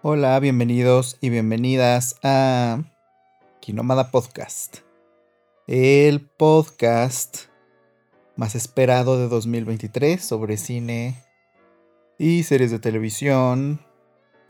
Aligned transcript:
Hola, 0.00 0.38
bienvenidos 0.38 1.18
y 1.20 1.28
bienvenidas 1.28 2.20
a 2.22 2.84
Kinomada 3.58 4.12
Podcast, 4.12 4.76
el 5.66 6.20
podcast 6.20 7.46
más 8.36 8.54
esperado 8.54 9.18
de 9.18 9.26
2023 9.26 10.24
sobre 10.24 10.56
cine 10.56 11.20
y 12.16 12.44
series 12.44 12.70
de 12.70 12.78
televisión 12.78 13.80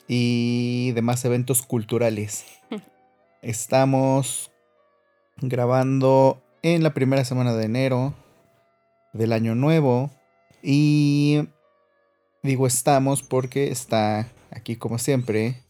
y 0.07 0.93
demás 0.93 1.25
eventos 1.25 1.63
culturales. 1.63 2.45
Estamos 3.41 4.53
grabando 5.39 6.43
en 6.61 6.83
la 6.83 6.93
primera 6.93 7.25
semana 7.25 7.55
de 7.55 7.65
enero 7.65 8.13
del 9.15 9.33
año 9.33 9.55
nuevo 9.55 10.11
y 10.63 11.49
digo 12.43 12.67
estamos 12.67 13.23
porque 13.23 13.71
está 13.71 14.29
aquí 14.51 14.77
como 14.77 14.99
siempre 14.99 15.63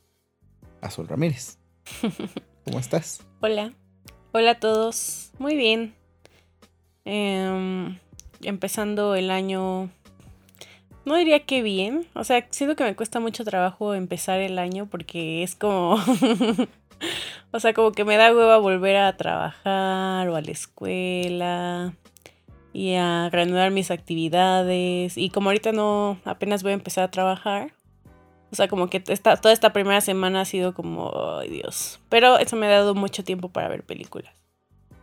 Azul 0.80 1.08
Ramírez. 1.08 1.58
¿Cómo 2.64 2.78
estás? 2.78 3.26
Hola, 3.40 3.72
hola 4.32 4.52
a 4.52 4.60
todos. 4.60 5.32
Muy 5.38 5.56
bien. 5.56 5.94
Em, 7.04 7.98
empezando 8.42 9.14
el 9.14 9.30
año, 9.30 9.90
no 11.04 11.16
diría 11.16 11.46
que 11.46 11.62
bien. 11.62 12.06
O 12.14 12.24
sea, 12.24 12.46
siento 12.50 12.76
que 12.76 12.84
me 12.84 12.94
cuesta 12.94 13.20
mucho 13.20 13.44
trabajo 13.44 13.94
empezar 13.94 14.40
el 14.40 14.58
año 14.58 14.86
porque 14.86 15.42
es 15.42 15.54
como... 15.54 15.96
o 17.52 17.60
sea, 17.60 17.72
como 17.72 17.92
que 17.92 18.04
me 18.04 18.16
da 18.16 18.34
hueva 18.34 18.58
volver 18.58 18.96
a 18.96 19.16
trabajar 19.16 20.28
o 20.28 20.36
a 20.36 20.40
la 20.40 20.50
escuela 20.50 21.94
y 22.72 22.94
a 22.94 23.30
reanudar 23.30 23.70
mis 23.70 23.90
actividades. 23.90 25.16
Y 25.16 25.30
como 25.30 25.48
ahorita 25.48 25.72
no, 25.72 26.18
apenas 26.24 26.62
voy 26.62 26.72
a 26.72 26.74
empezar 26.74 27.04
a 27.04 27.10
trabajar, 27.10 27.72
o 28.50 28.56
sea, 28.56 28.68
como 28.68 28.88
que 28.88 29.02
esta, 29.08 29.36
toda 29.36 29.52
esta 29.52 29.72
primera 29.72 30.00
semana 30.00 30.42
ha 30.42 30.44
sido 30.44 30.74
como, 30.74 31.12
ay 31.38 31.50
Dios. 31.50 32.00
Pero 32.08 32.38
eso 32.38 32.56
me 32.56 32.66
ha 32.66 32.70
dado 32.70 32.94
mucho 32.94 33.24
tiempo 33.24 33.50
para 33.50 33.68
ver 33.68 33.84
películas. 33.84 34.34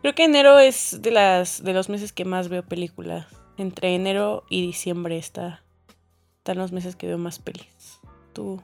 Creo 0.02 0.14
que 0.14 0.24
enero 0.24 0.58
es 0.58 1.00
de, 1.00 1.10
las, 1.10 1.62
de 1.62 1.72
los 1.72 1.88
meses 1.88 2.12
que 2.12 2.24
más 2.24 2.48
veo 2.48 2.62
películas. 2.62 3.26
Entre 3.56 3.94
enero 3.94 4.44
y 4.50 4.66
diciembre 4.66 5.16
está, 5.16 5.62
están 6.38 6.58
los 6.58 6.72
meses 6.72 6.96
que 6.96 7.06
veo 7.06 7.18
más 7.18 7.38
pelis. 7.38 8.00
¿Tú 8.32 8.60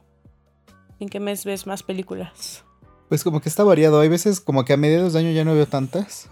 en 1.00 1.08
qué 1.08 1.20
mes 1.20 1.44
ves 1.44 1.66
más 1.66 1.82
películas? 1.82 2.64
Pues 3.08 3.24
como 3.24 3.40
que 3.40 3.48
está 3.48 3.64
variado. 3.64 4.00
Hay 4.00 4.08
veces 4.08 4.40
como 4.40 4.64
que 4.64 4.72
a 4.72 4.76
mediados 4.76 5.12
de 5.12 5.20
año 5.20 5.30
ya 5.30 5.44
no 5.44 5.54
veo 5.54 5.66
tantas. 5.66 6.28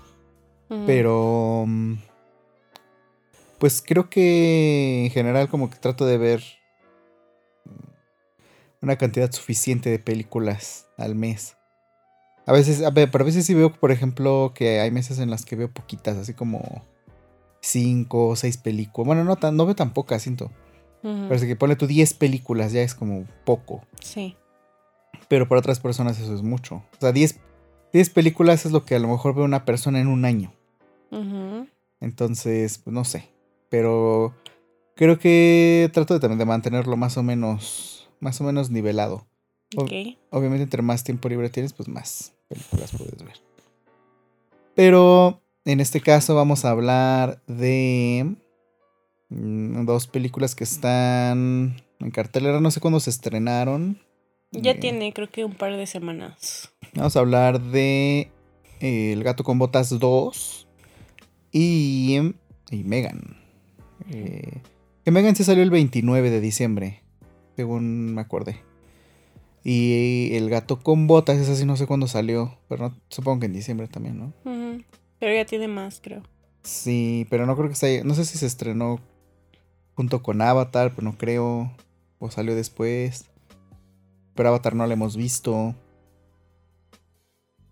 Pero... 0.86 1.64
Mm, 1.66 1.94
pues 3.58 3.82
creo 3.84 4.08
que 4.08 5.04
en 5.04 5.10
general 5.10 5.48
como 5.48 5.68
que 5.68 5.76
trato 5.76 6.06
de 6.06 6.16
ver 6.16 6.42
una 8.82 8.96
cantidad 8.96 9.30
suficiente 9.32 9.90
de 9.90 9.98
películas 9.98 10.88
al 10.96 11.14
mes. 11.14 11.56
A 12.46 12.52
veces, 12.52 12.82
a 12.82 12.92
pero 12.92 13.22
a 13.22 13.24
veces 13.24 13.46
sí 13.46 13.54
veo, 13.54 13.72
por 13.72 13.92
ejemplo, 13.92 14.52
que 14.54 14.80
hay 14.80 14.90
meses 14.90 15.18
en 15.18 15.30
las 15.30 15.44
que 15.44 15.56
veo 15.56 15.70
poquitas, 15.70 16.16
así 16.16 16.34
como 16.34 16.84
cinco 17.60 18.28
o 18.28 18.36
seis 18.36 18.56
películas. 18.56 19.06
Bueno, 19.06 19.24
no, 19.24 19.36
tan, 19.36 19.56
no 19.56 19.66
veo 19.66 19.74
tan 19.74 19.92
pocas, 19.92 20.22
siento. 20.22 20.50
Parece 21.02 21.46
que 21.46 21.56
pone 21.56 21.76
tú 21.76 21.86
10 21.86 22.12
películas, 22.14 22.72
ya 22.72 22.82
es 22.82 22.94
como 22.94 23.24
poco. 23.46 23.82
Sí. 24.00 24.36
Pero 25.28 25.48
para 25.48 25.60
otras 25.60 25.80
personas 25.80 26.20
eso 26.20 26.34
es 26.34 26.42
mucho. 26.42 26.76
O 26.76 27.00
sea, 27.00 27.12
10, 27.12 27.40
películas 28.12 28.66
es 28.66 28.72
lo 28.72 28.84
que 28.84 28.96
a 28.96 28.98
lo 28.98 29.08
mejor 29.08 29.34
ve 29.34 29.42
una 29.42 29.64
persona 29.64 30.00
en 30.00 30.08
un 30.08 30.24
año. 30.24 30.52
Entonces, 32.00 32.78
pues 32.78 32.92
no 32.92 33.04
sé. 33.04 33.30
Pero 33.70 34.34
creo 34.94 35.18
que 35.18 35.90
trato 35.94 36.14
de 36.14 36.20
también 36.20 36.38
de 36.38 36.44
mantenerlo 36.44 36.96
más 36.96 37.16
o 37.16 37.22
menos 37.22 37.99
más 38.20 38.40
o 38.40 38.44
menos 38.44 38.70
nivelado. 38.70 39.26
obviamente, 40.30 40.62
entre 40.62 40.82
más 40.82 41.04
tiempo 41.04 41.28
libre 41.28 41.50
tienes, 41.50 41.72
pues 41.72 41.88
más 41.88 42.34
películas 42.48 42.92
puedes 42.96 43.22
ver. 43.24 43.40
Pero 44.74 45.42
en 45.64 45.80
este 45.80 46.00
caso 46.00 46.34
vamos 46.34 46.64
a 46.64 46.70
hablar 46.70 47.42
de 47.46 48.36
mm, 49.28 49.84
dos 49.84 50.06
películas 50.06 50.54
que 50.54 50.64
están 50.64 51.82
en 51.98 52.10
cartelera. 52.10 52.60
No 52.60 52.70
sé 52.70 52.80
cuándo 52.80 53.00
se 53.00 53.10
estrenaron. 53.10 53.98
Ya 54.52 54.72
eh, 54.72 54.78
tiene, 54.78 55.12
creo 55.12 55.30
que 55.30 55.44
un 55.44 55.54
par 55.54 55.76
de 55.76 55.86
semanas. 55.86 56.72
Vamos 56.94 57.16
a 57.16 57.20
hablar 57.20 57.60
de 57.60 58.30
eh, 58.80 59.12
El 59.12 59.22
gato 59.22 59.44
con 59.44 59.58
botas 59.58 59.98
2 59.98 60.66
y, 61.52 62.18
y 62.70 62.84
Megan. 62.84 63.36
Eh, 64.10 64.60
que 65.04 65.10
Megan 65.10 65.36
se 65.36 65.44
salió 65.44 65.62
el 65.62 65.70
29 65.70 66.30
de 66.30 66.40
diciembre 66.40 67.02
según 67.60 68.14
me 68.14 68.22
acordé. 68.22 68.62
Y 69.62 70.34
el 70.34 70.48
gato 70.48 70.80
con 70.80 71.06
botas, 71.06 71.36
esa 71.36 71.54
sí 71.54 71.66
no 71.66 71.76
sé 71.76 71.86
cuándo 71.86 72.06
salió, 72.06 72.56
pero 72.70 72.94
supongo 73.10 73.40
que 73.40 73.46
en 73.46 73.52
diciembre 73.52 73.86
también, 73.86 74.18
¿no? 74.18 74.32
Pero 75.18 75.34
ya 75.34 75.44
tiene 75.44 75.68
más, 75.68 76.00
creo. 76.02 76.22
Sí, 76.62 77.26
pero 77.28 77.44
no 77.44 77.56
creo 77.56 77.68
que 77.68 77.74
se 77.74 78.02
no 78.02 78.14
sé 78.14 78.24
si 78.24 78.38
se 78.38 78.46
estrenó 78.46 78.98
junto 79.94 80.22
con 80.22 80.40
Avatar, 80.40 80.94
pero 80.94 81.04
no 81.10 81.18
creo, 81.18 81.70
o 82.18 82.30
salió 82.30 82.54
después. 82.54 83.26
Pero 84.34 84.48
Avatar 84.48 84.74
no 84.74 84.86
la 84.86 84.94
hemos 84.94 85.18
visto. 85.18 85.74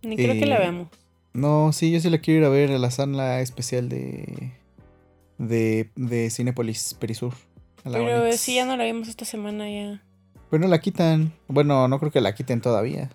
Ni 0.03 0.16
creo 0.16 0.34
que 0.34 0.44
la 0.44 0.56
eh, 0.56 0.59
veamos. 0.59 0.88
No, 1.32 1.72
sí, 1.72 1.91
yo 1.91 2.00
sí 2.00 2.10
la 2.10 2.19
quiero 2.19 2.41
ir 2.41 2.44
a 2.44 2.50
ver 2.50 2.72
a 2.72 2.78
la 2.78 2.91
sala 2.91 3.41
especial 3.41 3.88
de 3.88 4.53
de, 5.38 5.91
de 5.94 6.28
Cinepolis 6.31 6.94
Perisur. 6.94 7.32
Pero 7.84 8.32
si 8.32 8.56
ya 8.56 8.64
no 8.64 8.76
la 8.76 8.84
vimos 8.84 9.08
esta 9.08 9.24
semana 9.24 9.68
ya. 9.70 10.02
Pero 10.50 10.62
no 10.62 10.68
la 10.68 10.80
quitan. 10.80 11.32
Bueno, 11.46 11.88
no 11.88 11.98
creo 11.98 12.10
que 12.10 12.20
la 12.20 12.34
quiten 12.34 12.60
todavía. 12.60 13.10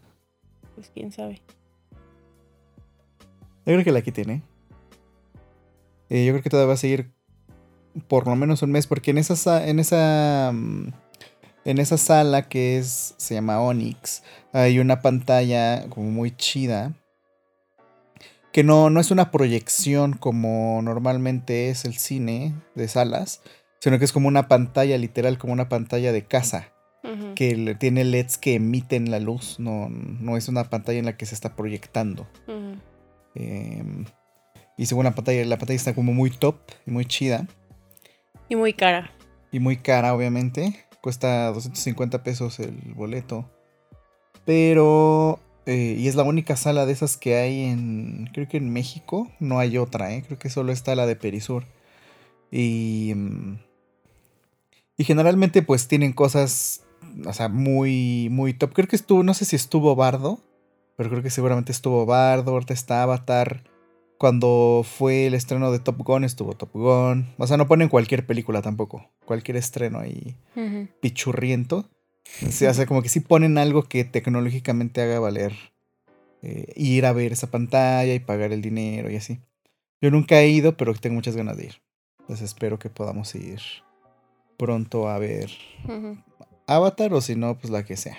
Pues 0.76 0.90
quién 0.94 1.12
sabe. 1.12 1.42
Yo 3.66 3.74
creo 3.74 3.84
que 3.84 3.92
la 3.92 4.02
quiten, 4.02 4.30
¿eh? 4.30 4.44
¿eh? 6.10 6.26
yo 6.26 6.34
creo 6.34 6.44
que 6.44 6.50
todavía 6.50 6.68
va 6.68 6.74
a 6.74 6.78
seguir 6.78 7.12
por 8.08 8.28
lo 8.28 8.36
menos 8.36 8.62
un 8.62 8.72
mes, 8.72 8.88
porque 8.88 9.12
en 9.12 9.20
esa, 9.20 9.68
en 9.68 9.80
esa, 9.80 10.52
mm, 10.54 10.88
en 11.66 11.78
esa 11.78 11.98
sala 11.98 12.50
que 12.50 12.78
es, 12.78 13.16
se 13.18 13.36
llama 13.36 13.62
Onyx, 13.62 14.24
hay 14.52 14.80
una 14.80 15.02
pantalla 15.02 15.88
como 15.90 16.10
muy 16.10 16.36
chida, 16.36 16.94
que 18.52 18.64
no, 18.64 18.90
no 18.90 19.00
es 19.00 19.12
una 19.12 19.32
proyección 19.32 20.14
como 20.14 20.82
normalmente 20.84 21.70
es 21.70 21.86
el 21.86 21.96
cine 21.96 22.54
de 22.76 22.88
salas, 22.88 23.42
sino 23.84 24.00
que 24.00 24.06
es 24.06 24.14
como 24.14 24.30
una 24.30 24.48
pantalla, 24.48 24.98
literal, 24.98 25.38
como 25.38 25.52
una 25.52 25.68
pantalla 25.68 26.14
de 26.14 26.24
casa. 26.24 26.70
Que 27.36 27.76
tiene 27.78 28.06
LEDs 28.06 28.38
que 28.38 28.54
emiten 28.54 29.12
la 29.12 29.20
luz, 29.20 29.60
no, 29.60 29.90
no 29.90 30.38
es 30.38 30.48
una 30.48 30.64
pantalla 30.70 31.00
en 31.00 31.06
la 31.06 31.18
que 31.18 31.26
se 31.26 31.36
está 31.36 31.54
proyectando. 31.58 32.26
Em, 33.36 34.06
y 34.78 34.86
según 34.86 35.04
la 35.04 35.14
pantalla, 35.14 35.44
la 35.44 35.58
pantalla 35.58 35.76
está 35.76 35.94
como 35.94 36.14
muy 36.14 36.30
top 36.30 36.56
y 36.88 36.92
muy 36.92 37.04
chida. 37.04 37.46
Y 38.48 38.56
muy 38.56 38.72
cara. 38.72 39.12
Y 39.52 39.60
muy 39.60 39.76
cara, 39.76 40.16
obviamente. 40.16 40.86
Cuesta 41.02 41.48
250 41.48 42.24
pesos 42.24 42.62
el 42.62 42.94
boleto. 42.96 43.52
Pero. 44.46 45.42
Eh, 45.66 45.98
y 46.00 46.08
es 46.08 46.16
la 46.16 46.24
única 46.24 46.56
sala 46.56 46.86
de 46.86 46.94
esas 46.94 47.18
que 47.18 47.36
hay 47.36 47.66
en. 47.66 48.30
Creo 48.32 48.48
que 48.48 48.56
en 48.56 48.72
México. 48.72 49.30
No 49.42 49.60
hay 49.60 49.78
otra, 49.78 50.14
¿eh? 50.14 50.24
Creo 50.26 50.40
que 50.40 50.50
solo 50.50 50.72
está 50.72 50.96
la 50.96 51.06
de 51.06 51.18
Perisur. 51.18 51.66
Y. 52.50 53.14
Y 54.98 55.04
generalmente 55.04 55.62
pues 55.62 55.88
tienen 55.88 56.14
cosas, 56.14 56.84
o 57.26 57.34
sea, 57.34 57.50
muy, 57.50 58.28
muy 58.32 58.54
top. 58.54 58.74
Creo 58.74 58.88
que 58.88 58.96
estuvo, 58.96 59.24
no 59.24 59.34
sé 59.34 59.46
si 59.46 59.56
estuvo 59.56 59.96
Bardo, 59.96 60.40
pero 60.96 61.10
creo 61.10 61.24
que 61.24 61.30
seguramente 61.30 61.72
estuvo 61.72 62.06
Bardo, 62.06 62.52
ahorita 62.52 62.74
está 62.74 63.04
Avatar. 63.04 63.64
Cuando 64.18 64.86
fue 64.86 65.26
el 65.26 65.34
estreno 65.34 65.72
de 65.72 65.80
Top 65.80 65.98
Gun 65.98 66.24
estuvo 66.24 66.54
Top 66.54 66.72
Gun. 66.74 67.34
O 67.38 67.48
sea, 67.48 67.58
no 67.58 67.68
ponen 67.68 67.90
cualquier 67.90 68.26
película 68.26 68.62
tampoco. 68.62 69.10
Cualquier 69.26 69.58
estreno 69.58 70.00
ahí 70.00 70.38
pichurriento. 71.02 71.90
O 72.48 72.52
sea, 72.52 72.86
como 72.86 73.02
que 73.02 73.10
sí 73.10 73.20
ponen 73.20 73.58
algo 73.58 73.84
que 73.84 74.06
tecnológicamente 74.06 75.02
haga 75.02 75.20
valer 75.20 75.54
eh, 76.42 76.72
ir 76.76 77.06
a 77.06 77.14
ver 77.14 77.34
esa 77.34 77.52
pantalla 77.52 78.14
y 78.14 78.20
pagar 78.20 78.54
el 78.54 78.62
dinero 78.62 79.10
y 79.10 79.18
así. 79.18 79.40
Yo 80.02 80.12
nunca 80.12 80.40
he 80.40 80.48
ido, 80.50 80.78
pero 80.78 80.94
tengo 80.94 81.16
muchas 81.16 81.36
ganas 81.36 81.58
de 81.58 81.66
ir. 81.66 81.82
Entonces 82.20 82.46
espero 82.46 82.80
que 82.80 82.90
podamos 82.90 83.34
ir 83.36 83.62
pronto 84.64 85.10
a 85.10 85.18
ver 85.20 85.52
Avatar 86.68 87.14
o 87.14 87.20
si 87.20 87.36
no, 87.36 87.58
pues 87.60 87.70
la 87.70 87.84
que 87.84 87.98
sea. 87.98 88.18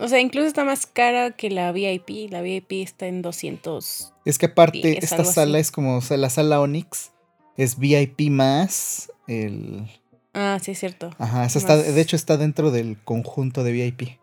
O 0.00 0.08
sea, 0.08 0.18
incluso 0.18 0.46
está 0.46 0.64
más 0.64 0.86
cara 0.86 1.32
que 1.32 1.50
la 1.50 1.70
VIP. 1.72 2.30
La 2.30 2.40
VIP 2.40 2.72
está 2.72 3.06
en 3.06 3.20
200. 3.20 4.14
Es 4.24 4.38
que 4.38 4.46
aparte, 4.46 4.98
esta 4.98 5.26
sala 5.26 5.58
es 5.58 5.70
como, 5.70 5.98
o 5.98 6.00
sea, 6.00 6.16
la 6.16 6.30
sala 6.30 6.58
Onyx 6.62 7.12
es 7.58 7.78
VIP 7.78 8.30
más 8.30 9.12
el... 9.28 9.86
Ah, 10.32 10.58
sí, 10.62 10.70
es 10.70 10.78
cierto. 10.78 11.10
Ajá, 11.18 11.44
está, 11.44 11.76
de 11.76 12.00
hecho 12.00 12.16
está 12.16 12.38
dentro 12.38 12.70
del 12.70 12.96
conjunto 13.04 13.62
de 13.62 13.72
VIP. 13.72 14.18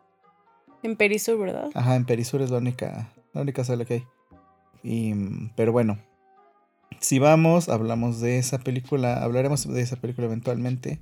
En 0.82 0.96
Perisur, 0.96 1.38
¿verdad? 1.38 1.70
Ajá, 1.76 1.96
en 1.96 2.06
Perisur 2.06 2.42
es 2.42 2.50
la 2.50 2.58
única, 2.58 3.14
la 3.34 3.42
única 3.42 3.64
sala 3.64 3.86
que 3.86 3.94
hay. 3.94 4.04
Y, 4.82 5.14
pero 5.56 5.72
bueno, 5.72 6.00
si 7.00 7.20
vamos, 7.20 7.70
hablamos 7.70 8.20
de 8.20 8.40
esa 8.40 8.58
película, 8.58 9.22
hablaremos 9.22 9.72
de 9.72 9.82
esa 9.82 9.98
película 9.98 10.26
eventualmente. 10.26 11.00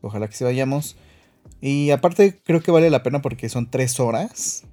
Ojalá 0.00 0.28
que 0.28 0.36
se 0.36 0.44
vayamos. 0.44 0.96
Y 1.60 1.90
aparte 1.90 2.38
creo 2.44 2.62
que 2.62 2.70
vale 2.70 2.90
la 2.90 3.02
pena 3.02 3.22
porque 3.22 3.48
son 3.48 3.70
tres 3.70 4.00
horas. 4.00 4.64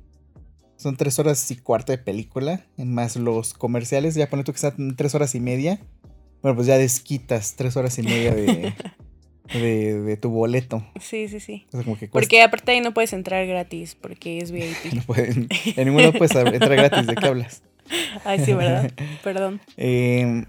Son 0.78 0.98
tres 0.98 1.18
horas 1.20 1.50
y 1.52 1.56
cuarto 1.56 1.92
de 1.92 1.98
película. 1.98 2.66
En 2.78 2.94
más 2.94 3.16
los 3.16 3.54
comerciales. 3.54 4.16
Ya 4.16 4.30
pone 4.30 4.44
tú 4.44 4.52
que 4.52 4.58
están 4.58 4.96
tres 4.96 5.16
horas 5.16 5.36
y 5.36 5.40
media. 5.40 5.80
Bueno, 6.42 6.58
pues 6.58 6.68
ya 6.68 6.78
desquitas 6.78 7.56
tres 7.56 7.76
horas 7.76 7.98
y 7.98 8.04
media 8.04 8.36
de, 8.36 8.74
de, 9.54 10.18
tu 10.18 10.30
boleto. 10.30 10.86
Sí, 11.00 11.28
sí, 11.28 11.40
sí. 11.40 11.66
porque 12.12 12.44
aparte 12.44 12.72
ahí 12.72 12.82
no 12.82 12.94
puedes 12.94 13.14
entrar 13.14 13.48
gratis 13.48 13.96
porque 14.00 14.40
es 14.40 14.52
VIP. 14.52 14.94
no 14.94 15.02
pueden, 15.02 15.48
en 15.76 15.86
ninguno 15.86 16.14
puedes 16.14 16.36
entrar 16.36 16.76
gratis. 16.76 17.08
¿De 17.08 17.16
qué 17.16 17.26
hablas? 17.26 17.64
Ay, 18.24 18.40
sí, 18.46 18.54
¿verdad? 18.54 18.92
Perdón. 19.24 19.62
Eh, 19.78 20.46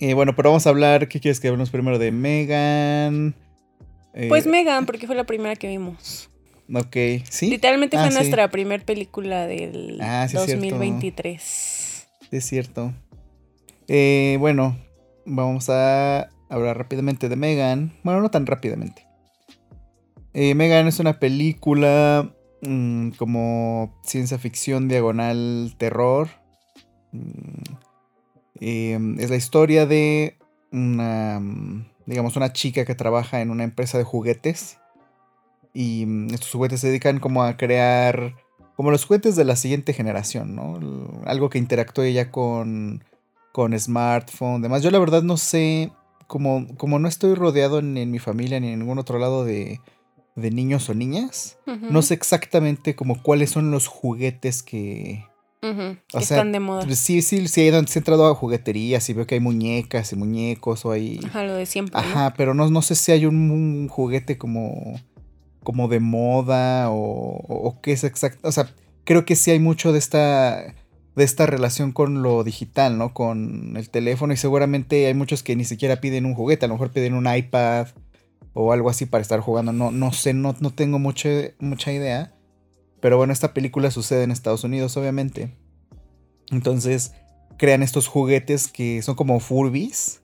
eh, 0.00 0.14
bueno, 0.14 0.34
pero 0.34 0.50
vamos 0.50 0.66
a 0.66 0.70
hablar. 0.70 1.08
¿Qué 1.08 1.20
quieres 1.20 1.40
que 1.40 1.48
hablemos 1.48 1.70
primero 1.70 1.98
de 1.98 2.10
Megan? 2.12 3.34
Eh, 4.12 4.28
pues 4.28 4.46
Megan, 4.46 4.86
porque 4.86 5.06
fue 5.06 5.16
la 5.16 5.24
primera 5.24 5.56
que 5.56 5.68
vimos. 5.68 6.30
Ok, 6.72 6.96
sí. 7.28 7.50
Literalmente 7.50 7.96
fue 7.96 8.06
ah, 8.06 8.10
nuestra 8.10 8.50
primera 8.50 8.84
película 8.84 9.46
del 9.46 9.98
ah, 10.00 10.26
sí 10.28 10.36
2023. 10.36 12.08
Es 12.30 12.44
cierto. 12.44 12.92
Eh, 13.86 14.36
bueno, 14.40 14.78
vamos 15.26 15.68
a 15.68 16.30
hablar 16.48 16.78
rápidamente 16.78 17.28
de 17.28 17.36
Megan. 17.36 17.92
Bueno, 18.02 18.20
no 18.20 18.30
tan 18.30 18.46
rápidamente. 18.46 19.06
Megan 20.32 20.88
es 20.88 20.98
una 20.98 21.20
película 21.20 22.34
mm, 22.62 23.10
como 23.10 24.00
ciencia 24.02 24.36
ficción 24.38 24.88
diagonal 24.88 25.74
terror. 25.78 26.28
Mm, 27.12 27.83
Em, 28.60 29.18
es 29.18 29.30
la 29.30 29.36
historia 29.36 29.86
de 29.86 30.38
una, 30.72 31.40
digamos, 32.06 32.36
una 32.36 32.52
chica 32.52 32.84
que 32.84 32.94
trabaja 32.94 33.40
en 33.40 33.50
una 33.50 33.64
empresa 33.64 33.98
de 33.98 34.04
juguetes. 34.04 34.78
Y 35.72 36.06
mm, 36.06 36.34
estos 36.34 36.52
juguetes 36.52 36.80
se 36.80 36.88
dedican 36.88 37.20
como 37.20 37.42
a 37.42 37.56
crear, 37.56 38.34
como 38.76 38.90
los 38.90 39.04
juguetes 39.04 39.36
de 39.36 39.44
la 39.44 39.56
siguiente 39.56 39.92
generación, 39.92 40.54
¿no? 40.54 40.78
Algo 41.26 41.50
que 41.50 41.58
interactúe 41.58 42.12
ya 42.12 42.30
con, 42.30 43.04
con 43.52 43.78
smartphone, 43.78 44.62
demás. 44.62 44.82
Yo 44.82 44.90
la 44.90 44.98
verdad 44.98 45.22
no 45.22 45.36
sé, 45.36 45.92
como, 46.26 46.66
como 46.76 46.98
no 46.98 47.08
estoy 47.08 47.34
rodeado 47.34 47.80
en, 47.80 48.10
mi 48.10 48.18
familia 48.18 48.60
ni 48.60 48.68
en 48.68 48.78
ningún 48.78 48.98
otro 48.98 49.18
lado 49.18 49.44
de, 49.44 49.80
de 50.36 50.50
niños 50.50 50.88
o 50.88 50.94
niñas, 50.94 51.58
no 51.66 52.02
sé 52.02 52.14
exactamente 52.14 52.94
como 52.94 53.22
cuáles 53.22 53.50
son 53.50 53.70
los 53.70 53.86
juguetes 53.86 54.62
que, 54.62 55.24
están 56.12 56.52
de 56.52 56.60
moda. 56.60 56.84
Pues 56.84 56.98
sí, 56.98 57.22
sí, 57.22 57.48
sí, 57.48 57.62
he 57.62 57.76
entrado 57.76 58.26
a 58.26 58.34
jugueterías 58.34 59.08
y 59.08 59.12
veo 59.12 59.26
que 59.26 59.36
hay 59.36 59.40
muñecas 59.40 60.12
y 60.12 60.16
muñecos 60.16 60.84
o 60.84 60.92
hay... 60.92 61.20
Ajá, 61.24 61.44
lo 61.44 61.54
de 61.54 61.66
siempre. 61.66 61.98
Ajá, 61.98 62.34
pero 62.36 62.54
no, 62.54 62.70
no 62.70 62.82
sé 62.82 62.94
si 62.94 63.12
hay 63.12 63.26
un, 63.26 63.88
juguete 63.88 64.38
como, 64.38 65.00
como 65.62 65.88
de 65.88 66.00
moda 66.00 66.90
o, 66.90 66.96
o, 66.96 67.80
qué 67.80 67.92
es 67.92 68.04
exacto. 68.04 68.48
O 68.48 68.52
sea, 68.52 68.74
creo 69.04 69.24
que 69.24 69.36
sí 69.36 69.50
hay 69.50 69.60
mucho 69.60 69.92
de 69.92 69.98
esta, 69.98 70.74
de 71.16 71.24
esta 71.24 71.46
relación 71.46 71.92
con 71.92 72.22
lo 72.22 72.44
digital, 72.44 72.98
¿no? 72.98 73.14
Con 73.14 73.76
el 73.76 73.90
teléfono 73.90 74.32
y 74.32 74.36
seguramente 74.36 75.06
hay 75.06 75.14
muchos 75.14 75.42
que 75.42 75.56
ni 75.56 75.64
siquiera 75.64 76.00
piden 76.00 76.26
un 76.26 76.34
juguete, 76.34 76.66
a 76.66 76.68
lo 76.68 76.74
mejor 76.74 76.90
piden 76.90 77.14
un 77.14 77.32
iPad 77.32 77.88
o 78.52 78.72
algo 78.72 78.90
así 78.90 79.06
para 79.06 79.22
estar 79.22 79.40
jugando. 79.40 79.72
No, 79.72 79.90
no 79.90 80.12
sé, 80.12 80.34
no, 80.34 80.54
no 80.60 80.70
tengo 80.70 80.98
mucha 80.98 81.92
idea. 81.92 82.33
Pero 83.04 83.18
bueno, 83.18 83.34
esta 83.34 83.52
película 83.52 83.90
sucede 83.90 84.22
en 84.22 84.30
Estados 84.30 84.64
Unidos, 84.64 84.96
obviamente. 84.96 85.50
Entonces 86.50 87.12
crean 87.58 87.82
estos 87.82 88.06
juguetes 88.06 88.66
que 88.66 89.02
son 89.02 89.14
como 89.14 89.40
Furbies 89.40 90.22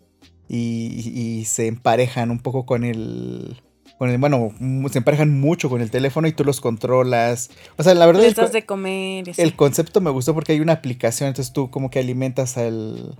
y, 0.49 1.45
se 1.45 1.67
emparejan 1.67 2.31
un 2.31 2.39
poco 2.39 2.65
con 2.65 2.85
el, 2.85 3.61
con 3.99 4.09
el, 4.09 4.17
bueno, 4.17 4.55
se 4.91 4.97
emparejan 4.97 5.39
mucho 5.39 5.69
con 5.69 5.83
el 5.83 5.91
teléfono 5.91 6.27
y 6.27 6.33
tú 6.33 6.43
los 6.43 6.63
controlas. 6.63 7.51
O 7.77 7.83
sea, 7.83 7.93
la 7.93 8.07
verdad. 8.07 8.25
es 8.25 8.51
de 8.51 8.65
comer. 8.65 9.31
El 9.37 9.57
concepto 9.57 10.01
me 10.01 10.09
gustó 10.09 10.33
porque 10.33 10.53
hay 10.53 10.61
una 10.61 10.73
aplicación, 10.73 11.29
entonces 11.29 11.53
tú 11.53 11.69
como 11.71 11.91
que 11.91 11.99
alimentas 11.99 12.57
al, 12.57 13.15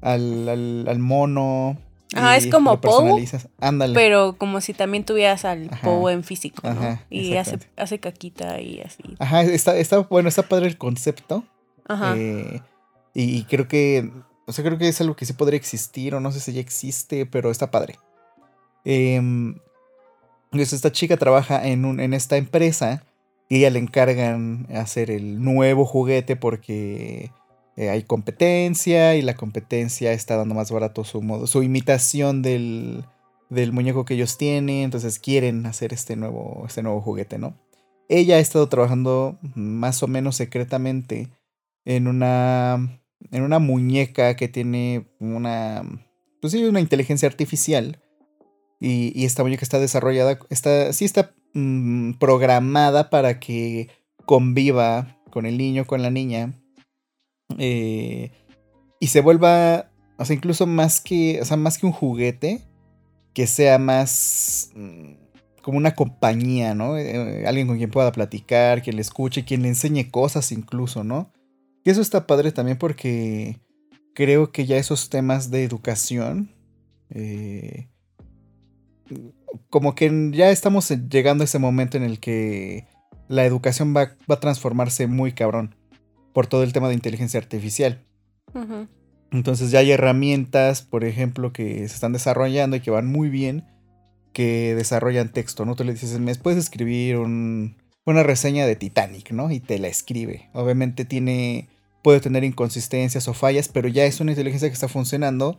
al, 0.00 0.88
al 0.88 0.98
mono. 1.00 1.76
Ajá, 2.14 2.36
es 2.36 2.46
como 2.46 2.80
Pou. 2.80 3.20
Pero 3.94 4.36
como 4.36 4.60
si 4.60 4.74
también 4.74 5.04
tuvieras 5.04 5.44
al 5.44 5.70
Pou 5.82 6.08
en 6.08 6.24
físico, 6.24 6.68
¿no? 6.72 6.98
y 7.10 7.36
hace, 7.36 7.58
hace 7.76 7.98
caquita 7.98 8.60
y 8.60 8.80
así. 8.80 9.02
Ajá, 9.18 9.42
está, 9.42 9.76
está, 9.76 9.98
bueno, 9.98 10.28
está 10.28 10.42
padre 10.42 10.66
el 10.66 10.78
concepto. 10.78 11.44
Ajá. 11.86 12.14
Eh, 12.16 12.60
y, 13.14 13.44
creo 13.44 13.68
que. 13.68 14.10
O 14.46 14.52
sea, 14.52 14.64
creo 14.64 14.78
que 14.78 14.88
es 14.88 15.00
algo 15.00 15.14
que 15.14 15.24
sí 15.24 15.32
podría 15.32 15.56
existir, 15.56 16.14
o 16.14 16.20
no 16.20 16.32
sé 16.32 16.40
si 16.40 16.52
ya 16.52 16.60
existe, 16.60 17.26
pero 17.26 17.50
está 17.50 17.70
padre. 17.70 17.98
Eh, 18.84 19.16
entonces, 19.16 20.74
esta 20.74 20.92
chica 20.92 21.16
trabaja 21.16 21.66
en, 21.66 21.84
un, 21.84 22.00
en 22.00 22.12
esta 22.12 22.36
empresa 22.36 23.02
y 23.48 23.58
ella 23.58 23.70
le 23.70 23.78
encargan 23.78 24.66
hacer 24.74 25.10
el 25.10 25.42
nuevo 25.42 25.84
juguete 25.84 26.36
porque 26.36 27.30
eh, 27.76 27.88
hay 27.88 28.02
competencia 28.02 29.14
y 29.16 29.22
la 29.22 29.34
competencia 29.34 30.12
está 30.12 30.36
dando 30.36 30.54
más 30.54 30.70
barato 30.70 31.04
su, 31.04 31.22
modo, 31.22 31.46
su 31.46 31.62
imitación 31.62 32.42
del, 32.42 33.04
del 33.48 33.72
muñeco 33.72 34.04
que 34.04 34.14
ellos 34.14 34.36
tienen, 34.36 34.84
entonces 34.84 35.18
quieren 35.18 35.64
hacer 35.64 35.92
este 35.92 36.16
nuevo, 36.16 36.64
este 36.66 36.82
nuevo 36.82 37.00
juguete, 37.00 37.38
¿no? 37.38 37.56
Ella 38.08 38.36
ha 38.36 38.40
estado 38.40 38.68
trabajando 38.68 39.38
más 39.54 40.02
o 40.02 40.06
menos 40.06 40.36
secretamente 40.36 41.30
en 41.86 42.08
una, 42.08 43.00
en 43.30 43.42
una 43.42 43.58
muñeca 43.58 44.36
que 44.36 44.48
tiene 44.48 45.06
una, 45.18 45.82
pues 46.42 46.52
sí, 46.52 46.62
una 46.64 46.80
inteligencia 46.80 47.26
artificial. 47.26 48.02
Y, 48.80 49.18
y 49.18 49.24
esta 49.24 49.44
muñeca 49.44 49.62
está 49.62 49.78
desarrollada, 49.78 50.38
está, 50.50 50.92
sí 50.92 51.06
está 51.06 51.34
mm, 51.54 52.14
programada 52.14 53.08
para 53.08 53.40
que 53.40 53.88
conviva 54.26 55.16
con 55.30 55.46
el 55.46 55.56
niño, 55.56 55.86
con 55.86 56.02
la 56.02 56.10
niña 56.10 56.61
eh, 57.58 58.32
y 59.00 59.06
se 59.08 59.20
vuelva, 59.20 59.90
o 60.18 60.24
sea, 60.24 60.36
incluso 60.36 60.66
más 60.66 61.00
que, 61.00 61.40
o 61.40 61.44
sea, 61.44 61.56
más 61.56 61.78
que 61.78 61.86
un 61.86 61.92
juguete, 61.92 62.62
que 63.34 63.46
sea 63.46 63.78
más 63.78 64.70
mm, 64.74 65.14
como 65.62 65.78
una 65.78 65.94
compañía, 65.94 66.74
¿no? 66.74 66.98
Eh, 66.98 67.44
alguien 67.46 67.66
con 67.66 67.78
quien 67.78 67.90
pueda 67.90 68.12
platicar, 68.12 68.82
quien 68.82 68.96
le 68.96 69.02
escuche, 69.02 69.44
quien 69.44 69.62
le 69.62 69.68
enseñe 69.68 70.10
cosas 70.10 70.52
incluso, 70.52 71.04
¿no? 71.04 71.32
Y 71.84 71.90
eso 71.90 72.00
está 72.00 72.26
padre 72.26 72.52
también 72.52 72.78
porque 72.78 73.60
creo 74.14 74.52
que 74.52 74.66
ya 74.66 74.76
esos 74.76 75.10
temas 75.10 75.50
de 75.50 75.64
educación, 75.64 76.54
eh, 77.10 77.88
como 79.68 79.94
que 79.94 80.30
ya 80.32 80.50
estamos 80.50 80.88
llegando 81.10 81.42
a 81.42 81.46
ese 81.46 81.58
momento 81.58 81.96
en 81.96 82.04
el 82.04 82.20
que 82.20 82.86
la 83.28 83.44
educación 83.44 83.94
va, 83.96 84.16
va 84.30 84.36
a 84.36 84.40
transformarse 84.40 85.06
muy 85.06 85.32
cabrón 85.32 85.74
por 86.32 86.46
todo 86.46 86.62
el 86.62 86.72
tema 86.72 86.88
de 86.88 86.94
inteligencia 86.94 87.38
artificial. 87.38 88.04
Entonces 89.30 89.70
ya 89.70 89.78
hay 89.78 89.92
herramientas, 89.92 90.82
por 90.82 91.04
ejemplo, 91.04 91.52
que 91.52 91.78
se 91.88 91.94
están 91.94 92.12
desarrollando 92.12 92.76
y 92.76 92.80
que 92.80 92.90
van 92.90 93.06
muy 93.06 93.30
bien, 93.30 93.64
que 94.32 94.74
desarrollan 94.74 95.32
texto, 95.32 95.64
¿no? 95.64 95.74
Tú 95.74 95.84
le 95.84 95.92
dices, 95.92 96.18
¿me 96.18 96.34
puedes 96.34 96.58
escribir 96.58 97.16
una 97.18 98.22
reseña 98.22 98.66
de 98.66 98.76
Titanic, 98.76 99.30
¿no? 99.30 99.50
Y 99.50 99.60
te 99.60 99.78
la 99.78 99.88
escribe. 99.88 100.50
Obviamente 100.52 101.04
tiene, 101.04 101.68
puede 102.02 102.20
tener 102.20 102.44
inconsistencias 102.44 103.26
o 103.28 103.34
fallas, 103.34 103.68
pero 103.68 103.88
ya 103.88 104.04
es 104.04 104.20
una 104.20 104.32
inteligencia 104.32 104.68
que 104.68 104.74
está 104.74 104.88
funcionando 104.88 105.58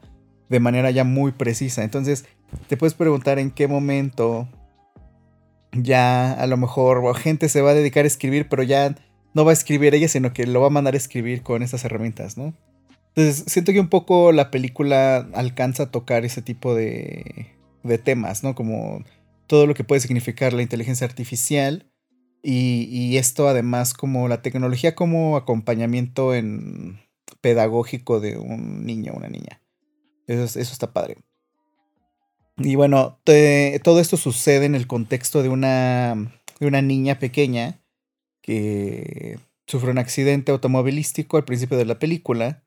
de 0.50 0.60
manera 0.60 0.92
ya 0.92 1.04
muy 1.04 1.32
precisa. 1.32 1.84
Entonces, 1.84 2.26
te 2.68 2.78
puedes 2.78 2.94
preguntar 2.94 3.40
en 3.40 3.50
qué 3.50 3.68
momento 3.68 4.48
ya 5.72 6.34
a 6.34 6.46
lo 6.46 6.58
mejor 6.58 7.16
gente 7.16 7.50
se 7.50 7.62
va 7.62 7.72
a 7.72 7.74
dedicar 7.74 8.06
a 8.06 8.08
escribir, 8.08 8.48
pero 8.50 8.62
ya 8.62 8.96
no 9.34 9.46
va 9.46 9.52
a 9.52 9.54
escribir 9.54 9.94
ella, 9.96 10.08
sino 10.08 10.34
que 10.34 10.46
lo 10.46 10.62
va 10.62 10.68
a 10.68 10.72
mandar 10.72 10.94
a 10.94 10.98
escribir 10.98 11.44
con 11.44 11.64
estas 11.64 11.84
herramientas, 11.86 12.38
¿no? 12.38 12.54
Entonces, 13.16 13.44
siento 13.48 13.72
que 13.74 13.80
un 13.80 13.90
poco 13.90 14.32
la 14.32 14.50
película 14.50 15.18
alcanza 15.34 15.84
a 15.84 15.92
tocar 15.92 16.26
ese 16.26 16.42
tipo 16.42 16.74
de, 16.74 17.48
de 17.84 17.98
temas, 17.98 18.44
¿no? 18.44 18.56
Como 18.56 19.04
todo 19.48 19.68
lo 19.68 19.76
que 19.76 19.84
puede 19.84 20.02
significar 20.02 20.54
la 20.54 20.64
inteligencia 20.64 21.06
artificial 21.06 21.92
y, 22.42 23.18
esto 23.18 23.48
además 23.48 23.94
como 23.94 24.28
la 24.28 24.42
tecnología 24.42 24.96
como 24.96 25.38
acompañamiento 25.38 26.34
en 26.34 27.00
pedagógico 27.40 28.20
de 28.20 28.38
un 28.38 28.86
niño 28.86 29.14
o 29.14 29.18
una 29.18 29.30
niña. 29.30 29.62
Eso, 30.28 30.44
eso 30.44 30.60
está 30.60 30.92
padre. 30.92 31.18
Y 32.58 32.76
bueno, 32.76 33.20
todo 33.24 34.00
esto 34.00 34.18
sucede 34.18 34.66
en 34.66 34.76
el 34.76 34.88
contexto 34.88 35.42
de 35.42 35.50
una, 35.50 36.42
de 36.60 36.68
una 36.68 36.82
niña 36.82 37.20
pequeña 37.20 37.83
que 38.44 39.40
sufre 39.66 39.90
un 39.90 39.98
accidente 39.98 40.52
automovilístico 40.52 41.38
al 41.38 41.46
principio 41.46 41.78
de 41.78 41.86
la 41.86 41.98
película 41.98 42.62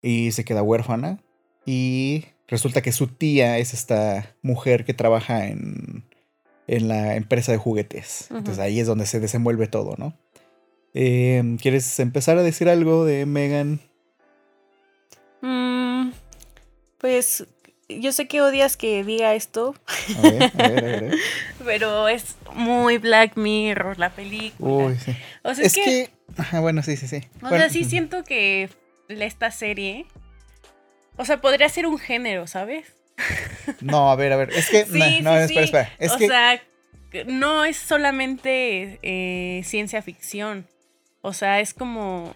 y 0.00 0.32
se 0.32 0.44
queda 0.44 0.64
huérfana 0.64 1.22
y 1.64 2.24
resulta 2.48 2.82
que 2.82 2.90
su 2.90 3.06
tía 3.06 3.58
es 3.58 3.72
esta 3.72 4.34
mujer 4.42 4.84
que 4.84 4.94
trabaja 4.94 5.46
en, 5.46 6.04
en 6.66 6.88
la 6.88 7.14
empresa 7.14 7.52
de 7.52 7.58
juguetes. 7.58 8.28
Entonces 8.30 8.58
ahí 8.58 8.80
es 8.80 8.86
donde 8.86 9.06
se 9.06 9.20
desenvuelve 9.20 9.68
todo, 9.68 9.94
¿no? 9.96 10.18
Em, 10.94 11.56
¿Quieres 11.58 12.00
empezar 12.00 12.38
a 12.38 12.42
decir 12.42 12.68
algo 12.68 13.04
de 13.04 13.24
Megan? 13.26 13.80
Mm, 15.40 16.10
pues 16.98 17.46
yo 18.00 18.12
sé 18.12 18.26
que 18.28 18.40
odias 18.42 18.76
que 18.76 19.04
diga 19.04 19.34
esto. 19.34 19.74
A 20.18 20.22
ver, 20.22 20.42
a 20.42 20.68
ver, 20.68 20.84
a 20.84 21.00
ver. 21.00 21.14
pero 21.64 22.08
es 22.08 22.36
muy 22.54 22.98
Black 22.98 23.36
Mirror 23.36 23.98
la 23.98 24.10
película. 24.10 24.86
Uy, 24.86 24.96
sí. 24.98 25.16
O 25.42 25.54
sea, 25.54 25.64
Es 25.64 25.74
que. 25.74 26.10
Bueno, 26.60 26.82
sí, 26.82 26.96
sí, 26.96 27.08
sí. 27.08 27.20
O 27.36 27.48
Bueno, 27.48 27.58
sea, 27.58 27.68
sí 27.68 27.84
siento 27.84 28.24
que 28.24 28.70
esta 29.08 29.50
serie. 29.50 30.06
O 31.16 31.24
sea, 31.24 31.40
podría 31.40 31.68
ser 31.68 31.86
un 31.86 31.98
género, 31.98 32.46
¿sabes? 32.46 32.86
No, 33.80 34.10
a 34.10 34.16
ver, 34.16 34.32
a 34.32 34.36
ver. 34.36 34.50
Es 34.52 34.68
que. 34.70 34.84
Sí, 34.90 34.98
no, 34.98 35.04
sí, 35.04 35.22
no, 35.22 35.36
espera, 35.38 35.64
espera. 35.64 35.92
Es 35.98 36.12
o 36.12 36.18
que. 36.18 36.26
sea, 36.28 36.62
no 37.26 37.64
es 37.64 37.76
solamente 37.76 38.98
eh, 39.02 39.62
ciencia 39.64 40.02
ficción. 40.02 40.66
O 41.20 41.32
sea, 41.32 41.60
es 41.60 41.74
como. 41.74 42.34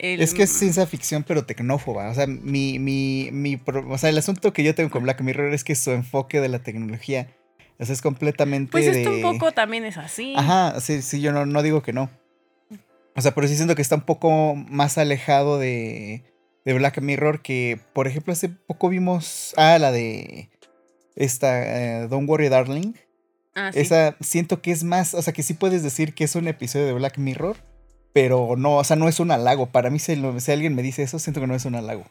El- 0.00 0.20
Es 0.20 0.34
que 0.34 0.42
es 0.44 0.50
ciencia 0.52 0.86
ficción, 0.86 1.22
pero 1.22 1.44
tecnófoba. 1.44 2.08
O 2.10 2.14
sea, 2.14 2.26
mi, 2.26 2.78
mi, 2.78 3.28
mi, 3.32 3.60
o 3.88 3.98
sea, 3.98 4.10
el 4.10 4.18
asunto 4.18 4.52
que 4.52 4.62
yo 4.64 4.74
tengo 4.74 4.90
con 4.90 5.02
Black 5.04 5.20
Mirror 5.20 5.52
es 5.54 5.62
que 5.64 5.74
su 5.74 5.90
enfoque 5.92 6.40
de 6.40 6.48
la 6.48 6.60
tecnología, 6.62 7.28
o 7.78 7.84
sea, 7.84 7.92
es 7.92 8.02
completamente 8.02 8.72
Pues 8.72 8.86
de... 8.86 9.02
esto 9.02 9.14
un 9.14 9.22
poco 9.22 9.52
también 9.52 9.84
es 9.84 9.96
así. 9.96 10.34
Ajá, 10.36 10.80
sí, 10.80 11.02
sí, 11.02 11.20
yo 11.20 11.32
no, 11.32 11.46
no 11.46 11.62
digo 11.62 11.82
que 11.82 11.92
no. 11.92 12.10
O 13.16 13.20
sea, 13.22 13.34
pero 13.34 13.48
sí 13.48 13.56
siento 13.56 13.74
que 13.74 13.82
está 13.82 13.96
un 13.96 14.02
poco 14.02 14.54
más 14.54 14.96
alejado 14.98 15.58
de, 15.58 16.22
de 16.64 16.74
Black 16.74 17.00
Mirror 17.00 17.42
que, 17.42 17.80
por 17.92 18.06
ejemplo, 18.06 18.32
hace 18.32 18.48
poco 18.48 18.88
vimos, 18.88 19.52
ah, 19.56 19.78
la 19.78 19.92
de 19.92 20.48
esta, 21.16 22.02
eh, 22.02 22.08
Don't 22.08 22.28
Worry 22.28 22.48
Darling. 22.48 22.94
Ah, 23.54 23.72
sí. 23.72 23.80
Esa 23.80 24.16
siento 24.20 24.62
que 24.62 24.70
es 24.70 24.84
más, 24.84 25.12
o 25.14 25.20
sea, 25.22 25.32
que 25.32 25.42
sí 25.42 25.54
puedes 25.54 25.82
decir 25.82 26.14
que 26.14 26.24
es 26.24 26.36
un 26.36 26.46
episodio 26.46 26.86
de 26.86 26.92
Black 26.92 27.18
Mirror, 27.18 27.56
pero 28.12 28.54
no, 28.56 28.76
o 28.76 28.84
sea, 28.84 28.96
no 28.96 29.08
es 29.08 29.20
un 29.20 29.30
halago. 29.30 29.66
Para 29.66 29.90
mí, 29.90 29.98
si, 29.98 30.12
alguien 30.12 30.74
me 30.74 30.82
dice 30.82 31.02
eso, 31.02 31.18
siento 31.18 31.40
que 31.40 31.46
no 31.46 31.54
es 31.54 31.64
un 31.64 31.74
halago. 31.74 32.04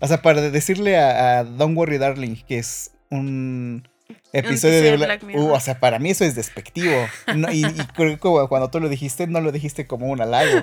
O 0.00 0.06
sea, 0.06 0.22
para 0.22 0.40
decirle 0.40 0.98
a, 0.98 1.38
a 1.38 1.44
Don't 1.44 1.76
Worry 1.76 1.98
Darling 1.98 2.36
que 2.46 2.58
es 2.58 2.92
un 3.10 3.88
episodio 4.32 4.32
de 4.32 4.48
episodio 4.48 4.82
de 4.82 4.96
Black, 4.96 5.08
Black 5.08 5.22
Mirror. 5.24 5.50
Uh, 5.50 5.54
o 5.54 5.60
sea, 5.60 5.80
para 5.80 5.98
mí 5.98 6.10
eso 6.10 6.24
es 6.24 6.34
despectivo. 6.34 6.94
No, 7.34 7.50
y, 7.52 7.64
y 7.64 7.86
creo 7.94 8.18
que 8.18 8.48
cuando 8.48 8.70
tú 8.70 8.80
lo 8.80 8.88
dijiste, 8.88 9.26
no 9.26 9.40
lo 9.40 9.52
dijiste 9.52 9.86
como 9.86 10.06
un 10.06 10.20
halago. 10.20 10.62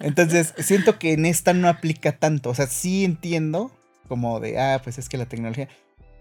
Entonces, 0.00 0.54
siento 0.58 0.98
que 0.98 1.12
en 1.12 1.26
esta 1.26 1.52
no 1.52 1.68
aplica 1.68 2.12
tanto. 2.12 2.50
O 2.50 2.54
sea, 2.54 2.66
sí 2.66 3.04
entiendo 3.04 3.70
como 4.08 4.40
de, 4.40 4.58
ah, 4.58 4.80
pues 4.82 4.98
es 4.98 5.08
que 5.08 5.18
la 5.18 5.26
tecnología. 5.26 5.68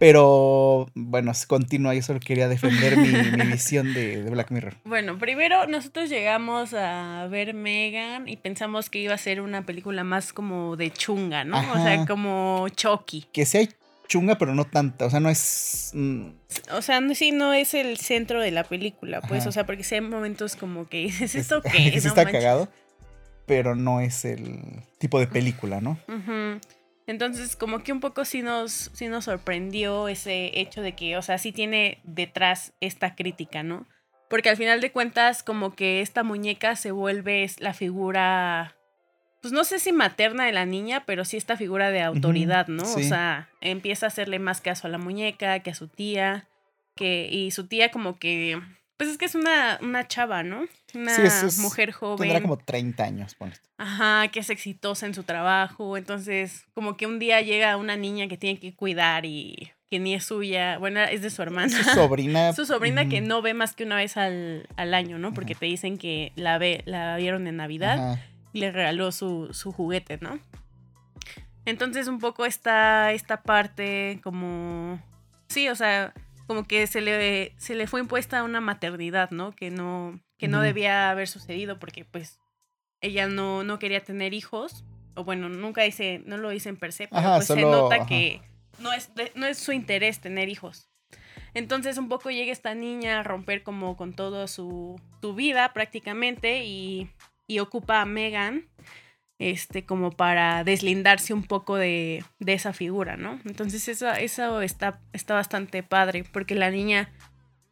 Pero 0.03 0.89
bueno, 0.95 1.31
continúa. 1.47 1.93
Yo 1.95 2.01
solo 2.01 2.19
quería 2.19 2.49
defender 2.49 2.97
mi, 2.97 3.07
mi 3.37 3.51
visión 3.51 3.93
de, 3.93 4.21
de 4.21 4.29
Black 4.29 4.51
Mirror. 4.51 4.75
Bueno, 4.83 5.17
primero 5.17 5.65
nosotros 5.67 6.09
llegamos 6.09 6.73
a 6.73 7.25
ver 7.31 7.53
Megan 7.53 8.27
y 8.27 8.35
pensamos 8.35 8.89
que 8.89 8.99
iba 8.99 9.13
a 9.13 9.17
ser 9.17 9.39
una 9.39 9.65
película 9.65 10.03
más 10.03 10.33
como 10.33 10.75
de 10.75 10.91
chunga, 10.91 11.45
¿no? 11.45 11.57
O 11.57 11.75
sea, 11.75 11.93
Ajá. 11.93 12.05
como 12.05 12.67
Chucky. 12.75 13.27
Que 13.31 13.47
hay 13.53 13.69
chunga, 14.09 14.37
pero 14.37 14.53
no 14.53 14.65
tanta. 14.65 15.05
O 15.05 15.09
sea, 15.09 15.21
no 15.21 15.29
es. 15.29 15.91
mm, 15.93 16.25
O 16.73 16.81
sea, 16.81 16.99
no, 16.99 17.15
sí, 17.15 17.31
no 17.31 17.53
es 17.53 17.73
el 17.73 17.95
centro 17.97 18.41
de 18.41 18.51
la 18.51 18.65
película, 18.65 19.21
pues, 19.21 19.43
Ajá. 19.43 19.49
o 19.49 19.51
sea, 19.53 19.65
porque 19.65 19.85
sí 19.85 19.95
hay 19.95 20.01
momentos 20.01 20.57
como 20.57 20.89
que 20.89 20.97
dices, 20.97 21.33
es- 21.33 21.43
¿esto 21.43 21.61
qué? 21.61 21.71
sí 21.71 21.91
No 21.91 22.09
está 22.09 22.25
manches". 22.25 22.41
cagado. 22.41 22.67
Pero 23.45 23.73
no 23.75 24.01
es 24.01 24.25
el 24.25 24.59
tipo 24.99 25.17
de 25.19 25.27
película, 25.27 25.79
¿no? 25.79 25.97
Ujú. 26.09 26.59
Entonces, 27.05 27.55
como 27.55 27.83
que 27.83 27.91
un 27.91 27.99
poco 27.99 28.25
sí 28.25 28.41
nos, 28.41 28.91
sí 28.93 29.07
nos 29.07 29.25
sorprendió 29.25 30.07
ese 30.07 30.59
hecho 30.59 30.81
de 30.81 30.93
que, 30.93 31.17
o 31.17 31.21
sea, 31.21 31.37
sí 31.37 31.51
tiene 31.51 31.99
detrás 32.03 32.73
esta 32.79 33.15
crítica, 33.15 33.63
¿no? 33.63 33.85
Porque 34.29 34.49
al 34.49 34.57
final 34.57 34.81
de 34.81 34.91
cuentas, 34.91 35.43
como 35.43 35.75
que 35.75 36.01
esta 36.01 36.23
muñeca 36.23 36.75
se 36.75 36.91
vuelve 36.91 37.45
la 37.59 37.73
figura, 37.73 38.75
pues 39.41 39.51
no 39.51 39.63
sé 39.63 39.79
si 39.79 39.91
materna 39.91 40.45
de 40.45 40.53
la 40.53 40.65
niña, 40.65 41.03
pero 41.05 41.25
sí 41.25 41.37
esta 41.37 41.57
figura 41.57 41.91
de 41.91 42.01
autoridad, 42.01 42.67
¿no? 42.67 42.83
O 42.83 42.99
sea, 42.99 43.49
empieza 43.61 44.05
a 44.05 44.07
hacerle 44.07 44.39
más 44.39 44.61
caso 44.61 44.87
a 44.87 44.89
la 44.89 44.97
muñeca 44.97 45.59
que 45.59 45.71
a 45.71 45.75
su 45.75 45.87
tía, 45.87 46.47
que, 46.95 47.27
y 47.29 47.51
su 47.51 47.67
tía 47.67 47.91
como 47.91 48.17
que, 48.17 48.59
pues 48.97 49.09
es 49.09 49.17
que 49.17 49.25
es 49.25 49.35
una, 49.35 49.79
una 49.81 50.07
chava, 50.07 50.43
¿no? 50.43 50.65
Una 50.93 51.15
Sí, 51.15 51.21
es- 51.23 51.43
es- 51.43 51.59
mujer 51.59 51.91
joven. 51.91 52.19
Tendrá 52.19 52.41
como 52.41 52.57
30 52.57 53.03
años, 53.03 53.35
ponle. 53.35 53.55
Ajá, 53.77 54.27
que 54.29 54.39
es 54.39 54.49
exitosa 54.49 55.05
en 55.05 55.13
su 55.13 55.23
trabajo. 55.23 55.97
Entonces, 55.97 56.65
como 56.73 56.95
que 56.95 57.07
un 57.07 57.19
día 57.19 57.41
llega 57.41 57.75
una 57.77 57.95
niña 57.97 58.27
que 58.27 58.37
tiene 58.37 58.59
que 58.59 58.73
cuidar 58.75 59.25
y 59.25 59.71
que 59.89 59.99
ni 59.99 60.13
es 60.13 60.23
suya. 60.25 60.77
Bueno, 60.77 61.01
es 61.01 61.21
de 61.21 61.29
su 61.29 61.41
hermana. 61.41 61.69
Su 61.69 61.83
sobrina. 61.89 62.53
Su 62.53 62.65
sobrina 62.65 63.09
que 63.09 63.19
no 63.21 63.41
ve 63.41 63.53
más 63.53 63.75
que 63.75 63.83
una 63.83 63.95
vez 63.97 64.15
al, 64.17 64.67
al 64.77 64.93
año, 64.93 65.17
¿no? 65.19 65.33
Porque 65.33 65.53
Ajá. 65.53 65.61
te 65.61 65.65
dicen 65.65 65.97
que 65.97 66.31
la 66.35 66.57
ve, 66.57 66.83
la 66.85 67.17
vieron 67.17 67.47
en 67.47 67.57
Navidad 67.57 68.11
ajá. 68.13 68.21
y 68.53 68.59
le 68.59 68.71
regaló 68.71 69.11
su, 69.11 69.49
su 69.53 69.71
juguete, 69.71 70.17
¿no? 70.21 70.39
Entonces, 71.65 72.07
un 72.07 72.19
poco 72.19 72.45
está 72.45 73.11
esta 73.13 73.41
parte 73.41 74.19
como. 74.23 75.01
Sí, 75.47 75.69
o 75.69 75.75
sea, 75.75 76.13
como 76.47 76.65
que 76.65 76.87
se 76.87 77.01
le, 77.01 77.53
se 77.57 77.75
le 77.75 77.87
fue 77.87 77.99
impuesta 78.01 78.43
una 78.43 78.61
maternidad, 78.61 79.31
¿no? 79.31 79.51
Que 79.53 79.69
no, 79.71 80.19
que 80.37 80.47
no 80.47 80.61
debía 80.61 81.09
haber 81.09 81.27
sucedido 81.27 81.79
porque, 81.79 82.05
pues, 82.05 82.39
ella 83.01 83.27
no, 83.27 83.63
no 83.63 83.79
quería 83.79 84.03
tener 84.03 84.33
hijos. 84.33 84.83
O 85.15 85.23
bueno, 85.23 85.47
nunca 85.49 85.83
dice, 85.83 86.21
no 86.25 86.37
lo 86.37 86.49
dicen 86.49 86.75
per 86.77 86.91
se, 86.91 87.07
pero 87.07 87.19
Ajá, 87.19 87.35
pues 87.35 87.47
se 87.47 87.61
nota 87.61 87.95
ajá. 87.95 88.05
que 88.07 88.41
no 88.79 88.91
es, 88.93 89.13
de- 89.15 89.31
no 89.35 89.45
es 89.45 89.57
su 89.59 89.71
interés 89.71 90.19
tener 90.19 90.49
hijos. 90.49 90.89
Entonces 91.53 91.97
un 91.99 92.09
poco 92.09 92.31
llega 92.31 92.51
esta 92.51 92.73
niña 92.73 93.19
a 93.19 93.23
romper 93.23 93.61
como 93.61 93.95
con 93.95 94.13
toda 94.15 94.47
su, 94.47 94.99
su 95.21 95.35
vida 95.35 95.71
prácticamente 95.71 96.63
y, 96.65 97.11
y 97.47 97.59
ocupa 97.59 98.01
a 98.01 98.05
Megan 98.05 98.67
este, 99.39 99.85
como 99.85 100.11
para 100.11 100.63
deslindarse 100.63 101.33
un 101.33 101.43
poco 101.43 101.75
de, 101.75 102.23
de 102.39 102.53
esa 102.53 102.73
figura, 102.73 103.17
¿no? 103.17 103.39
Entonces 103.45 103.87
eso, 103.87 104.11
eso 104.11 104.61
está, 104.61 104.99
está 105.11 105.33
bastante 105.33 105.83
padre 105.83 106.23
porque 106.31 106.55
la 106.55 106.71
niña 106.71 107.09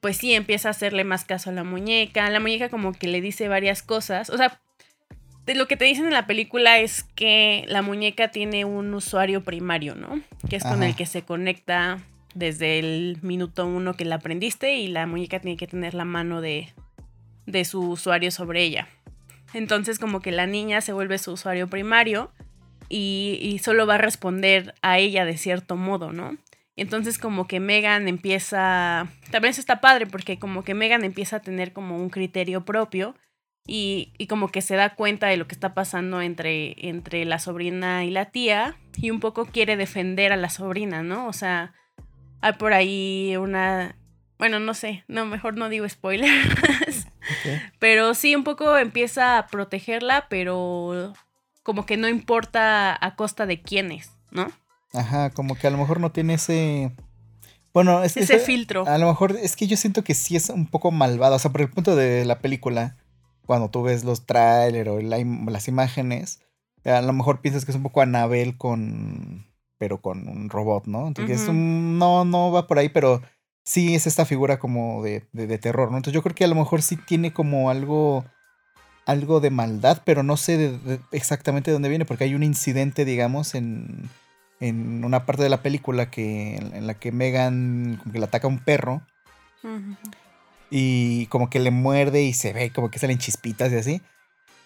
pues 0.01 0.17
sí 0.17 0.33
empieza 0.33 0.67
a 0.67 0.71
hacerle 0.71 1.03
más 1.03 1.25
caso 1.25 1.51
a 1.51 1.53
la 1.53 1.63
muñeca, 1.63 2.29
la 2.29 2.39
muñeca 2.39 2.69
como 2.69 2.91
que 2.91 3.07
le 3.07 3.21
dice 3.21 3.47
varias 3.47 3.83
cosas, 3.83 4.29
o 4.31 4.37
sea, 4.37 4.59
de 5.45 5.55
lo 5.55 5.67
que 5.67 5.77
te 5.77 5.85
dicen 5.85 6.05
en 6.05 6.13
la 6.13 6.27
película 6.27 6.79
es 6.79 7.03
que 7.03 7.65
la 7.67 7.81
muñeca 7.81 8.29
tiene 8.29 8.65
un 8.65 8.93
usuario 8.93 9.43
primario, 9.43 9.95
¿no? 9.95 10.21
Que 10.49 10.55
es 10.55 10.63
con 10.63 10.83
el 10.83 10.95
que 10.95 11.05
se 11.05 11.23
conecta 11.23 11.99
desde 12.35 12.79
el 12.79 13.17
minuto 13.21 13.65
uno 13.65 13.95
que 13.95 14.05
la 14.05 14.15
aprendiste 14.15 14.75
y 14.75 14.87
la 14.87 15.07
muñeca 15.07 15.39
tiene 15.39 15.57
que 15.57 15.67
tener 15.67 15.93
la 15.93 16.05
mano 16.05 16.41
de, 16.41 16.69
de 17.45 17.65
su 17.65 17.81
usuario 17.81 18.31
sobre 18.31 18.63
ella. 18.63 18.87
Entonces 19.53 20.00
como 20.00 20.22
que 20.22 20.31
la 20.31 20.48
niña 20.48 20.81
se 20.81 20.93
vuelve 20.93 21.17
su 21.17 21.34
usuario 21.34 21.67
primario 21.67 22.31
y, 22.89 23.60
solo 23.63 23.88
va 23.88 23.96
a 23.96 24.00
responder 24.00 24.74
a 24.81 24.98
ella 24.98 25.24
de 25.25 25.38
cierto 25.38 25.77
modo, 25.77 26.12
¿no? 26.12 26.38
Entonces 26.75 27.17
como 27.17 27.48
que 27.48 27.60
Megan 27.60 28.08
empieza, 28.08 29.08
también 29.29 29.51
eso 29.51 29.62
está 29.62 29.81
padre 29.81 30.08
porque 30.08 30.39
como 30.39 30.63
que 30.63 30.74
Megan 30.74 31.03
empieza 31.03 31.38
a 31.38 31.41
tener 31.41 31.74
como 31.74 31.98
un 31.98 32.10
criterio 32.10 32.65
propio 32.65 33.15
y, 33.67 34.13
y 34.17 34.27
como 34.27 34.50
que 34.50 34.62
se 34.62 34.75
da 34.75 34.96
cuenta 34.96 35.27
de 35.27 35.38
lo 35.38 35.48
que 35.48 35.55
está 35.55 35.74
pasando 35.74 36.22
entre, 36.22 36.75
entre 36.88 37.24
la 37.25 37.39
sobrina 37.39 38.03
y 38.03 38.10
la 38.10 38.25
tía 38.25 38.75
y 38.98 39.12
un 39.12 39.20
poco 39.20 39.46
quiere 39.46 39.77
defender 39.77 40.34
a 40.34 40.38
la 40.38 40.50
sobrina, 40.50 41.03
¿no? 41.03 41.27
O 41.27 41.34
sea, 41.34 41.74
hay 42.41 42.53
por 42.53 42.74
ahí 42.74 43.36
una, 43.38 43.96
bueno, 44.38 44.60
no 44.60 44.74
sé, 44.74 45.03
no, 45.08 45.25
mejor 45.25 45.55
no 45.55 45.70
digo 45.70 45.88
spoilers, 45.88 46.31
pero 47.79 48.13
sí 48.13 48.35
un 48.35 48.43
poco 48.43 48.77
empieza 48.77 49.38
a 49.38 49.47
protegerla, 49.47 50.27
pero 50.29 51.13
como 51.63 51.85
que 51.85 51.97
no 51.97 52.07
importa 52.07 52.97
a 53.05 53.15
costa 53.15 53.45
de 53.45 53.61
quiénes, 53.61 54.11
¿no? 54.31 54.47
Ajá, 54.93 55.29
como 55.29 55.55
que 55.55 55.67
a 55.67 55.69
lo 55.69 55.77
mejor 55.77 56.00
no 56.00 56.11
tiene 56.11 56.33
ese. 56.35 56.91
Bueno, 57.73 58.03
es 58.03 58.17
Ese 58.17 58.39
filtro. 58.39 58.85
A 58.88 58.97
lo 58.97 59.07
mejor 59.07 59.38
es 59.41 59.55
que 59.55 59.67
yo 59.67 59.77
siento 59.77 60.03
que 60.03 60.13
sí 60.13 60.35
es 60.35 60.50
un 60.50 60.67
poco 60.67 60.91
malvada. 60.91 61.38
O 61.38 61.39
sea, 61.39 61.51
por 61.51 61.61
el 61.61 61.69
punto 61.69 61.95
de 61.95 62.25
la 62.25 62.39
película, 62.39 62.97
cuando 63.45 63.69
tú 63.69 63.83
ves 63.83 64.03
los 64.03 64.25
trailers 64.25 64.89
o 64.89 65.00
la 65.00 65.19
im- 65.19 65.50
las 65.50 65.67
imágenes, 65.69 66.41
a 66.83 67.01
lo 67.01 67.13
mejor 67.13 67.39
piensas 67.41 67.63
que 67.63 67.71
es 67.71 67.77
un 67.77 67.83
poco 67.83 68.01
Anabel 68.01 68.57
con. 68.57 69.45
pero 69.77 70.01
con 70.01 70.27
un 70.27 70.50
robot, 70.50 70.85
¿no? 70.88 71.07
Entonces, 71.07 71.47
no, 71.50 72.25
no 72.25 72.51
va 72.51 72.67
por 72.67 72.77
ahí, 72.77 72.89
pero 72.89 73.21
sí 73.63 73.95
es 73.95 74.07
esta 74.07 74.25
figura 74.25 74.59
como 74.59 75.03
de, 75.03 75.27
de, 75.33 75.47
de 75.47 75.57
terror, 75.57 75.91
¿no? 75.91 75.97
Entonces 75.97 76.13
yo 76.15 76.23
creo 76.23 76.35
que 76.35 76.43
a 76.43 76.47
lo 76.47 76.55
mejor 76.55 76.81
sí 76.81 76.95
tiene 76.97 77.31
como 77.33 77.69
algo. 77.69 78.25
algo 79.05 79.39
de 79.39 79.49
maldad, 79.49 80.01
pero 80.05 80.23
no 80.23 80.37
sé 80.37 80.57
de- 80.57 80.99
exactamente 81.11 81.71
de 81.71 81.73
dónde 81.73 81.89
viene, 81.89 82.05
porque 82.05 82.23
hay 82.25 82.35
un 82.35 82.43
incidente, 82.43 83.03
digamos, 83.05 83.55
en 83.55 84.09
en 84.59 85.03
una 85.03 85.25
parte 85.25 85.41
de 85.43 85.49
la 85.49 85.63
película 85.63 86.11
que 86.11 86.55
en, 86.55 86.75
en 86.75 86.85
la 86.87 86.93
que 86.93 87.11
Megan 87.11 87.97
como 87.99 88.13
que 88.13 88.19
le 88.19 88.25
ataca 88.25 88.45
a 88.47 88.49
un 88.49 88.59
perro 88.59 89.01
y 90.69 91.25
como 91.27 91.49
que 91.49 91.59
le 91.59 91.71
muerde 91.71 92.21
y 92.23 92.33
se 92.33 92.53
ve 92.53 92.71
como 92.71 92.89
que 92.91 92.99
salen 92.99 93.17
chispitas 93.17 93.71
y 93.71 93.75
así. 93.75 94.01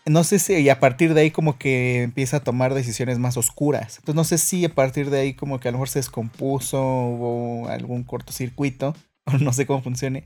No 0.06 0.24
sé 0.24 0.38
si 0.38 0.54
y 0.54 0.70
a 0.70 0.80
partir 0.80 1.16
de 1.16 1.22
ahí 1.22 1.32
como 1.32 1.58
que 1.58 2.04
empieza 2.04 2.38
a 2.38 2.44
tomar 2.44 2.74
decisiones 2.76 3.18
más 3.18 3.38
oscuras. 3.38 3.98
Entonces 3.98 4.16
no 4.16 4.24
sé 4.24 4.38
si 4.38 4.64
a 4.64 4.70
partir 4.70 5.10
de 5.10 5.20
ahí 5.20 5.34
como 5.34 5.60
que 5.60 5.68
a 5.68 5.72
lo 5.72 5.78
mejor 5.78 5.90
se 5.90 6.00
descompuso, 6.00 6.80
hubo 6.80 7.68
algún 7.70 8.04
cortocircuito, 8.04 8.96
o 9.26 9.38
no 9.40 9.52
sé 9.52 9.66
cómo 9.66 9.82
funcione. 9.82 10.24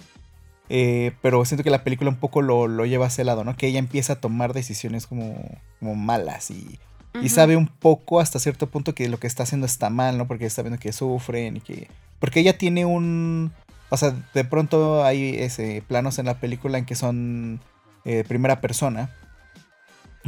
Eh, 0.69 1.13
pero 1.21 1.43
siento 1.45 1.63
que 1.63 1.71
la 1.71 1.83
película 1.83 2.11
un 2.11 2.17
poco 2.17 2.41
lo, 2.41 2.67
lo 2.67 2.85
lleva 2.85 3.05
a 3.05 3.07
ese 3.07 3.23
lado, 3.23 3.43
¿no? 3.43 3.55
Que 3.55 3.67
ella 3.67 3.79
empieza 3.79 4.13
a 4.13 4.21
tomar 4.21 4.53
decisiones 4.53 5.07
como, 5.07 5.35
como 5.79 5.95
malas 5.95 6.51
y 6.51 6.79
Y 7.23 7.29
sabe 7.29 7.55
un 7.55 7.67
poco 7.67 8.19
hasta 8.19 8.37
cierto 8.37 8.67
punto 8.67 8.93
que 8.93 9.09
lo 9.09 9.19
que 9.19 9.27
está 9.27 9.43
haciendo 9.43 9.65
está 9.65 9.89
mal, 9.89 10.17
¿no? 10.17 10.27
Porque 10.27 10.45
está 10.45 10.61
viendo 10.61 10.79
que 10.79 10.93
sufren 10.93 11.57
y 11.57 11.61
que... 11.61 11.87
Porque 12.19 12.41
ella 12.41 12.57
tiene 12.57 12.85
un... 12.85 13.51
O 13.89 13.97
sea, 13.97 14.13
de 14.35 14.43
pronto 14.43 15.03
hay 15.03 15.37
ese, 15.37 15.83
planos 15.87 16.19
en 16.19 16.27
la 16.27 16.39
película 16.39 16.77
en 16.77 16.85
que 16.85 16.93
son 16.93 17.59
eh, 18.05 18.23
primera 18.27 18.61
persona. 18.61 19.09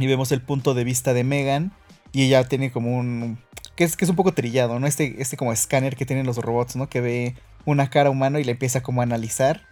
Y 0.02 0.08
vemos 0.08 0.32
el 0.32 0.42
punto 0.42 0.74
de 0.74 0.82
vista 0.82 1.14
de 1.14 1.22
Megan. 1.22 1.72
Y 2.12 2.24
ella 2.24 2.42
tiene 2.42 2.72
como 2.72 2.98
un... 2.98 3.38
Que 3.76 3.84
es, 3.84 3.96
que 3.96 4.04
es 4.04 4.10
un 4.10 4.16
poco 4.16 4.32
trillado, 4.32 4.80
¿no? 4.80 4.88
Este, 4.88 5.22
este 5.22 5.36
como 5.36 5.52
escáner 5.52 5.94
que 5.94 6.04
tienen 6.04 6.26
los 6.26 6.38
robots, 6.38 6.74
¿no? 6.74 6.88
Que 6.88 7.00
ve 7.00 7.36
una 7.66 7.88
cara 7.88 8.10
humana 8.10 8.40
y 8.40 8.44
le 8.44 8.50
empieza 8.50 8.82
como 8.82 9.00
a 9.00 9.04
analizar. 9.04 9.62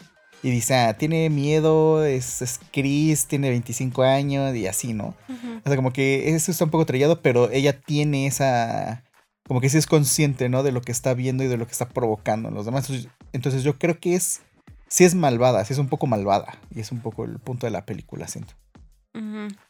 Y 0.44 0.50
dice, 0.50 0.76
ah, 0.76 0.96
tiene 0.96 1.28
miedo, 1.30 2.04
es, 2.04 2.42
es 2.42 2.60
Chris, 2.72 3.26
tiene 3.26 3.50
25 3.50 4.04
años 4.04 4.54
y 4.54 4.68
así, 4.68 4.92
¿no? 4.92 5.16
O 5.64 5.68
sea, 5.68 5.74
como 5.74 5.92
que 5.92 6.32
eso 6.32 6.52
está 6.52 6.64
un 6.64 6.70
poco 6.70 6.86
trillado, 6.86 7.22
pero 7.22 7.50
ella 7.50 7.80
tiene 7.80 8.28
esa... 8.28 9.02
Como 9.48 9.60
que 9.60 9.68
sí 9.68 9.78
es 9.78 9.88
consciente, 9.88 10.48
¿no? 10.48 10.62
De 10.62 10.70
lo 10.70 10.80
que 10.80 10.92
está 10.92 11.12
viendo 11.12 11.42
y 11.42 11.48
de 11.48 11.56
lo 11.56 11.66
que 11.66 11.72
está 11.72 11.88
provocando 11.88 12.50
en 12.50 12.54
los 12.54 12.66
demás. 12.66 12.88
Entonces 13.32 13.64
yo 13.64 13.78
creo 13.80 13.98
que 13.98 14.14
es... 14.14 14.42
Sí 14.86 15.02
es 15.02 15.16
malvada, 15.16 15.64
sí 15.64 15.72
es 15.72 15.80
un 15.80 15.88
poco 15.88 16.06
malvada. 16.06 16.56
Y 16.72 16.78
es 16.78 16.92
un 16.92 17.00
poco 17.00 17.24
el 17.24 17.40
punto 17.40 17.66
de 17.66 17.72
la 17.72 17.84
película, 17.84 18.28
siento. 18.28 18.54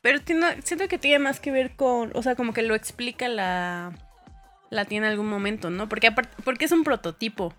Pero 0.03 0.19
siento 0.63 0.89
que 0.89 0.99
tiene 0.99 1.19
más 1.19 1.41
que 1.41 1.51
ver 1.51 1.77
con... 1.77 2.11
O 2.15 2.23
sea, 2.23 2.35
como 2.35 2.53
que 2.53 2.63
lo 2.63 2.75
explica 2.75 3.29
la... 3.29 3.93
La 4.71 4.85
tiene 4.85 5.07
en 5.07 5.13
algún 5.13 5.29
momento, 5.29 5.71
¿no? 5.71 5.89
Porque, 5.89 6.13
porque 6.45 6.65
es 6.65 6.73
un 6.73 6.85
prototipo. 6.85 7.53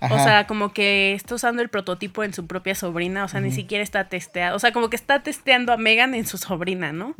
O 0.00 0.18
sea, 0.18 0.46
como 0.46 0.72
que 0.72 1.14
está 1.14 1.34
usando 1.34 1.62
el 1.62 1.68
prototipo 1.68 2.22
en 2.22 2.34
su 2.34 2.46
propia 2.46 2.74
sobrina, 2.74 3.24
o 3.24 3.28
sea, 3.28 3.40
ni 3.40 3.50
siquiera 3.50 3.82
está 3.82 4.08
testeado, 4.08 4.54
o 4.54 4.58
sea, 4.58 4.70
como 4.72 4.90
que 4.90 4.96
está 4.96 5.22
testeando 5.22 5.72
a 5.72 5.78
Megan 5.78 6.14
en 6.14 6.26
su 6.26 6.36
sobrina, 6.36 6.92
¿no? 6.92 7.14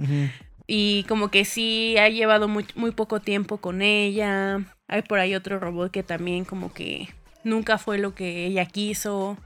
Y 0.67 1.05
como 1.05 1.31
que 1.31 1.45
sí 1.45 1.97
ha 1.97 2.09
llevado 2.09 2.49
muy, 2.49 2.67
muy 2.75 2.91
poco 2.91 3.21
tiempo 3.21 3.57
con 3.59 3.83
ella. 3.83 4.61
Hay 4.89 5.03
por 5.03 5.19
ahí 5.19 5.35
otro 5.35 5.59
robot 5.59 5.91
que 5.91 6.03
también 6.03 6.45
como 6.45 6.73
que 6.73 7.09
nunca 7.45 7.79
fue 7.79 7.99
lo 7.99 8.15
que 8.15 8.47
ella 8.47 8.67
quiso. 8.67 9.39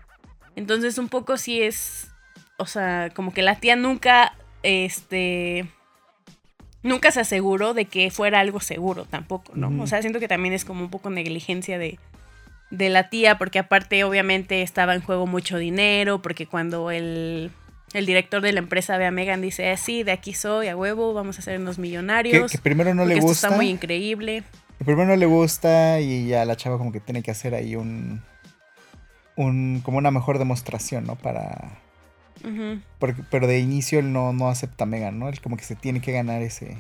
Entonces 0.57 0.99
un 0.99 1.09
poco 1.09 1.37
sí 1.37 1.63
es, 1.63 2.11
o 2.59 2.67
sea, 2.67 3.11
como 3.15 3.33
que 3.33 3.43
la 3.43 3.55
tía 3.57 3.77
nunca, 3.77 4.35
este, 4.63 5.67
nunca 6.83 7.11
se 7.11 7.21
aseguró 7.21 7.75
de 7.75 7.85
que 7.85 8.11
fuera 8.11 8.41
algo 8.41 8.61
seguro 8.61 9.05
tampoco, 9.05 9.53
¿no? 9.55 9.83
O 9.83 9.87
sea, 9.87 10.01
siento 10.01 10.21
que 10.21 10.29
también 10.29 10.55
es 10.55 10.65
como 10.65 10.83
un 10.83 10.91
poco 10.91 11.11
negligencia 11.11 11.79
de, 11.79 11.99
de 12.71 12.89
la 12.89 13.11
tía, 13.11 13.39
porque 13.39 13.59
aparte 13.59 14.05
obviamente 14.05 14.63
estaba 14.63 14.95
en 14.95 15.03
juego 15.03 15.27
mucho 15.27 15.59
dinero, 15.59 16.23
porque 16.23 16.47
cuando 16.47 16.91
el, 16.91 17.51
el 17.93 18.07
director 18.07 18.41
de 18.43 18.53
la 18.53 18.61
empresa 18.61 18.97
ve 18.97 19.07
a 19.07 19.11
Megan 19.11 19.41
dice, 19.41 19.73
eh, 19.73 19.77
sí, 19.77 20.03
de 20.03 20.13
aquí 20.13 20.33
soy, 20.33 20.69
a 20.69 20.77
huevo, 20.77 21.13
vamos 21.13 21.39
a 21.39 21.43
ser 21.43 21.59
unos 21.59 21.79
millonarios. 21.79 22.53
Que, 22.53 22.59
primero 22.59 22.95
no 22.95 23.05
le 23.05 23.17
gusta. 23.17 23.33
Esto 23.33 23.47
está 23.47 23.57
muy 23.57 23.69
increíble. 23.69 24.45
Que 24.79 24.85
primero 24.85 25.09
no 25.09 25.17
le 25.17 25.27
gusta 25.27 26.01
y 26.01 26.29
ya 26.29 26.45
la 26.45 26.57
chava 26.57 26.79
como 26.79 26.93
que 26.93 27.01
tiene 27.01 27.23
que 27.23 27.31
hacer 27.31 27.55
ahí 27.55 27.77
un... 27.77 28.23
un 29.37 29.83
como 29.85 29.99
una 29.99 30.11
mejor 30.11 30.39
demostración, 30.39 31.05
¿no? 31.05 31.17
Para... 31.17 31.81
pero 33.31 33.47
de 33.47 33.59
inicio 33.59 33.99
él 33.99 34.13
no, 34.13 34.33
no 34.33 34.49
acepta 34.49 34.85
a 34.85 34.87
Megan, 34.87 35.19
¿no? 35.19 35.29
Él 35.29 35.41
como 35.41 35.57
que 35.57 35.65
se 35.65 35.77
tiene 35.77 36.01
que 36.01 36.13
ganar 36.13 36.43
ese... 36.43 36.79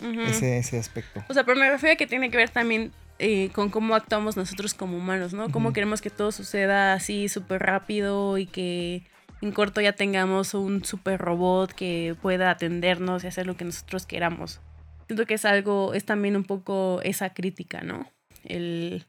ese, 0.00 0.58
ese 0.58 0.78
aspecto. 0.78 1.24
O 1.28 1.34
sea, 1.34 1.44
pero 1.44 1.58
me 1.58 1.70
refiero 1.70 1.94
a 1.94 1.96
que 1.96 2.06
tiene 2.06 2.30
que 2.30 2.36
ver 2.36 2.50
también 2.50 2.92
eh, 3.18 3.50
con 3.52 3.70
cómo 3.70 3.94
actuamos 3.94 4.36
nosotros 4.36 4.74
como 4.74 4.96
humanos, 4.96 5.32
¿no? 5.32 5.50
Cómo 5.50 5.72
queremos 5.72 6.02
que 6.02 6.10
todo 6.10 6.32
suceda 6.32 6.94
así 6.94 7.28
súper 7.28 7.62
rápido 7.62 8.36
y 8.38 8.46
que 8.46 9.04
en 9.40 9.52
corto 9.52 9.80
ya 9.80 9.92
tengamos 9.92 10.54
un 10.54 10.84
super 10.84 11.20
robot 11.20 11.72
que 11.72 12.16
pueda 12.20 12.50
atendernos 12.50 13.22
y 13.22 13.28
hacer 13.28 13.46
lo 13.46 13.56
que 13.56 13.64
nosotros 13.64 14.06
queramos. 14.06 14.60
Siento 15.06 15.26
que 15.26 15.34
es 15.34 15.44
algo, 15.44 15.94
es 15.94 16.04
también 16.04 16.36
un 16.36 16.44
poco 16.44 17.00
esa 17.02 17.32
crítica, 17.32 17.82
¿no? 17.82 18.10
El, 18.44 19.04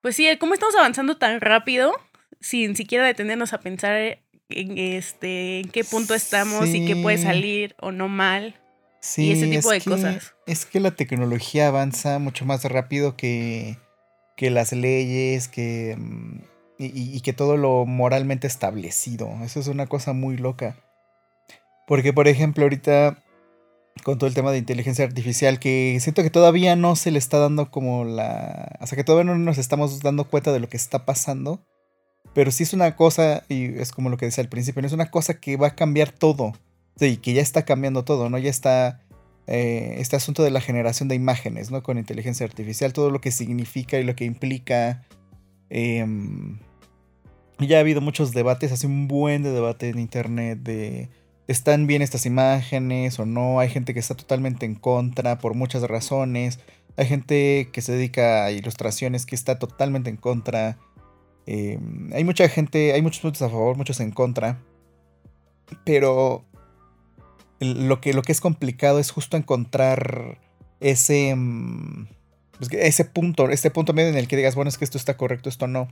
pues 0.00 0.16
sí, 0.16 0.26
cómo 0.38 0.54
estamos 0.54 0.74
avanzando 0.76 1.16
tan 1.18 1.40
rápido 1.40 1.92
sin 2.40 2.76
siquiera 2.76 3.04
detenernos 3.04 3.52
a 3.52 3.60
pensar 3.60 4.20
en 4.50 4.78
este 4.78 5.60
en 5.60 5.68
qué 5.68 5.84
punto 5.84 6.14
estamos 6.14 6.68
y 6.68 6.86
qué 6.86 6.96
puede 6.96 7.18
salir 7.18 7.74
o 7.78 7.92
no 7.92 8.08
mal. 8.08 8.56
Sí, 9.00 9.28
y 9.28 9.32
ese 9.32 9.46
tipo 9.48 9.70
de 9.70 9.80
cosas. 9.80 10.34
Es 10.46 10.66
que 10.66 10.78
la 10.78 10.90
tecnología 10.90 11.68
avanza 11.68 12.18
mucho 12.18 12.44
más 12.44 12.64
rápido 12.64 13.16
que, 13.16 13.78
que 14.36 14.50
las 14.50 14.72
leyes, 14.72 15.48
que, 15.48 15.96
mm, 15.98 16.40
y, 16.78 17.20
que 17.20 17.32
todo 17.32 17.56
lo 17.56 17.86
moralmente 17.86 18.46
establecido. 18.46 19.30
Eso 19.42 19.60
es 19.60 19.68
una 19.68 19.86
cosa 19.86 20.12
muy 20.12 20.36
loca. 20.36 20.76
Porque, 21.86 22.12
por 22.12 22.28
ejemplo, 22.28 22.64
ahorita 22.64 23.22
con 24.04 24.18
todo 24.18 24.28
el 24.28 24.34
tema 24.34 24.52
de 24.52 24.58
inteligencia 24.58 25.04
artificial, 25.04 25.58
que 25.58 25.98
siento 26.00 26.22
que 26.22 26.30
todavía 26.30 26.76
no 26.76 26.96
se 26.96 27.10
le 27.10 27.18
está 27.18 27.38
dando 27.38 27.70
como 27.70 28.04
la... 28.04 28.78
O 28.80 28.86
sea, 28.86 28.96
que 28.96 29.04
todavía 29.04 29.32
no 29.32 29.38
nos 29.38 29.58
estamos 29.58 30.00
dando 30.00 30.24
cuenta 30.24 30.52
de 30.52 30.60
lo 30.60 30.68
que 30.68 30.76
está 30.76 31.04
pasando. 31.04 31.62
Pero 32.34 32.50
sí 32.50 32.62
es 32.62 32.72
una 32.72 32.96
cosa, 32.96 33.44
y 33.48 33.78
es 33.78 33.92
como 33.92 34.08
lo 34.08 34.16
que 34.16 34.26
decía 34.26 34.42
al 34.42 34.48
principio, 34.48 34.82
no 34.82 34.86
es 34.86 34.94
una 34.94 35.10
cosa 35.10 35.40
que 35.40 35.56
va 35.56 35.68
a 35.68 35.74
cambiar 35.74 36.12
todo. 36.12 36.52
Sí, 36.96 37.16
que 37.16 37.32
ya 37.32 37.42
está 37.42 37.64
cambiando 37.64 38.04
todo, 38.04 38.28
¿no? 38.30 38.38
Ya 38.38 38.50
está 38.50 39.00
eh, 39.46 39.96
este 39.98 40.16
asunto 40.16 40.42
de 40.42 40.50
la 40.50 40.60
generación 40.60 41.08
de 41.08 41.14
imágenes, 41.16 41.70
¿no? 41.70 41.82
Con 41.82 41.98
inteligencia 41.98 42.46
artificial, 42.46 42.92
todo 42.92 43.10
lo 43.10 43.20
que 43.20 43.32
significa 43.32 43.98
y 43.98 44.04
lo 44.04 44.14
que 44.14 44.24
implica. 44.24 45.02
Em, 45.70 46.58
ya 47.58 47.78
ha 47.78 47.80
habido 47.80 48.00
muchos 48.00 48.32
debates, 48.32 48.72
hace 48.72 48.86
un 48.86 49.08
buen 49.08 49.42
de 49.42 49.50
debate 49.50 49.88
en 49.88 49.98
internet 49.98 50.60
de 50.60 51.08
están 51.50 51.88
bien 51.88 52.00
estas 52.00 52.26
imágenes 52.26 53.18
o 53.18 53.26
no. 53.26 53.58
Hay 53.58 53.68
gente 53.70 53.92
que 53.92 54.00
está 54.00 54.14
totalmente 54.14 54.66
en 54.66 54.76
contra 54.76 55.38
por 55.38 55.54
muchas 55.54 55.82
razones. 55.82 56.60
Hay 56.96 57.06
gente 57.06 57.70
que 57.72 57.82
se 57.82 57.92
dedica 57.92 58.44
a 58.44 58.52
ilustraciones 58.52 59.26
que 59.26 59.34
está 59.34 59.58
totalmente 59.58 60.10
en 60.10 60.16
contra. 60.16 60.78
Em, 61.46 62.12
hay 62.12 62.24
mucha 62.24 62.48
gente, 62.48 62.92
hay 62.92 63.02
muchos 63.02 63.20
puntos 63.20 63.42
a 63.42 63.48
favor, 63.48 63.76
muchos 63.76 64.00
en 64.00 64.10
contra. 64.10 64.60
Pero 65.84 66.44
lo 67.60 68.00
que, 68.00 68.10
es 68.28 68.40
complicado 68.40 68.98
es 68.98 69.10
justo 69.10 69.36
encontrar 69.36 70.38
ese, 70.80 71.34
mm, 71.36 72.08
pues, 72.58 72.70
ese 72.72 73.04
punto, 73.04 73.48
este 73.50 73.70
punto 73.70 73.92
medio 73.92 74.08
en 74.08 74.16
el 74.16 74.28
que 74.28 74.36
digas, 74.36 74.54
bueno, 74.54 74.68
es 74.68 74.78
que 74.78 74.84
esto 74.84 74.98
está 74.98 75.16
correcto, 75.16 75.48
esto 75.48 75.66
no. 75.66 75.88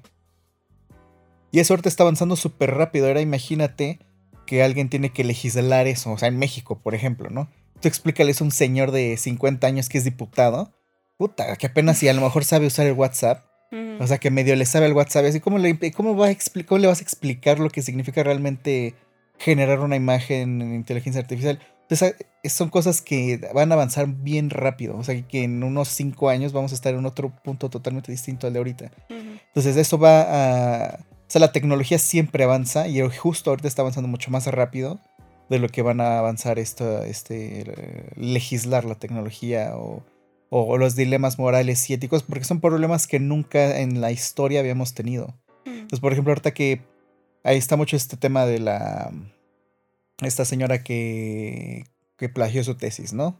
Y 1.51 1.61
eso 1.61 1.73
ahorita 1.73 1.89
está 1.89 2.03
avanzando 2.03 2.37
súper 2.37 2.75
rápido. 2.75 3.07
Ahora 3.07 3.21
imagínate 3.21 4.01
que 4.47 4.63
alguien 4.63 4.89
tiene 4.89 5.11
que 5.11 5.25
legislar 5.25 5.87
eso, 5.87 6.13
o 6.13 6.19
sea, 6.19 6.29
en 6.29 6.39
México, 6.39 6.81
por 6.81 6.95
ejemplo, 6.95 7.29
¿no? 7.31 7.51
Tú 7.81 7.89
explícales 7.89 8.41
a 8.41 8.45
un 8.45 8.51
señor 8.51 8.91
de 8.91 9.17
50 9.17 9.67
años 9.67 9.89
que 9.89 9.99
es 9.99 10.05
diputado, 10.05 10.73
puta, 11.19 11.55
que 11.57 11.67
apenas 11.67 11.99
si 11.99 12.09
a 12.09 12.15
lo 12.15 12.23
mejor 12.23 12.45
sabe 12.45 12.67
usar 12.67 12.87
el 12.87 12.95
WhatsApp, 12.95 13.45
o 13.71 14.07
sea, 14.07 14.19
que 14.19 14.31
medio 14.31 14.57
le 14.57 14.65
sabe 14.67 14.87
el 14.87 14.93
WhatsApp, 14.93 15.27
así, 15.27 15.41
¿cómo 15.41 15.59
le, 15.59 15.79
cómo 15.93 16.17
va 16.17 16.29
a 16.29 16.37
cómo 16.67 16.79
le 16.79 16.87
vas 16.87 17.01
a 17.01 17.03
explicar 17.03 17.59
lo 17.59 17.71
que 17.71 17.83
significa 17.83 18.23
realmente 18.23 18.95
generar 19.39 19.81
una 19.81 19.97
imagen 19.97 20.61
en 20.61 20.75
inteligencia 20.75 21.21
artificial. 21.21 21.61
Entonces, 21.83 22.17
son 22.45 22.69
cosas 22.69 23.01
que 23.01 23.41
van 23.55 23.73
a 23.73 23.75
avanzar 23.75 24.07
bien 24.09 24.51
rápido. 24.51 24.97
O 24.99 25.05
sea, 25.05 25.21
que 25.27 25.45
en 25.45 25.63
unos 25.63 25.89
cinco 25.89 26.29
años 26.29 26.53
vamos 26.53 26.73
a 26.73 26.75
estar 26.75 26.95
en 26.95 27.07
otro 27.07 27.31
punto 27.43 27.71
totalmente 27.71 28.13
distinto 28.13 28.47
al 28.47 28.53
de 28.53 28.59
ahorita. 28.59 28.91
Entonces, 29.09 29.77
eso 29.77 29.99
va 29.99 30.23
a. 30.23 30.99
O 30.99 31.31
sea, 31.31 31.41
la 31.41 31.53
tecnología 31.53 31.99
siempre 31.99 32.45
avanza 32.45 32.89
y 32.89 33.01
justo 33.17 33.51
ahorita 33.51 33.69
está 33.69 33.83
avanzando 33.83 34.09
mucho 34.09 34.31
más 34.31 34.47
rápido 34.47 34.99
de 35.51 35.59
lo 35.59 35.69
que 35.69 35.83
van 35.83 36.01
a 36.01 36.19
avanzar 36.19 36.59
esto, 36.59 37.03
este, 37.05 37.65
legislar 38.17 38.85
la 38.85 38.95
tecnología 38.95 39.73
o, 39.77 40.03
o, 40.51 40.79
los 40.79 40.97
dilemas 40.97 41.39
morales 41.39 41.89
y 41.91 41.95
éticos, 41.95 42.23
porque 42.23 42.45
son 42.45 42.61
problemas 42.61 43.07
que 43.07 43.21
nunca 43.21 43.81
en 43.81 44.01
la 44.01 44.11
historia 44.11 44.61
habíamos 44.61 44.95
tenido. 44.95 45.35
Entonces, 45.65 46.01
por 46.01 46.13
ejemplo, 46.13 46.33
ahorita 46.33 46.53
que 46.53 46.81
ahí 47.45 47.59
está 47.59 47.77
mucho 47.77 47.97
este 47.97 48.17
tema 48.17 48.47
de 48.47 48.59
la. 48.59 49.13
Esta 50.21 50.45
señora 50.45 50.83
que. 50.83 51.85
que 52.17 52.29
plagió 52.29 52.65
su 52.65 52.75
tesis, 52.75 53.13
¿no? 53.13 53.39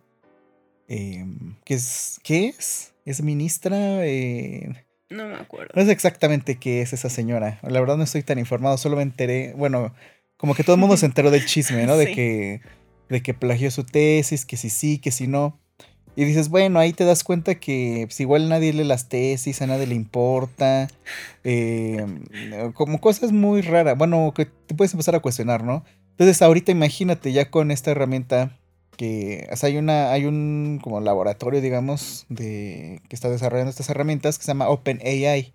Em, 0.89 1.57
¿qué, 1.65 1.75
es, 1.75 2.21
¿Qué 2.23 2.49
es? 2.49 2.95
¿Es 3.05 3.23
ministra? 3.23 4.07
Eh, 4.07 4.87
no 5.11 5.27
me 5.27 5.37
acuerdo. 5.37 5.73
No 5.75 5.85
sé 5.85 5.93
exactamente 5.93 6.57
qué 6.57 6.83
es 6.83 6.93
esa 6.93 7.09
señora. 7.09 7.59
La 7.63 7.81
verdad 7.81 7.97
no 7.97 8.05
estoy 8.05 8.23
tan 8.23 8.39
informado, 8.39 8.77
solo 8.77 8.97
me 8.97 9.03
enteré. 9.03 9.55
Bueno, 9.55 9.95
como 10.37 10.55
que 10.55 10.65
todo 10.65 10.75
el 10.75 10.81
mundo 10.81 10.97
se 10.97 11.07
enteró 11.07 11.31
del 11.31 11.47
chisme, 11.47 11.87
¿no? 11.87 11.97
De 11.97 12.13
que. 12.15 12.61
De 13.09 13.23
que 13.23 13.33
plagió 13.33 13.71
su 13.71 13.85
tesis, 13.85 14.45
que 14.45 14.59
si 14.59 14.69
sí, 14.69 14.99
que 14.99 15.11
si 15.11 15.27
no. 15.27 15.59
Y 16.19 16.25
dices, 16.25 16.49
bueno, 16.49 16.81
ahí 16.81 16.93
te 16.93 17.05
das 17.05 17.23
cuenta 17.23 17.55
que 17.55 18.03
pues, 18.09 18.19
igual 18.19 18.49
nadie 18.49 18.73
lee 18.73 18.83
las 18.83 19.09
tesis, 19.09 19.63
a 19.63 19.69
nadie 19.69 19.87
le 19.87 19.95
importa. 19.95 20.89
Eh, 21.45 22.05
como 22.75 23.01
cosas 23.01 23.31
muy 23.31 23.61
raras. 23.61 23.97
Bueno, 23.97 24.35
que 24.35 24.47
te 24.47 24.75
puedes 24.75 24.93
empezar 24.93 25.15
a 25.15 25.21
cuestionar, 25.21 25.63
¿no? 25.63 25.85
Entonces 26.11 26.43
ahorita 26.43 26.73
imagínate 26.73 27.31
ya 27.31 27.53
con 27.53 27.71
esta 27.71 27.93
herramienta 27.93 28.59
que 28.97 29.49
hay 29.63 29.77
una 29.77 30.11
hay 30.11 30.25
un 30.25 30.81
como 30.83 31.01
laboratorio 31.01 31.61
digamos 31.61 32.27
de 32.29 33.01
que 33.09 33.15
está 33.15 33.31
desarrollando 33.31 33.71
estas 33.71 33.89
herramientas 33.89 34.39
que 34.39 34.45
se 34.45 34.49
llama 34.49 34.69
OpenAI 34.71 35.55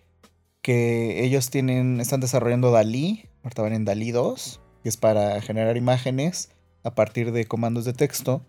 que 0.61 1.25
ellos 1.25 1.49
tienen 1.49 1.99
están 1.99 2.21
desarrollando 2.21 2.71
DALI 2.71 3.25
ahorita 3.43 3.61
van 3.63 3.73
en 3.73 3.83
DALI 3.83 4.11
2 4.11 4.61
que 4.81 4.89
es 4.89 4.95
para 4.95 5.41
generar 5.41 5.75
imágenes 5.75 6.51
a 6.83 6.95
partir 6.95 7.33
de 7.33 7.43
comandos 7.43 7.83
de 7.83 7.91
texto 7.91 8.41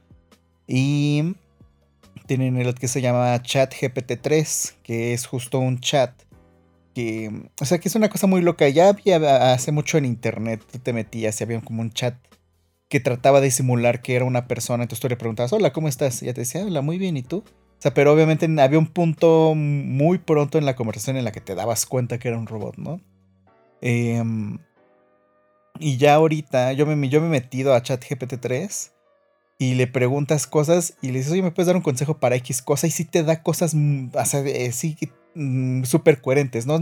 y 0.69 1.35
tienen 2.27 2.57
el 2.57 2.75
que 2.75 2.89
se 2.89 3.01
llama 3.01 3.41
Chat 3.43 3.75
GPT-3, 3.75 4.75
que 4.83 5.13
es 5.13 5.27
justo 5.27 5.59
un 5.59 5.81
chat 5.81 6.13
que, 6.95 7.51
o 7.61 7.65
sea, 7.65 7.79
que 7.79 7.89
es 7.89 7.95
una 7.95 8.09
cosa 8.09 8.27
muy 8.27 8.41
loca. 8.41 8.69
Ya 8.69 8.89
había 8.89 9.53
hace 9.53 9.73
mucho 9.73 9.99
en 9.99 10.05
internet, 10.05 10.63
tú 10.71 10.79
te 10.79 10.93
metías 10.93 11.41
y 11.41 11.45
había 11.45 11.61
como 11.61 11.83
un 11.83 11.91
chat 11.93 12.15
que 12.89 13.01
trataba 13.01 13.41
de 13.41 13.51
simular 13.51 14.01
que 14.03 14.15
era 14.15 14.25
una 14.25 14.47
persona. 14.47 14.85
Entonces 14.85 15.01
tú 15.01 15.09
le 15.09 15.17
preguntabas, 15.17 15.53
hola, 15.53 15.73
¿cómo 15.73 15.89
estás? 15.89 16.23
Y 16.23 16.27
ella 16.27 16.35
te 16.35 16.43
decía, 16.43 16.65
hola, 16.65 16.81
muy 16.81 16.99
bien, 16.99 17.17
¿y 17.17 17.23
tú? 17.23 17.39
O 17.39 17.83
sea, 17.85 17.93
pero 17.93 18.13
obviamente 18.13 18.49
había 18.61 18.79
un 18.79 18.87
punto 18.87 19.55
muy 19.55 20.19
pronto 20.19 20.59
en 20.59 20.65
la 20.65 20.77
conversación 20.77 21.17
en 21.17 21.25
la 21.25 21.33
que 21.33 21.41
te 21.41 21.55
dabas 21.55 21.87
cuenta 21.87 22.19
que 22.19 22.29
era 22.29 22.39
un 22.39 22.47
robot, 22.47 22.77
¿no? 22.79 23.01
Em, 23.81 24.59
y 25.79 25.97
ya 25.99 26.15
ahorita 26.15 26.73
yo 26.73 26.87
me, 26.87 27.09
yo 27.09 27.21
me 27.21 27.27
he 27.27 27.31
metido 27.31 27.75
a 27.75 27.83
ChatGPT 27.83 28.41
3 28.41 28.94
y 29.59 29.75
le 29.75 29.87
preguntas 29.87 30.47
cosas 30.47 30.95
y 31.01 31.09
le 31.09 31.19
dices, 31.19 31.33
oye, 31.33 31.43
¿me 31.43 31.51
puedes 31.51 31.67
dar 31.67 31.77
un 31.77 31.83
consejo 31.83 32.19
para 32.19 32.37
X 32.37 32.63
cosa? 32.63 32.87
Y 32.87 32.91
sí 32.91 33.05
te 33.05 33.23
da 33.23 33.43
cosas, 33.43 33.75
mm, 33.75 34.09
o 34.15 34.25
sea, 34.25 34.43
sí, 34.73 34.97
mm, 35.35 35.85
súper 35.85 36.21
coherentes, 36.21 36.67
¿no? 36.67 36.81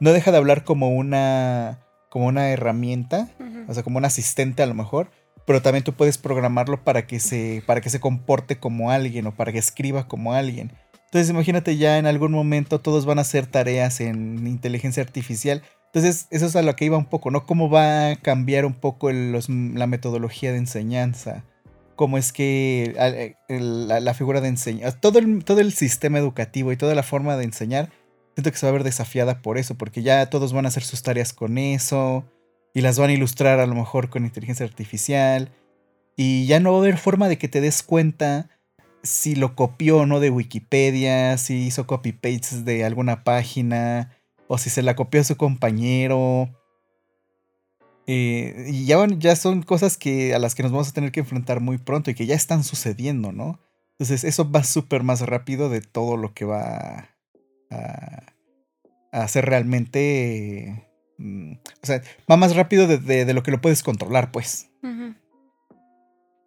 No 0.00 0.12
deja 0.12 0.30
de 0.30 0.38
hablar 0.38 0.64
como 0.64 0.94
una, 0.94 1.80
como 2.10 2.26
una 2.26 2.50
herramienta, 2.50 3.30
o 3.68 3.74
sea, 3.74 3.82
como 3.82 3.98
un 3.98 4.04
asistente 4.04 4.62
a 4.62 4.66
lo 4.66 4.74
mejor, 4.74 5.10
pero 5.46 5.62
también 5.62 5.84
tú 5.84 5.92
puedes 5.92 6.18
programarlo 6.18 6.82
para 6.84 7.06
que 7.06 7.20
se, 7.20 7.62
para 7.66 7.80
que 7.80 7.90
se 7.90 8.00
comporte 8.00 8.58
como 8.58 8.90
alguien 8.90 9.26
o 9.26 9.34
para 9.34 9.52
que 9.52 9.58
escriba 9.58 10.08
como 10.08 10.32
alguien. 10.32 10.72
Entonces 11.06 11.30
imagínate 11.30 11.76
ya 11.76 11.98
en 11.98 12.06
algún 12.06 12.32
momento 12.32 12.80
todos 12.80 13.06
van 13.06 13.18
a 13.18 13.22
hacer 13.22 13.46
tareas 13.46 14.00
en 14.00 14.46
inteligencia 14.46 15.02
artificial. 15.02 15.62
Entonces 15.86 16.26
eso 16.30 16.46
es 16.46 16.56
a 16.56 16.62
lo 16.62 16.74
que 16.76 16.84
iba 16.84 16.98
un 16.98 17.06
poco, 17.06 17.30
¿no? 17.30 17.46
Cómo 17.46 17.70
va 17.70 18.10
a 18.10 18.16
cambiar 18.16 18.66
un 18.66 18.74
poco 18.74 19.10
la 19.12 19.86
metodología 19.86 20.52
de 20.52 20.58
enseñanza 20.58 21.44
cómo 21.96 22.18
es 22.18 22.32
que 22.32 22.94
eh, 23.48 23.60
la, 23.60 24.14
figura 24.14 24.40
de 24.40 24.48
enseñar, 24.48 24.92
todo 25.00 25.18
el, 25.18 25.44
todo 25.44 25.60
el 25.60 25.72
sistema 25.72 26.18
educativo 26.18 26.70
y 26.72 26.76
toda 26.76 26.94
la 26.94 27.02
forma 27.02 27.36
de 27.36 27.44
enseñar, 27.44 27.90
siento 28.34 28.50
que 28.52 28.58
se 28.58 28.66
va 28.66 28.70
a 28.70 28.72
ver 28.72 28.84
desafiada 28.84 29.42
por 29.42 29.58
eso, 29.58 29.74
porque 29.74 30.02
ya 30.02 30.30
todos 30.30 30.52
van 30.52 30.66
a 30.66 30.68
hacer 30.68 30.84
sus 30.84 31.02
tareas 31.02 31.32
con 31.32 31.58
eso 31.58 32.24
y 32.74 32.82
las 32.82 32.98
van 32.98 33.10
a 33.10 33.14
ilustrar 33.14 33.58
a 33.58 33.66
lo 33.66 33.74
mejor 33.74 34.10
con 34.10 34.24
inteligencia 34.24 34.66
artificial 34.66 35.50
y 36.16 36.46
ya 36.46 36.60
no 36.60 36.72
va 36.72 36.78
a 36.78 36.80
haber 36.80 36.98
forma 36.98 37.28
de 37.28 37.38
que 37.38 37.48
te 37.48 37.60
des 37.60 37.82
cuenta 37.82 38.50
si 39.02 39.36
lo 39.36 39.54
copió 39.54 39.98
o 39.98 40.06
no 40.06 40.20
de 40.20 40.30
Wikipedia, 40.30 41.38
si 41.38 41.66
hizo 41.66 41.86
copy-paste 41.86 42.62
de 42.62 42.84
alguna 42.84 43.24
página 43.24 44.10
o 44.48 44.58
si 44.58 44.70
se 44.70 44.82
la 44.82 44.96
copió 44.96 45.20
a 45.20 45.24
su 45.24 45.36
compañero 45.36 46.50
eh, 48.06 48.66
y 48.68 48.86
ya, 48.86 49.04
ya 49.18 49.34
son 49.34 49.62
cosas 49.62 49.96
que, 49.96 50.34
a 50.34 50.38
las 50.38 50.54
que 50.54 50.62
nos 50.62 50.72
vamos 50.72 50.88
a 50.88 50.92
tener 50.92 51.10
que 51.10 51.20
enfrentar 51.20 51.60
muy 51.60 51.78
pronto 51.78 52.10
y 52.10 52.14
que 52.14 52.26
ya 52.26 52.34
están 52.34 52.62
sucediendo, 52.62 53.32
¿no? 53.32 53.60
Entonces 53.98 54.24
eso 54.24 54.50
va 54.50 54.62
súper 54.62 55.02
más 55.02 55.22
rápido 55.22 55.68
de 55.68 55.80
todo 55.80 56.16
lo 56.16 56.32
que 56.34 56.44
va 56.44 57.10
a, 57.70 58.22
hacer 59.10 59.46
realmente... 59.46 60.88
Mm, 61.18 61.52
o 61.54 61.86
sea, 61.86 62.02
va 62.30 62.36
más 62.36 62.54
rápido 62.54 62.86
de, 62.86 63.32
lo 63.32 63.42
que 63.42 63.50
lo 63.50 63.60
puedes 63.60 63.82
controlar, 63.82 64.30
pues. 64.30 64.70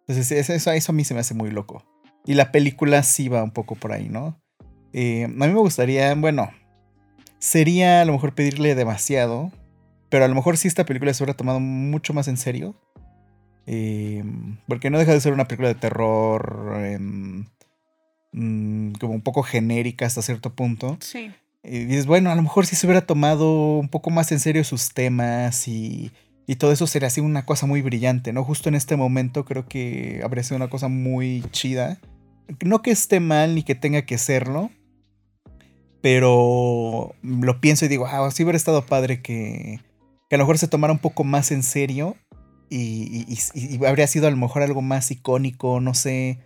Entonces 0.06 0.50
eso, 0.50 0.72
eso 0.72 0.92
a 0.92 0.94
mí 0.94 1.04
se 1.04 1.14
me 1.14 1.20
hace 1.20 1.34
muy 1.34 1.50
loco. 1.50 1.84
Y 2.24 2.34
la 2.34 2.52
película 2.52 3.02
sí 3.02 3.28
va 3.28 3.42
un 3.42 3.50
poco 3.50 3.74
por 3.74 3.92
ahí, 3.92 4.08
¿no? 4.08 4.40
Eh, 4.92 5.24
a 5.24 5.28
mí 5.28 5.48
me 5.48 5.54
gustaría, 5.54 6.14
bueno, 6.14 6.50
sería 7.38 8.02
a 8.02 8.04
lo 8.04 8.12
mejor 8.12 8.34
pedirle 8.34 8.74
demasiado, 8.74 9.52
pero 10.10 10.24
a 10.24 10.28
lo 10.28 10.34
mejor 10.34 10.56
sí 10.56 10.68
esta 10.68 10.84
película 10.84 11.14
se 11.14 11.22
hubiera 11.22 11.36
tomado 11.36 11.60
mucho 11.60 12.12
más 12.12 12.28
en 12.28 12.36
serio. 12.36 12.74
Em, 13.66 14.58
porque 14.66 14.90
no 14.90 14.98
deja 14.98 15.12
de 15.12 15.20
ser 15.20 15.32
una 15.32 15.46
película 15.46 15.68
de 15.68 15.76
terror 15.76 16.74
em, 16.84 17.46
mm, 18.32 18.92
como 18.94 19.14
un 19.14 19.20
poco 19.22 19.42
genérica 19.42 20.06
hasta 20.06 20.22
cierto 20.22 20.54
punto. 20.54 20.98
Sí. 21.00 21.30
Y 21.62 21.84
dices, 21.84 22.06
bueno, 22.06 22.30
a 22.30 22.34
lo 22.34 22.42
mejor 22.42 22.66
sí 22.66 22.74
se 22.74 22.86
hubiera 22.86 23.06
tomado 23.06 23.78
un 23.78 23.88
poco 23.88 24.10
más 24.10 24.32
en 24.32 24.40
serio 24.40 24.64
sus 24.64 24.92
temas 24.92 25.68
y, 25.68 26.10
y 26.46 26.56
todo 26.56 26.72
eso 26.72 26.86
sería 26.86 27.08
así 27.08 27.20
una 27.20 27.44
cosa 27.46 27.66
muy 27.66 27.82
brillante, 27.82 28.32
¿no? 28.32 28.42
Justo 28.42 28.68
en 28.68 28.74
este 28.74 28.96
momento 28.96 29.44
creo 29.44 29.68
que 29.68 30.20
habría 30.24 30.42
sido 30.42 30.56
una 30.56 30.70
cosa 30.70 30.88
muy 30.88 31.44
chida. 31.52 32.00
No 32.64 32.82
que 32.82 32.90
esté 32.90 33.20
mal 33.20 33.54
ni 33.54 33.62
que 33.62 33.76
tenga 33.76 34.02
que 34.02 34.18
serlo, 34.18 34.70
pero 36.00 37.14
lo 37.22 37.60
pienso 37.60 37.84
y 37.84 37.88
digo, 37.88 38.06
ah, 38.06 38.28
sí 38.32 38.42
hubiera 38.42 38.56
estado 38.56 38.84
padre 38.86 39.22
que, 39.22 39.80
que 40.30 40.36
a 40.36 40.38
lo 40.38 40.44
mejor 40.44 40.58
se 40.58 40.68
tomara 40.68 40.92
un 40.92 41.00
poco 41.00 41.24
más 41.24 41.50
en 41.50 41.64
serio 41.64 42.16
y, 42.70 43.26
habría 43.84 44.06
sido 44.06 44.28
a 44.28 44.30
lo 44.30 44.36
mejor 44.36 44.62
algo 44.62 44.80
más 44.80 45.10
icónico, 45.10 45.80
no 45.80 45.92
sé. 45.92 46.38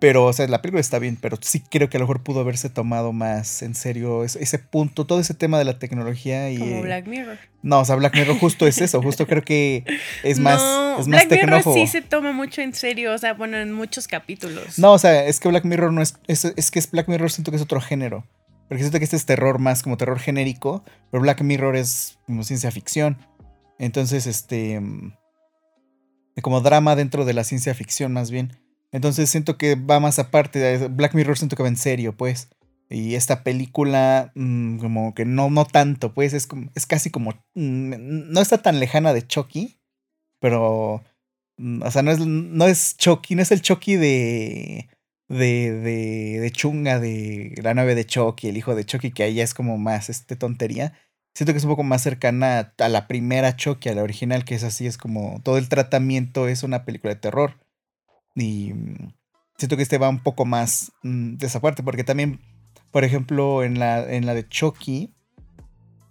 Pero, 0.00 0.24
o 0.24 0.32
sea, 0.32 0.48
la 0.48 0.62
película 0.62 0.80
está 0.80 0.98
bien, 0.98 1.18
pero 1.20 1.36
sí 1.38 1.60
creo 1.60 1.90
que 1.90 1.98
a 1.98 2.00
lo 2.00 2.06
mejor 2.06 2.22
pudo 2.22 2.40
haberse 2.40 2.70
tomado 2.70 3.12
más 3.12 3.60
en 3.60 3.74
serio 3.74 4.24
ese, 4.24 4.58
punto, 4.58 5.06
todo 5.06 5.20
ese 5.20 5.34
tema 5.34 5.58
de 5.58 5.66
la 5.66 5.78
tecnología 5.78 6.50
y... 6.50 6.58
Como 6.58 6.80
Black 6.80 7.06
Mirror. 7.06 7.38
No, 7.62 7.80
o 7.80 7.84
sea, 7.84 7.94
Black 7.94 8.14
Mirror 8.14 8.38
justo 8.38 8.66
es 8.66 8.80
eso, 8.80 9.02
justo 9.02 9.26
creo 9.26 9.42
que 9.42 9.84
es 10.24 10.40
más... 10.40 10.58
No, 10.58 11.04
Black 11.04 11.30
Mirror 11.30 11.62
sí 11.74 11.86
se 11.86 12.00
toma 12.00 12.32
mucho 12.32 12.62
en 12.62 12.74
serio, 12.74 13.12
o 13.12 13.18
sea, 13.18 13.34
bueno, 13.34 13.58
en 13.58 13.70
muchos 13.70 14.08
capítulos. 14.08 14.78
No, 14.78 14.94
o 14.94 14.98
sea, 14.98 15.26
es 15.26 15.38
que 15.38 15.48
Black 15.48 15.66
Mirror 15.66 15.92
no 15.92 16.00
es, 16.00 16.16
es, 16.26 16.46
es 16.46 16.70
que 16.70 16.78
es 16.78 16.90
Black 16.90 17.06
Mirror 17.06 17.30
siento 17.30 17.52
que 17.52 17.58
es 17.58 17.62
otro 17.62 17.82
género. 17.82 18.24
Porque 18.68 18.82
siento 18.82 18.98
que 18.98 19.04
este 19.04 19.16
es 19.16 19.26
terror 19.26 19.58
más 19.58 19.82
como 19.82 19.96
terror 19.96 20.18
genérico, 20.18 20.84
pero 21.10 21.22
Black 21.22 21.40
Mirror 21.42 21.76
es 21.76 22.18
como 22.26 22.44
ciencia 22.44 22.70
ficción. 22.70 23.18
Entonces, 23.78 24.26
este... 24.26 24.80
Mm, 24.80 25.12
como 26.42 26.60
drama 26.60 26.96
dentro 26.96 27.24
de 27.24 27.34
la 27.34 27.44
ciencia 27.44 27.74
ficción 27.74 28.12
más 28.12 28.30
bien. 28.30 28.56
Entonces 28.92 29.28
siento 29.28 29.58
que 29.58 29.74
va 29.74 30.00
más 30.00 30.18
aparte. 30.18 30.88
Black 30.88 31.14
Mirror 31.14 31.36
siento 31.36 31.56
que 31.56 31.62
va 31.62 31.68
en 31.68 31.76
serio, 31.76 32.16
pues. 32.16 32.48
Y 32.90 33.16
esta 33.16 33.44
película, 33.44 34.32
mm, 34.34 34.78
como 34.78 35.14
que 35.14 35.24
no, 35.24 35.50
no 35.50 35.66
tanto, 35.66 36.14
pues. 36.14 36.32
Es, 36.32 36.48
es 36.74 36.86
casi 36.86 37.10
como. 37.10 37.32
Mm, 37.54 38.32
no 38.32 38.40
está 38.40 38.58
tan 38.58 38.80
lejana 38.80 39.12
de 39.12 39.26
Chucky. 39.26 39.78
Pero. 40.40 41.02
O 41.82 41.90
sea, 41.90 42.02
no 42.02 42.12
es, 42.12 42.20
no 42.20 42.66
es 42.66 42.96
Chucky, 42.96 43.34
no 43.34 43.42
es 43.42 43.50
el 43.50 43.62
Chucky 43.62 43.96
de 43.96 44.88
de, 45.28 45.72
de, 45.72 46.40
de 46.40 46.50
Chunga, 46.50 46.98
de 46.98 47.54
la 47.62 47.74
nave 47.74 47.94
de 47.94 48.06
Chucky, 48.06 48.48
el 48.48 48.56
hijo 48.56 48.74
de 48.74 48.84
Chucky, 48.84 49.10
que 49.10 49.24
ahí 49.24 49.34
ya 49.34 49.44
es 49.44 49.54
como 49.54 49.78
más 49.78 50.08
este 50.08 50.36
tontería. 50.36 50.94
Siento 51.34 51.52
que 51.52 51.58
es 51.58 51.64
un 51.64 51.70
poco 51.70 51.84
más 51.84 52.02
cercana 52.02 52.72
a 52.78 52.88
la 52.88 53.06
primera 53.06 53.54
Chucky, 53.54 53.90
a 53.90 53.94
la 53.94 54.02
original, 54.02 54.44
que 54.44 54.54
es 54.54 54.64
así, 54.64 54.86
es 54.86 54.98
como 54.98 55.40
todo 55.44 55.58
el 55.58 55.68
tratamiento 55.68 56.48
es 56.48 56.62
una 56.62 56.84
película 56.84 57.14
de 57.14 57.20
terror. 57.20 57.58
Y 58.34 58.72
mm, 58.72 59.12
siento 59.56 59.76
que 59.76 59.82
este 59.82 59.98
va 59.98 60.08
un 60.08 60.22
poco 60.22 60.44
más 60.44 60.92
mm, 61.02 61.36
de 61.36 61.46
esa 61.46 61.60
parte, 61.60 61.82
porque 61.82 62.04
también, 62.04 62.40
por 62.90 63.04
ejemplo, 63.04 63.62
en 63.62 63.78
la, 63.78 64.02
en 64.12 64.26
la 64.26 64.34
de 64.34 64.48
Chucky, 64.48 65.14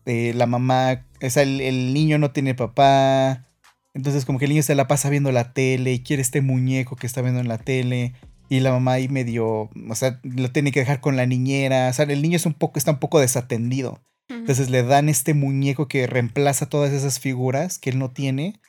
eh, 0.06 0.34
la 0.34 0.46
mamá, 0.46 1.06
o 1.22 1.30
sea, 1.30 1.44
el, 1.44 1.60
el, 1.60 1.94
niño 1.94 2.18
no 2.20 2.32
tiene 2.32 2.56
papá, 2.56 3.48
entonces 3.94 4.24
como 4.26 4.40
que 4.40 4.46
el 4.46 4.52
niño 4.52 4.64
se 4.64 4.76
la 4.76 4.88
pasa 4.88 5.10
viendo 5.10 5.32
la 5.34 5.52
tele 5.52 5.92
y 5.92 6.04
quiere 6.04 6.22
este 6.22 6.42
muñeco 6.42 6.96
que 6.96 7.08
está 7.08 7.22
viendo 7.22 7.42
en 7.42 7.48
la 7.50 7.58
tele. 7.58 8.14
Y 8.50 8.62
la 8.62 8.72
mamá 8.72 8.94
ahí 8.94 9.10
medio, 9.10 9.70
o 9.90 9.96
sea, 9.96 10.20
lo 10.24 10.52
tiene 10.52 10.72
que 10.72 10.80
dejar 10.80 11.02
con 11.02 11.16
la 11.16 11.26
niñera. 11.26 11.90
O 11.90 11.94
sea, 11.94 12.06
el 12.06 12.22
niño 12.22 12.38
es 12.38 12.46
un 12.46 12.54
poco, 12.54 12.80
está 12.80 12.92
un 12.92 13.00
poco 13.00 13.20
desatendido. 13.20 14.02
Entonces 14.30 14.70
le 14.70 14.84
dan 14.84 15.10
este 15.10 15.34
muñeco 15.34 15.88
que 15.88 16.08
reemplaza 16.08 16.68
todas 16.68 16.92
esas 16.92 17.20
figuras 17.20 17.80
que 17.80 17.90
él 17.90 18.00
no 18.00 18.12
tiene. 18.12 18.60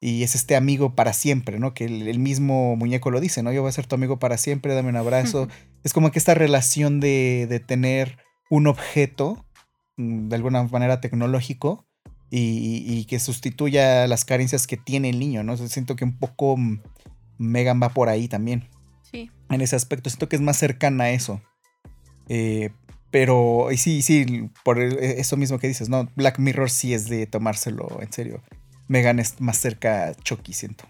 Y 0.00 0.24
es 0.24 0.34
este 0.34 0.56
amigo 0.56 0.96
para 0.96 1.12
siempre, 1.12 1.60
¿no? 1.60 1.74
Que 1.74 1.84
el, 1.84 2.18
mismo 2.18 2.74
muñeco 2.74 3.10
lo 3.10 3.20
dice, 3.20 3.42
¿no? 3.42 3.52
Yo 3.52 3.62
voy 3.62 3.68
a 3.68 3.72
ser 3.72 3.86
tu 3.86 3.94
amigo 3.94 4.18
para 4.18 4.36
siempre, 4.36 4.74
dame 4.74 4.88
un 4.88 4.96
abrazo. 4.96 5.48
Es 5.84 5.92
como 5.92 6.10
que 6.10 6.18
esta 6.18 6.34
relación 6.34 6.98
de, 6.98 7.46
de 7.48 7.60
tener 7.60 8.18
un 8.50 8.66
objeto, 8.66 9.46
mm, 9.96 10.28
de 10.28 10.36
alguna 10.36 10.64
manera 10.64 11.00
tecnológico, 11.00 11.86
y, 12.30 12.82
y, 12.86 13.04
que 13.04 13.20
sustituya 13.20 14.06
las 14.06 14.24
carencias 14.24 14.66
que 14.66 14.78
tiene 14.78 15.10
el 15.10 15.18
niño, 15.18 15.42
¿no? 15.42 15.54
siento 15.58 15.96
que 15.96 16.04
un 16.04 16.18
poco 16.18 16.56
mm, 16.56 16.80
Megan 17.36 17.80
va 17.82 17.90
por 17.90 18.08
ahí 18.08 18.26
también. 18.26 18.70
En 19.12 19.60
ese 19.60 19.76
aspecto, 19.76 20.08
siento 20.10 20.28
que 20.28 20.36
es 20.36 20.42
más 20.42 20.56
cercana 20.56 21.04
a 21.04 21.10
eso. 21.10 21.42
Eh, 22.28 22.70
pero 23.10 23.70
y 23.70 23.76
sí, 23.76 24.02
sí, 24.02 24.48
por 24.64 24.80
e, 24.80 25.20
eso 25.20 25.36
mismo 25.36 25.58
que 25.58 25.68
dices, 25.68 25.88
¿no? 25.88 26.10
Black 26.16 26.38
Mirror 26.38 26.70
sí 26.70 26.94
es 26.94 27.08
de 27.08 27.26
tomárselo 27.26 28.00
en 28.00 28.12
serio. 28.12 28.42
Megan 28.88 29.18
es 29.18 29.40
más 29.40 29.58
cerca 29.58 30.08
a 30.08 30.14
Chucky, 30.14 30.54
siento. 30.54 30.84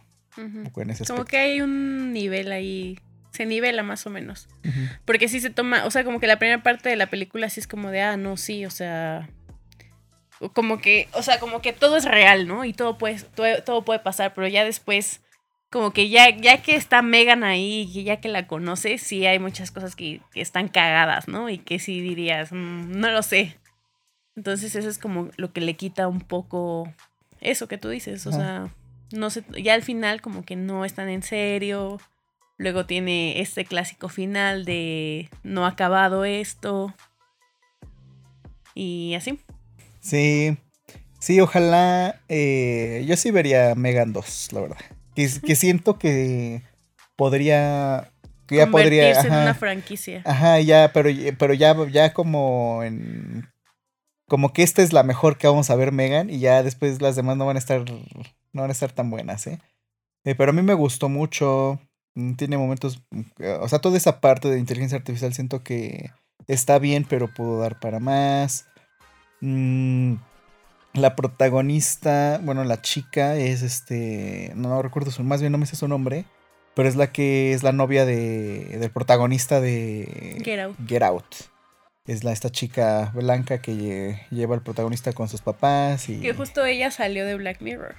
como 1.09 1.25
que 1.25 1.37
hay 1.37 1.61
un 1.61 2.13
nivel 2.13 2.53
ahí. 2.53 2.99
Se 3.33 3.47
nivela 3.47 3.83
más 3.83 4.07
o 4.07 4.11
menos. 4.11 4.49
Porque 5.05 5.29
sí 5.29 5.41
se 5.41 5.51
toma, 5.51 5.85
o 5.87 5.91
sea, 5.91 6.05
como 6.05 6.21
que 6.21 6.27
la 6.27 6.39
primera 6.39 6.63
parte 6.63 6.89
de 6.91 6.97
la 6.97 7.09
película 7.09 7.49
sí 7.49 7.61
es 7.61 7.67
como 7.67 7.91
de, 7.91 8.03
ah, 8.03 8.17
no, 8.17 8.37
sí, 8.37 8.67
o 8.67 8.71
sea, 8.71 9.29
como 10.53 10.79
que, 10.79 11.09
o 11.15 11.23
sea, 11.23 11.41
como 11.41 11.63
que 11.63 11.73
todo 11.73 11.97
es 11.97 12.05
real, 12.05 12.47
¿no? 12.47 12.65
Y 12.65 12.73
todo 12.73 12.99
puede, 12.99 13.21
todo 13.65 13.85
puede 13.85 14.01
pasar, 14.01 14.35
pero 14.35 14.49
ya 14.49 14.65
después 14.65 15.23
como 15.73 15.93
que 15.93 16.09
ya, 16.09 16.31
ya 16.37 16.63
que 16.63 16.77
está 16.77 17.03
Megan 17.03 17.43
ahí 17.43 17.91
y 17.93 18.05
ya 18.05 18.21
que 18.21 18.29
la 18.29 18.47
conoces, 18.47 19.03
sí 19.03 19.27
hay 19.27 19.39
muchas 19.39 19.73
cosas 19.73 19.97
que, 19.97 20.21
están 20.35 20.69
cagadas, 20.69 21.27
¿no? 21.27 21.49
Y 21.49 21.59
que 21.59 21.79
sí 21.81 22.01
dirías, 22.01 22.53
mm, 22.53 22.93
no 22.93 23.11
lo 23.11 23.23
sé. 23.23 23.59
Entonces 24.37 24.77
eso 24.77 24.89
es 24.89 24.99
como 24.99 25.31
lo 25.37 25.53
que 25.53 25.61
le 25.61 25.75
quita 25.75 26.07
un 26.09 26.21
poco 26.21 26.93
eso 27.41 27.67
que 27.67 27.79
tú 27.79 27.89
dices, 27.89 28.27
o 28.27 28.33
sea, 28.33 28.73
no 29.13 29.31
sé, 29.31 29.45
ya 29.63 29.75
al 29.75 29.83
final 29.83 30.21
como 30.21 30.45
que 30.45 30.55
no 30.57 30.85
están 30.85 31.09
en 31.09 31.23
serio 31.23 31.99
Luego 32.63 32.87
tiene 32.87 33.41
este 33.41 33.65
clásico 33.65 34.09
final 34.09 34.65
de 34.65 35.29
no 35.43 35.65
ha 35.65 35.71
acabado 35.71 36.25
esto. 36.25 36.95
Y 38.73 39.15
así. 39.15 39.41
Sí, 40.01 40.57
sí, 41.19 41.41
ojalá. 41.41 42.21
eh, 42.29 43.05
yo 43.07 43.17
sí 43.17 43.33
vería 43.33 43.75
Megan 43.75 44.13
2, 44.13 44.51
la 44.53 44.61
verdad. 44.61 44.79
Que, 45.15 45.29
que 45.45 45.57
siento 45.57 45.99
que 45.99 46.63
podría. 47.17 48.11
Que 48.47 48.57
ya 48.57 48.67
podría. 48.71 49.03
Convertirse 49.05 49.27
en 49.29 49.33
ajá. 49.35 49.43
una 49.43 49.55
franquicia. 49.55 50.23
Ajá, 50.25 50.61
ya, 50.61 50.91
pero, 50.93 51.11
pero 51.39 51.55
ya, 51.55 51.77
ya 51.89 52.13
como 52.13 52.83
en. 52.83 53.49
Como 54.29 54.53
que 54.53 54.63
esta 54.63 54.83
es 54.83 54.93
la 54.93 55.03
mejor 55.03 55.37
que 55.37 55.47
vamos 55.47 55.69
a 55.71 55.77
ver, 55.77 55.93
Megan, 55.93 56.31
y 56.31 56.39
ya 56.39 56.63
después 56.63 57.03
las 57.03 57.17
demás 57.17 57.37
no 57.37 57.47
van 57.47 57.57
a 57.57 57.59
estar. 57.59 57.85
No 58.53 58.63
van 58.63 58.71
a 58.71 58.73
estar 58.73 58.93
tan 58.93 59.11
buenas, 59.11 59.47
¿eh? 59.47 59.59
Eh, 60.25 60.35
pero 60.35 60.51
a 60.51 60.55
mí 60.55 60.63
me 60.63 60.75
gustó 60.75 61.09
mucho. 61.09 61.81
mm, 62.15 62.35
Tiene 62.35 62.57
momentos. 62.57 63.03
O 63.61 63.69
sea, 63.69 63.79
toda 63.81 63.97
esa 63.97 64.21
parte 64.21 64.49
de 64.49 64.59
inteligencia 64.59 64.97
artificial 64.99 65.35
siento 65.35 65.63
que 65.63 66.11
está 66.47 66.79
bien, 66.79 67.05
pero 67.09 67.33
pudo 67.33 67.59
dar 67.61 67.79
para 67.81 67.99
más. 68.01 68.67
Mm, 69.41 70.15
la 70.95 71.17
protagonista, 71.17 72.41
bueno, 72.43 72.65
la 72.65 72.81
chica 72.83 73.37
es 73.37 73.63
este. 73.63 74.53
No, 74.55 74.69
no 74.71 74.83
recuerdo 74.83 75.11
su. 75.11 75.23
Más 75.23 75.41
bien 75.41 75.53
no 75.53 75.59
me 75.59 75.67
sé 75.67 75.77
su 75.77 75.89
nombre. 75.89 76.25
Pero 76.75 76.89
es 76.89 76.97
la 76.97 77.13
que 77.13 77.53
es 77.53 77.63
la 77.63 77.73
novia 77.73 78.07
de, 78.07 78.79
del 78.79 78.91
protagonista 78.91 79.61
de 79.61 80.41
Get 80.43 80.59
Out. 80.61 80.77
Get 80.87 81.03
Out. 81.03 81.35
Es 82.07 82.25
la, 82.25 82.33
esta 82.33 82.51
chica 82.51 83.13
blanca 83.15 83.61
que 83.61 83.73
lle- 83.75 84.27
lleva 84.31 84.55
al 84.55 84.63
protagonista 84.63 85.13
con 85.13 85.29
sus 85.29 85.43
papás 85.43 86.09
y... 86.09 86.19
Que 86.21 86.33
justo 86.33 86.65
ella 86.65 86.91
salió 86.91 87.27
de 87.27 87.35
Black 87.37 87.61
Mirror. 87.61 87.95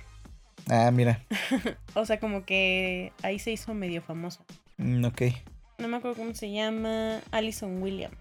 Ah, 0.69 0.89
mira. 0.91 1.23
O 1.93 2.03
sea, 2.05 2.19
como 2.19 2.45
que 2.45 3.13
ahí 3.21 3.37
se 3.37 3.51
hizo 3.51 3.73
medio 3.75 4.01
famosa. 4.01 4.43
Mm, 4.77 5.05
ok. 5.05 5.21
No 5.77 5.87
me 5.87 5.97
acuerdo 5.97 6.17
cómo 6.17 6.33
se 6.33 6.51
llama. 6.51 7.19
Alison 7.31 7.79
Williams. 7.81 8.17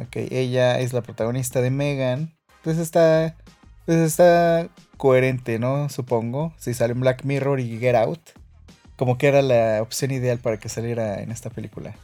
Ok, 0.00 0.16
ella 0.30 0.78
es 0.80 0.92
la 0.92 1.00
protagonista 1.00 1.62
de 1.62 1.70
Megan. 1.70 2.36
Pues 2.62 2.76
está... 2.76 3.36
Pues 3.88 4.00
está 4.00 4.68
coherente, 4.98 5.58
¿no? 5.58 5.88
Supongo. 5.88 6.52
Si 6.58 6.74
sale 6.74 6.92
en 6.92 7.00
Black 7.00 7.24
Mirror 7.24 7.58
y 7.58 7.78
Get 7.78 7.94
Out. 7.96 8.20
Como 8.96 9.16
que 9.16 9.28
era 9.28 9.40
la 9.40 9.80
opción 9.80 10.10
ideal 10.10 10.36
para 10.40 10.58
que 10.58 10.68
saliera 10.68 11.22
en 11.22 11.30
esta 11.32 11.48
película. 11.48 11.94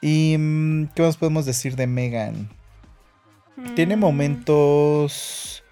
¿Y 0.00 0.36
mm, 0.38 0.90
qué 0.94 1.02
más 1.02 1.16
podemos 1.16 1.44
decir 1.44 1.74
de 1.74 1.88
Megan? 1.88 2.50
Tiene 3.74 3.96
Mm, 3.96 3.98
momentos. 3.98 5.64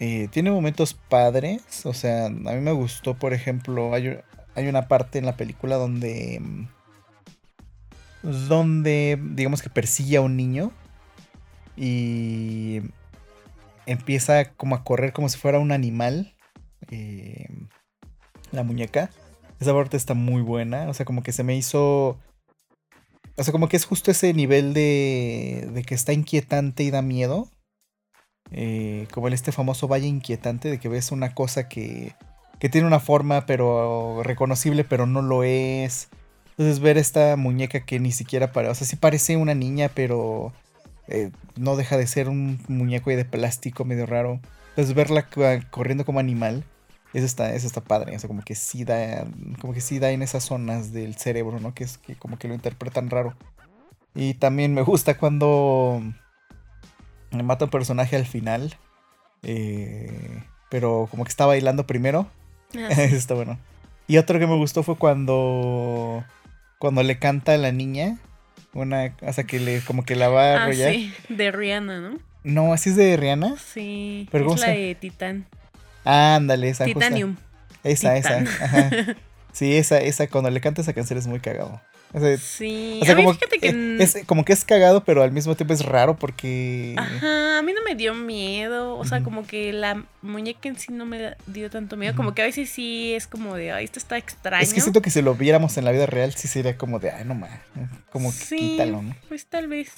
eh, 0.00 0.28
tiene 0.30 0.50
momentos 0.50 0.92
padres. 0.92 1.86
O 1.86 1.94
sea, 1.94 2.26
a 2.26 2.28
mí 2.30 2.60
me 2.60 2.72
gustó, 2.72 3.14
por 3.14 3.32
ejemplo, 3.32 3.94
hay, 3.94 4.18
una 4.68 4.86
parte 4.86 5.18
en 5.18 5.24
la 5.24 5.36
película 5.38 5.76
donde. 5.76 6.40
mm, 6.42 6.68
Donde, 8.50 9.18
digamos 9.18 9.62
que 9.62 9.70
persigue 9.70 10.18
a 10.18 10.20
un 10.20 10.36
niño. 10.36 10.72
Y. 11.74 12.82
Empieza 13.86 14.52
como 14.52 14.74
a 14.74 14.84
correr 14.84 15.12
como 15.12 15.28
si 15.28 15.38
fuera 15.38 15.58
un 15.58 15.72
animal. 15.72 16.34
eh, 16.90 17.46
la 18.52 18.62
muñeca. 18.62 19.10
Esa 19.60 19.72
parte 19.74 19.96
está 19.96 20.14
muy 20.14 20.42
buena. 20.42 20.88
O 20.88 20.94
sea, 20.94 21.06
como 21.06 21.22
que 21.22 21.32
se 21.32 21.44
me 21.44 21.56
hizo. 21.56 22.18
O 23.36 23.44
sea, 23.44 23.52
como 23.52 23.68
que 23.68 23.76
es 23.76 23.84
justo 23.84 24.10
ese 24.10 24.34
nivel 24.34 24.74
de, 24.74 25.68
de 25.72 25.82
que 25.84 25.94
está 25.94 26.12
inquietante 26.12 26.82
y 26.82 26.90
da 26.90 27.02
miedo. 27.02 27.48
Eh, 28.52 29.06
como 29.12 29.28
en 29.28 29.34
este 29.34 29.52
famoso 29.52 29.88
Valle 29.88 30.06
Inquietante, 30.06 30.68
de 30.70 30.78
que 30.78 30.88
ves 30.88 31.12
una 31.12 31.34
cosa 31.34 31.68
que, 31.68 32.14
que 32.58 32.68
tiene 32.68 32.86
una 32.86 33.00
forma 33.00 33.46
pero 33.46 34.22
reconocible, 34.24 34.84
pero 34.84 35.06
no 35.06 35.22
lo 35.22 35.44
es. 35.44 36.08
Entonces 36.50 36.80
ver 36.80 36.98
esta 36.98 37.36
muñeca 37.36 37.80
que 37.80 38.00
ni 38.00 38.12
siquiera 38.12 38.52
para, 38.52 38.70
o 38.70 38.74
sea, 38.74 38.86
sí 38.86 38.96
parece 38.96 39.36
una 39.36 39.54
niña, 39.54 39.90
pero 39.94 40.52
eh, 41.10 41.30
no 41.56 41.76
deja 41.76 41.96
de 41.96 42.06
ser 42.06 42.28
un 42.28 42.60
muñeco 42.68 43.10
de 43.10 43.24
plástico 43.24 43.84
medio 43.84 44.06
raro. 44.06 44.40
Entonces 44.70 44.94
verla 44.94 45.26
co- 45.26 45.42
corriendo 45.70 46.04
como 46.04 46.20
animal, 46.20 46.64
eso 47.12 47.26
está, 47.26 47.54
eso 47.54 47.66
está 47.66 47.80
padre. 47.80 48.16
O 48.16 48.18
sea, 48.18 48.28
como 48.28 48.42
que 48.42 48.54
sí 48.54 48.84
da, 48.84 49.26
como 49.60 49.72
que 49.74 49.80
sí 49.80 49.98
da 49.98 50.10
en 50.10 50.22
esas 50.22 50.44
zonas 50.44 50.92
del 50.92 51.16
cerebro, 51.16 51.60
¿no? 51.60 51.74
Que 51.74 51.84
es 51.84 51.98
que 51.98 52.14
como 52.14 52.38
que 52.38 52.48
lo 52.48 52.54
interpretan 52.54 53.10
raro. 53.10 53.34
Y 54.14 54.34
también 54.34 54.74
me 54.74 54.82
gusta 54.82 55.16
cuando 55.18 56.02
mata 57.32 57.64
un 57.66 57.70
personaje 57.70 58.16
al 58.16 58.26
final. 58.26 58.76
eh, 59.42 60.42
pero 60.70 61.08
como 61.10 61.24
que 61.24 61.30
está 61.30 61.46
bailando 61.46 61.86
primero. 61.86 62.26
ah, 62.76 62.94
sí. 62.94 63.02
está 63.14 63.34
bueno. 63.34 63.58
Y 64.06 64.18
otro 64.18 64.38
que 64.38 64.46
me 64.46 64.56
gustó 64.56 64.82
fue 64.82 64.96
cuando. 64.96 66.24
Cuando 66.78 67.02
le 67.02 67.18
canta 67.18 67.52
a 67.54 67.58
la 67.58 67.72
niña. 67.72 68.18
Una. 68.72 69.14
O 69.22 69.32
sea 69.32 69.44
que 69.44 69.58
le 69.60 69.80
como 69.80 70.04
que 70.04 70.14
la 70.16 70.28
va 70.28 70.42
a 70.42 70.54
Ah, 70.56 70.62
arrollar. 70.64 70.92
sí, 70.92 71.12
de 71.28 71.50
Rihanna, 71.50 72.00
¿no? 72.00 72.18
No, 72.44 72.72
así 72.72 72.90
es 72.90 72.96
de 72.96 73.16
Rihanna. 73.16 73.56
Sí, 73.58 74.28
¿Pero 74.32 74.52
es 74.54 74.60
la 74.60 74.66
se- 74.66 74.72
de 74.78 74.94
Titán. 74.94 75.46
Ándale, 76.04 76.68
esa. 76.70 76.84
justa. 76.84 77.00
Titanium. 77.00 77.36
Esa, 77.84 78.14
Titán. 78.14 78.46
esa. 78.46 78.64
Ajá. 78.64 78.90
Sí, 79.52 79.76
esa, 79.76 79.98
esa, 79.98 80.28
cuando 80.28 80.48
le 80.48 80.60
canta 80.60 80.80
esa 80.80 80.92
canción 80.92 81.18
es 81.18 81.26
muy 81.26 81.40
cagado. 81.40 81.80
O 82.12 82.18
sea, 82.20 82.36
Sí, 82.38 82.98
o 83.00 83.04
sea, 83.04 83.14
a 83.14 83.16
mí 83.16 83.22
como, 83.22 83.34
fíjate 83.34 83.58
que... 83.58 83.96
es, 84.00 84.18
como 84.26 84.44
que 84.44 84.52
es 84.52 84.64
cagado, 84.64 85.04
pero 85.04 85.22
al 85.22 85.30
mismo 85.30 85.54
tiempo 85.54 85.74
es 85.74 85.84
raro 85.84 86.16
porque. 86.16 86.94
Ajá, 86.98 87.58
a 87.58 87.62
mí 87.62 87.72
no 87.72 87.82
me 87.84 87.94
dio 87.94 88.14
miedo, 88.14 88.96
o 88.96 89.04
sea, 89.04 89.22
como 89.22 89.46
que 89.46 89.72
la 89.72 90.04
muñeca 90.22 90.68
en 90.68 90.76
sí 90.78 90.92
no 90.92 91.06
me 91.06 91.36
dio 91.46 91.70
tanto 91.70 91.96
miedo, 91.96 92.16
como 92.16 92.34
que 92.34 92.42
a 92.42 92.46
veces 92.46 92.68
sí 92.70 93.14
es 93.14 93.26
como 93.28 93.54
de, 93.54 93.70
ay, 93.72 93.84
esto 93.84 93.98
está 94.00 94.16
extraño. 94.18 94.62
Es 94.62 94.74
que 94.74 94.80
siento 94.80 95.02
que 95.02 95.10
si 95.10 95.22
lo 95.22 95.34
viéramos 95.34 95.76
en 95.76 95.84
la 95.84 95.92
vida 95.92 96.06
real, 96.06 96.34
sí 96.34 96.48
sería 96.48 96.76
como 96.76 96.98
de, 96.98 97.10
ay, 97.12 97.24
no 97.24 97.34
más. 97.34 97.50
Como 98.10 98.30
que 98.30 98.36
Sí. 98.38 98.56
quítalo, 98.58 99.02
¿no? 99.02 99.14
Pues 99.28 99.46
tal 99.46 99.68
vez. 99.68 99.92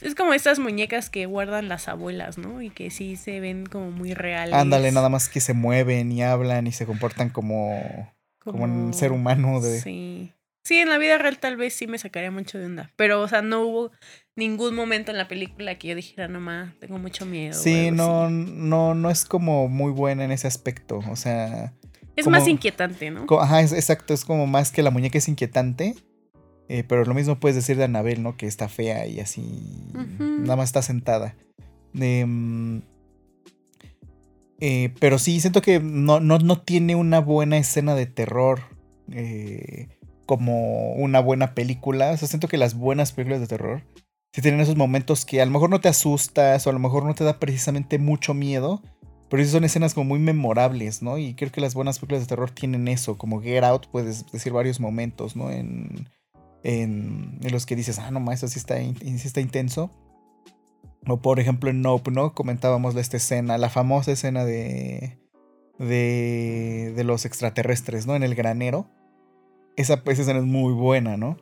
Es 0.00 0.16
como 0.16 0.34
estas 0.34 0.58
muñecas 0.58 1.10
que 1.10 1.26
guardan 1.26 1.68
las 1.68 1.86
abuelas, 1.86 2.36
¿no? 2.36 2.60
Y 2.60 2.70
que 2.70 2.90
sí 2.90 3.14
se 3.14 3.38
ven 3.38 3.66
como 3.66 3.92
muy 3.92 4.14
reales. 4.14 4.52
Ándale, 4.54 4.90
nada 4.90 5.08
más 5.08 5.28
que 5.28 5.40
se 5.40 5.52
mueven 5.52 6.10
y 6.10 6.24
hablan 6.24 6.66
y 6.66 6.72
se 6.72 6.86
comportan 6.86 7.28
como, 7.30 8.12
como 8.40 8.64
un 8.64 8.92
ser 8.94 9.12
humano. 9.12 9.60
De... 9.60 9.80
Sí. 9.80 10.32
Sí, 10.64 10.78
en 10.78 10.88
la 10.88 10.98
vida 10.98 11.18
real 11.18 11.38
tal 11.38 11.56
vez 11.56 11.74
sí 11.74 11.86
me 11.86 11.98
sacaría 11.98 12.30
mucho 12.30 12.58
de 12.58 12.66
onda. 12.66 12.92
Pero, 12.96 13.20
o 13.20 13.28
sea, 13.28 13.42
no 13.42 13.62
hubo 13.62 13.90
ningún 14.36 14.74
momento 14.74 15.10
en 15.10 15.18
la 15.18 15.26
película 15.28 15.76
que 15.76 15.88
yo 15.88 15.94
dijera, 15.96 16.28
no 16.28 16.40
más, 16.40 16.72
tengo 16.78 16.98
mucho 16.98 17.26
miedo. 17.26 17.54
Sí, 17.54 17.90
no, 17.90 18.24
así". 18.26 18.34
no, 18.34 18.94
no 18.94 19.10
es 19.10 19.24
como 19.24 19.68
muy 19.68 19.90
buena 19.92 20.24
en 20.24 20.30
ese 20.32 20.46
aspecto. 20.46 21.00
O 21.10 21.16
sea, 21.16 21.72
Es 22.16 22.24
como- 22.24 22.36
más 22.38 22.46
inquietante, 22.48 23.10
¿no? 23.10 23.26
ajá, 23.40 23.60
es, 23.60 23.72
exacto, 23.72 24.14
es 24.14 24.24
como 24.24 24.46
más 24.46 24.70
que 24.70 24.82
la 24.82 24.90
muñeca 24.90 25.18
es 25.18 25.28
inquietante. 25.28 25.94
eh, 26.68 26.84
pero 26.88 27.04
lo 27.04 27.12
mismo 27.12 27.38
puedes 27.38 27.56
decir 27.56 27.76
de 27.76 27.84
Anabel, 27.84 28.22
¿no? 28.22 28.36
Que 28.38 28.46
está 28.46 28.66
fea 28.68 29.06
y 29.06 29.20
así. 29.20 29.90
Nada 30.18 30.56
más 30.56 30.68
está 30.70 30.80
sentada. 30.80 31.34
Em, 31.92 32.80
eh, 34.60 34.94
pero 35.00 35.18
sí, 35.18 35.40
siento 35.40 35.60
que 35.60 35.80
no, 35.80 36.20
no, 36.20 36.38
no 36.38 36.60
tiene 36.60 36.94
una 36.94 37.18
buena 37.18 37.58
escena 37.58 37.94
de 37.94 38.06
terror. 38.06 38.60
eh, 39.10 39.88
como 40.36 40.94
una 40.94 41.20
buena 41.20 41.52
película. 41.54 42.12
O 42.12 42.16
sea, 42.16 42.26
siento 42.26 42.48
que 42.48 42.56
las 42.56 42.74
buenas 42.74 43.12
películas 43.12 43.40
de 43.40 43.48
terror. 43.48 43.82
Si 44.32 44.40
tienen 44.40 44.62
esos 44.62 44.76
momentos 44.76 45.26
que 45.26 45.42
a 45.42 45.44
lo 45.44 45.50
mejor 45.50 45.68
no 45.68 45.82
te 45.82 45.90
asustas 45.90 46.66
o 46.66 46.70
a 46.70 46.72
lo 46.72 46.78
mejor 46.78 47.04
no 47.04 47.14
te 47.14 47.22
da 47.22 47.38
precisamente 47.38 47.98
mucho 47.98 48.32
miedo. 48.32 48.80
Pero 49.28 49.44
sí 49.44 49.50
son 49.50 49.64
escenas 49.64 49.92
como 49.92 50.08
muy 50.08 50.20
memorables, 50.20 51.02
¿no? 51.02 51.18
Y 51.18 51.34
creo 51.34 51.52
que 51.52 51.60
las 51.60 51.74
buenas 51.74 51.98
películas 51.98 52.22
de 52.22 52.28
terror 52.28 52.50
tienen 52.50 52.88
eso. 52.88 53.18
Como 53.18 53.42
Get 53.42 53.62
Out, 53.62 53.88
puedes 53.88 54.30
decir 54.32 54.54
varios 54.54 54.80
momentos, 54.80 55.36
¿no? 55.36 55.50
En, 55.50 56.08
en, 56.62 57.38
los 57.50 57.66
que 57.66 57.76
dices, 57.76 57.98
ah, 57.98 58.10
no 58.10 58.20
más, 58.20 58.36
eso 58.36 58.48
sí 58.48 58.58
está, 58.58 58.76
sí 58.78 59.22
está 59.22 59.42
intenso. 59.42 59.90
O 61.06 61.20
por 61.20 61.40
ejemplo 61.40 61.68
en 61.68 61.82
Nope, 61.82 62.10
¿no? 62.10 62.34
Comentábamos 62.34 62.96
esta 62.96 63.18
escena, 63.18 63.58
la 63.58 63.68
famosa 63.68 64.12
escena 64.12 64.46
de, 64.46 65.18
de, 65.78 66.94
de 66.96 67.04
los 67.04 67.26
extraterrestres, 67.26 68.06
¿no? 68.06 68.16
En 68.16 68.22
el 68.22 68.34
granero. 68.34 68.88
Esa, 69.76 70.02
esa 70.04 70.22
escena 70.22 70.38
es 70.40 70.44
muy 70.44 70.72
buena, 70.72 71.16
¿no? 71.16 71.36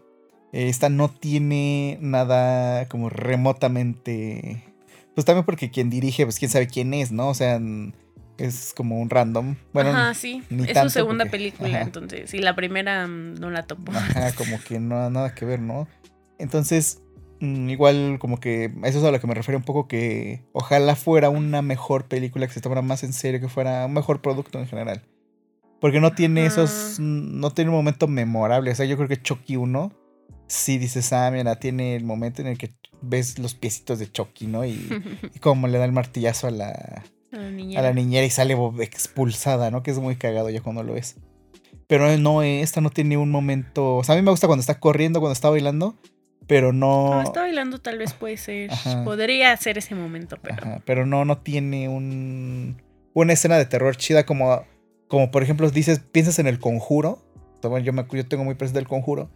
Esta 0.53 0.89
no 0.89 1.09
tiene 1.11 1.99
nada 2.01 2.89
como 2.89 3.09
remotamente... 3.09 4.65
Pues 5.15 5.25
también 5.25 5.45
porque 5.45 5.71
quien 5.71 5.91
dirige, 5.91 6.25
pues 6.25 6.39
quién 6.39 6.51
sabe 6.51 6.67
quién 6.69 6.95
es, 6.95 7.13
¿no? 7.13 7.29
O 7.29 7.35
sea, 7.35 7.61
es 8.39 8.73
como 8.75 9.01
un 9.01 9.11
random. 9.11 9.57
Bueno, 9.73 9.91
Ajá, 9.91 10.15
sí. 10.15 10.43
ni 10.51 10.65
Es 10.69 10.79
su 10.79 10.89
segunda 10.91 11.25
porque- 11.25 11.37
película, 11.39 11.69
ajá. 11.69 11.81
entonces. 11.83 12.33
Y 12.33 12.39
la 12.39 12.55
primera 12.55 13.07
mm, 13.07 13.35
no 13.35 13.51
la 13.51 13.65
topo. 13.65 13.93
Ajá, 13.93 14.33
como 14.33 14.59
que 14.63 14.79
no 14.81 15.11
nada 15.11 15.35
que 15.35 15.45
ver, 15.45 15.61
¿no? 15.61 15.89
Entonces, 16.39 17.03
mm, 17.41 17.69
igual 17.71 18.19
como 18.21 18.39
que 18.41 18.73
eso 18.85 18.99
es 19.01 19.05
a 19.05 19.11
lo 19.11 19.21
que 19.21 19.27
me 19.27 19.35
refiero 19.35 19.59
un 19.59 19.65
poco 19.65 19.89
que 19.89 20.43
ojalá 20.53 20.95
fuera 20.97 21.29
una 21.29 21.61
mejor 21.61 22.07
película 22.07 22.47
que 22.47 22.55
se 22.55 22.61
tomara 22.61 22.81
más 22.83 23.03
en 23.03 23.13
serio, 23.13 23.41
que 23.41 23.49
fuera 23.49 23.85
un 23.87 23.93
mejor 23.93 24.23
producto 24.23 24.59
en 24.59 24.67
general. 24.69 25.03
Porque 25.81 26.01
no 26.01 26.13
tiene 26.13 26.47
esos, 26.47 26.99
no 26.99 27.51
tiene 27.53 27.71
un 27.71 27.77
momento 27.77 28.07
memorable. 28.07 28.71
O 28.71 28.75
sea, 28.75 28.87
yo 28.87 28.97
creo 28.97 29.09
que 29.09 29.21
Chucky 29.21 29.57
1, 29.57 29.93
sí 30.47 30.79
dices, 30.79 31.13
ah, 31.13 31.31
mira, 31.31 31.57
tiene 31.57 31.97
el 31.97 32.05
momento 32.05 32.43
en 32.43 32.49
el 32.49 32.59
que 32.59 32.75
ves 33.01 33.39
los 33.39 33.55
piecitos 33.55 33.99
de 33.99 34.11
Chucky, 34.11 34.47
¿no? 34.47 34.65
Y, 34.65 34.89
y 35.35 35.39
cómo 35.39 35.69
le 35.69 35.79
da 35.79 35.85
el 35.85 35.93
martillazo 35.93 36.49
a 36.49 36.51
la, 36.51 37.05
A 37.33 37.37
la 37.37 37.51
niña. 37.51 37.81
a 37.81 37.83
la 37.83 37.93
niñera 37.93 38.27
y 38.27 38.31
sale 38.31 38.57
expulsada, 38.81 39.71
¿no? 39.71 39.83
Que 39.83 39.91
es 39.91 39.99
muy 39.99 40.17
cagado 40.17 40.51
ya 40.51 40.61
cuando 40.61 40.83
lo 40.83 40.95
ves. 40.95 41.17
Pero 41.87 42.17
no, 42.19 42.43
esta 42.43 42.81
no 42.81 42.91
tiene 42.91 43.17
un 43.17 43.31
momento. 43.31 43.97
O 43.97 44.05
sea, 44.05 44.15
a 44.15 44.19
mí 44.19 44.23
me 44.23 44.31
gusta 44.31 44.47
cuando 44.47 44.61
está 44.61 44.79
corriendo, 44.79 45.19
cuando 45.19 45.33
está 45.33 45.51
bailando. 45.51 45.97
Pero 46.47 46.73
no. 46.73 47.07
Cuando 47.09 47.25
está 47.25 47.41
bailando, 47.41 47.81
tal 47.81 47.99
vez 47.99 48.13
puede 48.13 48.37
ser. 48.37 48.71
Podría 49.05 49.57
ser 49.57 49.79
ese 49.79 49.95
momento, 49.95 50.37
pero. 50.41 50.83
pero 50.85 51.07
no, 51.07 51.25
no 51.25 51.39
tiene 51.39 51.89
un. 51.89 52.81
Una 53.13 53.33
escena 53.33 53.59
de 53.59 53.67
terror 53.67 53.97
chida 53.97 54.25
como. 54.25 54.65
Como 55.11 55.33
por 55.33 55.43
ejemplo, 55.43 55.69
dices, 55.71 55.99
piensas 55.99 56.39
en 56.39 56.47
el 56.47 56.61
conjuro. 56.61 57.19
Yo, 57.83 58.27
tengo 58.29 58.45
muy 58.45 58.55
presente 58.55 58.79
el 58.79 58.87
conjuro. 58.87 59.29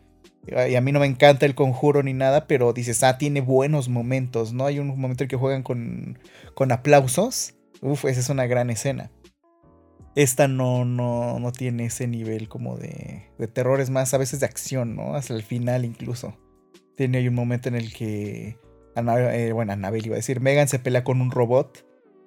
Y 0.46 0.76
a 0.76 0.80
mí 0.80 0.92
no 0.92 1.00
me 1.00 1.06
encanta 1.06 1.46
el 1.46 1.56
conjuro 1.56 2.04
ni 2.04 2.12
nada, 2.12 2.46
pero 2.46 2.72
dices, 2.72 3.02
ah, 3.02 3.18
tiene 3.18 3.40
buenos 3.40 3.88
momentos, 3.88 4.52
¿no? 4.52 4.66
Hay 4.66 4.78
un 4.78 4.86
momento 4.88 5.24
en 5.24 5.28
que 5.28 5.36
juegan 5.36 5.64
con, 5.64 6.18
con 6.54 6.70
aplausos. 6.70 7.54
Uf, 7.80 8.04
esa 8.04 8.20
es 8.20 8.28
una 8.28 8.46
gran 8.46 8.70
escena. 8.70 9.10
Esta 10.14 10.46
no, 10.46 10.84
no, 10.84 11.40
no 11.40 11.50
tiene 11.50 11.86
ese 11.86 12.06
nivel 12.06 12.48
como 12.48 12.76
de, 12.76 13.32
de 13.36 13.48
terror, 13.48 13.80
es 13.80 13.90
más 13.90 14.14
a 14.14 14.18
veces 14.18 14.38
de 14.38 14.46
acción, 14.46 14.94
¿no? 14.94 15.16
Hasta 15.16 15.34
el 15.34 15.42
final 15.42 15.84
incluso. 15.84 16.38
Tiene 16.96 17.18
ahí 17.18 17.26
un 17.26 17.34
momento 17.34 17.68
en 17.68 17.74
el 17.74 17.92
que, 17.92 18.58
eh, 18.94 19.52
bueno, 19.52 19.72
Anabel 19.72 20.06
iba 20.06 20.14
a 20.14 20.22
decir, 20.22 20.40
Megan 20.40 20.68
se 20.68 20.78
pelea 20.78 21.02
con 21.02 21.20
un 21.20 21.32
robot. 21.32 21.84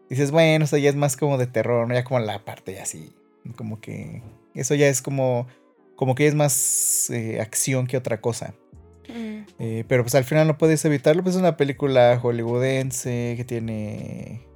dices, 0.10 0.32
bueno, 0.32 0.66
eso 0.66 0.76
ya 0.76 0.90
es 0.90 0.98
más 0.98 1.16
como 1.16 1.38
de 1.38 1.48
terror, 1.48 1.88
¿no? 1.88 1.94
Ya 1.94 2.04
como 2.04 2.20
la 2.20 2.44
parte 2.44 2.82
así, 2.82 3.16
como 3.54 3.80
que 3.80 4.22
eso 4.54 4.76
ya 4.76 4.88
es 4.88 5.02
como, 5.02 5.48
como 5.96 6.16
que 6.16 6.28
es 6.28 6.36
más 6.36 7.10
eh, 7.10 7.40
acción 7.42 7.88
que 7.88 7.98
otra 7.98 8.22
cosa. 8.22 8.54
Mm. 9.10 9.46
Eh, 9.60 9.84
pero 9.88 10.04
pues 10.04 10.16
al 10.16 10.24
final 10.24 10.48
no 10.48 10.58
puedes 10.58 10.84
evitarlo, 10.86 11.24
pues 11.24 11.36
es 11.36 11.42
una 11.42 11.58
película 11.58 12.20
hollywoodense 12.22 13.36
que 13.38 13.44
tiene 13.46 14.48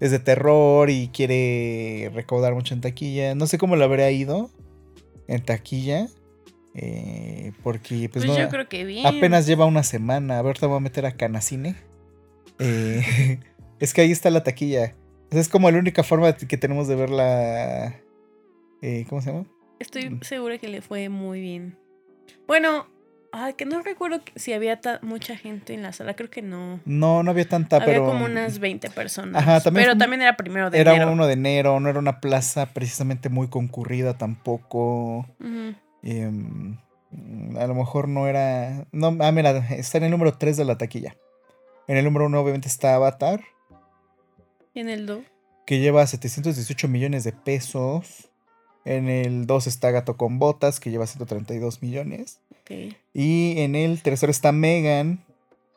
es 0.00 0.10
de 0.10 0.18
terror 0.18 0.90
y 0.90 1.08
quiere 1.08 2.10
recaudar 2.14 2.54
mucho 2.54 2.74
en 2.74 2.80
taquilla. 2.80 3.34
No 3.34 3.46
sé 3.46 3.58
cómo 3.58 3.76
le 3.76 3.84
habría 3.84 4.10
ido 4.10 4.50
en 5.26 5.42
taquilla. 5.42 6.08
Eh, 6.74 7.52
porque 7.62 8.10
pues, 8.12 8.26
pues 8.26 8.38
yo 8.38 8.48
creo 8.50 8.68
que 8.68 8.84
bien. 8.84 9.06
apenas 9.06 9.46
lleva 9.46 9.64
una 9.64 9.82
semana. 9.82 10.38
A 10.38 10.42
ver, 10.42 10.58
te 10.58 10.66
voy 10.66 10.76
a 10.76 10.80
meter 10.80 11.06
a 11.06 11.12
Canacine. 11.12 11.74
Eh, 12.58 13.40
es 13.80 13.94
que 13.94 14.02
ahí 14.02 14.12
está 14.12 14.30
la 14.30 14.42
taquilla. 14.42 14.94
es 15.30 15.48
como 15.48 15.70
la 15.70 15.78
única 15.78 16.02
forma 16.02 16.34
que 16.36 16.56
tenemos 16.56 16.88
de 16.88 16.96
verla. 16.96 18.00
Eh, 18.82 19.04
¿Cómo 19.08 19.20
se 19.22 19.32
llama? 19.32 19.46
Estoy 19.78 20.10
mm. 20.10 20.22
segura 20.22 20.58
que 20.58 20.68
le 20.68 20.80
fue 20.80 21.08
muy 21.08 21.40
bien. 21.40 21.78
Bueno, 22.46 22.86
Ay, 23.38 23.52
que 23.52 23.66
no 23.66 23.82
recuerdo 23.82 24.20
si 24.34 24.54
había 24.54 24.80
mucha 25.02 25.36
gente 25.36 25.74
en 25.74 25.82
la 25.82 25.92
sala, 25.92 26.14
creo 26.14 26.30
que 26.30 26.40
no. 26.40 26.80
No, 26.86 27.22
no 27.22 27.30
había 27.30 27.46
tanta, 27.46 27.76
había 27.76 27.86
pero. 27.86 28.06
como 28.06 28.24
unas 28.24 28.58
20 28.60 28.88
personas. 28.88 29.42
Ajá, 29.42 29.60
también. 29.60 29.84
Pero 29.84 29.98
también 29.98 30.22
era 30.22 30.38
primero 30.38 30.70
de 30.70 30.80
enero. 30.80 30.96
Era 30.96 31.06
uno 31.10 31.26
de 31.26 31.34
enero, 31.34 31.78
no 31.78 31.90
era 31.90 31.98
una 31.98 32.20
plaza 32.20 32.72
precisamente 32.72 33.28
muy 33.28 33.48
concurrida 33.48 34.16
tampoco. 34.16 35.26
Em, 36.02 36.78
a 37.58 37.66
lo 37.66 37.74
mejor 37.74 38.08
no 38.08 38.26
era. 38.26 38.86
No, 38.92 39.14
ah, 39.20 39.32
mira, 39.32 39.50
está 39.70 39.98
en 39.98 40.04
el 40.04 40.12
número 40.12 40.32
3 40.32 40.56
de 40.56 40.64
la 40.64 40.78
taquilla. 40.78 41.16
En 41.88 41.98
el 41.98 42.04
número 42.04 42.26
1, 42.26 42.40
obviamente, 42.40 42.68
está 42.68 42.94
Avatar. 42.94 43.44
¿Y 44.72 44.80
en 44.80 44.88
el 44.88 45.04
2? 45.04 45.20
Que 45.66 45.78
lleva 45.78 46.06
718 46.06 46.88
millones 46.88 47.24
de 47.24 47.32
pesos. 47.32 48.25
En 48.86 49.08
el 49.08 49.46
2 49.46 49.66
está 49.66 49.90
Gato 49.90 50.16
con 50.16 50.38
Botas, 50.38 50.78
que 50.78 50.92
lleva 50.92 51.08
132 51.08 51.82
millones. 51.82 52.38
Y 53.12 53.54
en 53.58 53.74
el 53.74 54.00
tercero 54.00 54.30
está 54.30 54.52
Megan, 54.52 55.24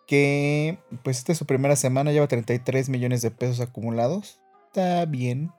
que 0.07 0.77
pues 1.03 1.17
esta 1.17 1.31
es 1.31 1.37
su 1.39 1.47
primera 1.47 1.75
semana, 1.75 2.11
lleva 2.11 2.27
33 2.27 2.87
millones 2.89 3.23
de 3.23 3.31
pesos 3.31 3.61
acumulados. 3.61 4.39
Está 4.67 5.05
bien. 5.05 5.49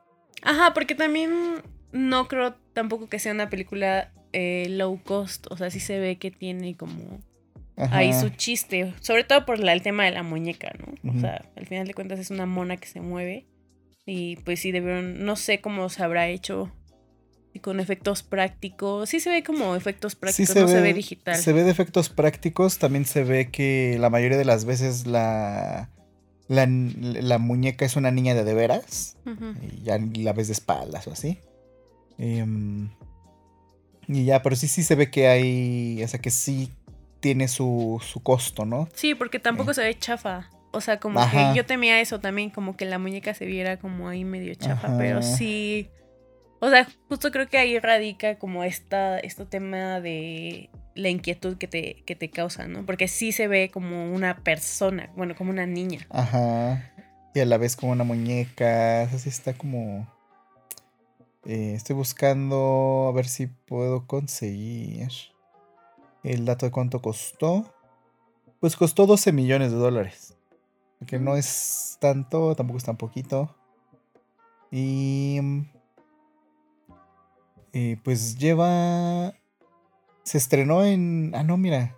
Ajá, 0.43 0.73
porque 0.75 0.95
también 0.95 1.63
no 1.91 2.29
creo 2.29 2.55
tampoco 2.73 3.09
que 3.09 3.19
sea 3.19 3.33
una 3.33 3.51
película 3.51 4.13
eh, 4.33 4.67
low 4.71 5.01
cost. 5.03 5.49
O 5.51 5.57
sea, 5.57 5.71
sí 5.71 5.81
se 5.81 5.99
ve 5.99 6.19
que 6.19 6.31
tiene 6.31 6.77
como 6.77 7.19
ahí 7.77 8.13
su 8.13 8.29
chiste. 8.29 8.95
Sobre 9.01 9.25
todo 9.25 9.45
por 9.45 9.59
el 9.59 9.83
tema 9.83 10.05
de 10.05 10.13
la 10.13 10.23
muñeca, 10.23 10.73
¿no? 10.79 11.11
O 11.17 11.21
sea, 11.21 11.45
al 11.57 11.67
final 11.67 11.89
de 11.89 11.95
cuentas 11.95 12.21
es 12.21 12.31
una 12.31 12.47
mona 12.47 12.77
que 12.77 12.87
se 12.87 13.01
mueve. 13.01 13.49
Y 14.07 14.37
pues 14.37 14.61
sí 14.61 14.71
debieron, 14.71 15.25
no 15.25 15.35
sé 15.35 15.61
cómo 15.61 15.89
se 15.89 16.05
habrá 16.05 16.29
hecho 16.29 16.73
y 17.53 17.61
con 17.61 17.81
efectos 17.81 18.23
prácticos. 18.23 19.09
Sí 19.09 19.21
se 19.21 19.31
ve 19.31 19.43
como 19.43 19.75
efectos 19.75 20.15
prácticos, 20.15 20.55
no 20.55 20.69
se 20.69 20.81
ve 20.81 20.95
digital. 20.95 21.37
Se 21.37 21.53
ve 21.53 21.65
de 21.65 21.71
efectos 21.71 22.09
prácticos, 22.09 22.79
también 22.79 23.05
se 23.05 23.25
ve 23.25 23.51
que 23.51 23.97
la 23.99 24.11
mayoría 24.11 24.39
de 24.39 24.45
las 24.45 24.65
veces 24.65 25.07
la, 25.07 25.91
la, 26.49 27.39
muñeca 27.39 27.85
es 27.85 27.97
una 27.97 28.11
niña 28.11 28.35
de 28.35 28.45
de 28.45 28.55
veras. 28.55 29.17
Y 29.63 29.83
ya 29.83 29.99
la 29.99 30.33
ves 30.33 30.49
de 30.49 30.53
espaldas 30.53 31.07
o 31.07 31.13
así. 31.13 31.39
Em, 32.19 32.91
y 34.07 34.25
ya, 34.25 34.43
pero 34.43 34.57
sí, 34.57 34.69
sí 34.69 34.83
se 34.83 34.95
ve 34.95 35.11
que 35.11 35.29
hay, 35.29 36.03
o 36.05 36.09
sea, 36.09 36.21
que 36.21 36.31
sí 36.31 36.73
tiene 37.21 37.49
su, 37.49 38.01
su 38.05 38.23
costo, 38.23 38.65
¿no? 38.65 38.89
Sí, 38.95 39.15
porque 39.15 39.39
tampoco 39.39 39.73
eh. 39.73 39.75
se 39.75 39.83
ve 39.83 39.99
chafa. 39.99 40.51
O 40.73 40.81
sea, 40.81 41.01
como 41.01 41.21
que 41.29 41.53
yo 41.57 41.67
temía 41.67 42.01
eso 42.01 42.21
también, 42.21 42.51
como 42.51 42.77
que 42.77 42.85
la 42.85 42.99
muñeca 42.99 43.35
se 43.35 43.45
viera 43.45 43.79
como 43.79 44.09
ahí 44.09 44.25
medio 44.25 44.55
chafa, 44.55 44.97
pero 44.97 45.21
sí 45.21 45.91
o 46.61 46.71
sea, 46.71 46.87
justo 47.09 47.31
creo 47.31 47.49
que 47.49 47.59
ahí 47.59 47.79
radica 47.79 48.39
como 48.39 48.65
esta, 48.65 49.19
este 49.19 49.47
tema 49.47 50.01
de 50.01 50.71
la 50.95 51.09
inquietud 51.09 51.57
que 51.57 51.67
te, 51.67 52.03
que 52.05 52.15
te 52.15 52.31
causa, 52.31 52.67
¿no? 52.69 52.85
Porque 52.85 53.09
sí 53.09 53.33
se 53.33 53.49
ve 53.49 53.71
como 53.71 54.13
una 54.13 54.39
persona, 54.39 55.11
bueno, 55.17 55.35
como 55.35 55.51
una 55.51 55.67
niña. 55.67 56.07
Ajá. 56.11 56.93
Y 57.35 57.41
a 57.41 57.45
la 57.45 57.59
vez 57.59 57.77
como 57.77 57.93
una 57.93 58.05
muñeca. 58.05 59.03
Así 59.03 59.29
está 59.29 59.55
como. 59.55 60.07
Eh, 61.47 61.73
estoy 61.75 61.97
buscando 61.97 63.07
a 63.09 63.13
ver 63.13 63.27
si 63.27 63.47
puedo 63.47 64.07
conseguir 64.07 65.09
el 66.23 66.45
dato 66.45 66.67
de 66.67 66.73
cuánto 66.73 67.01
costó. 67.01 67.73
Pues 68.61 68.77
costó 68.77 69.07
12 69.07 69.33
millones 69.33 69.71
de 69.71 69.79
dólares. 69.79 70.37
Que 71.07 71.19
no 71.19 71.37
es 71.37 71.97
tanto, 72.01 72.55
tampoco 72.55 72.77
es 72.77 72.85
tan 72.85 72.99
poquito. 72.99 73.57
Y 74.71 75.41
eh, 77.73 77.97
pues 78.03 78.37
lleva... 78.37 79.35
Se 80.25 80.39
estrenó 80.39 80.85
en... 80.85 81.33
Ah, 81.35 81.43
no, 81.43 81.57
mira. 81.57 81.97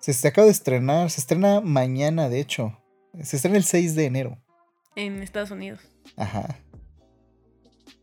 Se, 0.00 0.12
se 0.12 0.28
acaba 0.28 0.46
de 0.46 0.52
estrenar. 0.52 1.10
Se 1.10 1.20
estrena 1.20 1.60
mañana, 1.60 2.28
de 2.28 2.40
hecho. 2.40 2.78
Se 3.22 3.36
estrena 3.36 3.56
el 3.56 3.64
6 3.64 3.94
de 3.94 4.04
enero. 4.04 4.38
En 4.94 5.22
Estados 5.22 5.50
Unidos. 5.50 5.80
Ajá. 6.16 6.60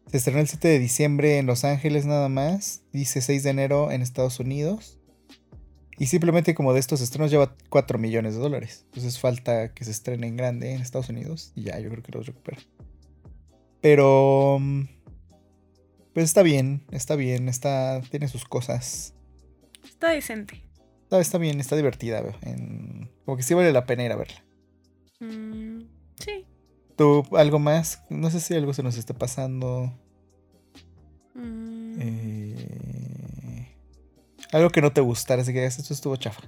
Se 0.07 0.17
estrenó 0.17 0.39
el 0.39 0.47
7 0.47 0.67
de 0.67 0.79
diciembre 0.79 1.37
en 1.37 1.45
Los 1.45 1.63
Ángeles 1.63 2.05
nada 2.05 2.29
más. 2.29 2.83
Dice 2.91 3.21
6 3.21 3.43
de 3.43 3.49
enero 3.49 3.91
en 3.91 4.01
Estados 4.01 4.39
Unidos. 4.39 4.99
Y 5.97 6.07
simplemente 6.07 6.55
como 6.55 6.73
de 6.73 6.79
estos 6.79 7.01
estrenos 7.01 7.31
lleva 7.31 7.55
4 7.69 7.97
millones 7.99 8.35
de 8.35 8.41
dólares. 8.41 8.83
Entonces 8.85 9.19
falta 9.19 9.73
que 9.73 9.85
se 9.85 9.91
estrene 9.91 10.27
en 10.27 10.37
grande 10.37 10.73
en 10.73 10.81
Estados 10.81 11.09
Unidos. 11.09 11.51
Y 11.55 11.63
ya, 11.63 11.79
yo 11.79 11.89
creo 11.89 12.03
que 12.03 12.11
los 12.11 12.25
recupera. 12.25 12.57
Pero... 13.81 14.59
Pues 16.13 16.25
está 16.25 16.43
bien, 16.43 16.85
está 16.91 17.15
bien, 17.15 17.49
está, 17.49 18.01
tiene 18.09 18.27
sus 18.27 18.45
cosas. 18.45 19.15
Está 19.83 20.09
decente. 20.09 20.63
Está, 21.03 21.19
está 21.19 21.37
bien, 21.39 21.59
está 21.59 21.75
divertida. 21.75 22.21
como 23.25 23.37
que 23.37 23.43
sí 23.43 23.53
vale 23.55 23.73
la 23.73 23.85
pena 23.85 24.03
ir 24.03 24.11
a 24.11 24.15
verla. 24.15 24.43
Mm, 25.19 25.81
sí. 26.19 26.45
¿Tú 26.95 27.23
algo 27.31 27.57
más? 27.57 28.03
No 28.09 28.29
sé 28.29 28.39
si 28.39 28.53
algo 28.53 28.73
se 28.73 28.83
nos 28.83 28.97
está 28.97 29.15
pasando. 29.15 29.91
Mm. 31.33 31.95
Eh, 31.99 33.75
algo 34.51 34.69
que 34.69 34.81
no 34.81 34.93
te 34.93 35.01
gustara, 35.01 35.41
así 35.41 35.51
que 35.51 35.65
esto 35.65 35.93
estuvo 35.93 36.15
chafa. 36.15 36.43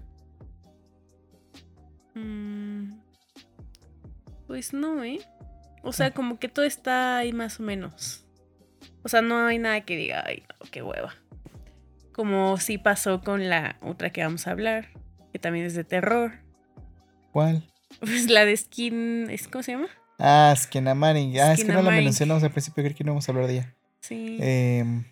Mm, 2.14 3.00
pues 4.46 4.74
no, 4.74 5.04
¿eh? 5.04 5.20
O 5.82 5.92
sea, 5.92 6.12
como 6.12 6.38
que 6.40 6.50
todo 6.50 6.66
está 6.66 7.18
ahí 7.18 7.34
más 7.34 7.60
o 7.60 7.64
menos. 7.64 8.25
O 9.06 9.08
sea, 9.08 9.22
no 9.22 9.46
hay 9.46 9.60
nada 9.60 9.82
que 9.82 9.96
diga, 9.96 10.24
ay, 10.26 10.42
no, 10.50 10.72
qué 10.72 10.82
hueva. 10.82 11.14
Como 12.12 12.58
sí 12.58 12.80
pasó 12.80 13.22
con 13.22 13.50
la 13.50 13.78
otra 13.82 14.10
que 14.10 14.24
vamos 14.24 14.48
a 14.48 14.52
hablar, 14.52 14.88
que 15.32 15.38
también 15.38 15.64
es 15.64 15.76
de 15.76 15.84
terror. 15.84 16.32
¿Cuál? 17.32 17.64
Pues 18.00 18.32
la 18.32 18.46
de 18.46 18.58
Skin. 18.58 19.30
¿Cómo 19.52 19.62
se 19.62 19.74
llama? 19.74 19.90
Ah, 20.18 20.52
Skinamaring. 20.58 21.40
Ah, 21.40 21.54
es 21.54 21.64
que 21.64 21.72
no 21.72 21.84
la 21.84 21.92
mencionamos 21.92 22.42
al 22.42 22.50
principio, 22.50 22.84
creo 22.84 22.96
que 22.96 23.04
no 23.04 23.12
vamos 23.12 23.30
a 23.30 23.32
hablar 23.32 23.46
de 23.46 23.54
ella. 23.54 23.76
Sí. 24.00 24.40
Em, 24.42 25.04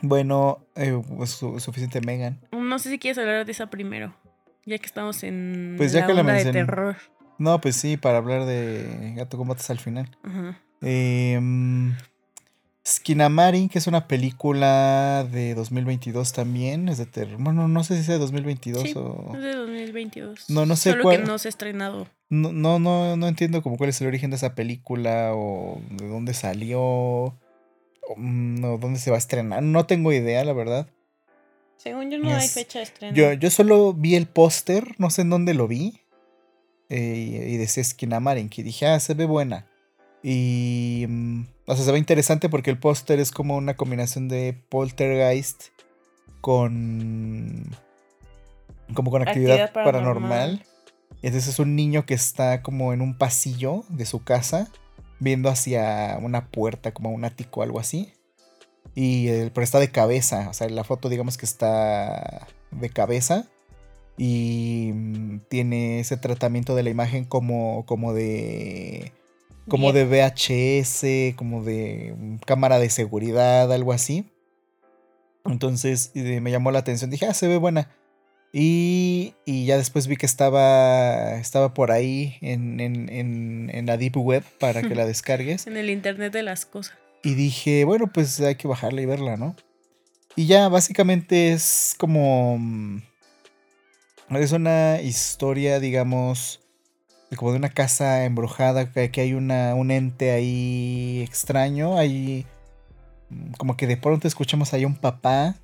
bueno, 0.00 0.66
eh, 0.74 0.98
pues, 1.14 1.32
suficiente 1.32 2.00
Megan. 2.00 2.40
No 2.52 2.78
sé 2.78 2.88
si 2.88 2.98
quieres 2.98 3.18
hablar 3.18 3.44
de 3.44 3.52
esa 3.52 3.68
primero, 3.68 4.16
ya 4.64 4.78
que 4.78 4.86
estamos 4.86 5.22
en 5.24 5.74
pues 5.76 5.92
ya 5.92 6.00
la 6.00 6.06
que 6.06 6.14
la 6.14 6.32
de 6.32 6.52
terror. 6.52 6.96
No, 7.36 7.60
pues 7.60 7.76
sí, 7.76 7.98
para 7.98 8.16
hablar 8.16 8.46
de 8.46 9.12
Gato 9.14 9.36
Combates 9.36 9.68
al 9.68 9.78
final. 9.78 10.16
Ajá. 10.22 10.58
Eh, 10.80 11.38
Skinamarin, 12.88 13.68
que 13.68 13.78
es 13.78 13.86
una 13.86 14.08
película 14.08 15.26
de 15.30 15.54
2022 15.54 16.32
también, 16.32 16.88
es 16.88 16.96
de 16.96 17.04
terror. 17.04 17.36
Bueno, 17.38 17.68
no 17.68 17.84
sé 17.84 17.94
si 17.96 18.00
es 18.00 18.06
de 18.06 18.18
2022 18.18 18.96
o... 18.96 19.32
Es 19.34 19.42
de 19.42 19.54
2022. 19.54 20.48
No, 20.48 20.64
no 20.64 20.74
sé 20.74 20.92
Solo 20.92 21.10
que 21.10 21.18
no 21.18 21.36
se 21.36 21.48
ha 21.48 21.50
estrenado. 21.50 22.08
No, 22.30 22.50
no, 22.50 22.78
no, 22.78 23.16
no 23.18 23.28
entiendo 23.28 23.62
como 23.62 23.76
cuál 23.76 23.90
es 23.90 24.00
el 24.00 24.06
origen 24.06 24.30
de 24.30 24.36
esa 24.36 24.54
película 24.54 25.32
o 25.34 25.82
de 25.90 26.08
dónde 26.08 26.32
salió. 26.32 27.36
mm, 28.16 28.60
no, 28.60 28.78
dónde 28.78 28.98
se 28.98 29.10
va 29.10 29.16
a 29.16 29.18
estrenar. 29.18 29.62
No 29.62 29.84
tengo 29.84 30.10
idea, 30.10 30.42
la 30.44 30.54
verdad. 30.54 30.88
Según 31.76 32.10
yo 32.10 32.18
no 32.18 32.34
hay 32.34 32.48
fecha 32.48 32.78
de 32.78 32.84
estreno. 32.84 33.14
Yo, 33.14 33.34
yo 33.34 33.50
solo 33.50 33.92
vi 33.92 34.14
el 34.14 34.26
póster, 34.26 34.94
no 34.96 35.10
sé 35.10 35.22
en 35.22 35.30
dónde 35.30 35.52
lo 35.52 35.68
vi. 35.68 36.00
Eh, 36.88 37.50
y 37.50 37.56
decía 37.58 37.84
Skinamarin, 37.84 38.48
que 38.48 38.62
dije, 38.62 38.86
ah, 38.86 38.98
se 38.98 39.12
ve 39.12 39.26
buena. 39.26 39.66
Y. 40.22 41.04
Mm, 41.06 41.44
o 41.68 41.76
sea, 41.76 41.84
se 41.84 41.92
ve 41.92 41.98
interesante 41.98 42.48
porque 42.48 42.70
el 42.70 42.78
póster 42.78 43.20
es 43.20 43.30
como 43.30 43.54
una 43.54 43.76
combinación 43.76 44.26
de 44.26 44.58
poltergeist 44.70 45.64
con. 46.40 47.76
como 48.94 49.10
con 49.10 49.20
actividad, 49.20 49.70
paranormal. 49.74 50.64
Entonces 51.20 51.46
es 51.46 51.58
un 51.58 51.76
niño 51.76 52.06
que 52.06 52.14
está 52.14 52.62
como 52.62 52.94
en 52.94 53.02
un 53.02 53.18
pasillo 53.18 53.84
de 53.90 54.06
su 54.06 54.24
casa, 54.24 54.68
viendo 55.18 55.50
hacia 55.50 56.18
una 56.22 56.46
puerta, 56.46 56.94
como 56.94 57.10
un 57.10 57.26
ático 57.26 57.60
o 57.60 57.62
algo 57.62 57.80
así. 57.80 58.14
Y 58.94 59.28
el, 59.28 59.50
pero 59.50 59.62
está 59.62 59.78
de 59.78 59.90
cabeza, 59.90 60.48
o 60.48 60.54
sea, 60.54 60.70
la 60.70 60.84
foto 60.84 61.10
digamos 61.10 61.36
que 61.36 61.44
está 61.44 62.46
de 62.70 62.88
cabeza. 62.88 63.44
Y 64.16 64.92
mm, 64.94 65.40
tiene 65.50 66.00
ese 66.00 66.16
tratamiento 66.16 66.74
de 66.74 66.82
la 66.82 66.88
imagen 66.88 67.26
como, 67.26 67.84
como 67.84 68.14
de 68.14 69.12
como 69.68 69.92
de 69.92 70.04
VHS, 70.04 71.36
como 71.36 71.62
de 71.62 72.14
cámara 72.46 72.78
de 72.78 72.90
seguridad, 72.90 73.72
algo 73.72 73.92
así. 73.92 74.24
Entonces 75.44 76.12
me 76.14 76.50
llamó 76.50 76.70
la 76.70 76.80
atención, 76.80 77.10
dije, 77.10 77.26
ah, 77.26 77.34
se 77.34 77.48
ve 77.48 77.56
buena. 77.56 77.90
Y, 78.52 79.34
y 79.44 79.66
ya 79.66 79.76
después 79.76 80.06
vi 80.06 80.16
que 80.16 80.26
estaba, 80.26 81.34
estaba 81.34 81.74
por 81.74 81.92
ahí 81.92 82.36
en, 82.40 82.80
en, 82.80 83.08
en, 83.70 83.86
la 83.86 83.98
Deep 83.98 84.16
Web 84.16 84.42
para 84.58 84.82
que 84.82 84.94
la 84.94 85.06
descargues. 85.06 85.66
En 85.66 85.76
el 85.76 85.90
Internet 85.90 86.32
de 86.32 86.42
las 86.42 86.64
cosas. 86.64 86.96
Y 87.22 87.34
dije, 87.34 87.84
bueno, 87.84 88.10
pues 88.12 88.40
hay 88.40 88.54
que 88.54 88.68
bajarla 88.68 89.02
y 89.02 89.06
verla, 89.06 89.36
¿no? 89.36 89.54
Y 90.34 90.46
ya 90.46 90.68
básicamente 90.68 91.52
es 91.52 91.94
como... 91.98 92.56
Mm, 92.58 93.02
es 94.30 94.52
una 94.52 95.00
historia, 95.02 95.80
digamos, 95.80 96.60
como 97.36 97.52
de 97.52 97.58
una 97.58 97.68
casa 97.68 98.24
embrujada, 98.24 98.90
que 98.92 99.20
hay 99.20 99.34
una, 99.34 99.74
un 99.74 99.90
ente 99.90 100.30
ahí 100.30 101.22
extraño, 101.26 101.98
ahí 101.98 102.46
mm, 103.30 103.52
como 103.52 103.76
que 103.76 103.86
de 103.86 103.96
pronto 103.96 104.26
escuchamos 104.26 104.72
ahí 104.72 104.84
un 104.84 104.96
papá, 104.96 105.56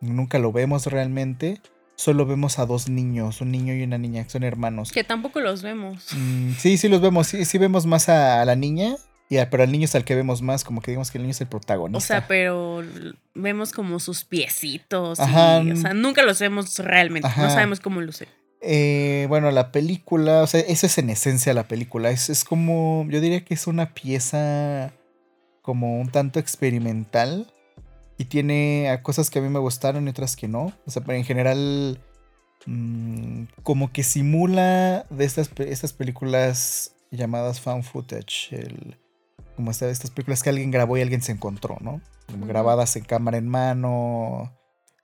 nunca 0.00 0.38
lo 0.38 0.52
vemos 0.52 0.86
realmente, 0.86 1.60
solo 1.96 2.24
vemos 2.24 2.58
a 2.58 2.66
dos 2.66 2.88
niños, 2.88 3.42
un 3.42 3.50
niño 3.50 3.74
y 3.74 3.82
una 3.82 3.98
niña, 3.98 4.24
que 4.24 4.30
son 4.30 4.44
hermanos. 4.44 4.92
Que 4.92 5.04
tampoco 5.04 5.40
los 5.40 5.62
vemos. 5.62 6.06
Mm, 6.12 6.52
sí, 6.52 6.78
sí 6.78 6.88
los 6.88 7.02
vemos, 7.02 7.26
sí, 7.26 7.44
sí 7.44 7.58
vemos 7.58 7.84
más 7.84 8.08
a, 8.08 8.42
la 8.46 8.56
niña, 8.56 8.96
y 9.28 9.36
pero 9.50 9.62
al 9.62 9.70
niño 9.70 9.84
es 9.84 9.94
al 9.94 10.04
que 10.04 10.14
vemos 10.14 10.40
más, 10.40 10.64
como 10.64 10.80
que 10.80 10.90
digamos 10.90 11.10
que 11.10 11.18
el 11.18 11.22
niño 11.22 11.32
es 11.32 11.40
el 11.42 11.48
protagonista. 11.48 11.98
O 11.98 12.00
sea, 12.00 12.26
pero 12.26 12.82
vemos 13.34 13.72
como 13.72 14.00
sus 14.00 14.24
piecitos. 14.24 15.20
Ajá. 15.20 15.58
o 15.58 15.76
sea, 15.76 15.92
nunca 15.92 16.22
los 16.22 16.40
vemos 16.40 16.78
realmente. 16.78 17.28
No 17.36 17.50
sabemos 17.50 17.78
cómo 17.78 18.00
luce. 18.00 18.26
Eh, 18.60 19.26
bueno, 19.28 19.50
la 19.50 19.72
película, 19.72 20.42
o 20.42 20.46
sea, 20.46 20.60
eso 20.60 20.86
es 20.86 20.98
en 20.98 21.10
esencia 21.10 21.54
la 21.54 21.68
película. 21.68 22.10
Es, 22.10 22.28
es 22.28 22.44
como, 22.44 23.06
yo 23.08 23.20
diría 23.20 23.44
que 23.44 23.54
es 23.54 23.66
una 23.66 23.94
pieza 23.94 24.92
como 25.62 26.00
un 26.00 26.08
tanto 26.08 26.38
experimental. 26.38 27.52
Y 28.18 28.26
tiene 28.26 29.00
cosas 29.02 29.30
que 29.30 29.38
a 29.38 29.42
mí 29.42 29.48
me 29.48 29.58
gustaron 29.58 30.06
y 30.06 30.10
otras 30.10 30.36
que 30.36 30.46
no. 30.46 30.72
O 30.86 30.90
sea, 30.90 31.02
pero 31.02 31.16
en 31.16 31.24
general, 31.24 31.98
mm, 32.66 33.44
como 33.62 33.92
que 33.92 34.02
simula 34.02 35.06
de 35.08 35.24
estas, 35.24 35.50
estas 35.58 35.94
películas 35.94 36.94
llamadas 37.10 37.60
found 37.60 37.82
footage. 37.82 38.52
El, 38.52 38.98
como 39.56 39.70
esta, 39.70 39.88
estas 39.88 40.10
películas 40.10 40.42
que 40.42 40.50
alguien 40.50 40.70
grabó 40.70 40.98
y 40.98 41.02
alguien 41.02 41.22
se 41.22 41.32
encontró, 41.32 41.78
¿no? 41.80 42.00
grabadas 42.46 42.94
en 42.96 43.04
cámara 43.04 43.38
en 43.38 43.48
mano. 43.48 44.52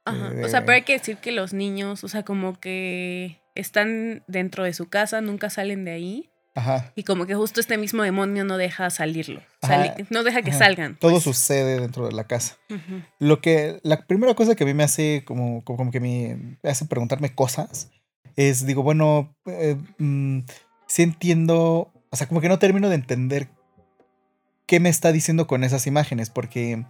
Ajá. 0.04 0.32
O 0.44 0.48
sea, 0.48 0.60
pero 0.60 0.74
hay 0.74 0.82
que 0.82 0.92
decir 0.92 1.16
que 1.16 1.32
los 1.32 1.52
niños, 1.52 2.04
o 2.04 2.08
sea, 2.08 2.22
como 2.22 2.60
que 2.60 3.40
están 3.56 4.22
dentro 4.26 4.64
de 4.64 4.72
su 4.72 4.88
casa, 4.88 5.20
nunca 5.20 5.50
salen 5.50 5.84
de 5.84 5.92
ahí. 5.92 6.30
Ajá. 6.54 6.92
Y 6.94 7.02
como 7.02 7.26
que 7.26 7.34
justo 7.34 7.60
este 7.60 7.76
mismo 7.76 8.02
demonio 8.02 8.44
no 8.44 8.56
deja 8.56 8.88
salirlo. 8.88 9.42
no 10.10 10.24
deja 10.24 10.40
que 10.40 10.52
salgan. 10.52 10.96
Todo 10.98 11.12
pues. 11.12 11.24
sucede 11.24 11.80
dentro 11.80 12.06
de 12.06 12.12
la 12.12 12.24
casa. 12.24 12.56
Lo 13.18 13.40
que. 13.40 13.78
La 13.82 14.06
primera 14.06 14.34
cosa 14.34 14.54
que 14.54 14.64
a 14.64 14.66
mí 14.66 14.72
me 14.72 14.84
hace 14.84 15.22
como, 15.26 15.62
como 15.64 15.90
que 15.90 16.00
me 16.00 16.58
hace 16.62 16.86
preguntarme 16.86 17.34
cosas 17.34 17.90
es, 18.36 18.66
digo, 18.66 18.82
bueno, 18.82 19.36
eh, 19.46 19.76
mm, 19.98 20.40
sí 20.86 21.02
entiendo. 21.02 21.92
O 22.10 22.16
sea, 22.16 22.26
como 22.26 22.40
que 22.40 22.48
no 22.48 22.58
termino 22.58 22.88
de 22.88 22.94
entender 22.94 23.48
qué 24.66 24.80
me 24.80 24.88
está 24.88 25.12
diciendo 25.12 25.46
con 25.46 25.62
esas 25.62 25.86
imágenes. 25.86 26.30
Porque 26.30 26.86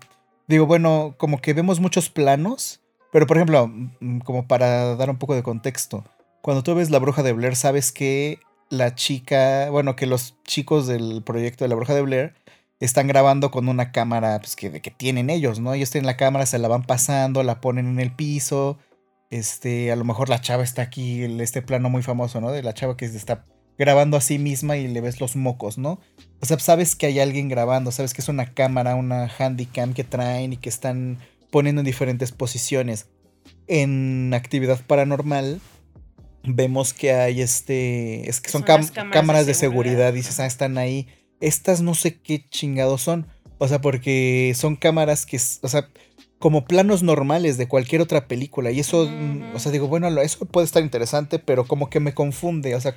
digo, 0.46 0.66
bueno, 0.66 1.16
como 1.18 1.40
que 1.40 1.54
vemos 1.54 1.80
muchos 1.80 2.08
planos. 2.08 2.82
Pero 3.10 3.26
por 3.26 3.36
ejemplo, 3.36 3.66
mm, 3.68 4.20
como 4.20 4.46
para 4.46 4.94
dar 4.94 5.10
un 5.10 5.18
poco 5.18 5.34
de 5.34 5.42
contexto 5.42 6.04
cuando 6.46 6.62
tú 6.62 6.76
ves 6.76 6.90
La 6.90 7.00
Bruja 7.00 7.24
de 7.24 7.32
Blair, 7.32 7.56
sabes 7.56 7.90
que 7.90 8.38
la 8.70 8.94
chica, 8.94 9.68
bueno, 9.68 9.96
que 9.96 10.06
los 10.06 10.36
chicos 10.44 10.86
del 10.86 11.24
proyecto 11.24 11.64
de 11.64 11.68
La 11.68 11.74
Bruja 11.74 11.92
de 11.92 12.02
Blair 12.02 12.34
están 12.78 13.08
grabando 13.08 13.50
con 13.50 13.68
una 13.68 13.90
cámara 13.90 14.38
pues, 14.38 14.54
que, 14.54 14.80
que 14.80 14.92
tienen 14.92 15.28
ellos, 15.28 15.58
¿no? 15.58 15.74
Ellos 15.74 15.90
tienen 15.90 16.06
la 16.06 16.16
cámara, 16.16 16.46
se 16.46 16.60
la 16.60 16.68
van 16.68 16.84
pasando, 16.84 17.42
la 17.42 17.60
ponen 17.60 17.88
en 17.88 17.98
el 17.98 18.14
piso. 18.14 18.78
Este, 19.28 19.90
a 19.90 19.96
lo 19.96 20.04
mejor 20.04 20.28
la 20.28 20.40
chava 20.40 20.62
está 20.62 20.82
aquí, 20.82 21.24
este 21.40 21.62
plano 21.62 21.90
muy 21.90 22.04
famoso, 22.04 22.40
¿no? 22.40 22.52
De 22.52 22.62
la 22.62 22.74
chava 22.74 22.96
que 22.96 23.06
está 23.06 23.44
grabando 23.76 24.16
a 24.16 24.20
sí 24.20 24.38
misma 24.38 24.76
y 24.76 24.86
le 24.86 25.00
ves 25.00 25.20
los 25.20 25.34
mocos, 25.34 25.78
¿no? 25.78 25.98
O 26.40 26.46
sea, 26.46 26.60
sabes 26.60 26.94
que 26.94 27.06
hay 27.06 27.18
alguien 27.18 27.48
grabando, 27.48 27.90
sabes 27.90 28.14
que 28.14 28.20
es 28.20 28.28
una 28.28 28.54
cámara, 28.54 28.94
una 28.94 29.26
handycam 29.26 29.94
que 29.94 30.04
traen 30.04 30.52
y 30.52 30.58
que 30.58 30.68
están 30.68 31.18
poniendo 31.50 31.80
en 31.80 31.86
diferentes 31.86 32.30
posiciones. 32.30 33.08
En 33.66 34.32
actividad 34.32 34.80
paranormal, 34.86 35.60
vemos 36.46 36.94
que 36.94 37.12
hay 37.12 37.40
este. 37.40 38.28
Es 38.28 38.40
que 38.40 38.50
son, 38.50 38.62
cámaras, 38.62 39.46
de, 39.46 39.54
seguridad. 39.54 40.12
Dices, 40.12 40.40
ah, 40.40 40.46
están 40.46 40.78
ahí. 40.78 41.08
Estas 41.40 41.82
no 41.82 41.94
sé 41.94 42.20
qué 42.20 42.48
chingados 42.48 43.02
son. 43.02 43.26
O 43.58 43.68
sea, 43.68 43.80
porque 43.80 44.52
son 44.56 44.76
cámaras 44.76 45.26
que. 45.26 45.36
O 45.62 45.68
sea, 45.68 45.88
como 46.38 46.64
planos 46.66 47.02
normales 47.02 47.56
de 47.58 47.68
cualquier 47.68 48.00
otra 48.00 48.28
película. 48.28 48.70
Y 48.70 48.80
eso. 48.80 49.08
Mm, 49.08 49.54
o 49.54 49.58
sea, 49.58 49.72
digo, 49.72 49.88
bueno, 49.88 50.08
eso 50.20 50.46
puede 50.46 50.64
estar 50.64 50.82
interesante, 50.82 51.38
pero 51.38 51.66
como 51.66 51.90
que 51.90 52.00
me 52.00 52.14
confunde. 52.14 52.74
O 52.74 52.80
sea, 52.80 52.96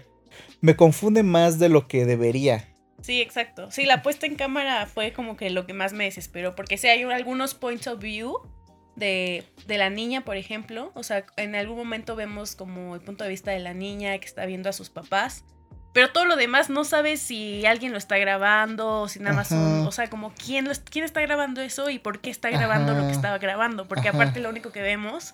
me 0.62 0.76
confunde 0.76 1.24
más 1.24 1.60
de 1.60 1.70
lo 1.70 1.88
que 1.88 2.06
debería. 2.06 2.74
Sí, 3.02 3.22
exacto. 3.22 3.72
Sí, 3.72 3.86
la 3.86 4.02
puesta 4.02 4.26
en 4.26 4.36
cámara 4.36 4.86
fue 4.86 5.14
como 5.14 5.38
que 5.38 5.50
lo 5.50 5.66
que 5.66 5.74
más 5.74 5.94
me 5.94 6.06
desesperó. 6.06 6.56
Porque 6.56 6.78
si 6.78 6.88
hay 6.88 7.04
algunos 7.04 7.54
points 7.54 7.88
of 7.88 8.00
view 8.00 8.36
de, 8.96 9.46
la 9.68 9.90
niña, 9.90 10.22
por 10.22 10.38
ejemplo. 10.38 10.92
O 10.96 11.04
sea, 11.04 11.26
en 11.38 11.56
algún 11.56 11.78
momento 11.78 12.16
vemos 12.16 12.56
como 12.56 12.96
el 12.96 13.02
punto 13.02 13.24
de 13.24 13.30
vista 13.30 13.52
de 13.52 13.60
la 13.60 13.74
niña 13.74 14.18
que 14.18 14.26
está 14.26 14.46
viendo 14.46 14.70
a 14.70 14.74
sus 14.74 14.90
papás. 14.90 15.44
Pero 15.94 16.12
todo 16.12 16.26
lo 16.26 16.36
demás 16.36 16.70
no 16.70 16.84
sabes 16.84 17.20
si 17.20 17.66
alguien 17.66 17.92
lo 17.92 17.98
está 17.98 18.18
grabando 18.18 19.02
o 19.02 19.08
si 19.08 19.20
nada 19.20 19.36
más 19.36 19.48
son, 19.48 19.88
o 19.88 19.92
sea, 19.92 20.08
como 20.08 20.34
quién, 20.34 20.70
quién 20.90 21.04
está 21.04 21.20
grabando 21.22 21.62
eso 21.62 21.90
y 21.90 21.98
por 21.98 22.20
qué 22.20 22.30
está 22.30 22.52
grabando 22.52 22.94
lo 22.94 23.08
que 23.08 23.12
estaba 23.12 23.40
grabando. 23.40 23.88
Porque 23.88 24.10
aparte 24.10 24.40
lo 24.40 24.50
único 24.50 24.72
que 24.72 24.82
vemos 24.82 25.34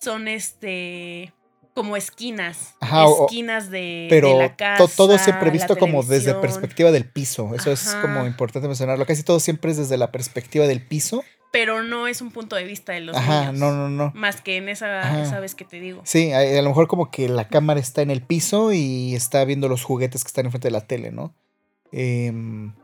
son 0.00 0.28
este 0.28 1.32
como 1.74 1.96
esquinas, 1.96 2.74
esquinas 2.80 3.70
de, 3.70 4.08
pero 4.10 4.36
la 4.36 4.56
casa. 4.56 4.84
todo 4.96 5.16
siempre 5.16 5.50
visto 5.50 5.76
como 5.76 6.02
desde 6.02 6.34
perspectiva 6.34 6.90
del 6.90 7.08
piso. 7.08 7.54
Eso 7.54 7.70
es 7.70 7.94
como 8.00 8.26
importante 8.26 8.66
mencionarlo. 8.66 9.06
Casi 9.06 9.22
todo 9.22 9.38
siempre 9.38 9.70
es 9.70 9.76
desde 9.76 9.96
la 9.96 10.10
perspectiva 10.10 10.66
del 10.66 10.84
piso 10.84 11.22
pero 11.50 11.82
no 11.82 12.06
es 12.06 12.20
un 12.20 12.30
punto 12.30 12.56
de 12.56 12.64
vista 12.64 12.92
de 12.92 13.00
los 13.00 13.16
Ajá, 13.16 13.52
no, 13.52 13.72
no, 13.72 13.88
no. 13.88 14.12
Más 14.14 14.40
que 14.40 14.56
en 14.56 14.68
esa, 14.68 15.40
vez 15.40 15.54
que 15.54 15.64
te 15.64 15.80
digo. 15.80 16.02
Sí, 16.04 16.32
a, 16.32 16.62
lo 16.62 16.68
mejor 16.68 16.88
como 16.88 17.10
que 17.10 17.28
la 17.28 17.48
cámara 17.48 17.80
está 17.80 18.02
en 18.02 18.10
el 18.10 18.22
piso 18.22 18.72
y 18.72 19.14
está 19.14 19.44
viendo 19.44 19.68
los 19.68 19.82
juguetes 19.82 20.24
que 20.24 20.28
están 20.28 20.46
enfrente 20.46 20.68
de 20.68 20.72
la 20.72 20.82
tele, 20.82 21.10
¿no? 21.10 21.34
Em, 21.90 22.74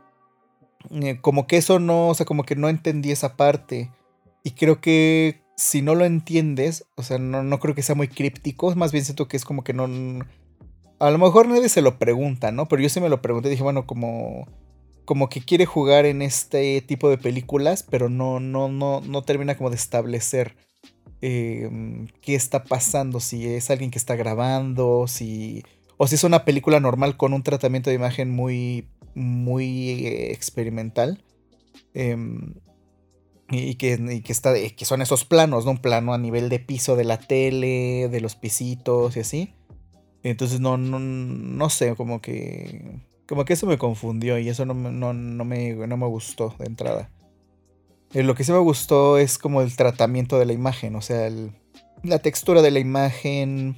eh, 0.91 1.19
como 1.21 1.45
que 1.45 1.57
eso 1.57 1.79
no, 1.79 2.09
o 2.09 2.15
sea, 2.15 2.25
como 2.25 2.43
que 2.43 2.55
no 2.55 2.69
entendí 2.69 3.11
esa 3.11 3.37
parte. 3.37 3.91
Y 4.43 4.51
creo 4.51 4.81
que 4.81 5.41
si 5.55 5.81
no 5.81 5.93
lo 5.93 6.05
entiendes, 6.05 6.85
o 6.95 7.03
sea, 7.03 7.19
no, 7.19 7.43
no 7.43 7.59
creo 7.59 7.75
que 7.75 7.83
sea 7.83 7.95
muy 7.95 8.07
críptico, 8.07 8.73
más 8.75 8.91
bien 8.91 9.05
siento 9.05 9.27
que 9.27 9.37
es 9.37 9.45
como 9.45 9.63
que 9.63 9.73
no... 9.73 9.85
A 10.99 11.11
lo 11.11 11.17
mejor 11.17 11.47
nadie 11.47 11.69
se 11.69 11.81
lo 11.81 11.99
pregunta, 11.99 12.51
¿no? 12.51 12.67
Pero 12.67 12.81
yo 12.81 12.89
sí 12.89 12.99
me 12.99 13.09
lo 13.09 13.21
pregunté, 13.21 13.49
dije, 13.49 13.63
bueno, 13.63 13.85
como 13.85 14.47
como 15.05 15.29
que 15.29 15.41
quiere 15.41 15.65
jugar 15.65 16.05
en 16.05 16.21
este 16.21 16.81
tipo 16.81 17.09
de 17.09 17.17
películas, 17.17 17.83
pero 17.83 18.09
no, 18.09 18.39
no, 18.39 18.67
no, 18.67 19.01
no 19.01 19.21
termina 19.23 19.55
como 19.55 19.69
de 19.69 19.75
establecer 19.75 20.55
em, 21.21 22.07
qué 22.21 22.35
está 22.35 22.63
pasando, 22.63 23.19
si 23.19 23.47
es 23.47 23.69
alguien 23.69 23.91
que 23.91 23.99
está 23.99 24.15
grabando, 24.15 25.05
si 25.07 25.63
o 25.97 26.07
si 26.07 26.15
es 26.15 26.23
una 26.23 26.43
película 26.43 26.79
normal 26.79 27.15
con 27.17 27.33
un 27.33 27.43
tratamiento 27.43 27.89
de 27.89 27.95
imagen 27.95 28.29
muy, 28.31 28.89
muy 29.13 30.05
eh, 30.05 30.31
experimental. 30.33 31.23
Em, 31.93 32.55
y, 33.49 33.75
que, 33.75 33.93
está, 34.27 34.53
que 34.53 34.85
son 34.85 35.01
esos 35.01 35.23
planos, 35.23 35.65
¿no? 35.65 35.71
Un 35.71 35.77
plano 35.77 36.13
a 36.13 36.17
nivel 36.17 36.49
de 36.49 36.59
piso 36.59 36.95
de 36.95 37.03
la 37.03 37.19
tele, 37.19 38.09
de 38.09 38.21
los 38.21 38.35
pisitos 38.35 39.15
y 39.15 39.19
así. 39.19 39.53
Entonces 40.23 40.59
no, 40.59 40.77
no, 40.77 40.99
no 40.99 41.69
sé, 41.69 41.95
como 41.95 42.21
que 42.21 43.05
como 43.27 43.45
que 43.45 43.53
eso 43.53 43.65
me 43.65 43.77
confundió 43.77 44.37
y 44.37 44.49
eso 44.49 44.65
no, 44.65 44.73
no, 44.73 45.45
me, 45.45 45.73
no 45.73 45.97
me 45.97 46.05
gustó 46.07 46.53
de 46.59 46.65
entrada. 46.65 47.09
Eh, 48.13 48.23
lo 48.23 48.35
que 48.35 48.43
sí 48.43 48.51
me 48.51 48.59
gustó 48.59 49.17
es 49.17 49.37
como 49.37 49.61
el 49.61 49.75
tratamiento 49.75 50.39
de 50.39 50.45
la 50.45 50.53
imagen, 50.53 50.95
o 50.95 51.01
sea, 51.01 51.29
la 52.03 52.19
textura 52.19 52.61
de 52.61 52.71
la 52.71 52.79
imagen, 52.79 53.75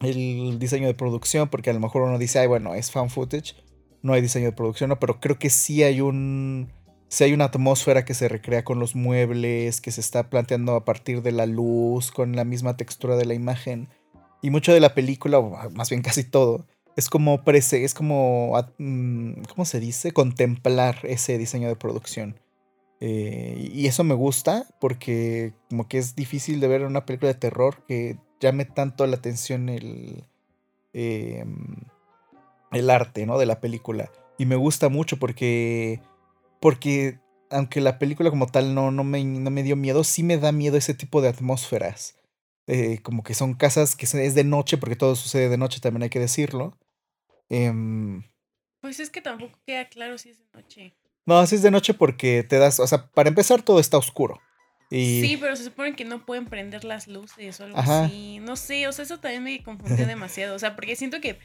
el 0.00 0.58
diseño 0.58 0.86
de 0.86 0.94
producción, 0.94 1.48
porque 1.48 1.70
a 1.70 1.72
lo 1.72 1.80
mejor 1.80 2.02
uno 2.02 2.18
dice, 2.18 2.38
ay, 2.38 2.46
bueno, 2.46 2.74
es 2.74 2.90
fan 2.90 3.10
footage, 3.10 3.56
no 4.02 4.12
hay 4.12 4.20
diseño 4.20 4.46
de 4.46 4.52
producción, 4.52 4.90
¿no? 4.90 4.98
pero 5.00 5.18
creo 5.20 5.38
que 5.38 5.50
sí 5.50 5.82
hay 5.82 6.00
un... 6.00 6.72
Sí 7.08 7.22
hay 7.22 7.32
una 7.32 7.44
atmósfera 7.44 8.04
que 8.04 8.14
se 8.14 8.28
recrea 8.28 8.64
con 8.64 8.80
los 8.80 8.96
muebles, 8.96 9.80
que 9.80 9.92
se 9.92 10.00
está 10.00 10.28
planteando 10.28 10.74
a 10.74 10.84
partir 10.84 11.22
de 11.22 11.30
la 11.30 11.46
luz, 11.46 12.10
con 12.10 12.34
la 12.34 12.44
misma 12.44 12.76
textura 12.76 13.14
de 13.14 13.24
la 13.24 13.34
imagen. 13.34 13.88
Y 14.42 14.50
mucho 14.50 14.72
de 14.72 14.80
la 14.80 14.92
película, 14.92 15.38
o 15.38 15.70
más 15.70 15.88
bien 15.88 16.02
casi 16.02 16.24
todo, 16.24 16.66
es 16.96 17.10
como 17.10 17.44
prese, 17.44 17.84
es 17.84 17.94
como, 17.94 18.52
mm, 18.78 19.42
¿cómo 19.50 19.64
se 19.66 19.80
dice? 19.80 20.12
Contemplar 20.12 20.98
ese 21.04 21.36
diseño 21.38 21.68
de 21.68 21.76
producción. 21.76 22.40
Eh, 23.00 23.70
y 23.74 23.86
eso 23.86 24.04
me 24.04 24.14
gusta 24.14 24.66
porque 24.80 25.52
como 25.68 25.86
que 25.86 25.98
es 25.98 26.16
difícil 26.16 26.60
de 26.60 26.68
ver 26.68 26.82
una 26.84 27.04
película 27.04 27.30
de 27.30 27.38
terror 27.38 27.84
que 27.86 28.16
llame 28.40 28.64
tanto 28.64 29.06
la 29.06 29.16
atención 29.16 29.68
el, 29.68 30.24
em, 30.94 31.76
el 32.72 32.88
arte, 32.90 33.26
¿no? 33.26 33.38
De 33.38 33.46
la 33.46 33.60
película. 33.60 34.10
Y 34.38 34.46
me 34.46 34.56
gusta 34.56 34.88
mucho 34.88 35.18
porque, 35.18 36.00
porque 36.60 37.20
aunque 37.50 37.82
la 37.82 37.98
película 37.98 38.30
como 38.30 38.46
tal 38.46 38.74
no, 38.74 38.90
no, 38.90 39.04
me, 39.04 39.22
no 39.24 39.50
me 39.50 39.62
dio 39.62 39.76
miedo, 39.76 40.02
sí 40.04 40.22
me 40.22 40.38
da 40.38 40.52
miedo 40.52 40.78
ese 40.78 40.94
tipo 40.94 41.20
de 41.20 41.28
atmósferas. 41.28 42.16
Eh, 42.66 43.00
como 43.02 43.22
que 43.22 43.34
son 43.34 43.54
casas 43.54 43.94
que 43.96 44.06
es 44.06 44.34
de 44.34 44.44
noche, 44.44 44.78
porque 44.78 44.96
todo 44.96 45.14
sucede 45.14 45.48
de 45.48 45.58
noche, 45.58 45.80
también 45.80 46.04
hay 46.04 46.10
que 46.10 46.20
decirlo. 46.20 46.76
Em, 47.48 48.22
pues 48.80 49.00
es 49.00 49.10
que 49.10 49.20
tampoco 49.20 49.58
queda 49.66 49.88
claro 49.88 50.18
si 50.18 50.30
es 50.30 50.38
de 50.38 50.46
noche. 50.54 50.94
No, 51.26 51.44
si 51.46 51.56
es 51.56 51.62
de 51.62 51.70
noche 51.70 51.94
porque 51.94 52.44
te 52.44 52.58
das, 52.58 52.78
o 52.78 52.86
sea, 52.86 53.08
para 53.08 53.28
empezar 53.28 53.62
todo 53.62 53.80
está 53.80 53.98
oscuro. 53.98 54.40
Y... 54.90 55.20
Sí, 55.20 55.36
pero 55.36 55.56
se 55.56 55.64
supone 55.64 55.96
que 55.96 56.04
no 56.04 56.24
pueden 56.24 56.46
prender 56.46 56.84
las 56.84 57.08
luces 57.08 57.58
o 57.60 57.64
algo 57.64 57.78
así. 57.78 58.38
No 58.40 58.54
sé, 58.54 58.86
o 58.86 58.92
sea, 58.92 59.04
eso 59.04 59.18
también 59.18 59.42
me 59.42 59.62
confundió 59.62 60.06
demasiado. 60.06 60.54
O 60.54 60.58
sea, 60.58 60.76
porque 60.76 60.94
siento 60.94 61.20
que 61.20 61.38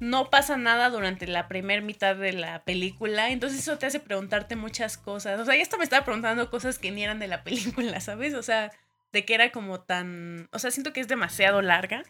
no 0.00 0.30
pasa 0.30 0.56
nada 0.56 0.90
durante 0.90 1.26
la 1.26 1.48
primera 1.48 1.82
mitad 1.82 2.14
de 2.16 2.32
la 2.32 2.64
película. 2.64 3.30
Entonces 3.30 3.60
eso 3.60 3.78
te 3.78 3.86
hace 3.86 4.00
preguntarte 4.00 4.54
muchas 4.54 4.96
cosas. 4.96 5.40
O 5.40 5.44
sea, 5.44 5.56
ya 5.56 5.62
hasta 5.62 5.76
me 5.76 5.84
estaba 5.84 6.04
preguntando 6.04 6.50
cosas 6.50 6.78
que 6.78 6.90
ni 6.90 7.02
eran 7.02 7.18
de 7.18 7.28
la 7.28 7.42
película, 7.44 8.00
¿sabes? 8.00 8.34
O 8.34 8.42
sea, 8.42 8.70
de 9.12 9.24
que 9.24 9.34
era 9.34 9.50
como 9.50 9.80
tan... 9.80 10.48
O 10.52 10.58
sea, 10.58 10.70
siento 10.70 10.92
que 10.92 11.00
es 11.00 11.08
demasiado 11.08 11.62
larga. 11.62 12.04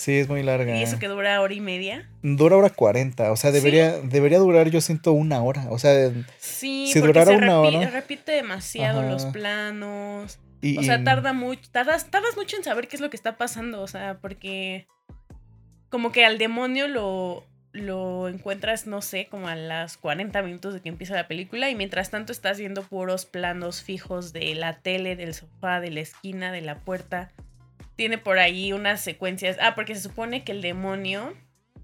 Sí, 0.00 0.16
es 0.16 0.30
muy 0.30 0.42
larga. 0.42 0.78
¿Y 0.78 0.82
eso 0.82 0.98
que 0.98 1.08
dura 1.08 1.38
hora 1.42 1.52
y 1.52 1.60
media? 1.60 2.08
Dura 2.22 2.56
hora 2.56 2.70
cuarenta, 2.70 3.30
o 3.32 3.36
sea, 3.36 3.50
debería, 3.50 3.98
debería 3.98 4.38
durar 4.38 4.70
yo 4.70 4.80
siento 4.80 5.12
una 5.12 5.42
hora, 5.42 5.66
o 5.68 5.78
sea, 5.78 6.10
sí, 6.38 6.88
si 6.90 7.00
durara 7.00 7.32
una 7.32 7.60
hora... 7.60 7.90
repite 7.90 8.32
demasiado 8.32 9.02
los 9.02 9.26
planos, 9.26 10.38
o 10.78 10.82
sea, 10.82 11.04
tarda 11.04 11.34
mucho, 11.34 11.68
tardas, 11.70 12.10
tardas 12.10 12.34
mucho 12.34 12.56
en 12.56 12.64
saber 12.64 12.88
qué 12.88 12.96
es 12.96 13.02
lo 13.02 13.10
que 13.10 13.16
está 13.18 13.36
pasando, 13.36 13.82
o 13.82 13.86
sea, 13.86 14.16
porque 14.22 14.86
como 15.90 16.12
que 16.12 16.24
al 16.24 16.38
demonio 16.38 16.88
lo, 16.88 17.44
lo 17.72 18.26
encuentras, 18.28 18.86
no 18.86 19.02
sé, 19.02 19.26
como 19.30 19.48
a 19.48 19.54
las 19.54 19.98
40 19.98 20.40
minutos 20.40 20.72
de 20.72 20.80
que 20.80 20.88
empieza 20.88 21.14
la 21.14 21.28
película 21.28 21.68
y 21.68 21.74
mientras 21.74 22.08
tanto 22.08 22.32
estás 22.32 22.58
viendo 22.58 22.84
puros 22.84 23.26
planos 23.26 23.82
fijos 23.82 24.32
de 24.32 24.54
la 24.54 24.78
tele, 24.78 25.14
del 25.14 25.34
sofá, 25.34 25.78
de 25.78 25.90
la 25.90 26.00
esquina, 26.00 26.52
de 26.52 26.62
la 26.62 26.76
puerta 26.76 27.32
tiene 28.00 28.16
por 28.16 28.38
ahí 28.38 28.72
unas 28.72 29.02
secuencias. 29.02 29.58
Ah, 29.60 29.74
porque 29.74 29.94
se 29.94 30.00
supone 30.00 30.42
que 30.42 30.52
el 30.52 30.62
demonio 30.62 31.34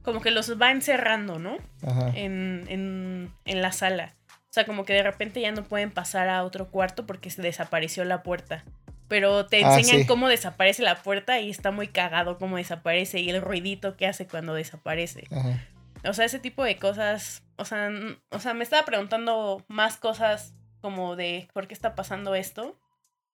como 0.00 0.22
que 0.22 0.30
los 0.30 0.50
va 0.58 0.70
encerrando, 0.70 1.38
¿no? 1.38 1.58
Ajá. 1.86 2.10
En, 2.14 2.64
en, 2.68 3.34
en 3.44 3.60
la 3.60 3.70
sala. 3.70 4.14
O 4.30 4.48
sea, 4.48 4.64
como 4.64 4.86
que 4.86 4.94
de 4.94 5.02
repente 5.02 5.42
ya 5.42 5.52
no 5.52 5.64
pueden 5.64 5.90
pasar 5.90 6.30
a 6.30 6.42
otro 6.44 6.70
cuarto 6.70 7.04
porque 7.04 7.28
se 7.28 7.42
desapareció 7.42 8.02
la 8.06 8.22
puerta. 8.22 8.64
Pero 9.08 9.44
te 9.44 9.62
ah, 9.62 9.76
enseñan 9.76 10.06
cómo 10.06 10.28
desaparece 10.28 10.82
la 10.82 11.02
puerta 11.02 11.38
y 11.38 11.50
está 11.50 11.70
muy 11.70 11.88
cagado 11.88 12.38
cómo 12.38 12.56
desaparece 12.56 13.20
y 13.20 13.28
el 13.28 13.42
ruidito 13.42 13.98
que 13.98 14.06
hace 14.06 14.26
cuando 14.26 14.54
desaparece. 14.54 15.24
Ajá. 15.30 15.66
O 16.08 16.14
sea, 16.14 16.24
ese 16.24 16.38
tipo 16.38 16.64
de 16.64 16.78
cosas. 16.78 17.42
O 17.56 17.66
sea, 17.66 17.90
o 18.30 18.40
sea, 18.40 18.54
me 18.54 18.64
estaba 18.64 18.86
preguntando 18.86 19.62
más 19.68 19.98
cosas 19.98 20.54
como 20.80 21.14
de 21.14 21.46
por 21.52 21.68
qué 21.68 21.74
está 21.74 21.94
pasando 21.94 22.34
esto 22.34 22.74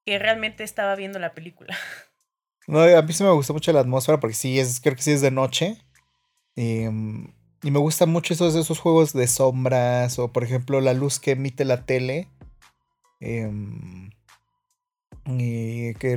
que 0.05 0.19
realmente 0.19 0.65
estaba 0.65 0.97
viendo 0.97 1.21
la 1.21 1.33
película. 1.33 1.77
No, 2.67 2.81
a 2.81 3.03
mí 3.03 3.13
sí 3.13 3.25
me 3.25 3.31
gustó 3.33 3.53
mucho 3.53 3.73
la 3.73 3.81
atmósfera 3.81 4.21
porque 4.21 4.35
sí, 4.35 4.59
es, 4.59 4.81
creo 4.81 4.95
que 4.95 5.03
sí 5.03 5.11
es 5.11 5.21
de 5.21 5.31
noche. 5.31 5.79
Em, 6.57 7.33
y 7.63 7.71
me 7.71 7.79
gustan 7.79 8.11
mucho 8.11 8.35
esos, 8.35 8.55
esos 8.55 8.79
juegos 8.79 9.13
de 9.13 9.27
sombras 9.27 10.19
o 10.19 10.33
por 10.33 10.45
ejemplo 10.45 10.81
la 10.81 10.95
luz 10.95 11.19
que 11.19 11.33
emite 11.33 11.65
la 11.65 11.85
tele. 11.85 12.29
Em, 13.21 14.11
y 15.27 15.95
que 15.95 16.13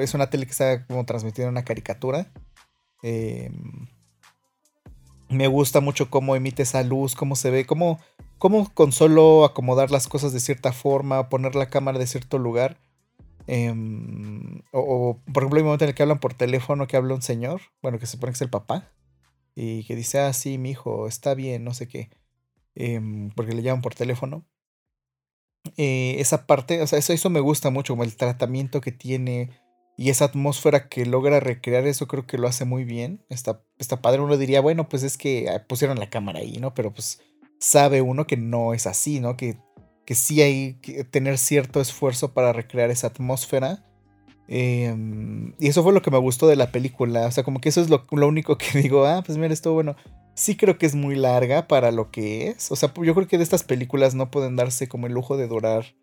es 0.00 0.14
una 0.14 0.30
tele 0.30 0.44
que 0.46 0.52
está 0.52 0.86
como 0.86 1.04
transmitiendo 1.04 1.50
una 1.50 1.64
caricatura. 1.64 2.32
Em, 3.02 3.88
me 5.28 5.46
gusta 5.46 5.80
mucho 5.80 6.10
cómo 6.10 6.36
emite 6.36 6.62
esa 6.64 6.82
luz, 6.82 7.14
cómo 7.14 7.36
se 7.36 7.50
ve, 7.50 7.66
cómo, 7.66 8.00
cómo 8.38 8.68
con 8.74 8.92
solo 8.92 9.44
acomodar 9.44 9.90
las 9.90 10.08
cosas 10.08 10.32
de 10.32 10.40
cierta 10.40 10.72
forma, 10.72 11.28
poner 11.28 11.54
la 11.54 11.70
cámara 11.70 11.98
de 11.98 12.06
cierto 12.06 12.38
lugar 12.38 12.78
Em, 13.46 14.62
o, 14.72 15.20
por 15.32 15.42
ejemplo, 15.42 15.58
hay 15.58 15.62
un 15.62 15.66
momento 15.66 15.84
en 15.84 15.90
el 15.90 15.94
que 15.94 16.02
hablan 16.02 16.20
por 16.20 16.34
teléfono, 16.34 16.86
que 16.86 16.96
habla 16.96 17.14
un 17.14 17.22
señor, 17.22 17.60
bueno, 17.82 17.98
que 17.98 18.06
se 18.06 18.12
supone 18.12 18.32
que 18.32 18.36
es 18.36 18.42
el 18.42 18.50
papá, 18.50 18.92
y 19.54 19.84
que 19.84 19.96
dice, 19.96 20.20
ah, 20.20 20.32
sí, 20.32 20.58
mi 20.58 20.70
hijo, 20.70 21.06
está 21.08 21.34
bien, 21.34 21.64
no 21.64 21.74
sé 21.74 21.88
qué, 21.88 22.10
em, 22.74 23.30
porque 23.30 23.52
le 23.54 23.62
llaman 23.62 23.82
por 23.82 23.94
teléfono. 23.94 24.46
Eh, 25.76 26.16
esa 26.18 26.46
parte, 26.46 26.80
o 26.82 26.86
sea, 26.86 26.98
eso, 26.98 27.12
eso 27.12 27.30
me 27.30 27.40
gusta 27.40 27.70
mucho, 27.70 27.92
como 27.92 28.04
el 28.04 28.16
tratamiento 28.16 28.80
que 28.80 28.92
tiene 28.92 29.50
y 30.00 30.08
esa 30.08 30.24
atmósfera 30.24 30.88
que 30.88 31.04
logra 31.04 31.40
recrear, 31.40 31.86
eso 31.86 32.08
creo 32.08 32.26
que 32.26 32.38
lo 32.38 32.48
hace 32.48 32.64
muy 32.64 32.84
bien. 32.84 33.22
Está, 33.28 33.62
está 33.78 34.00
padre, 34.00 34.22
uno 34.22 34.38
diría, 34.38 34.62
bueno, 34.62 34.88
pues 34.88 35.02
es 35.02 35.18
que 35.18 35.50
ah, 35.50 35.66
pusieron 35.68 35.98
la 35.98 36.08
cámara 36.08 36.38
ahí, 36.38 36.56
¿no? 36.58 36.72
Pero 36.72 36.90
pues 36.94 37.20
sabe 37.58 38.00
uno 38.00 38.26
que 38.26 38.38
no 38.38 38.72
es 38.72 38.86
así, 38.86 39.20
¿no? 39.20 39.36
Que 39.36 39.58
que 40.10 40.16
sí 40.16 40.42
hay 40.42 40.74
que 40.82 41.04
tener 41.04 41.38
cierto 41.38 41.80
esfuerzo 41.80 42.34
para 42.34 42.52
recrear 42.52 42.90
esa 42.90 43.06
atmósfera. 43.06 43.84
Em, 44.48 45.54
y 45.60 45.68
eso 45.68 45.84
fue 45.84 45.92
lo 45.92 46.02
que 46.02 46.10
me 46.10 46.18
gustó 46.18 46.48
de 46.48 46.56
la 46.56 46.72
película. 46.72 47.28
O 47.28 47.30
sea, 47.30 47.44
como 47.44 47.60
que 47.60 47.68
eso 47.68 47.80
es 47.80 47.88
lo, 47.90 48.02
único 48.10 48.58
que 48.58 48.76
digo, 48.82 49.06
ah, 49.06 49.22
pues 49.24 49.38
mira, 49.38 49.54
esto 49.54 49.72
bueno. 49.72 49.94
Sí 50.34 50.56
creo 50.56 50.78
que 50.78 50.86
es 50.86 50.96
muy 50.96 51.14
larga 51.14 51.68
para 51.68 51.92
lo 51.92 52.10
que 52.10 52.48
es. 52.48 52.72
O 52.72 52.74
sea, 52.74 52.92
yo 52.92 53.14
creo 53.14 53.28
que 53.28 53.36
de 53.36 53.44
estas 53.44 53.62
películas 53.62 54.16
no 54.16 54.32
pueden 54.32 54.56
darse 54.56 54.88
como 54.88 55.06
el 55.06 55.12
lujo 55.12 55.36
de 55.36 55.46
durar 55.46 55.94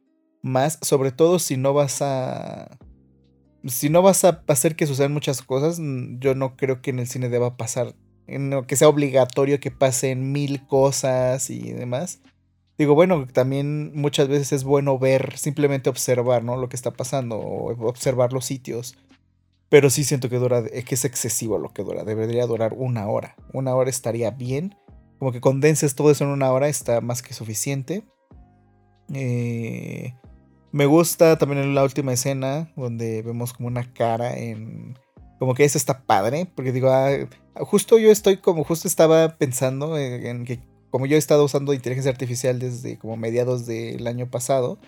más. 0.41 0.79
Sobre 0.83 1.11
todo 1.11 1.37
si 1.37 1.57
no 1.57 1.73
vas 1.73 2.01
a... 2.01 2.77
Si 3.65 3.89
no 3.89 4.01
vas 4.03 4.23
a 4.23 4.41
hacer 4.47 4.77
que 4.77 4.87
sucedan 4.87 5.11
muchas 5.11 5.41
cosas, 5.41 5.81
yo 6.19 6.33
no 6.33 6.55
creo 6.55 6.81
que 6.81 6.91
en 6.91 6.99
el 6.99 7.07
cine 7.07 7.27
deba 7.27 7.57
pasar. 7.57 7.93
que 8.25 8.75
sea 8.77 8.87
obligatorio 8.87 9.59
que 9.59 9.69
pasen 9.69 10.31
mil 10.31 10.65
cosas 10.65 11.49
y 11.49 11.73
demás. 11.73 12.21
Digo, 12.77 12.93
bueno, 12.93 13.25
también 13.25 13.91
muchas 13.95 14.27
veces 14.27 14.51
es 14.53 14.63
bueno 14.63 14.99
ver, 14.99 15.37
simplemente 15.37 15.89
observar, 15.89 16.43
¿no? 16.43 16.57
Lo 16.57 16.69
que 16.69 16.75
está 16.75 16.91
pasando, 16.91 17.37
o 17.37 17.71
observar 17.87 18.33
los 18.33 18.45
sitios. 18.45 18.95
Pero 19.69 19.89
sí 19.89 20.03
siento 20.03 20.29
que 20.29 20.37
dura, 20.37 20.63
que 20.63 20.95
es 20.95 21.03
excesivo 21.03 21.57
lo 21.57 21.73
que 21.73 21.83
dura. 21.83 22.03
Debería 22.03 22.45
durar 22.45 22.73
una 22.77 23.07
hora. 23.07 23.35
Una 23.51 23.75
hora 23.75 23.89
estaría 23.89 24.29
bien. 24.31 24.75
Como 25.17 25.31
que 25.31 25.41
condenses 25.41 25.95
todo 25.95 26.11
eso 26.11 26.23
en 26.23 26.29
una 26.29 26.51
hora 26.51 26.69
está 26.69 27.01
más 27.01 27.21
que 27.23 27.33
suficiente. 27.33 28.03
Eh, 29.13 30.13
me 30.71 30.85
gusta 30.85 31.37
también 31.37 31.73
la 31.73 31.83
última 31.83 32.13
escena 32.13 32.71
donde 32.75 33.23
vemos 33.23 33.53
como 33.53 33.67
una 33.67 33.91
cara 33.91 34.37
en... 34.37 34.97
Como 35.39 35.53
que 35.53 35.65
eso 35.65 35.77
está 35.77 36.03
padre, 36.05 36.47
porque 36.55 36.71
digo, 36.71 36.89
ah, 36.89 37.11
justo 37.55 37.97
yo 37.99 38.11
estoy 38.11 38.37
como, 38.37 38.63
justo 38.63 38.87
estaba 38.87 39.37
pensando 39.37 39.97
en 39.97 40.45
que 40.45 40.59
como 40.89 41.05
yo 41.05 41.15
he 41.15 41.19
estado 41.19 41.43
usando 41.43 41.73
inteligencia 41.73 42.11
artificial 42.11 42.59
desde 42.59 42.97
como 42.97 43.17
mediados 43.17 43.65
del 43.65 44.07
año 44.07 44.29
pasado, 44.29 44.79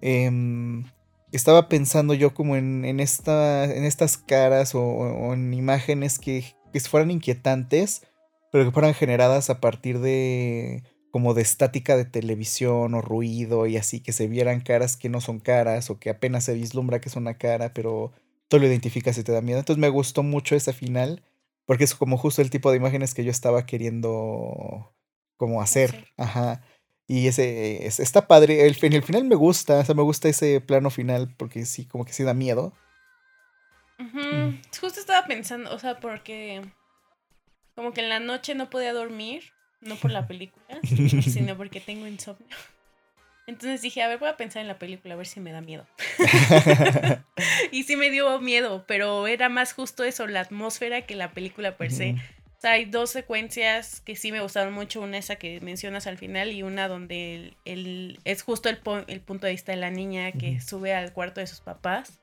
em, 0.00 0.84
estaba 1.32 1.68
pensando 1.68 2.14
yo 2.14 2.34
como 2.34 2.56
en, 2.56 3.00
esta, 3.00 3.64
en 3.64 3.84
estas 3.84 4.16
caras 4.16 4.74
o, 4.74 5.32
en 5.34 5.52
imágenes 5.52 6.18
que, 6.18 6.44
que, 6.72 6.80
fueran 6.80 7.10
inquietantes, 7.10 8.02
pero 8.50 8.64
que 8.64 8.70
fueran 8.72 8.94
generadas 8.94 9.50
a 9.50 9.60
partir 9.60 9.98
de 10.00 10.82
como 11.10 11.34
de 11.34 11.42
estática 11.42 11.96
de 11.96 12.04
televisión 12.04 12.94
o 12.94 13.00
ruido 13.00 13.66
y 13.66 13.76
así, 13.76 14.00
que 14.00 14.12
se 14.12 14.28
vieran 14.28 14.60
caras 14.60 14.96
que 14.96 15.08
no 15.08 15.20
son 15.20 15.40
caras 15.40 15.90
o 15.90 15.98
que 15.98 16.10
apenas 16.10 16.44
se 16.44 16.54
vislumbra 16.54 17.00
que 17.00 17.08
es 17.08 17.16
una 17.16 17.38
cara, 17.38 17.72
pero 17.72 18.12
tú 18.48 18.58
lo 18.58 18.66
identificas 18.66 19.16
y 19.18 19.24
te 19.24 19.32
da 19.32 19.40
miedo. 19.40 19.58
Entonces 19.58 19.80
me 19.80 19.88
gustó 19.88 20.22
mucho 20.22 20.54
ese 20.54 20.72
final, 20.72 21.22
porque 21.66 21.84
es 21.84 21.94
como 21.94 22.18
justo 22.18 22.42
el 22.42 22.50
tipo 22.50 22.70
de 22.70 22.76
imágenes 22.76 23.14
que 23.14 23.24
yo 23.24 23.30
estaba 23.30 23.66
queriendo 23.66 24.92
como 25.38 25.62
hacer. 25.62 26.12
Ajá. 26.18 26.60
Y 27.06 27.26
ese, 27.26 27.86
está 27.86 28.28
padre. 28.28 28.66
El, 28.66 28.76
en 28.82 28.92
el 28.92 29.02
final 29.02 29.24
me 29.24 29.34
gusta, 29.34 29.78
o 29.78 29.84
sea, 29.84 29.94
me 29.94 30.02
gusta 30.02 30.28
ese 30.28 30.60
plano 30.60 30.90
final 30.90 31.34
porque 31.38 31.64
sí, 31.64 31.86
como 31.86 32.04
que 32.04 32.12
sí 32.12 32.22
da 32.22 32.34
miedo. 32.34 32.74
Mm. 33.96 34.60
Justo 34.78 35.00
estaba 35.00 35.26
pensando, 35.26 35.74
o 35.74 35.78
sea, 35.78 35.98
porque 36.00 36.62
como 37.74 37.92
que 37.92 38.02
en 38.02 38.10
la 38.10 38.20
noche 38.20 38.54
no 38.54 38.68
podía 38.70 38.92
dormir, 38.92 39.44
no 39.80 39.96
por 39.96 40.10
la 40.10 40.26
película, 40.26 40.80
sino 40.82 41.56
porque 41.56 41.80
tengo 41.80 42.06
insomnio. 42.06 42.46
Entonces 43.46 43.80
dije, 43.80 44.02
a 44.02 44.08
ver, 44.08 44.18
voy 44.18 44.28
a 44.28 44.36
pensar 44.36 44.60
en 44.60 44.68
la 44.68 44.78
película, 44.78 45.14
a 45.14 45.16
ver 45.16 45.26
si 45.26 45.40
me 45.40 45.52
da 45.52 45.62
miedo. 45.62 45.86
y 47.70 47.84
sí 47.84 47.96
me 47.96 48.10
dio 48.10 48.38
miedo, 48.42 48.84
pero 48.86 49.26
era 49.26 49.48
más 49.48 49.72
justo 49.72 50.04
eso, 50.04 50.26
la 50.26 50.40
atmósfera 50.40 51.06
que 51.06 51.14
la 51.14 51.32
película 51.32 51.78
per 51.78 51.90
se. 51.90 52.16
O 52.58 52.60
sea, 52.60 52.72
hay 52.72 52.86
dos 52.86 53.10
secuencias 53.10 54.00
que 54.00 54.16
sí 54.16 54.32
me 54.32 54.40
gustaron 54.40 54.74
mucho, 54.74 55.00
una 55.00 55.16
esa 55.16 55.36
que 55.36 55.60
mencionas 55.60 56.08
al 56.08 56.18
final 56.18 56.50
y 56.50 56.64
una 56.64 56.88
donde 56.88 57.54
el, 57.64 58.18
es 58.24 58.42
justo 58.42 58.68
el, 58.68 58.80
el, 59.06 59.20
punto 59.20 59.46
de 59.46 59.52
vista 59.52 59.70
de 59.70 59.78
la 59.78 59.90
niña 59.90 60.32
que 60.32 60.60
sube 60.60 60.92
al 60.92 61.12
cuarto 61.12 61.40
de 61.40 61.46
sus 61.46 61.60
papás 61.60 62.18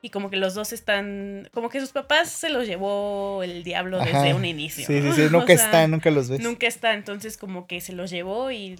y 0.00 0.10
como 0.10 0.30
que 0.30 0.36
los 0.36 0.54
dos 0.54 0.72
están, 0.72 1.48
como 1.52 1.70
que 1.70 1.80
sus 1.80 1.90
papás 1.90 2.28
se 2.28 2.50
los 2.50 2.68
llevó 2.68 3.42
el 3.42 3.64
diablo 3.64 3.98
desde 3.98 4.32
un 4.32 4.44
inicio. 4.44 4.86
Sí, 4.86 5.02
sí, 5.02 5.12
sí, 5.12 5.22
nunca 5.32 5.52
están, 5.52 5.90
nunca 5.90 6.12
los 6.12 6.28
ves. 6.28 6.40
Nunca 6.40 6.68
está, 6.68 6.92
entonces 6.92 7.36
como 7.36 7.66
que 7.66 7.80
se 7.80 7.92
los 7.92 8.10
llevó 8.10 8.52
y 8.52 8.76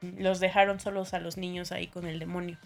los 0.00 0.40
dejaron 0.40 0.80
solos 0.80 1.12
a 1.12 1.20
los 1.20 1.36
niños 1.36 1.70
ahí 1.70 1.86
con 1.86 2.06
el 2.06 2.18
demonio. 2.18 2.58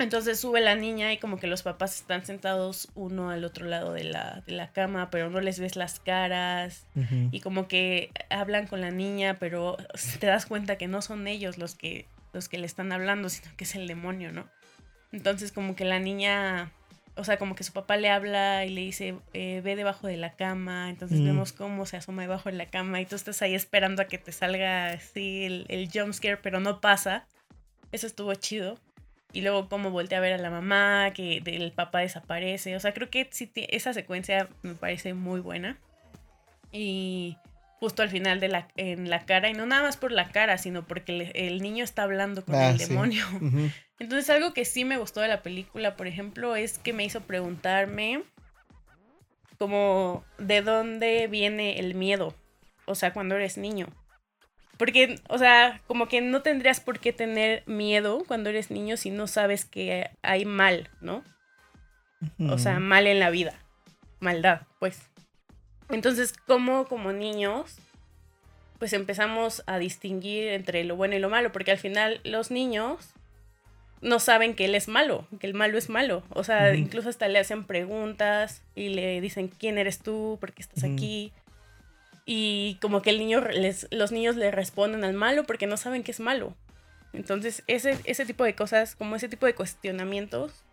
Entonces 0.00 0.40
sube 0.40 0.62
la 0.62 0.74
niña 0.74 1.12
y 1.12 1.18
como 1.18 1.38
que 1.38 1.46
los 1.46 1.62
papás 1.62 1.96
están 1.96 2.24
sentados 2.24 2.88
uno 2.94 3.30
al 3.30 3.44
otro 3.44 3.66
lado 3.66 3.92
de 3.92 4.04
la, 4.04 4.42
de 4.46 4.52
la 4.52 4.72
cama, 4.72 5.10
pero 5.10 5.28
no 5.28 5.40
les 5.40 5.60
ves 5.60 5.76
las 5.76 6.00
caras. 6.00 6.86
Y 7.30 7.40
como 7.40 7.68
que 7.68 8.10
hablan 8.30 8.66
con 8.66 8.80
la 8.80 8.90
niña, 8.90 9.36
pero 9.38 9.76
te 10.20 10.26
das 10.26 10.46
cuenta 10.46 10.76
que 10.76 10.88
no 10.88 11.02
son 11.02 11.26
ellos 11.26 11.58
los 11.58 11.74
que, 11.74 12.06
los 12.32 12.48
que 12.48 12.58
le 12.58 12.66
están 12.66 12.92
hablando, 12.92 13.28
sino 13.28 13.54
que 13.56 13.64
es 13.64 13.74
el 13.74 13.86
demonio, 13.86 14.32
¿no? 14.32 14.48
Entonces 15.12 15.52
como 15.52 15.76
que 15.76 15.84
la 15.84 15.98
niña, 15.98 16.72
o 17.16 17.24
sea, 17.24 17.36
como 17.36 17.54
que 17.54 17.64
su 17.64 17.74
papá 17.74 17.98
le 17.98 18.08
habla 18.08 18.64
y 18.64 18.70
le 18.70 18.80
dice, 18.80 19.16
eh, 19.34 19.60
ve 19.62 19.76
debajo 19.76 20.06
de 20.06 20.16
la 20.16 20.32
cama. 20.32 20.88
Entonces 20.88 21.22
vemos 21.22 21.52
cómo 21.52 21.84
se 21.84 21.98
asoma 21.98 22.22
debajo 22.22 22.48
de 22.48 22.56
la 22.56 22.70
cama 22.70 23.02
y 23.02 23.06
tú 23.06 23.16
estás 23.16 23.42
ahí 23.42 23.54
esperando 23.54 24.00
a 24.00 24.06
que 24.06 24.16
te 24.16 24.32
salga 24.32 24.92
así 24.92 25.44
el, 25.44 25.66
el 25.68 25.90
jump 25.92 26.14
scare, 26.14 26.38
pero 26.38 26.58
no 26.58 26.80
pasa. 26.80 27.26
Eso 27.92 28.06
estuvo 28.06 28.34
chido. 28.34 28.78
Y 29.32 29.42
luego 29.42 29.68
cómo 29.68 29.90
voltea 29.90 30.18
a 30.18 30.20
ver 30.20 30.32
a 30.32 30.38
la 30.38 30.50
mamá, 30.50 31.12
que 31.14 31.42
el 31.44 31.72
papá 31.72 32.00
desaparece. 32.00 32.74
O 32.76 32.80
sea, 32.80 32.92
creo 32.92 33.10
que 33.10 33.28
esa 33.54 33.92
secuencia 33.92 34.48
me 34.62 34.74
parece 34.74 35.14
muy 35.14 35.40
buena. 35.40 35.78
Y 36.72 37.36
justo 37.80 38.02
al 38.02 38.10
final 38.10 38.40
de 38.40 38.48
la, 38.48 38.68
en 38.76 39.08
la 39.08 39.24
cara, 39.24 39.48
y 39.48 39.54
no 39.54 39.64
nada 39.64 39.82
más 39.82 39.96
por 39.96 40.12
la 40.12 40.28
cara, 40.28 40.58
sino 40.58 40.86
porque 40.86 41.32
el, 41.34 41.62
niño 41.62 41.82
está 41.82 42.02
hablando 42.02 42.44
con 42.44 42.54
ah, 42.54 42.70
el 42.70 42.78
demonio. 42.78 43.24
Entonces 43.98 44.28
algo 44.30 44.52
que 44.52 44.66
sí 44.66 44.84
me 44.84 44.98
gustó 44.98 45.20
de 45.20 45.28
la 45.28 45.42
película, 45.42 45.96
por 45.96 46.06
ejemplo, 46.06 46.56
es 46.56 46.78
que 46.78 46.92
me 46.92 47.04
hizo 47.04 47.22
preguntarme 47.22 48.22
como 49.58 50.24
de 50.38 50.62
dónde 50.62 51.26
viene 51.26 51.78
el 51.78 51.94
miedo, 51.94 52.34
o 52.84 52.94
sea, 52.94 53.12
cuando 53.12 53.36
eres 53.36 53.56
niño. 53.56 53.88
Porque, 54.80 55.20
o 55.28 55.36
sea, 55.36 55.78
como 55.86 56.08
que 56.08 56.22
no 56.22 56.40
tendrías 56.40 56.80
por 56.80 57.00
qué 57.00 57.12
tener 57.12 57.62
miedo 57.66 58.24
cuando 58.26 58.48
eres 58.48 58.70
niño 58.70 58.96
si 58.96 59.10
no 59.10 59.26
sabes 59.26 59.66
que 59.66 60.08
hay 60.22 60.46
mal, 60.46 60.88
¿no? 61.02 61.22
O 62.48 62.56
sea, 62.56 62.80
mal 62.80 63.06
en 63.06 63.20
la 63.20 63.28
vida. 63.28 63.52
Maldad, 64.20 64.62
pues. 64.78 65.02
Entonces, 65.90 66.32
¿cómo 66.46 66.86
como 66.86 67.12
niños, 67.12 67.76
pues 68.78 68.94
empezamos 68.94 69.62
a 69.66 69.78
distinguir 69.78 70.48
entre 70.48 70.82
lo 70.84 70.96
bueno 70.96 71.14
y 71.14 71.18
lo 71.18 71.28
malo? 71.28 71.52
Porque 71.52 71.72
al 71.72 71.78
final 71.78 72.22
los 72.24 72.50
niños 72.50 73.12
no 74.00 74.18
saben 74.18 74.54
que 74.54 74.64
él 74.64 74.74
es 74.74 74.88
malo, 74.88 75.26
que 75.40 75.46
el 75.46 75.52
malo 75.52 75.76
es 75.76 75.90
malo. 75.90 76.22
O 76.30 76.42
sea, 76.42 76.74
incluso 76.74 77.10
hasta 77.10 77.28
le 77.28 77.38
hacen 77.38 77.64
preguntas 77.64 78.62
y 78.74 78.88
le 78.88 79.20
dicen, 79.20 79.48
¿quién 79.48 79.76
eres 79.76 79.98
tú? 79.98 80.38
¿Por 80.40 80.54
qué 80.54 80.62
estás 80.62 80.84
aquí? 80.84 81.34
Y 82.26 82.78
como 82.80 83.02
que 83.02 83.10
el 83.10 83.18
niño 83.18 83.40
les, 83.40 83.86
los 83.90 84.12
niños 84.12 84.36
le 84.36 84.50
responden 84.50 85.04
al 85.04 85.14
malo 85.14 85.44
porque 85.44 85.66
no 85.66 85.76
saben 85.76 86.02
que 86.02 86.12
es 86.12 86.20
malo. 86.20 86.54
Entonces, 87.12 87.64
ese, 87.66 87.98
ese 88.04 88.24
tipo 88.24 88.44
de 88.44 88.54
cosas, 88.54 88.94
como 88.94 89.16
ese 89.16 89.28
tipo 89.28 89.46
de 89.46 89.54
cuestionamientos, 89.54 90.64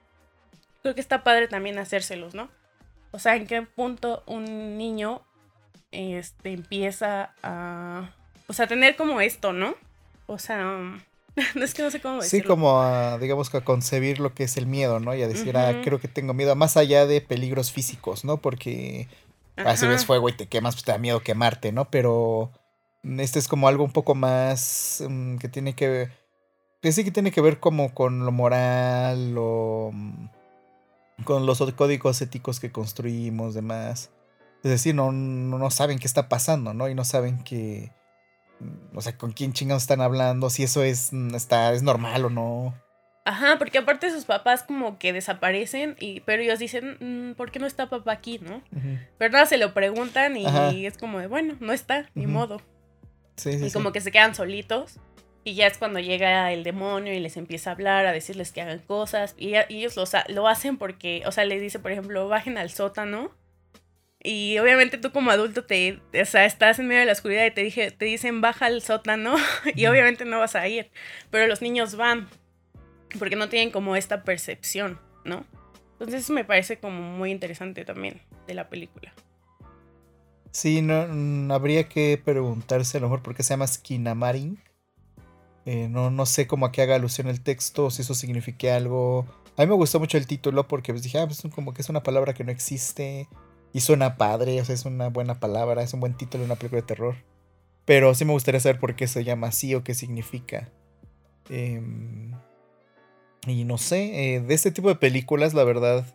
creo 0.83 0.93
que 0.93 1.01
está 1.01 1.23
padre 1.23 1.47
también 1.47 1.79
hacérselos, 1.79 2.35
¿no? 2.35 2.49
O 3.11 3.19
sea, 3.19 3.35
en 3.35 3.47
qué 3.47 3.61
punto 3.61 4.23
un 4.27 4.77
niño 4.77 5.21
este, 5.91 6.51
empieza 6.51 7.33
a, 7.41 8.13
o 8.47 8.53
sea, 8.53 8.67
tener 8.67 8.95
como 8.95 9.21
esto, 9.21 9.53
¿no? 9.53 9.75
O 10.27 10.37
sea, 10.37 10.99
es 11.55 11.73
que 11.73 11.81
no 11.81 11.91
sé 11.91 11.99
cómo 12.01 12.21
decirlo. 12.21 12.43
Sí, 12.43 12.47
como 12.47 12.81
a, 12.81 13.17
digamos 13.17 13.49
que 13.49 13.57
a 13.57 13.61
concebir 13.61 14.19
lo 14.19 14.33
que 14.33 14.43
es 14.43 14.57
el 14.57 14.67
miedo, 14.67 14.99
¿no? 14.99 15.15
Y 15.15 15.23
a 15.23 15.27
decir, 15.27 15.57
ah, 15.57 15.81
creo 15.83 15.99
que 15.99 16.07
tengo 16.07 16.33
miedo, 16.33 16.55
más 16.55 16.77
allá 16.77 17.05
de 17.05 17.21
peligros 17.21 17.71
físicos, 17.71 18.25
¿no? 18.25 18.37
Porque 18.37 19.07
si 19.75 19.87
ves 19.87 20.05
fuego 20.05 20.29
y 20.29 20.33
te 20.33 20.47
quemas, 20.47 20.75
pues 20.75 20.85
te 20.85 20.91
da 20.91 20.97
miedo 20.97 21.21
quemarte, 21.21 21.71
¿no? 21.71 21.89
Pero 21.89 22.51
este 23.03 23.39
es 23.39 23.47
como 23.47 23.67
algo 23.67 23.83
un 23.83 23.91
poco 23.91 24.15
más 24.15 25.03
mm, 25.07 25.37
que 25.37 25.49
tiene 25.49 25.75
que 25.75 25.87
ver, 25.89 26.11
que 26.81 26.91
sí 26.91 27.03
que 27.03 27.11
tiene 27.11 27.31
que 27.31 27.41
ver 27.41 27.59
como 27.59 27.93
con 27.93 28.25
lo 28.25 28.31
moral 28.31 29.35
o 29.37 29.91
mm, 29.93 30.29
con 31.23 31.45
los 31.45 31.59
códigos 31.73 32.21
éticos 32.21 32.59
que 32.59 32.71
construimos, 32.71 33.53
demás. 33.53 34.11
Es 34.63 34.71
decir, 34.71 34.95
no, 34.95 35.11
no, 35.11 35.71
saben 35.71 35.99
qué 35.99 36.07
está 36.07 36.29
pasando, 36.29 36.73
¿no? 36.73 36.89
Y 36.89 36.95
no 36.95 37.05
saben 37.05 37.43
que, 37.43 37.91
mm, 38.59 38.97
o 38.97 39.01
sea, 39.01 39.17
con 39.17 39.31
quién 39.31 39.53
chingados 39.53 39.83
están 39.83 40.01
hablando, 40.01 40.49
si 40.49 40.63
eso 40.63 40.83
es, 40.83 41.13
está, 41.33 41.73
es 41.73 41.83
normal 41.83 42.25
o 42.25 42.29
no. 42.29 42.86
Ajá, 43.27 43.57
porque 43.57 43.79
aparte 43.79 44.09
sus 44.09 44.23
papás 44.23 44.63
como 44.63 44.97
que 44.97 45.11
desaparecen, 45.11 45.97
y, 45.99 46.21
pero 46.21 46.41
ellos 46.41 46.59
dicen, 46.59 46.95
mm, 47.01 47.33
¿por 47.33 47.51
qué 47.51 47.59
no 47.59 47.67
está 47.67 47.89
papá 47.89 48.13
aquí, 48.13 48.39
no? 48.39 48.63
¿Verdad? 49.19 49.45
Se 49.47 49.57
lo 49.57 49.73
preguntan 49.73 50.37
y, 50.37 50.85
es 50.85 50.97
como 50.97 51.19
de, 51.19 51.27
bueno, 51.27 51.57
no 51.59 51.73
está, 51.73 52.09
ni 52.15 52.25
modo. 52.25 52.61
Sí, 53.35 53.59
sí, 53.59 53.65
y 53.65 53.71
como 53.71 53.91
que 53.91 53.99
se 53.99 54.13
quedan 54.13 54.33
solitos. 54.33 55.01
Y 55.43 55.55
ya 55.55 55.67
es 55.67 55.77
cuando 55.77 55.99
llega 55.99 56.53
el 56.53 56.63
demonio 56.63 57.13
y 57.13 57.19
les 57.19 57.35
empieza 57.35 57.69
a 57.69 57.73
hablar, 57.73 58.05
a 58.05 58.13
decirles 58.13 58.53
que 58.53 58.61
hagan 58.61 58.79
cosas. 58.79 59.35
Y, 59.37 59.55
ellos 59.55 59.97
lo, 59.97 60.05
lo 60.29 60.47
hacen 60.47 60.77
porque, 60.77 61.23
o 61.25 61.33
sea, 61.33 61.43
les 61.43 61.59
dice, 61.59 61.79
por 61.79 61.91
ejemplo, 61.91 62.29
bajen 62.29 62.57
al 62.57 62.69
sótano. 62.69 63.35
Y 64.23 64.57
obviamente 64.59 64.97
tú 64.97 65.11
como 65.11 65.31
adulto 65.31 65.65
te, 65.65 65.99
o 66.13 66.25
sea, 66.25 66.45
estás 66.45 66.79
en 66.79 66.87
medio 66.87 67.01
de 67.01 67.07
la 67.07 67.11
oscuridad 67.11 67.45
y 67.45 67.51
te, 67.51 67.61
dije, 67.61 67.91
te 67.91 68.05
dicen 68.05 68.39
baja 68.39 68.67
al 68.67 68.81
sótano 68.81 69.35
y 69.75 69.85
obviamente 69.87 70.23
no 70.23 70.39
vas 70.39 70.55
a 70.55 70.65
ir. 70.69 70.91
Pero 71.29 71.47
los 71.47 71.61
niños 71.61 71.97
van 71.97 72.29
porque 73.19 73.35
no 73.35 73.49
tienen 73.49 73.71
como 73.71 73.95
esta 73.95 74.23
percepción, 74.23 74.99
¿no? 75.25 75.45
Entonces 75.93 76.29
me 76.29 76.43
parece 76.43 76.77
como 76.77 77.01
muy 77.01 77.31
interesante 77.31 77.83
también 77.85 78.21
de 78.45 78.53
la 78.53 78.69
película. 78.69 79.13
Sí, 80.51 80.81
no, 80.81 81.07
mm, 81.07 81.51
habría 81.51 81.87
que 81.87 82.21
preguntarse 82.23 82.97
a 82.97 83.01
lo 83.01 83.07
mejor 83.07 83.21
por 83.21 83.35
qué 83.35 83.43
se 83.43 83.53
llama 83.53 83.67
Skinamarin. 83.67 84.59
Eh, 85.65 85.87
no, 85.89 86.09
no 86.09 86.25
sé 86.25 86.47
cómo 86.47 86.65
a 86.65 86.71
qué 86.71 86.81
haga 86.81 86.95
alusión 86.95 87.27
el 87.27 87.41
texto, 87.41 87.91
si 87.91 88.01
eso 88.01 88.13
signifique 88.13 88.71
algo. 88.71 89.25
A 89.57 89.61
mí 89.61 89.67
me 89.67 89.75
gustó 89.75 89.99
mucho 89.99 90.17
el 90.17 90.27
título 90.27 90.67
porque 90.67 90.93
pues 90.93 91.03
dije, 91.03 91.19
ah, 91.19 91.25
pues 91.27 91.43
como 91.53 91.73
que 91.73 91.81
es 91.81 91.89
una 91.89 92.03
palabra 92.03 92.33
que 92.33 92.43
no 92.43 92.51
existe 92.51 93.27
y 93.73 93.81
suena 93.81 94.17
padre, 94.17 94.61
o 94.61 94.65
sea, 94.65 94.75
es 94.75 94.85
una 94.85 95.09
buena 95.09 95.39
palabra, 95.39 95.83
es 95.83 95.93
un 95.93 95.99
buen 95.99 96.13
título 96.15 96.43
de 96.43 96.45
una 96.45 96.55
película 96.55 96.81
de 96.81 96.87
terror. 96.87 97.15
Pero 97.85 98.13
sí 98.15 98.23
me 98.25 98.33
gustaría 98.33 98.59
saber 98.59 98.79
por 98.79 98.95
qué 98.95 99.07
se 99.07 99.23
llama 99.23 99.47
así 99.47 99.75
o 99.75 99.83
qué 99.83 99.93
significa. 99.93 100.69
Eh, 101.49 101.81
y 103.49 103.63
no 103.63 103.77
sé, 103.77 104.35
eh, 104.35 104.39
de 104.41 104.53
este 104.53 104.71
tipo 104.71 104.89
de 104.89 104.95
películas, 104.95 105.53
la 105.53 105.63
verdad. 105.63 106.05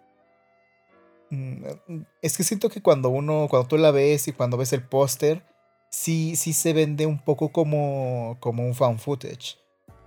Mm, 1.30 2.02
es 2.20 2.36
que 2.36 2.44
siento 2.44 2.68
que 2.68 2.82
cuando 2.82 3.08
uno, 3.08 3.46
cuando 3.48 3.68
tú 3.68 3.78
la 3.78 3.90
ves 3.90 4.28
y 4.28 4.32
cuando 4.32 4.56
ves 4.56 4.72
el 4.72 4.82
póster, 4.82 5.42
sí, 5.90 6.36
sí 6.36 6.52
se 6.52 6.72
vende 6.72 7.06
un 7.06 7.18
poco 7.18 7.50
como, 7.52 8.36
como 8.40 8.66
un 8.66 8.74
fan 8.74 8.98
footage. 8.98 9.58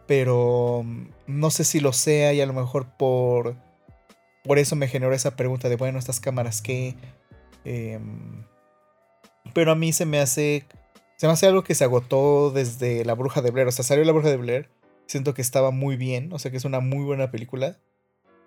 Pero 0.08 0.84
mm, 0.86 1.10
no 1.28 1.52
sé 1.52 1.64
si 1.64 1.80
lo 1.80 1.94
sea 1.94 2.34
y 2.34 2.42
a 2.42 2.46
lo 2.46 2.54
mejor 2.54 2.88
por, 2.98 3.56
por 4.44 4.60
eso 4.60 4.76
me 4.76 4.88
generó 4.88 5.14
esa 5.14 5.36
pregunta 5.36 5.70
de, 5.70 5.78
bueno, 5.78 6.00
estas 6.00 6.20
cámaras 6.20 6.62
qué. 6.62 6.96
Em, 7.66 8.46
pero 9.54 9.72
a 9.72 9.76
mí 9.76 9.94
se 9.94 10.06
me 10.06 10.20
hace, 10.20 10.66
se 11.18 11.28
me 11.28 11.34
hace 11.34 11.48
algo 11.48 11.64
que 11.64 11.76
se 11.76 11.84
agotó 11.84 12.52
desde 12.52 13.06
La 13.06 13.16
Bruja 13.16 13.42
de 13.42 13.52
Blair. 13.52 13.68
O 13.68 13.72
sea, 13.72 13.86
salió 13.86 14.04
La 14.06 14.12
Bruja 14.12 14.30
de 14.30 14.38
Blair 14.38 14.70
Siento 15.08 15.34
que 15.34 15.42
estaba 15.42 15.72
muy 15.72 15.98
bien, 15.98 16.34
o 16.34 16.40
sea 16.40 16.52
que 16.52 16.58
es 16.58 16.66
una 16.66 16.80
muy 16.80 17.04
buena 17.04 17.32
película. 17.32 17.78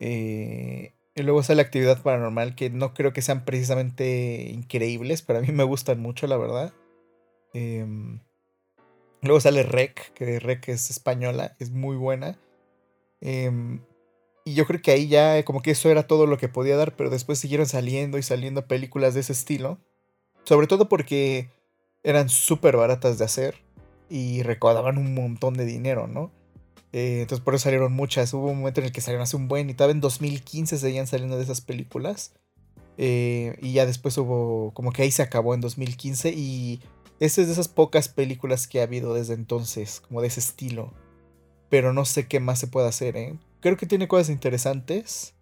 Eh, 0.01 0.93
y 1.15 1.23
luego 1.23 1.43
sale 1.43 1.63
Actividad 1.63 2.03
Paranormal, 2.03 2.55
que 2.55 2.71
no 2.71 2.95
creo 2.95 3.13
que 3.13 3.23
sean 3.23 3.45
precisamente 3.45 4.51
increíbles, 4.53 5.23
pero 5.23 5.41
a 5.41 5.43
mí 5.43 5.53
me 5.53 5.65
gustan 5.65 6.01
mucho, 6.01 6.27
la 6.27 6.37
verdad. 6.37 6.73
Em, 7.55 8.21
luego 9.23 9.41
sale 9.41 9.65
Rec, 9.65 10.13
que 10.15 10.39
Rec 10.39 10.69
es 10.69 10.91
española, 10.91 11.57
es 11.59 11.71
muy 11.71 11.97
buena. 11.97 12.39
Em, 13.21 13.81
y 14.45 14.55
yo 14.55 14.67
creo 14.67 14.81
que 14.81 14.93
ahí 14.93 15.09
ya 15.09 15.45
como 15.45 15.61
que 15.61 15.73
eso 15.73 15.91
era 15.91 16.07
todo 16.07 16.27
lo 16.27 16.39
que 16.39 16.49
podía 16.49 16.77
dar, 16.77 16.95
pero 16.97 17.11
después 17.11 17.39
siguieron 17.39 17.67
saliendo 17.67 18.17
y 18.19 18.23
saliendo 18.23 18.67
películas 18.67 19.15
de 19.15 19.21
ese 19.21 19.33
estilo. 19.33 19.79
Sobre 20.45 20.67
todo 20.67 20.89
porque 20.89 21.51
eran 22.05 22.29
súper 22.29 22.77
baratas 22.77 23.19
de 23.19 23.25
hacer 23.25 23.57
y 24.09 24.43
recaudaban 24.43 24.99
un 24.99 25.15
montón 25.15 25.55
de 25.55 25.67
dinero, 25.67 26.07
¿no? 26.07 26.33
Eh, 26.93 27.21
entonces 27.23 27.45
por 27.45 27.55
eso 27.55 27.65
salieron 27.65 27.93
muchas. 27.93 28.33
Hubo 28.33 28.51
un 28.51 28.59
momento 28.59 28.81
en 28.81 28.87
el 28.87 28.93
que 28.93 29.01
salieron 29.01 29.23
hace 29.23 29.37
un 29.37 29.49
buen 29.49 29.71
y 29.71 29.75
todavía 29.75 29.95
en 29.95 30.01
2015 30.01 30.79
seguían 30.79 31.07
saliendo 31.07 31.37
de 31.37 31.45
esas 31.45 31.61
películas. 31.61 32.35
Eh, 32.97 33.57
y 33.63 33.73
ya 33.73 33.87
después 33.87 34.17
hubo, 34.19 34.73
como 34.75 34.93
que 34.93 35.03
ahí 35.03 35.11
se 35.11 35.23
acabó 35.23 35.55
en 35.55 35.61
2015 35.61 36.31
y 36.31 36.81
esa 37.21 37.41
es 37.41 37.47
de 37.47 37.53
esas 37.53 37.69
pocas 37.69 38.09
películas 38.09 38.67
que 38.67 38.81
ha 38.81 38.85
habido 38.85 39.15
desde 39.15 39.35
entonces, 39.35 40.01
como 40.01 40.21
de 40.21 40.29
ese 40.29 40.41
estilo. 40.41 40.93
pero 41.69 41.93
no 41.93 42.05
sé 42.05 42.27
qué 42.27 42.41
más 42.41 42.59
se 42.59 42.67
puede 42.67 42.89
hacer, 42.89 43.17
¿eh? 43.17 43.37
Creo 43.61 43.77
que 43.77 43.87
tiene 43.87 44.09
cosas 44.09 44.31
interesantes. 44.31 45.35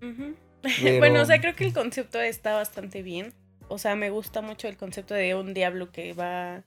bueno, 0.00 1.22
o 1.22 1.24
sea, 1.24 1.40
creo 1.40 1.54
que 1.54 1.64
el 1.64 1.72
concepto 1.72 2.20
está 2.20 2.54
bastante 2.54 3.02
bien. 3.02 3.32
O 3.68 3.78
sea, 3.78 3.96
me 3.96 4.10
gusta 4.10 4.40
mucho 4.40 4.66
el 4.66 4.76
concepto 4.76 5.14
de 5.14 5.34
un 5.34 5.54
diablo 5.54 5.92
que 5.92 6.12
va... 6.12 6.64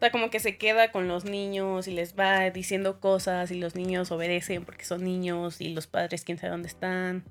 O 0.00 0.02
sea, 0.02 0.10
como 0.10 0.30
que 0.30 0.40
se 0.40 0.56
queda 0.56 0.92
con 0.92 1.08
los 1.08 1.26
niños 1.26 1.86
y 1.86 1.90
les 1.90 2.18
va 2.18 2.48
diciendo 2.48 3.00
cosas 3.00 3.50
y 3.50 3.60
los 3.60 3.74
niños 3.74 4.10
obedecen 4.10 4.64
porque 4.64 4.86
son 4.86 5.04
niños 5.04 5.60
y 5.60 5.74
los 5.74 5.86
padres 5.86 6.24
quién 6.24 6.38
sabe 6.38 6.52
dónde 6.52 6.68
están. 6.68 7.22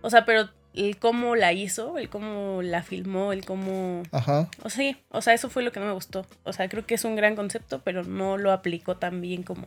O 0.00 0.08
sea, 0.08 0.24
pero 0.24 0.48
el 0.74 0.96
cómo 0.96 1.34
la 1.34 1.52
hizo, 1.52 1.98
el 1.98 2.08
cómo 2.08 2.62
la 2.62 2.84
filmó, 2.84 3.32
el 3.32 3.44
cómo... 3.44 4.04
Ajá. 4.12 4.48
O 4.62 4.70
sea, 4.70 4.84
sí, 4.84 4.96
o 5.08 5.20
sea, 5.22 5.34
eso 5.34 5.50
fue 5.50 5.64
lo 5.64 5.72
que 5.72 5.80
no 5.80 5.86
me 5.86 5.92
gustó. 5.92 6.24
O 6.44 6.52
sea, 6.52 6.68
creo 6.68 6.86
que 6.86 6.94
es 6.94 7.04
un 7.04 7.16
gran 7.16 7.34
concepto, 7.34 7.80
pero 7.82 8.04
no 8.04 8.38
lo 8.38 8.52
aplicó 8.52 8.96
tan 8.96 9.20
bien 9.20 9.42
como... 9.42 9.66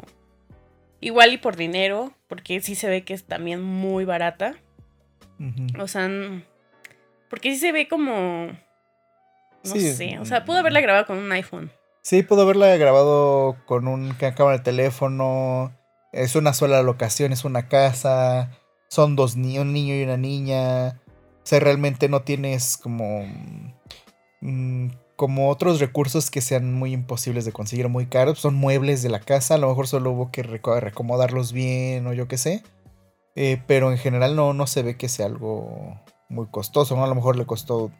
Igual 1.01 1.33
y 1.33 1.37
por 1.37 1.57
dinero, 1.57 2.13
porque 2.29 2.61
sí 2.61 2.75
se 2.75 2.87
ve 2.87 3.03
que 3.03 3.13
es 3.13 3.25
también 3.25 3.61
muy 3.61 4.05
barata. 4.05 4.55
O 5.77 5.89
sea, 5.89 6.09
porque 7.29 7.51
sí 7.51 7.57
se 7.57 7.73
ve 7.73 7.89
como... 7.89 8.57
No 9.65 9.75
sé, 9.75 10.17
o 10.17 10.23
sea, 10.23 10.45
pudo 10.45 10.59
haberla 10.59 10.79
grabado 10.79 11.05
con 11.05 11.17
un 11.17 11.29
iPhone. 11.33 11.73
Sí, 12.01 12.23
pudo 12.23 12.43
haberla 12.43 12.75
grabado 12.77 13.57
con 13.65 13.87
un 13.87 14.13
cámara 14.13 14.57
de 14.57 14.63
teléfono. 14.63 15.75
Es 16.11 16.35
una 16.35 16.53
sola 16.53 16.81
locación, 16.83 17.31
es 17.31 17.45
una 17.45 17.67
casa 17.67 18.49
son 18.91 19.15
dos 19.15 19.37
niños, 19.37 19.63
un 19.63 19.71
niño 19.71 19.95
y 19.95 20.03
una 20.03 20.17
niña. 20.17 21.01
O 21.07 21.45
sea, 21.45 21.61
realmente 21.61 22.09
no 22.09 22.23
tienes 22.23 22.75
como. 22.77 23.23
Mm, 24.41 24.89
como 25.15 25.49
otros 25.49 25.79
recursos 25.79 26.29
que 26.29 26.41
sean 26.41 26.73
muy 26.73 26.93
imposibles 26.93 27.45
de 27.45 27.53
conseguir, 27.53 27.87
muy 27.87 28.07
caros. 28.07 28.39
Son 28.39 28.53
muebles 28.55 29.01
de 29.01 29.09
la 29.09 29.21
casa. 29.21 29.55
A 29.55 29.57
lo 29.57 29.69
mejor 29.69 29.87
solo 29.87 30.11
hubo 30.11 30.31
que 30.31 30.43
reacomodarlos 30.43 31.53
bien 31.53 32.05
o 32.05 32.13
yo 32.13 32.27
qué 32.27 32.37
sé. 32.37 32.63
Eh, 33.35 33.61
pero 33.65 33.91
en 33.91 33.97
general 33.97 34.35
no, 34.35 34.53
no 34.53 34.67
se 34.67 34.83
ve 34.83 34.97
que 34.97 35.07
sea 35.07 35.27
algo 35.27 36.01
muy 36.27 36.47
costoso. 36.47 36.97
¿no? 36.97 37.05
A 37.05 37.07
lo 37.07 37.15
mejor 37.15 37.37
le 37.37 37.45
costó 37.45 37.91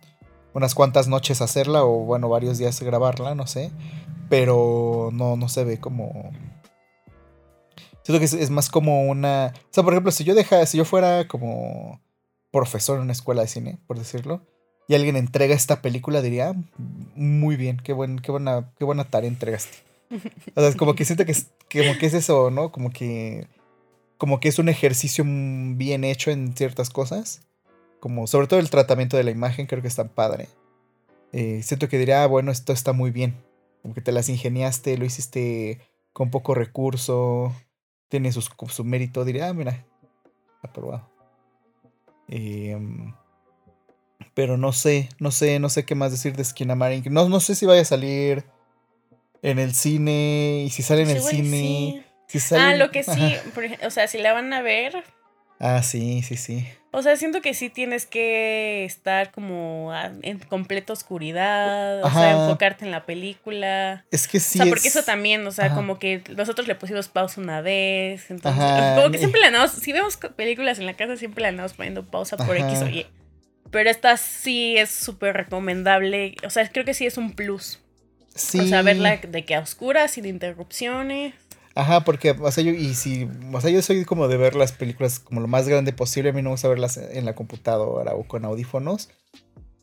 unas 0.54 0.76
cuantas 0.76 1.08
noches 1.08 1.41
hacerla 1.41 1.84
o 1.84 1.99
bueno, 1.99 2.30
varios 2.30 2.58
días 2.58 2.82
grabarla, 2.82 3.36
no 3.36 3.47
sé. 3.47 3.72
Pero 4.30 5.10
no, 5.12 5.36
no 5.36 5.49
se 5.49 5.64
ve 5.64 5.80
como 5.80 6.32
Siento 8.04 8.20
que 8.20 8.43
es, 8.43 8.49
más 8.49 8.70
como 8.70 9.08
una. 9.08 9.54
O 9.56 9.74
sea, 9.74 9.84
por 9.84 9.93
ejemplo, 9.93 10.12
si 10.12 10.24
yo 10.24 10.34
deja, 10.34 10.66
si 10.66 10.78
yo 10.78 10.86
fuera 10.86 11.28
como 11.28 12.02
profesor 12.52 12.97
en 12.97 13.04
una 13.04 13.12
escuela 13.14 13.43
de 13.43 13.47
cine, 13.47 13.80
por 13.88 13.97
decirlo, 13.97 14.45
y 14.88 14.95
alguien 14.95 15.16
entrega 15.16 15.54
esta 15.54 15.82
película, 15.82 16.22
diría, 16.22 16.49
ah, 16.49 16.56
muy 17.16 17.56
bien, 17.56 17.78
qué, 17.78 17.93
buen, 17.93 18.20
qué, 18.20 18.32
buena, 18.32 18.72
qué 18.78 18.86
buena 18.86 19.06
tarea 19.06 19.30
entregaste. 19.30 19.78
O 20.56 20.60
sea, 20.60 20.68
es 20.68 20.76
como 20.76 20.95
que 20.95 21.06
siento 21.06 21.26
que 21.26 21.32
es, 21.32 21.52
que 21.70 21.95
es 22.02 22.14
eso, 22.14 22.49
¿no? 22.52 22.72
Como 22.72 22.91
que. 22.91 23.47
Como 24.18 24.39
que 24.39 24.49
es 24.49 24.60
un 24.60 24.70
ejercicio 24.70 25.24
bien 25.26 26.04
hecho 26.04 26.32
en 26.32 26.56
ciertas 26.56 26.89
cosas. 26.89 27.41
Como 28.02 28.28
sobre 28.28 28.47
todo 28.47 28.60
el 28.60 28.70
tratamiento 28.70 29.16
de 29.16 29.24
la 29.24 29.32
imagen, 29.32 29.66
creo 29.66 29.82
que 29.82 29.88
está 29.88 30.10
padre. 30.10 30.49
Eh, 31.32 31.62
siento 31.64 31.88
que 31.88 31.97
diría, 31.97 32.24
ah, 32.24 32.28
bueno, 32.28 32.52
esto 32.52 32.74
está 32.74 32.91
muy 32.91 33.12
bien. 33.12 33.41
Como 33.82 33.93
que 33.93 34.02
te 34.02 34.12
las 34.12 34.28
ingeniaste, 34.28 34.97
lo 34.97 35.06
hiciste 35.06 35.80
con 36.12 36.30
poco 36.30 36.54
recurso 36.54 37.54
tiene 38.12 38.30
su 38.34 38.84
mérito, 38.84 39.24
diría, 39.24 39.47
ah, 39.47 39.54
mira, 39.54 39.86
aprobado. 40.62 41.10
Em, 42.28 43.14
pero 44.34 44.58
no 44.58 44.74
sé, 44.74 45.08
no 45.18 45.32
sé, 45.32 45.60
no 45.60 45.70
sé 45.70 45.86
qué 45.86 45.95
más 45.95 46.12
decir 46.12 46.36
de 46.36 46.43
Skinamarink. 46.43 47.08
No, 47.08 47.30
no 47.30 47.39
sé 47.39 47.56
si 47.56 47.66
vaya 47.66 47.82
a 47.82 47.86
salir 47.86 48.43
en 49.41 49.60
el 49.60 49.74
cine 49.74 50.64
y 50.66 50.70
si 50.72 50.84
sale 50.84 51.04
en 51.04 51.10
el 51.10 51.22
cine. 51.22 52.06
ah, 52.52 52.76
lo 52.76 52.91
que 52.91 53.04
sí, 53.04 53.36
o 53.86 53.89
sea, 53.89 54.08
si 54.08 54.18
la 54.18 54.34
van 54.34 54.52
a 54.52 54.62
ver, 54.62 55.06
Ah, 55.62 55.84
sí, 55.84 56.24
sí, 56.24 56.38
sí. 56.38 56.68
O 56.89 57.03
sea, 57.03 57.16
siento 57.16 57.39
que 57.41 57.53
sí 57.53 57.70
tienes 57.70 58.05
que 58.05 58.84
estar 58.84 59.32
como 59.32 59.93
en 60.24 60.39
completa 60.39 60.91
oscuridad, 60.91 62.03
o 62.03 62.09
sea, 62.12 62.32
enfocarte 62.32 62.84
en 62.84 62.91
la 62.91 63.05
película. 63.05 64.03
Es 64.12 64.28
que 64.28 64.39
sí. 64.41 64.59
O 64.59 64.64
sea, 64.64 64.70
porque 64.70 64.88
eso 64.88 65.03
también, 65.03 65.45
o 65.45 65.51
sea, 65.51 65.74
como 65.74 65.99
que 65.99 66.22
nosotros 66.36 66.68
le 66.68 66.76
pusimos 66.76 67.07
pausa 67.07 67.39
una 67.39 67.62
vez, 67.62 68.30
entonces, 68.30 68.64
como 68.95 69.12
que 69.12 69.20
siempre 69.20 69.39
le 69.39 69.47
andamos, 69.47 69.72
si 69.72 69.93
vemos 69.93 70.18
películas 70.36 70.80
en 70.80 70.88
la 70.88 70.95
casa, 70.95 71.16
siempre 71.16 71.43
le 71.43 71.49
andamos 71.49 71.74
poniendo 71.74 72.05
pausa 72.05 72.36
por 72.36 72.57
X 72.57 72.82
o 72.82 72.89
Y. 72.89 73.05
Pero 73.70 73.89
esta 73.89 74.18
sí 74.18 74.76
es 74.78 74.89
súper 74.89 75.34
recomendable, 75.38 76.36
o 76.43 76.49
sea, 76.49 76.68
creo 76.68 76.84
que 76.84 76.93
sí 76.93 77.05
es 77.05 77.18
un 77.18 77.34
plus. 77.34 77.80
Sí. 78.36 78.59
O 78.59 78.68
sea, 78.68 78.82
verla 78.82 79.18
de 79.18 79.45
que 79.45 79.55
a 79.55 79.59
oscuras, 79.59 80.12
sin 80.12 80.26
interrupciones. 80.26 81.36
Ajá, 81.74 82.03
porque, 82.03 82.32
o 82.32 82.51
sea, 82.51 82.63
yo, 82.63 82.72
y 82.72 82.93
si, 82.95 83.30
o 83.53 83.61
sea, 83.61 83.69
yo 83.69 83.82
soy 83.82 84.03
como 84.03 84.28
de 84.28 84.38
ver 84.38 84.55
las 84.55 84.74
películas 84.74 85.19
como 85.19 85.39
lo 85.39 85.47
más 85.47 85.67
grande 85.67 85.93
posible, 85.93 86.30
a 86.30 86.34
mí 86.34 86.41
no 86.41 86.49
me 86.49 86.53
gusta 86.53 86.67
verlas 86.67 86.97
en 86.97 87.24
la 87.26 87.34
computadora 87.34 88.13
o 88.13 88.24
con 88.28 88.43
audífonos, 88.43 89.09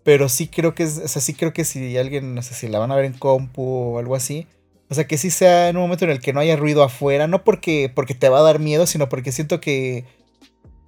pero 0.04 0.28
sí 0.28 0.48
creo 0.48 0.74
que 0.74 0.82
es, 0.82 0.98
o 0.98 1.08
sea, 1.08 1.22
sí 1.22 1.34
creo 1.34 1.52
que 1.52 1.64
si 1.64 1.96
alguien, 1.96 2.34
no 2.34 2.42
sé, 2.42 2.54
si 2.54 2.68
la 2.68 2.78
van 2.78 2.92
a 2.92 2.96
ver 2.96 3.06
en 3.06 3.14
compu 3.14 3.62
o 3.62 3.98
algo 3.98 4.16
así, 4.16 4.46
o 4.90 4.94
sea, 4.94 5.06
que 5.06 5.18
sí 5.18 5.30
sea 5.30 5.68
en 5.68 5.76
un 5.76 5.82
momento 5.82 6.04
en 6.04 6.10
el 6.10 6.20
que 6.20 6.32
no 6.32 6.40
haya 6.40 6.56
ruido 6.56 6.82
afuera, 6.82 7.26
no 7.26 7.42
porque, 7.44 7.90
porque 7.94 8.14
te 8.14 8.28
va 8.28 8.40
a 8.40 8.42
dar 8.42 8.58
miedo, 8.58 8.86
sino 8.86 9.08
porque 9.08 9.32
siento 9.32 9.60
que 9.60 10.04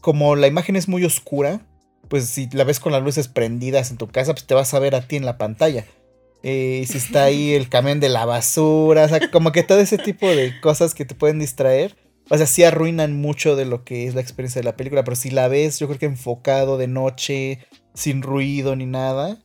como 0.01 0.36
la 0.36 0.46
imagen 0.46 0.76
es 0.76 0.88
muy 0.88 1.05
oscura, 1.05 1.61
pues 2.09 2.26
si 2.26 2.48
la 2.53 2.64
ves 2.64 2.80
con 2.80 2.92
las 2.92 3.03
luces 3.03 3.28
prendidas 3.28 3.90
en 3.90 3.98
tu 3.98 4.09
casa, 4.09 4.32
pues 4.32 4.46
te 4.46 4.55
vas 4.55 4.74
a 4.74 4.78
ver 4.78 4.94
a 4.94 5.07
ti 5.07 5.16
en 5.16 5.26
la 5.26 5.38
pantalla. 5.38 5.86
Eh, 6.43 6.84
si 6.88 6.99
está 6.99 7.24
ahí 7.24 7.53
el 7.53 7.68
camión 7.68 8.01
de 8.01 8.09
la 8.09 8.24
basura, 8.24 9.05
o 9.05 9.09
sea, 9.09 9.30
como 9.30 9.53
que 9.53 9.62
todo 9.62 9.78
ese 9.78 9.99
tipo 9.99 10.26
de 10.26 10.59
cosas 10.61 10.95
que 10.95 11.05
te 11.05 11.14
pueden 11.14 11.38
distraer, 11.38 11.97
o 12.30 12.36
sea, 12.36 12.47
sí 12.47 12.62
arruinan 12.62 13.20
mucho 13.20 13.57
de 13.57 13.66
lo 13.66 13.84
que 13.84 14.07
es 14.07 14.14
la 14.14 14.20
experiencia 14.20 14.61
de 14.61 14.64
la 14.64 14.76
película, 14.76 15.05
pero 15.05 15.16
si 15.16 15.30
la 15.30 15.49
ves, 15.49 15.78
yo 15.78 15.86
creo 15.88 15.99
que 15.99 16.07
enfocado 16.07 16.78
de 16.78 16.86
noche, 16.86 17.66
sin 17.93 18.22
ruido 18.22 18.74
ni 18.76 18.86
nada, 18.86 19.38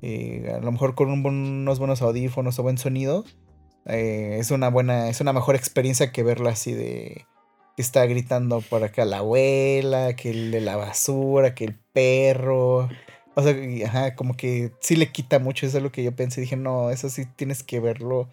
eh, 0.00 0.52
a 0.54 0.60
lo 0.60 0.72
mejor 0.72 0.94
con 0.94 1.10
unos 1.10 1.78
buenos 1.78 2.00
audífonos 2.00 2.58
o 2.58 2.62
buen 2.62 2.78
sonido, 2.78 3.24
eh, 3.86 4.36
es 4.38 4.50
una 4.50 4.68
buena, 4.70 5.08
es 5.08 5.20
una 5.20 5.32
mejor 5.32 5.56
experiencia 5.56 6.12
que 6.12 6.22
verla 6.22 6.50
así 6.50 6.72
de 6.72 7.26
que 7.76 7.82
está 7.82 8.06
gritando 8.06 8.60
por 8.60 8.84
acá 8.84 9.04
la 9.04 9.18
abuela, 9.18 10.14
que 10.16 10.30
el 10.30 10.50
de 10.50 10.60
la 10.60 10.76
basura, 10.76 11.54
que 11.54 11.64
el 11.64 11.78
perro. 11.92 12.88
O 13.38 13.42
sea, 13.42 13.54
ajá, 13.86 14.16
como 14.16 14.36
que 14.36 14.72
sí 14.80 14.96
le 14.96 15.12
quita 15.12 15.38
mucho, 15.38 15.64
eso 15.64 15.76
es 15.76 15.82
lo 15.84 15.92
que 15.92 16.02
yo 16.02 16.10
pensé. 16.10 16.40
Dije, 16.40 16.56
no, 16.56 16.90
eso 16.90 17.08
sí 17.08 17.24
tienes 17.24 17.62
que 17.62 17.78
verlo. 17.78 18.28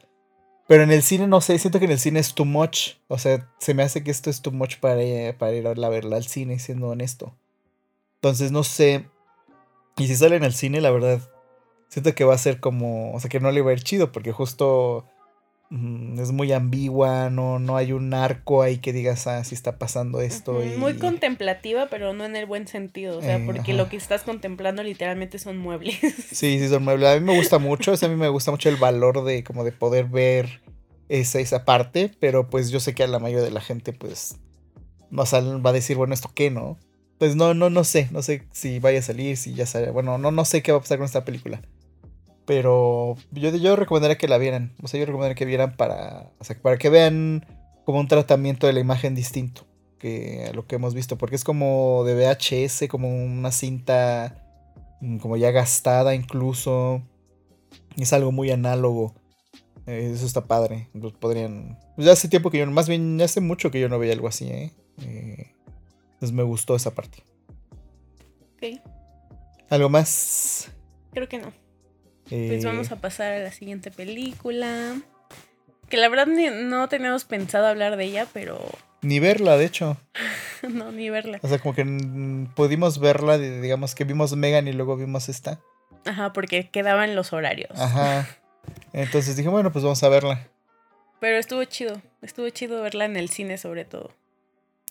Pero 0.68 0.82
en 0.82 0.92
el 0.92 1.04
cine, 1.04 1.28
no 1.28 1.42
sé, 1.42 1.60
siento 1.60 1.78
que 1.78 1.86
en 1.86 1.92
el 1.92 2.00
cine 2.00 2.20
es 2.20 2.34
too 2.34 2.44
much. 2.44 2.94
O 3.08 3.20
sea, 3.20 3.48
se 3.60 3.76
me 3.76 3.84
hace 3.84 4.04
que 4.04 4.10
esto 4.10 4.32
es 4.32 4.42
too 4.42 4.52
much 4.52 4.80
para, 4.80 5.02
para 5.38 5.54
ir 5.54 5.68
a 5.68 5.74
verla 5.90 6.16
al 6.16 6.26
cine, 6.26 6.58
siendo 6.58 6.88
honesto. 6.88 7.36
Entonces, 8.16 8.52
no 8.52 8.64
sé. 8.64 9.08
Y 9.96 10.08
si 10.08 10.16
sale 10.16 10.38
en 10.38 10.44
el 10.44 10.56
cine, 10.56 10.82
la 10.82 10.90
verdad, 10.90 11.22
siento 11.88 12.16
que 12.16 12.24
va 12.24 12.34
a 12.34 12.40
ser 12.40 12.60
como. 12.60 13.14
O 13.14 13.20
sea, 13.20 13.30
que 13.30 13.40
no 13.40 13.52
le 13.52 13.62
va 13.62 13.70
a 13.70 13.74
ir 13.74 13.84
chido, 13.84 14.12
porque 14.12 14.32
justo 14.32 15.06
es 16.18 16.32
muy 16.32 16.52
ambigua, 16.52 17.30
no, 17.30 17.60
no 17.60 17.78
hay 17.78 17.92
un 17.92 18.14
arco 18.14 18.62
ahí 18.62 18.78
que 18.78 18.94
digas, 18.94 19.28
ah, 19.28 19.44
sí 19.44 19.56
está 19.56 19.78
pasando 19.78 20.22
esto. 20.22 20.64
y... 20.64 20.78
Muy 20.78 20.96
contemplativa, 20.96 21.88
pero 21.90 22.14
no 22.14 22.26
en 22.26 22.36
el 22.36 22.46
buen 22.46 22.68
sentido, 22.68 23.18
o 23.18 23.22
sea, 23.22 23.38
eh, 23.38 23.44
porque 23.46 23.74
lo 23.74 23.90
que 23.90 23.98
estás 23.98 24.24
contemplando 24.24 24.84
literalmente 24.84 25.40
son 25.40 25.58
muebles. 25.58 25.96
Sí, 26.32 26.60
sí, 26.60 26.68
son 26.68 26.84
muebles. 26.84 27.10
A 27.10 27.20
mí 27.20 27.26
me 27.26 27.36
gusta 27.36 27.60
mucho, 27.60 27.94
a 27.94 28.08
mí 28.08 28.16
me 28.16 28.30
gusta 28.30 28.52
mucho 28.52 28.70
el 28.70 28.76
valor 28.76 29.24
de 29.24 29.44
como 29.44 29.64
de 29.64 29.72
poder 29.72 30.06
ver 30.06 30.62
esa, 31.10 31.40
esa 31.40 31.66
parte, 31.66 32.12
pero 32.20 32.50
pues 32.50 32.70
yo 32.70 32.80
sé 32.80 32.94
que 32.94 33.04
a 33.04 33.08
la 33.08 33.20
mayoría 33.20 33.46
de 33.46 33.52
la 33.52 33.62
gente 33.62 33.94
pues 33.94 34.38
va 35.18 35.70
a 35.70 35.74
decir, 35.74 35.98
bueno, 35.98 36.14
¿esto 36.14 36.32
qué, 36.34 36.52
no? 36.52 36.78
Pues 37.18 37.36
no, 37.36 37.54
no, 37.54 37.70
no 37.70 37.84
sé, 37.84 38.10
no 38.12 38.22
sé 38.22 38.48
si 38.52 38.80
vaya 38.80 39.00
a 39.00 39.04
salir, 39.04 39.38
si 39.38 39.54
ya 39.54 39.66
sale, 39.66 39.92
bueno, 39.92 40.18
no, 40.18 40.32
no 40.32 40.46
sé 40.46 40.62
qué 40.62 40.72
va 40.72 40.80
a 40.80 40.82
pasar 40.82 40.98
con 40.98 41.06
esta 41.06 41.24
película. 41.24 41.62
Pero 42.46 43.16
yo, 43.32 43.56
yo 43.56 43.76
recomendaría 43.76 44.18
que 44.18 44.28
la 44.28 44.38
vieran. 44.38 44.74
O 44.84 44.88
sea, 44.88 45.00
yo 45.00 45.06
recomendaría 45.06 45.36
que 45.36 45.46
vieran 45.46 45.76
para, 45.76 46.32
o 46.40 46.44
sea, 46.44 46.56
para 46.62 46.78
que 46.78 46.90
vean 46.90 47.46
como 47.86 48.00
un 48.00 48.08
tratamiento 48.08 48.68
de 48.68 48.74
la 48.74 48.80
imagen 48.80 49.16
distinto 49.16 49.66
que 50.00 50.46
a 50.50 50.54
lo 50.54 50.68
que 50.68 50.76
hemos 50.76 50.94
visto. 50.94 51.18
Porque 51.18 51.36
es 51.36 51.44
como 51.44 52.04
de 52.06 52.16
VHS, 52.16 52.88
como 52.90 53.10
una 53.10 53.52
cinta 53.52 54.44
mm, 55.02 55.18
como 55.18 55.38
ya 55.38 55.52
gastada 55.52 56.14
incluso. 56.14 57.02
Es 57.98 58.14
algo 58.14 58.32
muy 58.32 58.52
análogo. 58.52 59.16
Eh, 59.88 60.12
eso 60.14 60.26
está 60.26 60.46
padre. 60.46 60.90
Los 60.94 61.14
podrían. 61.14 61.80
Pues 61.96 62.06
ya 62.06 62.14
hace 62.14 62.28
tiempo 62.28 62.52
que 62.52 62.60
yo. 62.60 62.68
Más 62.68 62.88
bien, 62.88 63.18
ya 63.18 63.26
hace 63.26 63.42
mucho 63.42 63.72
que 63.72 63.80
yo 63.80 63.90
no 63.90 64.00
veía 64.00 64.14
algo 64.14 64.28
así, 64.28 64.48
¿eh? 64.48 64.72
eh 65.02 65.52
entonces 66.14 66.32
me 66.32 66.44
gustó 66.44 66.76
esa 66.76 66.96
parte. 66.96 67.24
Ok. 68.56 68.82
¿Algo 69.70 69.90
más? 69.90 70.72
Creo 71.12 71.28
que 71.28 71.40
no. 71.40 71.65
Pues 72.30 72.64
eh, 72.64 72.68
vamos 72.68 72.92
a 72.92 72.98
pasar 72.98 73.34
a 73.34 73.40
la 73.40 73.52
siguiente 73.52 73.92
película. 73.92 74.96
Que 75.90 75.98
la 75.98 76.10
verdad 76.10 76.26
no 76.28 76.90
tenemos 76.90 77.26
pensado 77.26 77.68
hablar 77.68 77.98
de 77.98 78.06
ella, 78.06 78.28
pero. 78.34 78.60
Ni 79.02 79.20
verla, 79.20 79.58
de 79.58 79.66
hecho. 79.66 79.98
no, 80.70 80.92
ni 80.92 81.10
verla. 81.10 81.40
O 81.44 81.48
sea, 81.48 81.60
como 81.60 81.76
que 81.76 81.86
pudimos 82.56 83.00
verla, 83.00 83.38
digamos 83.38 83.94
que 83.94 84.04
vimos 84.04 84.36
Megan 84.36 84.68
y 84.68 84.74
luego 84.74 84.98
vimos 84.98 85.30
esta. 85.30 85.60
Ajá, 86.06 86.34
porque 86.34 86.70
quedaban 86.70 87.16
los 87.16 87.34
horarios. 87.34 87.72
Ajá. 87.80 88.28
Entonces 88.94 89.36
dije, 89.36 89.50
bueno, 89.50 89.72
pues 89.72 89.84
vamos 89.84 90.02
a 90.04 90.10
verla. 90.10 90.48
Pero 91.20 91.38
estuvo 91.38 91.64
chido. 91.66 92.02
Estuvo 92.22 92.50
chido 92.50 92.82
verla 92.82 93.06
en 93.06 93.18
el 93.18 93.30
cine 93.30 93.58
sobre 93.58 93.86
todo. 93.86 94.12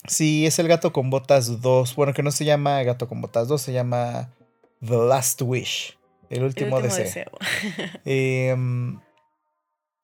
Sí, 0.07 0.47
es 0.47 0.59
el 0.59 0.69
gato 0.69 0.93
con 0.93 1.11
botas 1.11 1.61
2. 1.61 1.97
Bueno, 1.97 2.13
que 2.13 2.23
no 2.23 2.31
se 2.31 2.45
llama 2.45 2.83
gato 2.83 3.09
con 3.09 3.21
botas 3.21 3.49
2, 3.49 3.61
se 3.61 3.73
llama 3.73 4.31
The 4.87 4.97
Last 4.97 5.43
Wish. 5.43 5.97
El 6.35 6.45
último, 6.45 6.79
El 6.79 6.85
último 6.85 6.97
deseo. 7.05 7.31
deseo. 7.39 7.91
Em, 8.05 9.01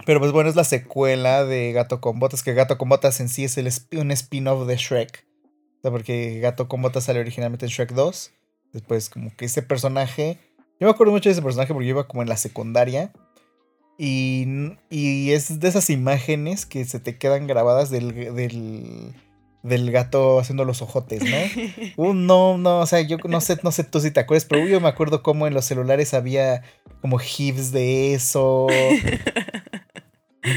pero 0.06 0.18
pues 0.20 0.32
bueno, 0.32 0.48
es 0.48 0.56
la 0.56 0.64
secuela 0.64 1.44
de 1.44 1.72
Gato 1.72 2.00
con 2.00 2.18
Botas, 2.18 2.42
que 2.42 2.54
Gato 2.54 2.78
con 2.78 2.88
Botas 2.88 3.20
en 3.20 3.28
sí 3.28 3.44
es 3.44 3.58
el 3.58 3.66
sp- 3.68 3.98
un 4.00 4.10
spin-off 4.12 4.66
de 4.66 4.76
Shrek. 4.76 5.26
O 5.78 5.82
sea, 5.82 5.90
porque 5.90 6.40
Gato 6.40 6.68
con 6.68 6.82
Botas 6.82 7.04
salió 7.04 7.20
originalmente 7.22 7.66
en 7.66 7.70
Shrek 7.70 7.92
2. 7.92 8.32
Después 8.72 9.08
como 9.10 9.34
que 9.36 9.46
ese 9.46 9.62
personaje... 9.62 10.38
Yo 10.78 10.86
me 10.86 10.90
acuerdo 10.92 11.12
mucho 11.12 11.28
de 11.28 11.32
ese 11.32 11.42
personaje 11.42 11.72
porque 11.74 11.86
yo 11.88 11.90
iba 11.94 12.08
como 12.08 12.22
en 12.22 12.28
la 12.28 12.36
secundaria. 12.38 13.12
Y, 13.98 14.46
y 14.88 15.32
es 15.32 15.60
de 15.60 15.68
esas 15.68 15.90
imágenes 15.90 16.64
que 16.64 16.86
se 16.86 17.00
te 17.00 17.18
quedan 17.18 17.46
grabadas 17.46 17.90
del, 17.90 18.34
del, 18.34 19.14
del 19.62 19.90
gato 19.90 20.38
haciendo 20.38 20.64
los 20.64 20.80
ojotes, 20.82 21.22
¿no? 21.22 21.36
Uh, 21.96 22.14
no, 22.14 22.56
no, 22.58 22.80
o 22.80 22.86
sea, 22.86 23.00
yo 23.02 23.18
no 23.28 23.40
sé, 23.40 23.58
no 23.62 23.70
sé 23.72 23.84
tú 23.84 24.00
si 24.00 24.10
te 24.10 24.20
acuerdas, 24.20 24.46
pero 24.46 24.66
yo 24.66 24.80
me 24.80 24.88
acuerdo 24.88 25.22
cómo 25.22 25.46
en 25.46 25.54
los 25.54 25.64
celulares 25.66 26.14
había 26.14 26.62
como 27.02 27.18
GIFs 27.18 27.72
de 27.72 28.14
eso. 28.14 28.66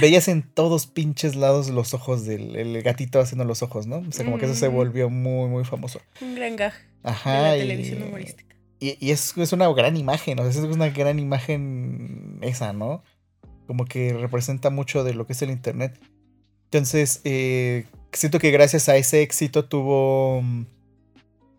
Veías 0.01 0.29
en 0.29 0.43
todos 0.43 0.87
pinches 0.87 1.35
lados 1.35 1.69
los 1.69 1.93
ojos 1.93 2.25
del 2.25 2.55
el 2.55 2.81
gatito 2.81 3.19
haciendo 3.19 3.43
los 3.43 3.61
ojos, 3.63 3.85
¿no? 3.85 3.97
O 3.97 4.11
sea, 4.11 4.23
como 4.23 4.37
que 4.37 4.45
eso 4.45 4.55
se 4.55 4.69
Mm. 4.69 4.73
volvió 4.73 5.09
muy, 5.09 5.49
muy 5.49 5.65
famoso. 5.65 5.99
Un 6.21 6.35
gran 6.35 6.55
gag 6.55 6.71
de 6.73 7.09
Ajá. 7.09 7.41
la 7.41 7.57
y- 7.57 7.61
televisión 7.61 8.03
humorística. 8.03 8.55
y, 8.79 8.97
y 9.05 9.11
es, 9.11 9.37
es 9.37 9.51
una 9.51 9.67
gran 9.73 9.97
imagen, 9.97 10.39
o 10.39 10.43
sea, 10.49 10.51
es 10.51 10.57
una 10.73 10.89
gran 10.89 11.19
imagen 11.19 12.39
esa, 12.41 12.71
¿no? 12.71 13.03
Como 13.67 13.83
que 13.85 14.13
representa 14.13 14.69
mucho 14.69 15.03
de 15.03 15.13
lo 15.13 15.27
que 15.27 15.33
es 15.33 15.41
el 15.41 15.49
Internet. 15.51 15.99
Entonces, 16.65 17.19
eh, 17.25 17.85
siento 18.17 18.39
que 18.39 18.51
gracias 18.51 18.89
a 18.89 18.95
ese 18.95 19.21
éxito 19.21 19.65
tuvo 19.65 20.41
mm, 20.41 20.65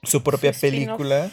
su 0.02 0.22
propia 0.22 0.52
película. 0.52 1.30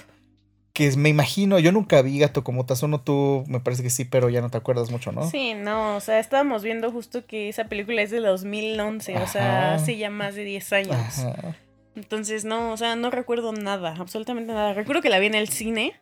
Que 0.73 0.95
me 0.95 1.09
imagino, 1.09 1.59
yo 1.59 1.73
nunca 1.73 2.01
vi 2.01 2.17
Gato 2.17 2.45
como 2.45 2.65
Tazono, 2.65 3.01
tú 3.01 3.43
me 3.47 3.59
parece 3.59 3.83
que 3.83 3.89
sí, 3.89 4.05
pero 4.05 4.29
ya 4.29 4.39
no 4.39 4.49
te 4.49 4.57
acuerdas 4.57 4.89
mucho, 4.89 5.11
¿no? 5.11 5.29
Sí, 5.29 5.53
no, 5.53 5.97
o 5.97 5.99
sea, 5.99 6.17
estábamos 6.19 6.63
viendo 6.63 6.89
justo 6.91 7.25
que 7.25 7.49
esa 7.49 7.65
película 7.65 8.01
es 8.01 8.09
de 8.09 8.21
2011, 8.21 9.17
o 9.17 9.27
sea, 9.27 9.65
Ajá. 9.65 9.73
hace 9.75 9.97
ya 9.97 10.09
más 10.09 10.33
de 10.35 10.45
10 10.45 10.71
años. 10.73 10.95
Ajá. 11.19 11.57
Entonces, 11.95 12.45
no, 12.45 12.71
o 12.71 12.77
sea, 12.77 12.95
no 12.95 13.11
recuerdo 13.11 13.51
nada, 13.51 13.95
absolutamente 13.99 14.53
nada. 14.53 14.73
Recuerdo 14.73 15.01
que 15.01 15.09
la 15.09 15.19
vi 15.19 15.27
en 15.27 15.35
el 15.35 15.49
cine, 15.49 15.93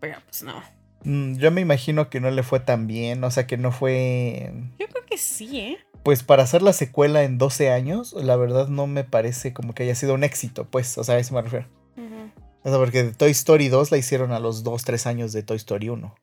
pero 0.00 0.18
pues 0.24 0.42
no. 0.42 0.60
Mm, 1.04 1.36
Yo 1.36 1.52
me 1.52 1.60
imagino 1.60 2.10
que 2.10 2.18
no 2.18 2.32
le 2.32 2.42
fue 2.42 2.58
tan 2.58 2.88
bien, 2.88 3.22
o 3.22 3.30
sea, 3.30 3.46
que 3.46 3.56
no 3.56 3.70
fue... 3.70 4.50
Yo 4.80 4.88
creo 4.88 5.06
que 5.06 5.18
sí, 5.18 5.60
¿eh? 5.60 5.78
Pues 6.02 6.22
para 6.22 6.42
hacer 6.42 6.62
la 6.62 6.72
secuela 6.72 7.24
en 7.24 7.38
12 7.38 7.70
años, 7.70 8.12
la 8.14 8.36
verdad 8.36 8.68
no 8.68 8.86
me 8.86 9.04
parece 9.04 9.52
como 9.52 9.74
que 9.74 9.82
haya 9.82 9.94
sido 9.94 10.14
un 10.14 10.24
éxito, 10.24 10.66
pues, 10.70 10.96
o 10.96 11.04
sea, 11.04 11.16
a 11.16 11.18
eso 11.18 11.34
me 11.34 11.42
refiero. 11.42 11.66
Ujú. 11.96 12.30
O 12.62 12.68
sea, 12.68 12.78
porque 12.78 13.04
Toy 13.04 13.30
Story 13.32 13.68
2 13.68 13.90
la 13.90 13.98
hicieron 13.98 14.32
a 14.32 14.40
los 14.40 14.62
2, 14.62 14.84
3 14.84 15.06
años 15.06 15.32
de 15.32 15.42
Toy 15.42 15.56
Story 15.56 15.88
1. 15.90 16.14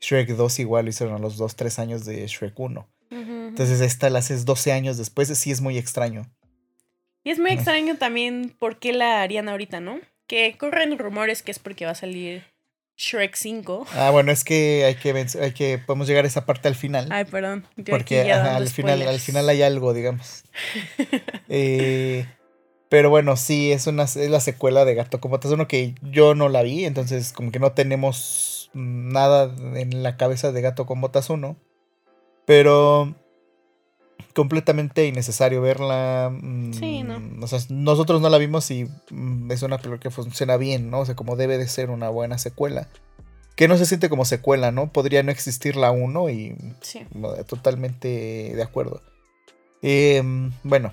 Shrek 0.00 0.30
2 0.30 0.58
igual 0.58 0.84
lo 0.84 0.90
hicieron 0.90 1.14
a 1.14 1.18
los 1.18 1.36
2, 1.36 1.56
3 1.56 1.78
años 1.78 2.04
de 2.04 2.26
Shrek 2.26 2.58
1. 2.58 2.88
Ujú, 3.10 3.20
ujú. 3.20 3.32
Entonces 3.48 3.80
esta 3.80 4.10
la 4.10 4.20
haces 4.20 4.44
12 4.44 4.72
años 4.72 4.96
después, 4.98 5.28
sí 5.28 5.50
es 5.50 5.60
muy 5.60 5.78
extraño. 5.78 6.22
Y 7.24 7.30
es 7.30 7.38
muy 7.38 7.52
extraño 7.52 7.96
también 7.96 8.54
por 8.58 8.78
qué 8.78 8.92
la 8.92 9.22
harían 9.22 9.48
ahorita, 9.48 9.80
¿no? 9.80 10.00
Que 10.26 10.56
corren 10.58 10.98
rumores 10.98 11.42
que 11.42 11.52
es 11.52 11.58
porque 11.58 11.84
va 11.84 11.92
a 11.92 11.96
salir 11.96 12.44
Shrek 12.96 13.34
5. 13.34 13.86
Ah, 13.94 14.10
bueno, 14.10 14.32
es 14.32 14.44
que 14.44 14.84
hay 14.84 14.94
que, 14.94 15.26
hay 15.40 15.52
que 15.52 15.78
podemos 15.78 16.06
llegar 16.06 16.24
a 16.24 16.28
esa 16.28 16.46
parte 16.46 16.68
al 16.68 16.74
final. 16.74 17.08
Ay, 17.10 17.24
perdón. 17.24 17.66
porque 17.88 18.30
ajá, 18.32 18.56
al 18.56 18.68
final, 18.68 19.02
al 19.02 19.20
final 19.20 19.48
hay 19.48 19.62
algo, 19.62 19.92
digamos. 19.94 20.44
Eh, 21.54 22.26
pero 22.88 23.10
bueno, 23.10 23.36
sí, 23.36 23.72
es 23.72 23.86
una 23.86 24.04
es 24.04 24.16
la 24.16 24.40
secuela 24.40 24.86
de 24.86 24.94
Gato 24.94 25.20
con 25.20 25.30
Botas 25.30 25.50
uno 25.50 25.68
que 25.68 25.94
yo 26.00 26.34
no 26.34 26.48
la 26.48 26.62
vi, 26.62 26.86
entonces 26.86 27.32
como 27.32 27.50
que 27.52 27.58
no 27.58 27.72
tenemos 27.72 28.70
nada 28.74 29.54
en 29.74 30.02
la 30.02 30.16
cabeza 30.16 30.52
de 30.52 30.62
Gato 30.62 30.86
con 30.86 31.00
Botas 31.00 31.28
1. 31.30 31.56
Pero 32.46 33.14
completamente 34.34 35.06
innecesario 35.06 35.60
verla. 35.60 36.30
mm, 36.32 36.72
Sí, 36.72 37.02
¿no? 37.02 37.20
O 37.42 37.46
sea, 37.46 37.58
nosotros 37.68 38.20
no 38.20 38.28
la 38.28 38.38
vimos 38.38 38.70
y 38.70 38.88
mm, 39.10 39.50
es 39.50 39.62
una 39.62 39.78
película 39.78 40.00
que 40.00 40.10
funciona 40.10 40.56
bien, 40.56 40.90
¿no? 40.90 41.00
O 41.00 41.06
sea, 41.06 41.14
como 41.16 41.36
debe 41.36 41.58
de 41.58 41.68
ser 41.68 41.90
una 41.90 42.08
buena 42.08 42.38
secuela. 42.38 42.88
Que 43.56 43.68
no 43.68 43.76
se 43.76 43.86
siente 43.86 44.08
como 44.08 44.24
secuela, 44.24 44.70
¿no? 44.72 44.92
Podría 44.92 45.22
no 45.22 45.30
existir 45.30 45.76
la 45.76 45.90
1 45.90 46.30
y 46.30 46.56
Sí. 46.80 47.06
Totalmente 47.46 48.52
de 48.54 48.62
acuerdo. 48.62 49.02
Em, 49.82 50.52
bueno, 50.62 50.92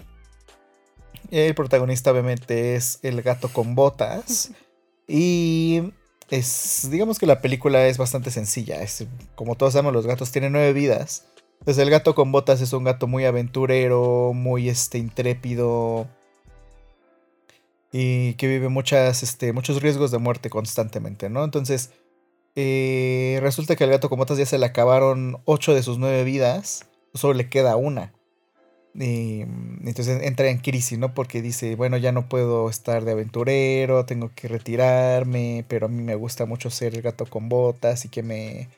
el 1.32 1.56
protagonista 1.56 2.12
obviamente 2.12 2.76
es 2.76 3.00
el 3.04 3.22
gato 3.22 3.50
con 3.50 3.76
botas. 3.76 4.52
y 5.08 5.94
es, 6.30 6.90
digamos 6.92 7.18
que 7.18 7.26
la 7.26 7.42
película 7.42 7.88
es 7.88 7.98
bastante 7.98 8.30
sencilla. 8.32 8.82
Es, 8.82 9.06
como 9.36 9.56
todos 9.56 9.74
sabemos, 9.74 9.94
los 9.94 10.06
gatos 10.06 10.32
tienen 10.32 10.52
nueve 10.52 10.74
vidas. 10.74 11.26
Entonces 11.60 11.84
el 11.84 11.90
gato 11.90 12.16
con 12.16 12.32
botas 12.32 12.62
es 12.62 12.74
un 12.74 12.84
gato 12.84 13.08
muy 13.08 13.26
aventurero, 13.26 14.32
muy 14.34 14.70
este, 14.70 14.98
intrépido. 14.98 16.08
Y 17.92 18.34
que 18.36 18.48
vive 18.48 18.70
este, 18.86 19.52
muchos 19.52 19.82
riesgos 19.82 20.12
de 20.12 20.20
muerte 20.20 20.50
constantemente, 20.50 21.30
¿no? 21.30 21.44
Entonces, 21.44 21.92
eh, 22.56 23.40
resulta 23.42 23.76
que 23.76 23.84
al 23.84 23.90
gato 23.90 24.10
con 24.10 24.20
botas 24.20 24.38
ya 24.38 24.46
se 24.46 24.60
le 24.60 24.66
acabaron 24.66 25.38
8 25.46 25.74
de 25.74 25.84
sus 25.84 25.98
9 25.98 26.24
vidas. 26.24 26.86
Solo 27.14 27.34
le 27.34 27.50
queda 27.50 27.76
una. 27.76 28.14
Y, 28.94 29.46
mm, 29.46 29.88
entonces 29.88 30.22
entra 30.24 30.50
en 30.50 30.60
crisis, 30.60 30.98
¿no? 31.00 31.14
Porque 31.14 31.42
dice, 31.42 31.76
bueno, 31.76 31.98
ya 31.98 32.12
no 32.12 32.28
puedo 32.30 32.70
estar 32.70 33.06
de 33.06 33.12
aventurero, 33.14 34.06
tengo 34.06 34.32
que 34.36 34.48
retirarme, 34.48 35.66
pero 35.68 35.88
a 35.88 35.90
mí 35.90 36.02
me 36.02 36.16
gusta 36.16 36.46
mucho 36.46 36.70
ser 36.70 36.96
el 36.96 37.02
gato 37.02 37.26
con 37.26 37.50
botas 37.50 38.06
y 38.06 38.10
que 38.10 38.24
me 38.24 38.70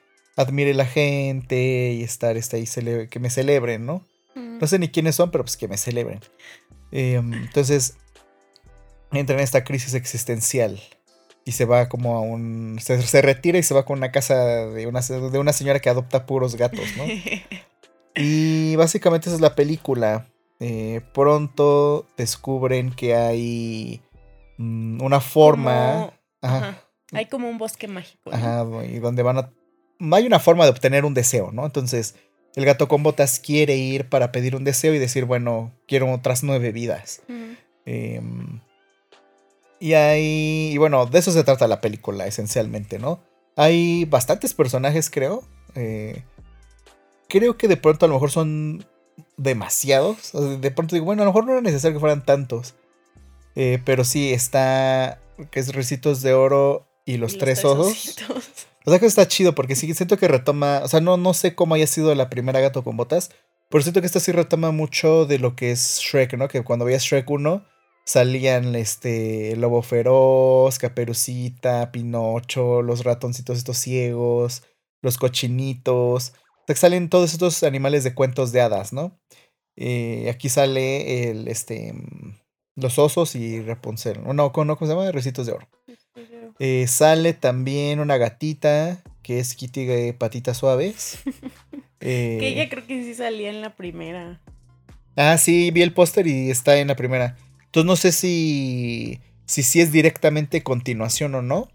admire 0.41 0.73
la 0.73 0.85
gente 0.85 1.93
y 1.93 2.03
estar 2.03 2.37
este, 2.37 2.57
ahí, 2.57 2.63
cele- 2.65 3.07
que 3.09 3.19
me 3.19 3.29
celebren, 3.29 3.85
¿no? 3.85 4.05
Mm. 4.35 4.59
No 4.59 4.67
sé 4.67 4.79
ni 4.79 4.89
quiénes 4.89 5.15
son, 5.15 5.31
pero 5.31 5.43
pues 5.43 5.57
que 5.57 5.67
me 5.67 5.77
celebren. 5.77 6.19
Em, 6.91 7.33
entonces, 7.33 7.95
entra 9.11 9.35
en 9.35 9.41
esta 9.41 9.63
crisis 9.63 9.93
existencial. 9.93 10.79
Y 11.43 11.53
se 11.53 11.65
va 11.65 11.89
como 11.89 12.15
a 12.17 12.21
un... 12.21 12.77
Se, 12.81 13.01
se 13.01 13.21
retira 13.21 13.57
y 13.57 13.63
se 13.63 13.73
va 13.73 13.83
con 13.85 13.97
una 13.97 14.11
casa 14.11 14.35
de 14.67 14.85
una, 14.85 15.01
de 15.01 15.39
una 15.39 15.53
señora 15.53 15.79
que 15.79 15.89
adopta 15.89 16.25
puros 16.25 16.55
gatos, 16.55 16.85
¿no? 16.97 17.05
Y 18.15 18.75
básicamente 18.75 19.29
esa 19.29 19.35
es 19.35 19.41
la 19.41 19.55
película. 19.55 20.27
Eh, 20.59 21.01
pronto 21.13 22.05
descubren 22.17 22.91
que 22.91 23.15
hay 23.15 24.01
mm, 24.57 25.01
una 25.01 25.21
forma... 25.21 25.91
Como- 25.93 26.13
Ajá, 26.41 26.57
Ajá. 26.57 26.83
Hay 27.13 27.25
como 27.27 27.49
un 27.49 27.57
bosque 27.57 27.87
mágico. 27.87 28.29
¿no? 28.31 28.35
Ajá, 28.35 28.65
y 28.85 28.99
donde 28.99 29.23
van 29.23 29.37
a... 29.37 29.53
Hay 30.11 30.25
una 30.25 30.39
forma 30.39 30.63
de 30.63 30.71
obtener 30.71 31.05
un 31.05 31.13
deseo, 31.13 31.51
¿no? 31.51 31.65
Entonces, 31.65 32.15
el 32.55 32.65
gato 32.65 32.87
con 32.87 33.03
botas 33.03 33.39
quiere 33.39 33.75
ir 33.77 34.09
para 34.09 34.31
pedir 34.31 34.55
un 34.55 34.63
deseo 34.63 34.93
y 34.93 34.99
decir, 34.99 35.25
bueno, 35.25 35.71
quiero 35.87 36.11
otras 36.11 36.43
nueve 36.43 36.71
vidas. 36.71 37.21
Em, 37.85 38.59
y 39.79 39.93
hay... 39.93 40.71
Y 40.73 40.77
bueno, 40.77 41.05
de 41.05 41.19
eso 41.19 41.31
se 41.31 41.43
trata 41.43 41.67
la 41.67 41.81
película, 41.81 42.27
esencialmente, 42.27 42.99
¿no? 42.99 43.23
Hay 43.55 44.05
bastantes 44.05 44.53
personajes, 44.53 45.09
creo. 45.09 45.43
Eh, 45.75 46.23
creo 47.29 47.57
que 47.57 47.67
de 47.67 47.77
pronto 47.77 48.05
a 48.05 48.09
lo 48.09 48.15
mejor 48.15 48.31
son 48.31 48.85
demasiados. 49.37 50.31
De 50.61 50.71
pronto 50.71 50.95
digo, 50.95 51.05
bueno, 51.05 51.21
a 51.21 51.25
lo 51.25 51.31
mejor 51.31 51.45
no 51.45 51.51
era 51.53 51.61
necesario 51.61 51.95
que 51.95 52.01
fueran 52.01 52.25
tantos. 52.25 52.75
Eh, 53.55 53.79
pero 53.85 54.03
sí, 54.03 54.33
está... 54.33 55.19
Que 55.49 55.59
es 55.59 55.73
Recitos 55.73 56.21
de 56.21 56.33
Oro 56.33 56.87
y 57.05 57.17
los, 57.17 57.33
Y 57.33 57.37
tres 57.39 57.65
ojos. 57.65 57.87
ositos. 57.87 58.67
O 58.85 58.89
sea 58.89 58.99
que 58.99 59.05
está 59.05 59.27
chido 59.27 59.53
porque 59.53 59.75
sí 59.75 59.93
siento 59.93 60.17
que 60.17 60.27
retoma, 60.27 60.81
o 60.83 60.87
sea, 60.87 61.01
no, 61.01 61.17
no 61.17 61.33
sé 61.33 61.53
cómo 61.55 61.75
haya 61.75 61.87
sido 61.87 62.13
la 62.15 62.29
primera 62.29 62.59
gato 62.59 62.83
con 62.83 62.97
botas, 62.97 63.31
pero 63.69 63.83
siento 63.83 64.01
que 64.01 64.07
esta 64.07 64.19
sí 64.19 64.31
retoma 64.31 64.71
mucho 64.71 65.25
de 65.25 65.39
lo 65.39 65.55
que 65.55 65.71
es 65.71 65.99
Shrek, 66.01 66.33
¿no? 66.37 66.47
Que 66.47 66.63
cuando 66.63 66.85
veías 66.85 67.03
Shrek 67.03 67.29
1 67.29 67.65
salían 68.05 68.75
este 68.75 69.55
lobo 69.55 69.81
feroz, 69.83 70.79
Caperucita, 70.79 71.91
Pinocho, 71.91 72.81
los 72.81 73.03
ratoncitos 73.03 73.57
estos 73.57 73.77
ciegos, 73.77 74.63
los 75.01 75.17
cochinitos, 75.17 76.29
o 76.29 76.65
sea, 76.67 76.75
que 76.75 76.75
salen 76.75 77.09
todos 77.09 77.33
estos 77.33 77.63
animales 77.63 78.03
de 78.03 78.15
cuentos 78.15 78.51
de 78.51 78.61
hadas, 78.61 78.93
¿no? 78.93 79.19
Eh, 79.77 80.29
aquí 80.29 80.49
sale 80.49 81.29
el 81.29 81.47
este 81.47 81.93
mm, 81.93 82.41
los 82.75 82.99
osos 82.99 83.35
y 83.35 83.61
Rapunzel, 83.61 84.23
no, 84.23 84.33
no, 84.33 84.51
¿cómo 84.51 84.75
se 84.75 84.87
llama? 84.87 85.11
Recitos 85.11 85.45
de 85.45 85.53
oro. 85.53 85.69
Eh, 86.59 86.85
sale 86.87 87.33
también 87.33 87.99
una 87.99 88.17
gatita 88.17 89.01
que 89.23 89.39
es 89.39 89.55
Kitty 89.55 89.85
de 89.85 90.13
patitas 90.13 90.57
suaves. 90.57 91.19
Eh, 91.99 92.37
Que 92.39 92.47
ella 92.47 92.69
creo 92.69 92.85
que 92.87 93.03
sí 93.03 93.13
salía 93.13 93.49
en 93.49 93.61
la 93.61 93.75
primera. 93.75 94.41
Ah, 95.15 95.37
sí, 95.37 95.71
vi 95.71 95.81
el 95.81 95.93
póster 95.93 96.25
y 96.25 96.49
está 96.49 96.77
en 96.77 96.87
la 96.87 96.95
primera. 96.95 97.37
Entonces 97.65 97.85
no 97.85 97.95
sé 97.95 98.11
si 98.11 99.19
si 99.51 99.63
sí 99.63 99.81
es 99.81 99.91
directamente 99.91 100.63
continuación 100.63 101.35
o 101.35 101.41
no. 101.41 101.67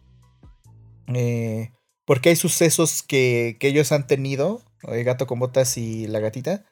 Eh, 1.09 1.73
porque 2.07 2.31
hay 2.31 2.37
sucesos 2.37 3.03
que, 3.03 3.59
que 3.61 3.69
ellos 3.69 3.93
han 3.93 4.07
tenido, 4.07 4.63
el 4.89 5.05
gato 5.05 5.27
con 5.27 5.39
botas 5.39 5.77
y 5.77 6.07
la 6.07 6.21
gatita, 6.21 6.65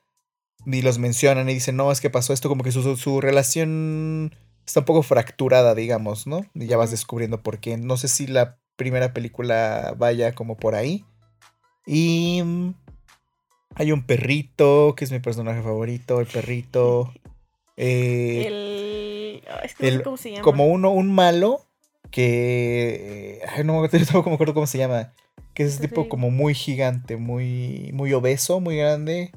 y 0.64 0.80
los 0.80 0.98
mencionan 0.98 1.50
y 1.50 1.55
dicen, 1.55 1.76
no, 1.76 1.92
es 1.92 2.00
que 2.00 2.09
pasó 2.09 2.32
esto, 2.32 2.48
como 2.48 2.64
que 2.64 2.72
su, 2.72 2.96
su 2.96 3.20
relación 3.20 4.34
está 4.66 4.80
un 4.80 4.86
poco 4.86 5.02
fracturada, 5.02 5.74
digamos, 5.74 6.26
¿no? 6.26 6.44
Y 6.54 6.66
ya 6.66 6.76
vas 6.76 6.90
descubriendo 6.90 7.42
por 7.42 7.58
qué. 7.58 7.76
No 7.76 7.96
sé 7.96 8.08
si 8.08 8.26
la 8.26 8.58
primera 8.76 9.12
película 9.12 9.94
vaya 9.96 10.32
como 10.32 10.56
por 10.56 10.74
ahí. 10.74 11.04
Y 11.86 12.42
mm, 12.42 12.74
hay 13.76 13.92
un 13.92 14.06
perrito, 14.06 14.94
que 14.96 15.04
es 15.04 15.12
mi 15.12 15.18
personaje 15.18 15.62
favorito, 15.62 16.20
el 16.20 16.26
perrito. 16.26 17.12
Eh, 17.76 18.44
el... 18.46 19.42
Es 19.62 19.74
que 19.74 19.90
no 19.90 19.98
sé 19.98 20.02
cómo 20.02 20.16
se 20.16 20.30
llama. 20.30 20.42
Como 20.42 20.66
uno, 20.66 20.90
un 20.90 21.12
malo 21.12 21.66
que... 22.10 23.40
Ay, 23.48 23.64
no 23.64 23.80
me 23.80 23.86
acuerdo 23.86 24.54
cómo 24.54 24.66
se 24.66 24.78
llama. 24.78 25.12
Que 25.52 25.62
es 25.62 25.78
tipo 25.78 26.08
como 26.08 26.30
muy 26.30 26.54
gigante, 26.54 27.16
muy, 27.16 27.90
muy 27.92 28.12
obeso, 28.12 28.60
muy 28.60 28.76
grande. 28.76 29.30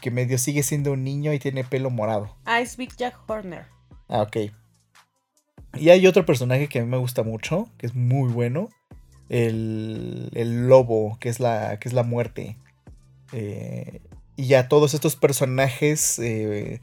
Que 0.00 0.10
medio 0.10 0.38
sigue 0.38 0.62
siendo 0.62 0.92
un 0.92 1.02
niño 1.02 1.32
y 1.32 1.38
tiene 1.38 1.64
pelo 1.64 1.90
morado. 1.90 2.36
Ah, 2.44 2.60
es 2.60 2.76
Big 2.76 2.94
Jack 2.96 3.18
Horner. 3.28 3.66
Ah, 4.08 4.22
ok. 4.22 4.36
Y 5.76 5.90
hay 5.90 6.06
otro 6.06 6.24
personaje 6.24 6.68
que 6.68 6.78
a 6.78 6.82
mí 6.82 6.88
me 6.88 6.96
gusta 6.96 7.22
mucho, 7.22 7.68
que 7.78 7.86
es 7.86 7.94
muy 7.94 8.30
bueno. 8.32 8.68
El, 9.28 10.30
el 10.34 10.68
lobo, 10.68 11.16
que 11.20 11.28
es 11.28 11.40
la, 11.40 11.78
que 11.78 11.88
es 11.88 11.94
la 11.94 12.02
muerte. 12.02 12.56
Eh, 13.32 14.00
y 14.36 14.46
ya 14.46 14.68
todos 14.68 14.94
estos 14.94 15.16
personajes 15.16 16.18
eh, 16.18 16.80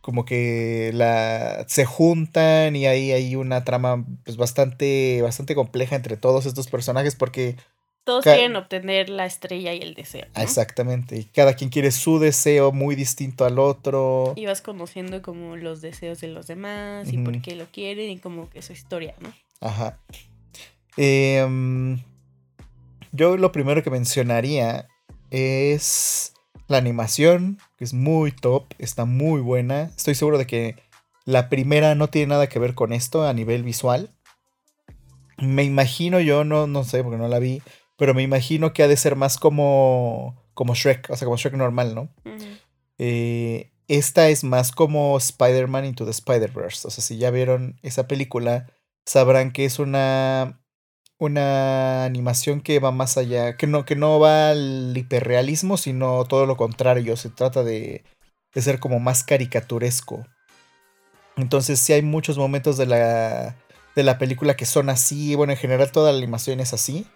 como 0.00 0.24
que 0.24 0.90
la, 0.94 1.64
se 1.68 1.84
juntan 1.84 2.76
y 2.76 2.86
ahí 2.86 3.12
hay 3.12 3.36
una 3.36 3.64
trama 3.64 4.04
pues 4.24 4.36
bastante, 4.36 5.20
bastante 5.22 5.54
compleja 5.54 5.96
entre 5.96 6.16
todos 6.16 6.46
estos 6.46 6.68
personajes 6.68 7.14
porque... 7.14 7.56
Todos 8.04 8.24
quieren 8.24 8.56
obtener 8.56 9.10
la 9.10 9.26
estrella 9.26 9.74
y 9.74 9.80
el 9.80 9.94
deseo. 9.94 10.26
Exactamente. 10.34 11.16
Y 11.18 11.24
cada 11.24 11.54
quien 11.54 11.68
quiere 11.68 11.90
su 11.90 12.18
deseo 12.18 12.72
muy 12.72 12.94
distinto 12.94 13.44
al 13.44 13.58
otro. 13.58 14.32
Y 14.34 14.46
vas 14.46 14.62
conociendo 14.62 15.20
como 15.20 15.56
los 15.56 15.82
deseos 15.82 16.20
de 16.20 16.28
los 16.28 16.46
demás 16.46 17.12
y 17.12 17.18
por 17.18 17.42
qué 17.42 17.54
lo 17.54 17.66
quieren 17.66 18.10
y 18.10 18.18
como 18.18 18.48
que 18.48 18.62
su 18.62 18.72
historia, 18.72 19.14
¿no? 19.20 19.32
Ajá. 19.60 19.98
Em, 20.96 22.02
yo 23.12 23.36
lo 23.36 23.52
primero 23.52 23.82
que 23.82 23.90
mencionaría 23.90 24.88
es 25.30 26.32
la 26.66 26.78
animación, 26.78 27.58
que 27.76 27.84
es 27.84 27.94
muy 27.94 28.32
top, 28.32 28.64
está 28.78 29.04
muy 29.04 29.40
buena. 29.40 29.90
Estoy 29.96 30.14
seguro 30.14 30.38
de 30.38 30.46
que 30.46 30.76
la 31.24 31.48
primera 31.48 31.94
no 31.94 32.08
tiene 32.08 32.28
nada 32.28 32.48
que 32.48 32.58
ver 32.58 32.74
con 32.74 32.92
esto 32.92 33.26
a 33.26 33.32
nivel 33.32 33.62
visual. 33.62 34.10
Me 35.38 35.62
imagino 35.62 36.20
yo, 36.20 36.44
no, 36.44 36.66
no 36.66 36.84
sé 36.84 37.02
porque 37.04 37.18
no 37.18 37.28
la 37.28 37.38
vi, 37.38 37.62
pero 37.98 38.14
me 38.14 38.22
imagino 38.22 38.72
que 38.72 38.82
ha 38.82 38.88
de 38.88 38.96
ser 38.96 39.16
más 39.16 39.36
como, 39.36 40.42
como 40.54 40.74
Shrek, 40.74 41.10
o 41.10 41.16
sea, 41.16 41.26
como 41.26 41.36
Shrek 41.36 41.54
normal, 41.54 41.94
¿no? 41.94 42.08
Eh, 42.96 43.72
esta 43.88 44.28
es 44.28 44.44
más 44.44 44.72
como 44.72 45.18
Spider-Man 45.18 45.84
Into 45.84 46.04
the 46.04 46.12
Spider-Verse. 46.12 46.88
O 46.88 46.90
sea, 46.90 47.04
si 47.04 47.18
ya 47.18 47.30
vieron 47.30 47.78
esa 47.82 48.06
película, 48.06 48.66
sabrán 49.04 49.50
que 49.50 49.64
es 49.64 49.78
una 49.78 50.60
una 51.18 52.04
animación 52.04 52.60
que 52.60 52.78
va 52.78 52.92
más 52.92 53.18
allá, 53.18 53.56
que 53.56 53.66
no, 53.66 53.84
que 53.84 53.96
no 53.96 54.20
va 54.20 54.50
al 54.50 54.96
hiperrealismo, 54.96 55.76
sino 55.76 56.24
todo 56.24 56.46
lo 56.46 56.56
contrario, 56.56 57.16
se 57.16 57.28
trata 57.28 57.64
de, 57.64 58.04
de 58.54 58.62
ser 58.62 58.78
como 58.78 59.00
más 59.00 59.24
caricaturesco. 59.24 60.24
Entonces 61.36 61.80
sí 61.80 61.92
hay 61.92 62.02
muchos 62.02 62.38
momentos 62.38 62.76
de 62.76 62.86
la, 62.86 63.56
de 63.96 64.02
la 64.04 64.18
película 64.18 64.56
que 64.56 64.66
son 64.66 64.88
así, 64.90 65.34
bueno, 65.34 65.52
en 65.52 65.58
general 65.58 65.90
toda 65.90 66.12
la 66.12 66.18
animación 66.18 66.60
es 66.60 66.72
así. 66.72 67.06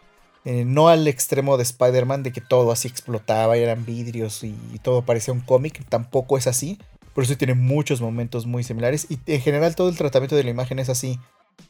Eh, 0.44 0.64
no 0.64 0.88
al 0.88 1.06
extremo 1.06 1.56
de 1.56 1.62
Spider-Man, 1.62 2.24
de 2.24 2.32
que 2.32 2.40
todo 2.40 2.72
así 2.72 2.88
explotaba 2.88 3.56
y 3.56 3.62
eran 3.62 3.84
vidrios 3.84 4.42
y, 4.42 4.54
todo 4.82 5.02
parecía 5.02 5.32
un 5.32 5.40
cómic, 5.40 5.84
tampoco 5.88 6.36
es 6.36 6.46
así. 6.46 6.78
Por 7.14 7.24
eso 7.24 7.36
tiene 7.36 7.54
muchos 7.54 8.00
momentos 8.00 8.46
muy 8.46 8.64
similares 8.64 9.06
y 9.08 9.18
en 9.26 9.40
general 9.40 9.76
todo 9.76 9.88
el 9.88 9.96
tratamiento 9.96 10.34
de 10.34 10.44
la 10.44 10.50
imagen 10.50 10.78
es 10.78 10.88
así. 10.88 11.18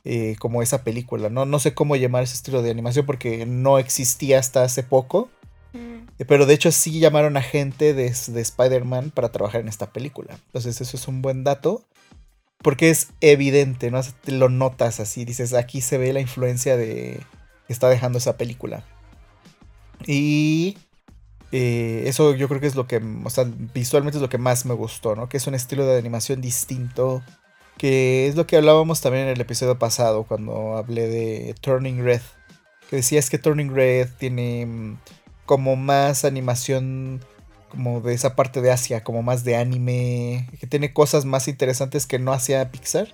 Eh, 0.05 0.37
como 0.39 0.63
esa 0.63 0.85
película. 0.85 1.29
¿no? 1.29 1.45
no 1.45 1.59
sé 1.59 1.75
cómo 1.75 1.97
llamar 1.97 2.23
ese 2.23 2.35
estilo 2.35 2.63
de 2.63 2.71
animación 2.71 3.05
porque 3.05 3.47
no 3.47 3.79
existía 3.79 4.39
hasta 4.39 4.65
hace 4.65 4.83
poco. 4.83 5.29
Mm. 5.73 6.09
Eh, 6.19 6.25
pero 6.25 6.47
de 6.47 6.55
hecho 6.55 6.73
sí 6.73 6.99
llamaron 6.99 7.37
a 7.37 7.43
gente 7.43 7.95
de, 7.95 8.05
de 8.05 8.41
Spider-Man 8.41 9.11
para 9.11 9.31
trabajar 9.31 9.61
en 9.61 9.69
esta 9.69 9.93
película. 9.93 10.39
Entonces 10.47 10.81
eso 10.81 10.97
es 10.97 11.09
un 11.09 11.21
buen 11.21 11.45
dato. 11.45 11.85
Porque 12.63 12.91
es 12.91 13.09
evidente, 13.21 13.91
¿no? 13.91 14.01
Lo 14.27 14.49
notas 14.49 15.01
así, 15.01 15.25
dices, 15.25 15.53
aquí 15.53 15.81
se 15.81 15.99
ve 15.99 16.13
la 16.13 16.21
influencia 16.21 16.77
de 16.77 17.21
está 17.73 17.89
dejando 17.89 18.19
esa 18.19 18.37
película. 18.37 18.85
Y 20.07 20.79
eh, 21.53 22.05
eso 22.07 22.35
yo 22.35 22.49
creo 22.49 22.61
que 22.61 22.67
es 22.67 22.75
lo 22.75 22.87
que, 22.87 23.01
o 23.25 23.31
sea, 23.31 23.45
visualmente 23.75 24.19
es 24.19 24.23
lo 24.23 24.29
que 24.29 24.39
más 24.39 24.65
me 24.65 24.75
gustó, 24.75 25.15
¿no? 25.15 25.29
Que 25.29 25.37
es 25.37 25.47
un 25.47 25.55
estilo 25.55 25.85
de 25.85 25.99
animación 25.99 26.41
distinto, 26.41 27.23
que 27.77 28.27
es 28.27 28.37
lo 28.37 28.47
que 28.47 28.57
hablábamos 28.57 29.01
también 29.01 29.25
en 29.25 29.31
el 29.31 29.41
episodio 29.41 29.79
pasado 29.79 30.25
cuando 30.25 30.77
hablé 30.77 31.09
de 31.09 31.55
Turning 31.61 32.03
Red, 32.03 32.23
que 32.89 32.97
decías 32.97 33.29
que 33.29 33.39
Turning 33.39 33.75
Red 33.75 34.09
tiene 34.19 34.67
mm, 34.67 34.99
como 35.45 35.77
más 35.77 36.25
animación 36.25 37.21
como 37.69 38.03
de 38.03 38.13
esa 38.15 38.37
parte 38.37 38.61
de 38.61 38.71
Asia, 38.71 39.03
como 39.03 39.23
más 39.23 39.45
de 39.45 39.57
anime, 39.57 40.47
que 40.61 40.67
tiene 40.67 40.93
cosas 40.93 41.25
más 41.25 41.49
interesantes 41.49 42.07
que 42.07 42.19
no 42.19 42.33
hacía 42.33 42.71
Pixar. 42.71 43.09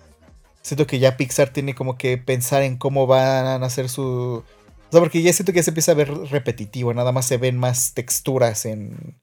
Siento 0.63 0.87
que 0.87 0.99
ya 0.99 1.17
Pixar 1.17 1.51
tiene 1.51 1.75
como 1.75 1.97
que 1.97 2.19
pensar 2.19 2.63
en 2.63 2.77
cómo 2.77 3.07
van 3.07 3.63
a 3.63 3.67
hacer 3.67 3.89
su... 3.89 4.03
O 4.03 4.91
sea, 4.91 5.01
porque 5.01 5.23
ya 5.23 5.33
siento 5.33 5.53
que 5.53 5.59
ya 5.59 5.63
se 5.63 5.71
empieza 5.71 5.93
a 5.93 5.97
ver 5.97 6.11
repetitivo, 6.11 6.95
nada 6.95 7.13
más 7.13 7.27
se 7.27 7.37
ven 7.37 7.59
más 7.59 7.93
texturas 7.95 8.65
en, 8.65 9.17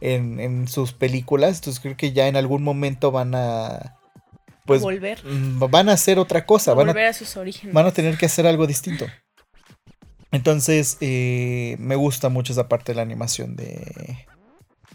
en, 0.00 0.40
en 0.40 0.66
sus 0.66 0.92
películas, 0.92 1.58
entonces 1.58 1.80
creo 1.80 1.96
que 1.96 2.12
ya 2.12 2.26
en 2.26 2.36
algún 2.36 2.64
momento 2.64 3.12
van 3.12 3.34
a 3.36 3.98
pues 4.64 4.82
volver. 4.82 5.24
Mm, 5.24 5.58
van 5.70 5.88
a 5.88 5.92
hacer 5.92 6.18
otra 6.18 6.46
cosa. 6.46 6.74
van 6.74 6.86
volver 6.86 7.06
a, 7.06 7.12
sus 7.12 7.36
orígenes. 7.36 7.74
Van 7.74 7.86
a 7.86 7.92
tener 7.92 8.16
que 8.16 8.26
hacer 8.26 8.46
algo 8.46 8.66
distinto. 8.66 9.06
Entonces, 10.30 10.96
eh, 11.00 11.76
me 11.78 11.94
gusta 11.96 12.28
mucho 12.28 12.52
esa 12.52 12.68
parte 12.68 12.92
de 12.92 12.96
la 12.96 13.02
animación 13.02 13.54
de, 13.54 14.26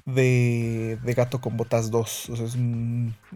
de, 0.07 0.97
de 1.03 1.13
Gato 1.13 1.39
con 1.39 1.57
Botas 1.57 1.91
2. 1.91 2.29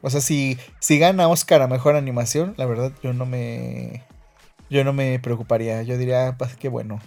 O 0.01 0.09
sea, 0.09 0.22
si, 0.22 0.57
si 0.80 0.97
gana 0.97 1.28
Oscar 1.28 1.61
a 1.61 1.67
Mejor 1.67 1.95
Animación, 1.95 2.55
la 2.57 2.65
verdad 2.65 2.91
yo 3.03 3.13
no 3.13 3.28
me... 3.28 4.03
Yo 4.69 4.86
no 4.86 4.93
me 4.93 5.19
preocuparía. 5.19 5.84
Yo 5.84 5.97
diría, 5.97 6.36
pues, 6.38 6.55
qué 6.55 6.69
bueno. 6.69 7.01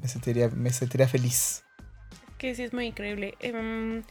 Me 0.00 0.06
sentiría, 0.06 0.48
me 0.50 0.70
sentiría 0.70 1.08
feliz. 1.08 1.64
Que 2.38 2.54
sí, 2.54 2.62
es 2.62 2.72
muy 2.72 2.86
increíble. 2.86 3.34
Em, 3.40 4.04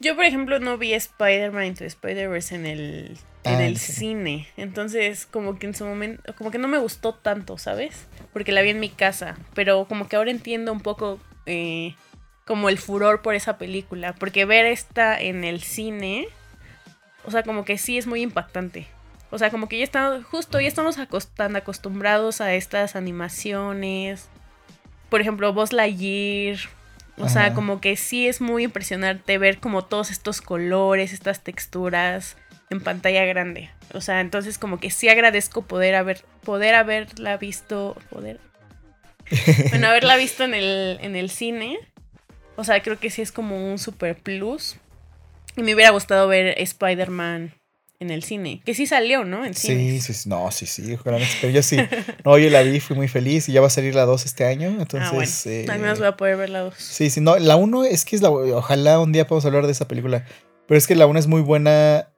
yo, 0.00 0.14
por 0.14 0.26
ejemplo, 0.26 0.58
no 0.58 0.76
vi 0.76 0.92
Spider-Man 0.92 1.64
Into 1.64 1.84
Spider-Verse 1.84 2.54
en 2.54 2.66
el, 2.66 3.18
en 3.44 3.54
ah, 3.54 3.64
el 3.64 3.78
cine. 3.78 4.46
Entonces, 4.58 5.24
como 5.24 5.58
que 5.58 5.66
en 5.66 5.74
su 5.74 5.86
momento, 5.86 6.34
como 6.34 6.50
que 6.50 6.58
no 6.58 6.68
me 6.68 6.76
gustó 6.76 7.14
tanto, 7.14 7.56
¿sabes? 7.56 8.06
Porque 8.34 8.52
la 8.52 8.60
vi 8.60 8.68
en 8.68 8.80
mi 8.80 8.90
casa. 8.90 9.38
Pero 9.54 9.88
como 9.88 10.06
que 10.06 10.16
ahora 10.16 10.30
entiendo 10.30 10.72
un 10.72 10.80
poco 10.80 11.18
eh, 11.46 11.94
como 12.46 12.68
el 12.68 12.78
furor 12.78 13.20
por 13.22 13.34
esa 13.34 13.58
película. 13.58 14.14
Porque 14.14 14.44
ver 14.44 14.64
esta 14.64 15.20
en 15.20 15.44
el 15.44 15.60
cine, 15.60 16.28
o 17.24 17.30
sea, 17.30 17.42
como 17.42 17.64
que 17.64 17.76
sí 17.76 17.98
es 17.98 18.06
muy 18.06 18.22
impactante. 18.22 18.86
O 19.30 19.38
sea, 19.38 19.50
como 19.50 19.68
que 19.68 19.78
ya 19.78 19.84
estamos, 19.84 20.24
justo 20.24 20.60
ya 20.60 20.68
estamos 20.68 20.96
tan 21.34 21.56
acostumbrados 21.56 22.40
a 22.40 22.54
estas 22.54 22.94
animaciones. 22.96 24.28
Por 25.10 25.20
ejemplo, 25.20 25.52
Buzz 25.52 25.72
Lightyear, 25.72 26.58
o 27.18 27.28
sea, 27.28 27.54
como 27.54 27.80
que 27.80 27.96
sí 27.96 28.28
es 28.28 28.40
muy 28.40 28.64
impresionante 28.64 29.38
ver 29.38 29.58
como 29.58 29.84
todos 29.84 30.10
estos 30.10 30.40
colores, 30.40 31.12
estas 31.12 31.42
texturas 31.42 32.36
en 32.70 32.80
pantalla 32.80 33.24
grande. 33.24 33.70
O 33.94 34.00
sea, 34.00 34.20
entonces 34.20 34.58
como 34.58 34.78
que 34.78 34.90
sí 34.90 35.08
agradezco 35.08 35.62
poder 35.62 35.94
haber, 35.94 36.24
poder 36.44 36.74
haberla 36.74 37.36
visto, 37.38 37.96
poder, 38.10 38.38
bueno, 39.70 39.88
haberla 39.88 40.16
visto 40.16 40.44
en 40.44 40.54
el, 40.54 40.98
en 41.00 41.16
el 41.16 41.30
cine. 41.30 41.78
O 42.56 42.64
sea, 42.64 42.82
creo 42.82 42.98
que 42.98 43.10
sí 43.10 43.22
es 43.22 43.32
como 43.32 43.70
un 43.70 43.78
super 43.78 44.16
plus. 44.16 44.76
Y 45.56 45.62
me 45.62 45.74
hubiera 45.74 45.90
gustado 45.90 46.28
ver 46.28 46.54
Spider-Man 46.58 47.54
en 47.98 48.10
el 48.10 48.22
cine. 48.22 48.60
Que 48.64 48.74
sí 48.74 48.86
salió, 48.86 49.24
¿no? 49.24 49.44
En 49.44 49.54
sí, 49.54 50.00
sí, 50.00 50.28
no, 50.28 50.50
sí, 50.50 50.66
sí, 50.66 50.98
pero 51.02 51.18
yo 51.50 51.62
sí. 51.62 51.78
No, 52.24 52.36
yo 52.38 52.50
la 52.50 52.62
vi, 52.62 52.80
fui 52.80 52.96
muy 52.96 53.08
feliz 53.08 53.48
y 53.48 53.52
ya 53.52 53.60
va 53.60 53.68
a 53.68 53.70
salir 53.70 53.94
la 53.94 54.04
2 54.04 54.24
este 54.26 54.44
año, 54.44 54.68
entonces... 54.68 55.08
Ah, 55.08 55.76
bueno. 55.76 55.94
voy 55.96 56.06
a 56.06 56.16
poder 56.16 56.36
ver 56.36 56.50
la 56.50 56.60
2. 56.60 56.74
Sí, 56.76 57.10
sí, 57.10 57.20
no, 57.20 57.38
la 57.38 57.56
1 57.56 57.84
es 57.84 58.04
que 58.04 58.16
es 58.16 58.22
la... 58.22 58.30
Ojalá 58.30 59.00
un 59.00 59.12
día 59.12 59.26
podamos 59.26 59.46
hablar 59.46 59.66
de 59.66 59.72
esa 59.72 59.88
película, 59.88 60.26
pero 60.66 60.76
es 60.76 60.86
que 60.86 60.94
la 60.94 61.06
1 61.06 61.18
es 61.18 61.26
muy 61.26 61.40
buena, 61.40 62.08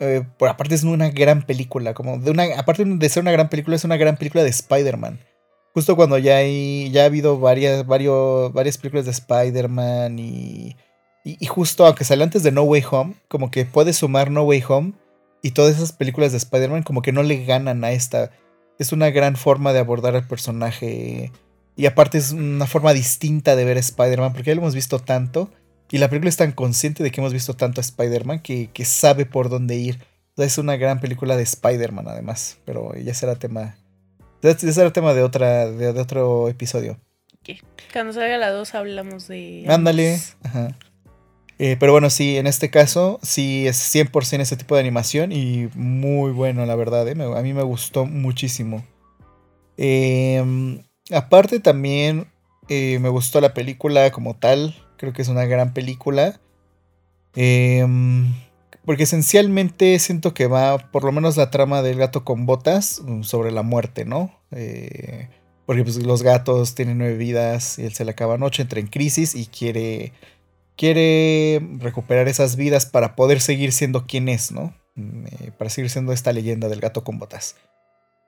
eh, 0.00 0.22
por 0.38 0.48
aparte 0.48 0.74
es 0.74 0.84
una 0.84 1.10
gran 1.10 1.42
película, 1.42 1.92
como 1.92 2.18
de 2.18 2.30
una... 2.30 2.44
Aparte 2.58 2.84
de 2.84 3.08
ser 3.08 3.22
una 3.22 3.32
gran 3.32 3.50
película, 3.50 3.76
es 3.76 3.84
una 3.84 3.96
gran 3.96 4.16
película 4.16 4.42
de 4.42 4.50
Spider-Man. 4.50 5.20
Justo 5.76 5.94
cuando 5.94 6.16
ya 6.16 6.36
hay, 6.36 6.90
ya 6.90 7.02
ha 7.02 7.04
habido 7.04 7.38
varias, 7.38 7.86
varias 7.86 8.78
películas 8.78 9.04
de 9.04 9.10
Spider-Man 9.10 10.18
y, 10.18 10.74
y, 11.22 11.36
y 11.38 11.44
justo 11.44 11.84
aunque 11.84 12.02
salió 12.02 12.24
antes 12.24 12.42
de 12.42 12.50
No 12.50 12.62
Way 12.62 12.82
Home, 12.90 13.14
como 13.28 13.50
que 13.50 13.66
puede 13.66 13.92
sumar 13.92 14.30
No 14.30 14.44
Way 14.44 14.64
Home 14.68 14.92
y 15.42 15.50
todas 15.50 15.76
esas 15.76 15.92
películas 15.92 16.32
de 16.32 16.38
Spider-Man 16.38 16.82
como 16.82 17.02
que 17.02 17.12
no 17.12 17.22
le 17.22 17.44
ganan 17.44 17.84
a 17.84 17.92
esta. 17.92 18.30
Es 18.78 18.92
una 18.92 19.10
gran 19.10 19.36
forma 19.36 19.74
de 19.74 19.80
abordar 19.80 20.16
al 20.16 20.26
personaje. 20.26 21.30
Y 21.76 21.84
aparte 21.84 22.16
es 22.16 22.32
una 22.32 22.66
forma 22.66 22.94
distinta 22.94 23.54
de 23.54 23.66
ver 23.66 23.76
a 23.76 23.80
Spider-Man, 23.80 24.32
porque 24.32 24.52
ya 24.52 24.54
lo 24.54 24.62
hemos 24.62 24.74
visto 24.74 24.98
tanto 24.98 25.50
y 25.90 25.98
la 25.98 26.08
película 26.08 26.30
es 26.30 26.38
tan 26.38 26.52
consciente 26.52 27.02
de 27.02 27.10
que 27.10 27.20
hemos 27.20 27.34
visto 27.34 27.52
tanto 27.52 27.82
a 27.82 27.84
Spider-Man 27.84 28.40
que, 28.40 28.70
que, 28.72 28.86
sabe 28.86 29.26
por 29.26 29.50
dónde 29.50 29.76
ir. 29.76 29.98
es 30.38 30.56
una 30.56 30.78
gran 30.78 31.00
película 31.00 31.36
de 31.36 31.42
Spider-Man 31.42 32.08
además, 32.08 32.56
pero 32.64 32.96
ya 32.96 33.12
será 33.12 33.34
tema... 33.34 33.76
Ya 34.42 34.56
será 34.56 34.92
tema 34.92 35.14
de, 35.14 35.22
otra, 35.22 35.70
de, 35.70 35.88
otro 35.88 36.48
episodio. 36.48 36.98
Cuando 37.92 38.12
salga 38.12 38.38
la 38.38 38.50
2 38.50 38.74
hablamos 38.74 39.28
de... 39.28 39.64
Ándale. 39.68 40.18
Ajá. 40.42 40.76
Eh, 41.58 41.76
pero 41.80 41.92
bueno, 41.92 42.10
sí, 42.10 42.36
en 42.36 42.46
este 42.46 42.70
caso, 42.70 43.18
sí 43.22 43.66
es 43.66 43.94
100% 43.94 44.40
ese 44.40 44.56
tipo 44.56 44.74
de 44.74 44.82
animación 44.82 45.32
y 45.32 45.68
muy 45.74 46.32
bueno, 46.32 46.66
la 46.66 46.74
verdad. 46.76 47.08
¿eh? 47.08 47.12
a 47.12 47.42
mí 47.42 47.52
me 47.54 47.62
gustó 47.62 48.04
muchísimo. 48.04 48.84
Em, 49.78 50.82
aparte 51.10 51.60
también 51.60 52.26
eh, 52.68 52.98
me 53.00 53.08
gustó 53.08 53.40
la 53.40 53.54
película 53.54 54.10
como 54.10 54.36
tal. 54.36 54.74
Creo 54.98 55.12
que 55.12 55.22
es 55.22 55.28
una 55.28 55.46
gran 55.46 55.72
película. 55.72 56.40
Em, 57.34 58.34
porque 58.86 59.02
esencialmente 59.02 59.98
siento 59.98 60.32
que 60.32 60.46
va, 60.46 60.78
por 60.78 61.04
lo 61.04 61.12
menos 61.12 61.36
la 61.36 61.50
trama 61.50 61.82
del 61.82 61.98
gato 61.98 62.24
con 62.24 62.46
botas, 62.46 63.02
mm, 63.04 63.22
sobre 63.22 63.50
la 63.50 63.62
muerte, 63.62 64.04
¿no? 64.04 64.32
porque 65.66 65.82
pues, 65.82 65.96
los 65.96 66.22
gatos 66.22 66.76
tienen 66.76 66.96
nueve 66.96 67.16
vidas 67.16 67.78
y 67.78 67.84
él 67.84 67.92
se 67.92 68.04
le 68.04 68.12
acaba 68.12 68.38
noche, 68.38 68.62
entra 68.62 68.78
en 68.78 68.86
crisis 68.86 69.34
y 69.34 69.46
quiere 69.46 70.12
quiere 70.76 71.60
recuperar 71.78 72.28
esas 72.28 72.56
vidas 72.56 72.86
para 72.86 73.16
poder 73.16 73.40
seguir 73.40 73.72
siendo 73.72 74.06
quien 74.06 74.28
es, 74.28 74.52
¿no? 74.52 74.74
Mm, 74.94 75.26
eh, 75.26 75.52
para 75.56 75.70
seguir 75.70 75.90
siendo 75.90 76.12
esta 76.12 76.32
leyenda 76.32 76.68
del 76.68 76.80
gato 76.80 77.02
con 77.02 77.18
botas. 77.18 77.56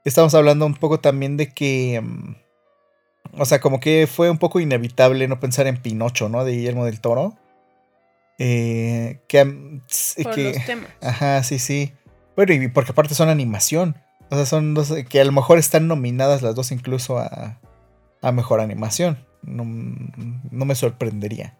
Estamos 0.04 0.34
hablando 0.34 0.66
un 0.66 0.74
poco 0.74 1.00
también 1.00 1.36
de 1.36 1.52
que... 1.52 2.00
Mm, 2.02 2.36
o 3.38 3.44
sea, 3.44 3.60
como 3.60 3.78
que 3.78 4.08
fue 4.10 4.30
un 4.30 4.38
poco 4.38 4.58
inevitable 4.58 5.28
no 5.28 5.38
pensar 5.38 5.66
en 5.66 5.76
Pinocho, 5.76 6.30
¿no? 6.30 6.44
De 6.44 6.52
Guillermo 6.52 6.86
del 6.86 7.00
Toro. 7.00 7.36
Eh, 8.38 9.20
que, 9.28 9.44
Por 9.44 10.38
los 10.38 10.64
temas. 10.64 10.90
Ajá, 11.02 11.42
sí, 11.42 11.58
sí. 11.58 11.92
Bueno, 12.36 12.54
y 12.54 12.68
porque 12.68 12.92
aparte 12.92 13.14
son 13.14 13.28
animación. 13.28 13.96
O 14.30 14.36
sea, 14.36 14.46
son 14.46 14.74
dos 14.74 14.92
que 15.08 15.20
a 15.20 15.24
lo 15.24 15.32
mejor 15.32 15.58
están 15.58 15.88
nominadas 15.88 16.42
las 16.42 16.54
dos 16.54 16.70
incluso 16.70 17.18
a, 17.18 17.60
a 18.22 18.32
mejor 18.32 18.60
animación. 18.60 19.26
No, 19.42 19.64
no 19.64 20.64
me 20.64 20.74
sorprendería. 20.74 21.58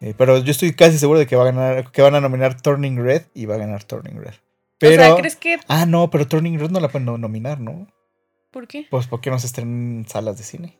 Eh, 0.00 0.14
pero 0.16 0.38
yo 0.38 0.50
estoy 0.50 0.72
casi 0.72 0.98
seguro 0.98 1.18
de 1.18 1.26
que 1.26 1.36
va 1.36 1.42
a 1.42 1.52
ganar, 1.52 1.92
que 1.92 2.02
van 2.02 2.14
a 2.14 2.20
nominar 2.20 2.60
Turning 2.60 2.96
Red 2.96 3.22
y 3.34 3.44
va 3.44 3.56
a 3.56 3.58
ganar 3.58 3.84
Turning 3.84 4.16
Red. 4.16 4.34
Pero, 4.78 5.02
o 5.02 5.06
sea, 5.06 5.16
¿crees 5.16 5.36
que.? 5.36 5.58
Ah, 5.68 5.84
no, 5.84 6.08
pero 6.10 6.26
Turning 6.26 6.58
Red 6.58 6.70
no 6.70 6.80
la 6.80 6.88
pueden 6.88 7.04
nominar, 7.04 7.60
¿no? 7.60 7.86
¿Por 8.50 8.66
qué? 8.66 8.86
Pues 8.90 9.06
porque 9.06 9.30
no 9.30 9.38
se 9.38 9.46
estrenan 9.46 9.98
en 9.98 10.08
salas 10.08 10.38
de 10.38 10.44
cine. 10.44 10.79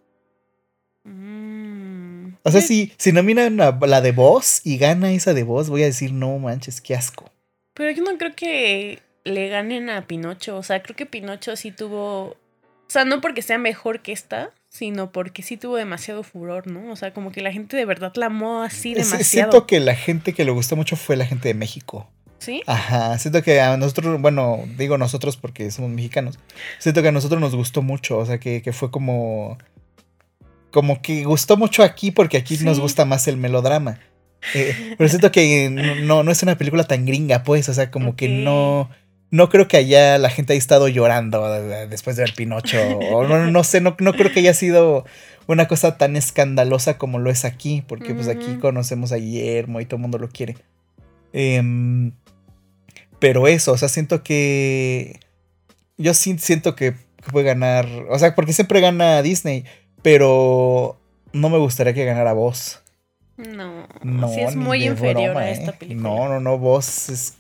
O 2.43 2.51
sea, 2.51 2.61
si, 2.61 2.93
si 2.97 3.13
nominan 3.13 3.57
la 3.57 4.01
de 4.01 4.13
voz 4.13 4.61
y 4.65 4.79
gana 4.79 5.13
esa 5.13 5.35
de 5.35 5.43
voz, 5.43 5.69
voy 5.69 5.83
a 5.83 5.87
decir, 5.87 6.13
no 6.13 6.39
manches, 6.39 6.81
qué 6.81 6.95
asco. 6.95 7.31
Pero 7.75 7.91
yo 7.91 8.03
no 8.03 8.17
creo 8.19 8.35
que 8.35 9.01
le 9.25 9.49
ganen 9.49 9.91
a 9.91 10.07
Pinocho. 10.07 10.57
O 10.57 10.63
sea, 10.63 10.83
creo 10.83 10.97
que 10.97 11.07
Pinocho 11.07 11.57
sí 11.57 11.71
tuvo. 11.71 12.23
O 12.31 12.93
sea, 12.93 13.05
no 13.05 13.21
porque 13.21 13.43
sea 13.43 13.59
mejor 13.59 14.01
que 14.01 14.13
esta, 14.13 14.53
sino 14.69 15.13
porque 15.13 15.43
sí 15.43 15.57
tuvo 15.57 15.77
demasiado 15.77 16.23
furor, 16.23 16.67
¿no? 16.67 16.93
O 16.93 16.97
sea, 16.97 17.13
como 17.13 17.31
que 17.31 17.41
la 17.41 17.53
gente 17.53 17.77
de 17.77 17.85
verdad 17.85 18.13
la 18.17 18.27
amó 18.27 18.63
así 18.63 18.95
demasiado. 18.95 19.25
Siento 19.25 19.67
que 19.67 19.81
la 19.81 19.95
gente 19.95 20.33
que 20.33 20.45
le 20.45 20.51
gustó 20.51 20.77
mucho 20.77 20.97
fue 20.97 21.17
la 21.17 21.27
gente 21.27 21.49
de 21.49 21.55
México. 21.55 22.09
¿Sí? 22.39 22.63
Ajá, 22.67 23.19
siento 23.19 23.43
que 23.43 23.61
a 23.61 23.77
nosotros, 23.77 24.19
bueno, 24.21 24.65
digo 24.79 24.97
nosotros 24.97 25.37
porque 25.37 25.71
somos 25.71 25.91
mexicanos, 25.91 26.39
siento 26.79 27.03
que 27.03 27.09
a 27.09 27.13
nosotros 27.13 27.39
nos 27.39 27.55
gustó 27.55 27.83
mucho, 27.83 28.17
o 28.17 28.25
sea, 28.25 28.39
que, 28.39 28.63
fue 28.73 28.91
como... 28.91 29.59
Como 30.71 31.03
que 31.03 31.25
gustó 31.25 31.57
mucho 31.57 31.83
aquí 31.83 32.11
porque 32.11 32.37
aquí 32.37 32.57
nos 32.59 32.81
gusta 32.81 33.05
más 33.05 33.29
el 33.29 33.37
melodrama. 33.37 34.01
Eh, 34.55 34.95
pero 34.97 35.09
siento 35.09 35.31
que 35.31 35.69
no, 35.71 36.23
no 36.23 36.31
es 36.31 36.43
una 36.43 36.57
película 36.57 36.85
tan 36.85 37.05
gringa, 37.05 37.43
pues, 37.43 37.69
o 37.69 37.75
sea, 37.75 37.91
como 37.91 38.17
que 38.17 38.29
no 38.29 38.89
no 39.31 39.49
creo 39.49 39.69
que 39.69 39.77
allá 39.77 40.19
la 40.19 40.29
gente 40.29 40.53
haya 40.53 40.59
estado 40.59 40.89
llorando 40.89 41.49
después 41.89 42.17
de 42.17 42.25
ver 42.25 42.35
Pinocho. 42.35 42.81
O 43.13 43.27
no, 43.27 43.51
no 43.51 43.65
sé, 43.65 43.81
no, 43.81 43.97
no, 44.01 44.13
creo 44.13 44.33
que 44.33 44.41
haya 44.41 44.55
sido 44.55 45.05
una 45.47 45.69
cosa 45.69 45.97
tan 45.97 46.17
escandalosa 46.17 46.99
como 46.99 47.19
lo 47.19 47.31
es 47.31 47.45
aquí. 47.45 47.85
Porque 47.87 48.13
pues 48.13 48.27
aquí 48.29 48.57
conocemos 48.57 49.13
a 49.13 49.17
Guillermo 49.17 49.81
y 49.81 49.85
todo 49.85 49.97
el 49.97 50.03
mundo 50.03 50.19
lo 50.19 50.29
quiere. 50.29 50.57
Em, 51.33 52.13
pero 53.21 53.47
eso, 53.47 53.73
o 53.73 53.79
sea, 53.79 53.89
siento 53.89 54.25
que. 54.25 55.21
Yo 55.97 56.15
sí 56.15 56.37
siento 56.39 56.75
que 56.75 56.95
puede 57.31 57.47
ganar. 57.47 57.87
O 58.09 58.19
sea, 58.19 58.35
porque 58.35 58.53
siempre 58.53 58.81
gana 58.81 59.23
Disney. 59.23 59.65
Pero 60.03 60.99
no 61.33 61.49
me 61.49 61.59
gustaría 61.59 61.95
que 61.95 62.05
ganara 62.05 62.33
vos. 62.33 62.83
No, 63.37 63.89
no 64.03 64.29
sí 64.29 64.41
es 64.41 64.55
muy 64.55 64.85
inferior 64.85 65.37
a 65.37 65.51
esta 65.51 65.71
¿eh? 65.71 65.77
película. 65.79 66.09
No, 66.09 66.29
no, 66.29 66.41
no, 66.41 66.59
vos 66.59 67.09
es, 67.09 67.39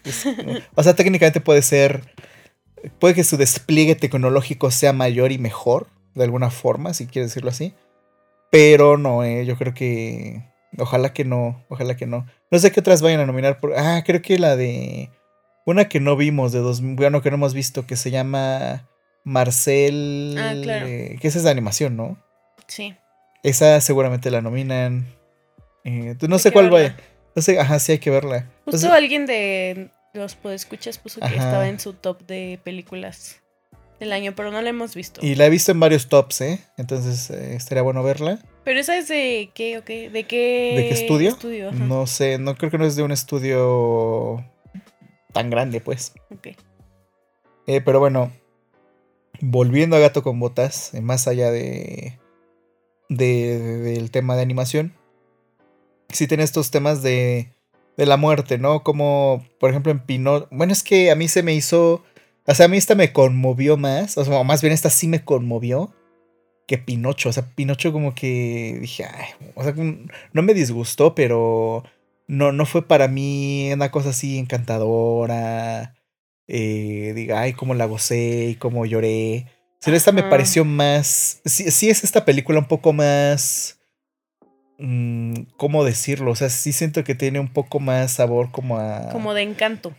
o 0.74 0.82
sea, 0.82 0.94
técnicamente 0.94 1.42
puede 1.42 1.60
ser 1.60 2.02
puede 2.98 3.14
que 3.14 3.24
su 3.24 3.36
despliegue 3.36 3.94
tecnológico 3.94 4.70
sea 4.70 4.92
mayor 4.92 5.32
y 5.32 5.38
mejor 5.38 5.88
de 6.14 6.24
alguna 6.24 6.50
forma, 6.50 6.94
si 6.94 7.06
quieres 7.06 7.30
decirlo 7.30 7.50
así. 7.50 7.74
Pero 8.50 8.96
no, 8.96 9.22
eh, 9.22 9.44
yo 9.46 9.56
creo 9.56 9.74
que 9.74 10.42
ojalá 10.78 11.12
que 11.12 11.24
no, 11.24 11.64
ojalá 11.68 11.96
que 11.96 12.06
no. 12.06 12.26
No 12.50 12.58
sé 12.58 12.72
qué 12.72 12.80
otras 12.80 13.02
vayan 13.02 13.20
a 13.20 13.26
nominar 13.26 13.60
por 13.60 13.74
ah, 13.76 14.02
creo 14.04 14.22
que 14.22 14.38
la 14.38 14.56
de 14.56 15.10
una 15.66 15.88
que 15.88 16.00
no 16.00 16.16
vimos 16.16 16.52
de 16.52 16.60
dos, 16.60 16.80
bueno, 16.82 17.22
que 17.22 17.30
no 17.30 17.36
hemos 17.36 17.54
visto 17.54 17.86
que 17.86 17.96
se 17.96 18.10
llama 18.10 18.88
Marcel, 19.24 20.36
ah, 20.38 20.54
claro. 20.60 20.86
Eh, 20.86 21.18
que 21.20 21.28
esa 21.28 21.38
es 21.38 21.44
de 21.44 21.50
animación, 21.50 21.96
¿no? 21.96 22.18
Sí. 22.70 22.94
Esa 23.42 23.80
seguramente 23.80 24.30
la 24.30 24.40
nominan. 24.40 25.06
Eh, 25.84 26.16
no 26.28 26.38
sé 26.38 26.52
cuál 26.52 26.72
va. 26.72 26.94
No 27.34 27.42
sé, 27.42 27.58
ajá, 27.58 27.78
sí 27.78 27.92
hay 27.92 27.98
que 27.98 28.10
verla. 28.10 28.50
Justo 28.64 28.92
alguien 28.92 29.26
de 29.26 29.90
los 30.14 30.34
podescuchas 30.34 30.98
puso 30.98 31.20
que 31.20 31.26
estaba 31.26 31.68
en 31.68 31.80
su 31.80 31.94
top 31.94 32.26
de 32.26 32.60
películas 32.62 33.40
del 33.98 34.12
año, 34.12 34.34
pero 34.34 34.50
no 34.50 34.62
la 34.62 34.70
hemos 34.70 34.94
visto. 34.94 35.24
Y 35.24 35.34
la 35.34 35.46
he 35.46 35.50
visto 35.50 35.72
en 35.72 35.80
varios 35.80 36.08
tops, 36.08 36.40
¿eh? 36.40 36.60
Entonces 36.76 37.30
eh, 37.30 37.54
estaría 37.54 37.82
bueno 37.82 38.02
verla. 38.02 38.38
Pero 38.64 38.80
esa 38.80 38.96
es 38.96 39.08
de 39.08 39.50
qué, 39.54 39.78
o 39.78 39.84
qué? 39.84 40.10
¿De 40.10 40.24
qué, 40.24 40.74
¿De 40.76 40.88
qué 40.88 40.94
estudio? 40.94 41.36
no 41.72 42.06
sé, 42.06 42.38
no 42.38 42.56
creo 42.56 42.70
que 42.70 42.78
no 42.78 42.86
es 42.86 42.96
de 42.96 43.02
un 43.02 43.12
estudio 43.12 44.44
tan 45.32 45.50
grande, 45.50 45.80
pues. 45.80 46.14
Ok. 46.30 46.48
Eh, 47.66 47.80
pero 47.80 48.00
bueno, 48.00 48.32
volviendo 49.40 49.96
a 49.96 50.00
Gato 50.00 50.22
con 50.22 50.40
Botas, 50.40 50.94
eh, 50.94 51.00
más 51.00 51.28
allá 51.28 51.50
de, 51.50 52.18
de, 53.10 53.58
del 53.58 54.10
tema 54.10 54.36
de 54.36 54.42
animación, 54.42 54.94
tiene 56.26 56.42
estos 56.42 56.70
temas 56.70 57.02
de, 57.02 57.52
de 57.96 58.06
la 58.06 58.16
muerte, 58.16 58.56
¿no? 58.56 58.82
Como, 58.82 59.44
por 59.58 59.70
ejemplo, 59.70 59.92
en 59.92 60.00
Pinocho. 60.00 60.48
Bueno, 60.50 60.72
es 60.72 60.82
que 60.82 61.10
a 61.10 61.14
mí 61.14 61.28
se 61.28 61.42
me 61.42 61.54
hizo. 61.54 62.02
O 62.46 62.54
sea, 62.54 62.66
a 62.66 62.68
mí 62.68 62.76
esta 62.76 62.94
me 62.94 63.12
conmovió 63.12 63.76
más. 63.76 64.16
O 64.16 64.24
sea, 64.24 64.42
más 64.42 64.62
bien 64.62 64.72
esta 64.72 64.90
sí 64.90 65.06
me 65.08 65.24
conmovió 65.24 65.92
que 66.66 66.78
Pinocho. 66.78 67.28
O 67.28 67.32
sea, 67.32 67.46
Pinocho 67.54 67.92
como 67.92 68.14
que 68.14 68.78
dije, 68.80 69.06
o 69.54 69.62
sea, 69.62 69.74
no 70.32 70.42
me 70.42 70.54
disgustó, 70.54 71.14
pero 71.14 71.84
no, 72.26 72.52
no 72.52 72.66
fue 72.66 72.86
para 72.86 73.08
mí 73.08 73.70
una 73.72 73.90
cosa 73.90 74.10
así 74.10 74.38
encantadora. 74.38 75.94
Eh, 76.48 77.12
diga, 77.14 77.40
ay, 77.40 77.52
cómo 77.52 77.74
la 77.74 77.86
gocé 77.86 78.48
y 78.50 78.54
cómo 78.56 78.86
lloré. 78.86 79.46
Pero 79.84 79.96
esta 79.96 80.12
me 80.12 80.22
pareció 80.22 80.64
más. 80.64 81.40
Sí, 81.44 81.70
sí 81.70 81.88
es 81.88 82.04
esta 82.04 82.24
película 82.24 82.58
un 82.58 82.68
poco 82.68 82.92
más 82.92 83.80
Mm, 84.82 85.42
¿Cómo 85.58 85.84
decirlo? 85.84 86.30
O 86.30 86.36
sea, 86.36 86.48
sí 86.48 86.72
siento 86.72 87.04
que 87.04 87.14
tiene 87.14 87.38
un 87.38 87.48
poco 87.48 87.80
más 87.80 88.12
sabor 88.12 88.50
como 88.50 88.78
a... 88.78 89.10
Como 89.12 89.34
de 89.34 89.42
encanto. 89.42 89.94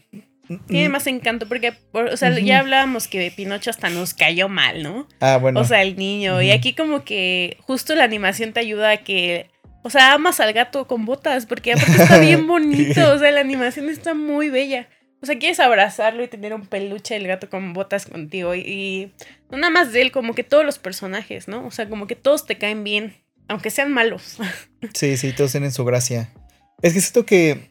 Mm, 0.50 0.56
tiene 0.68 0.90
mm. 0.90 0.92
más 0.92 1.06
encanto 1.06 1.48
porque, 1.48 1.74
o 1.94 2.18
sea, 2.18 2.38
ya 2.40 2.60
hablábamos 2.60 3.08
que 3.08 3.32
Pinocho 3.36 3.70
hasta 3.70 3.92
nos 3.92 4.16
cayó 4.16 4.50
mal, 4.50 4.82
¿no? 4.82 5.08
Ah, 5.20 5.38
bueno. 5.38 5.60
O 5.60 5.66
sea, 5.66 5.84
el 5.84 5.98
niño. 5.98 6.42
Y 6.42 6.50
aquí 6.50 6.74
como 6.74 7.04
que 7.04 7.58
justo 7.62 7.94
la 7.94 8.06
animación 8.06 8.54
te 8.54 8.60
ayuda 8.60 8.90
a 8.90 8.98
que... 8.98 9.52
O 9.84 9.90
sea, 9.92 10.14
amas 10.14 10.40
al 10.40 10.54
gato 10.54 10.88
con 10.88 11.06
botas 11.06 11.46
porque 11.46 11.74
aparte 11.74 12.02
está 12.02 12.18
bien 12.20 12.48
bonito. 12.48 13.14
O 13.14 13.20
sea, 13.20 13.32
la 13.32 13.42
animación 13.42 13.88
está 13.88 14.16
muy 14.16 14.50
bella. 14.50 14.88
O 15.22 15.28
sea, 15.28 15.38
quieres 15.38 15.60
abrazarlo 15.60 16.24
y 16.24 16.28
tener 16.28 16.54
un 16.54 16.66
peluche 16.66 17.14
del 17.14 17.28
gato 17.28 17.50
con 17.50 17.74
botas 17.74 18.08
contigo. 18.08 18.56
Y, 18.56 19.12
no 19.52 19.58
nada 19.58 19.72
más 19.72 19.94
de 19.94 20.02
él, 20.02 20.12
como 20.12 20.34
que 20.34 20.44
todos 20.44 20.66
los 20.66 20.80
personajes, 20.80 21.48
¿no? 21.48 21.66
O 21.68 21.72
sea, 21.72 21.88
como 21.88 22.08
que 22.08 22.16
todos 22.16 22.46
te 22.48 22.58
caen 22.58 22.84
bien. 22.84 23.16
Aunque 23.48 23.70
sean 23.70 23.92
malos. 23.92 24.38
Sí, 24.96 25.16
sí, 25.16 25.32
todos 25.32 25.52
tienen 25.52 25.72
su 25.72 25.86
gracia. 25.86 26.34
Es 26.82 26.94
que 26.94 27.02
siento 27.02 27.24
que. 27.24 27.70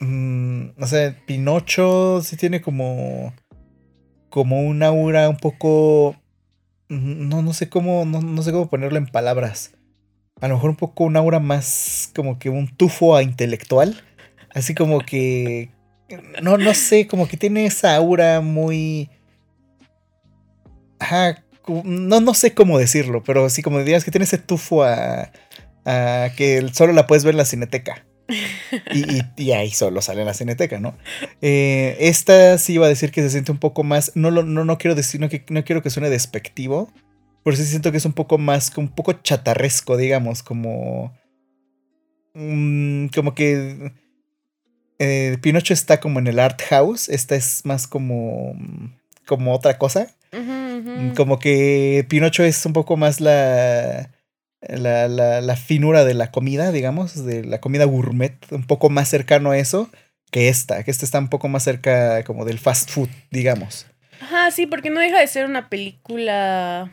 Mmm, 0.00 0.70
no 0.76 0.86
sé, 0.88 1.14
Pinocho 1.26 2.20
sí 2.22 2.36
tiene 2.36 2.60
como. 2.60 3.32
Como 4.28 4.62
un 4.62 4.82
aura 4.82 5.28
un 5.28 5.36
poco. 5.36 6.16
No, 6.88 7.42
no 7.42 7.52
sé 7.52 7.68
cómo. 7.68 8.04
No, 8.04 8.42
sé 8.42 8.50
cómo 8.50 8.68
ponerlo 8.68 8.98
en 8.98 9.06
palabras. 9.06 9.76
A 10.40 10.48
lo 10.48 10.54
mejor 10.54 10.70
un 10.70 10.76
poco 10.76 11.04
un 11.04 11.16
aura 11.16 11.38
más 11.38 12.10
como 12.16 12.40
que 12.40 12.50
un 12.50 12.66
tufo 12.66 13.14
a 13.14 13.22
intelectual. 13.22 14.02
Así 14.50 14.74
como 14.74 15.00
que. 15.00 15.70
No, 16.42 16.56
no 16.56 16.74
sé, 16.74 17.06
como 17.06 17.28
que 17.28 17.36
tiene 17.36 17.66
esa 17.66 17.94
aura 17.94 18.40
muy. 18.40 19.10
Ajá, 20.98 21.44
no, 21.84 22.20
no 22.20 22.34
sé 22.34 22.54
cómo 22.54 22.78
decirlo, 22.78 23.22
pero 23.22 23.48
sí 23.50 23.62
como 23.62 23.78
dirías 23.78 24.04
que 24.04 24.10
tiene 24.10 24.24
ese 24.24 24.38
tufo 24.38 24.82
a, 24.82 25.30
a 25.84 26.30
que 26.36 26.66
solo 26.72 26.92
la 26.92 27.06
puedes 27.06 27.24
ver 27.24 27.34
en 27.34 27.38
la 27.38 27.44
cineteca. 27.44 28.04
Y, 29.36 29.52
ahí 29.52 29.70
solo 29.70 30.02
sale 30.02 30.20
en 30.20 30.26
la 30.26 30.34
cineteca, 30.34 30.78
¿no? 30.78 30.96
Eh, 31.40 31.96
esta 32.00 32.58
sí 32.58 32.74
iba 32.74 32.86
a 32.86 32.90
decir 32.90 33.10
que 33.10 33.22
se 33.22 33.30
siente 33.30 33.52
un 33.52 33.58
poco 33.58 33.84
más. 33.84 34.12
No, 34.14 34.30
no, 34.30 34.42
no 34.42 34.78
quiero 34.78 34.94
decir, 34.94 35.20
no, 35.20 35.28
no 35.48 35.64
quiero 35.64 35.82
que 35.82 35.90
suene 35.90 36.10
despectivo. 36.10 36.92
Pero 37.44 37.56
sí 37.56 37.64
siento 37.64 37.90
que 37.90 37.98
es 37.98 38.04
un 38.04 38.12
poco 38.12 38.36
más, 38.36 38.76
un 38.76 38.88
poco 38.88 39.14
chatarresco, 39.14 39.96
digamos, 39.96 40.42
como. 40.42 41.16
Mm, 42.34 43.06
como 43.08 43.34
que. 43.34 43.92
Eh, 44.98 45.38
Pinocho 45.40 45.74
está 45.74 46.00
como 46.00 46.18
en 46.18 46.26
el 46.26 46.38
art 46.38 46.60
house. 46.68 47.08
Esta 47.08 47.36
es 47.36 47.64
más 47.64 47.86
como. 47.86 48.54
como 49.26 49.54
otra 49.54 49.78
cosa. 49.78 50.08
Como 51.16 51.38
que 51.38 52.06
Pinocho 52.08 52.44
es 52.44 52.64
un 52.64 52.72
poco 52.72 52.96
más 52.96 53.20
la 53.20 54.10
la, 54.60 55.08
la, 55.08 55.40
la, 55.40 55.56
finura 55.56 56.04
de 56.04 56.14
la 56.14 56.30
comida, 56.30 56.72
digamos, 56.72 57.24
de 57.24 57.44
la 57.44 57.60
comida 57.60 57.84
gourmet, 57.84 58.34
un 58.50 58.64
poco 58.64 58.90
más 58.90 59.08
cercano 59.08 59.52
a 59.52 59.58
eso 59.58 59.88
que 60.30 60.48
esta, 60.48 60.82
que 60.82 60.90
esta 60.90 61.04
está 61.04 61.18
un 61.18 61.28
poco 61.28 61.48
más 61.48 61.62
cerca 61.62 62.22
como 62.24 62.44
del 62.44 62.58
fast 62.58 62.90
food, 62.90 63.08
digamos. 63.30 63.86
Ajá, 64.20 64.50
sí, 64.50 64.66
porque 64.66 64.90
no 64.90 65.00
deja 65.00 65.20
de 65.20 65.26
ser 65.26 65.46
una 65.46 65.68
película, 65.68 66.92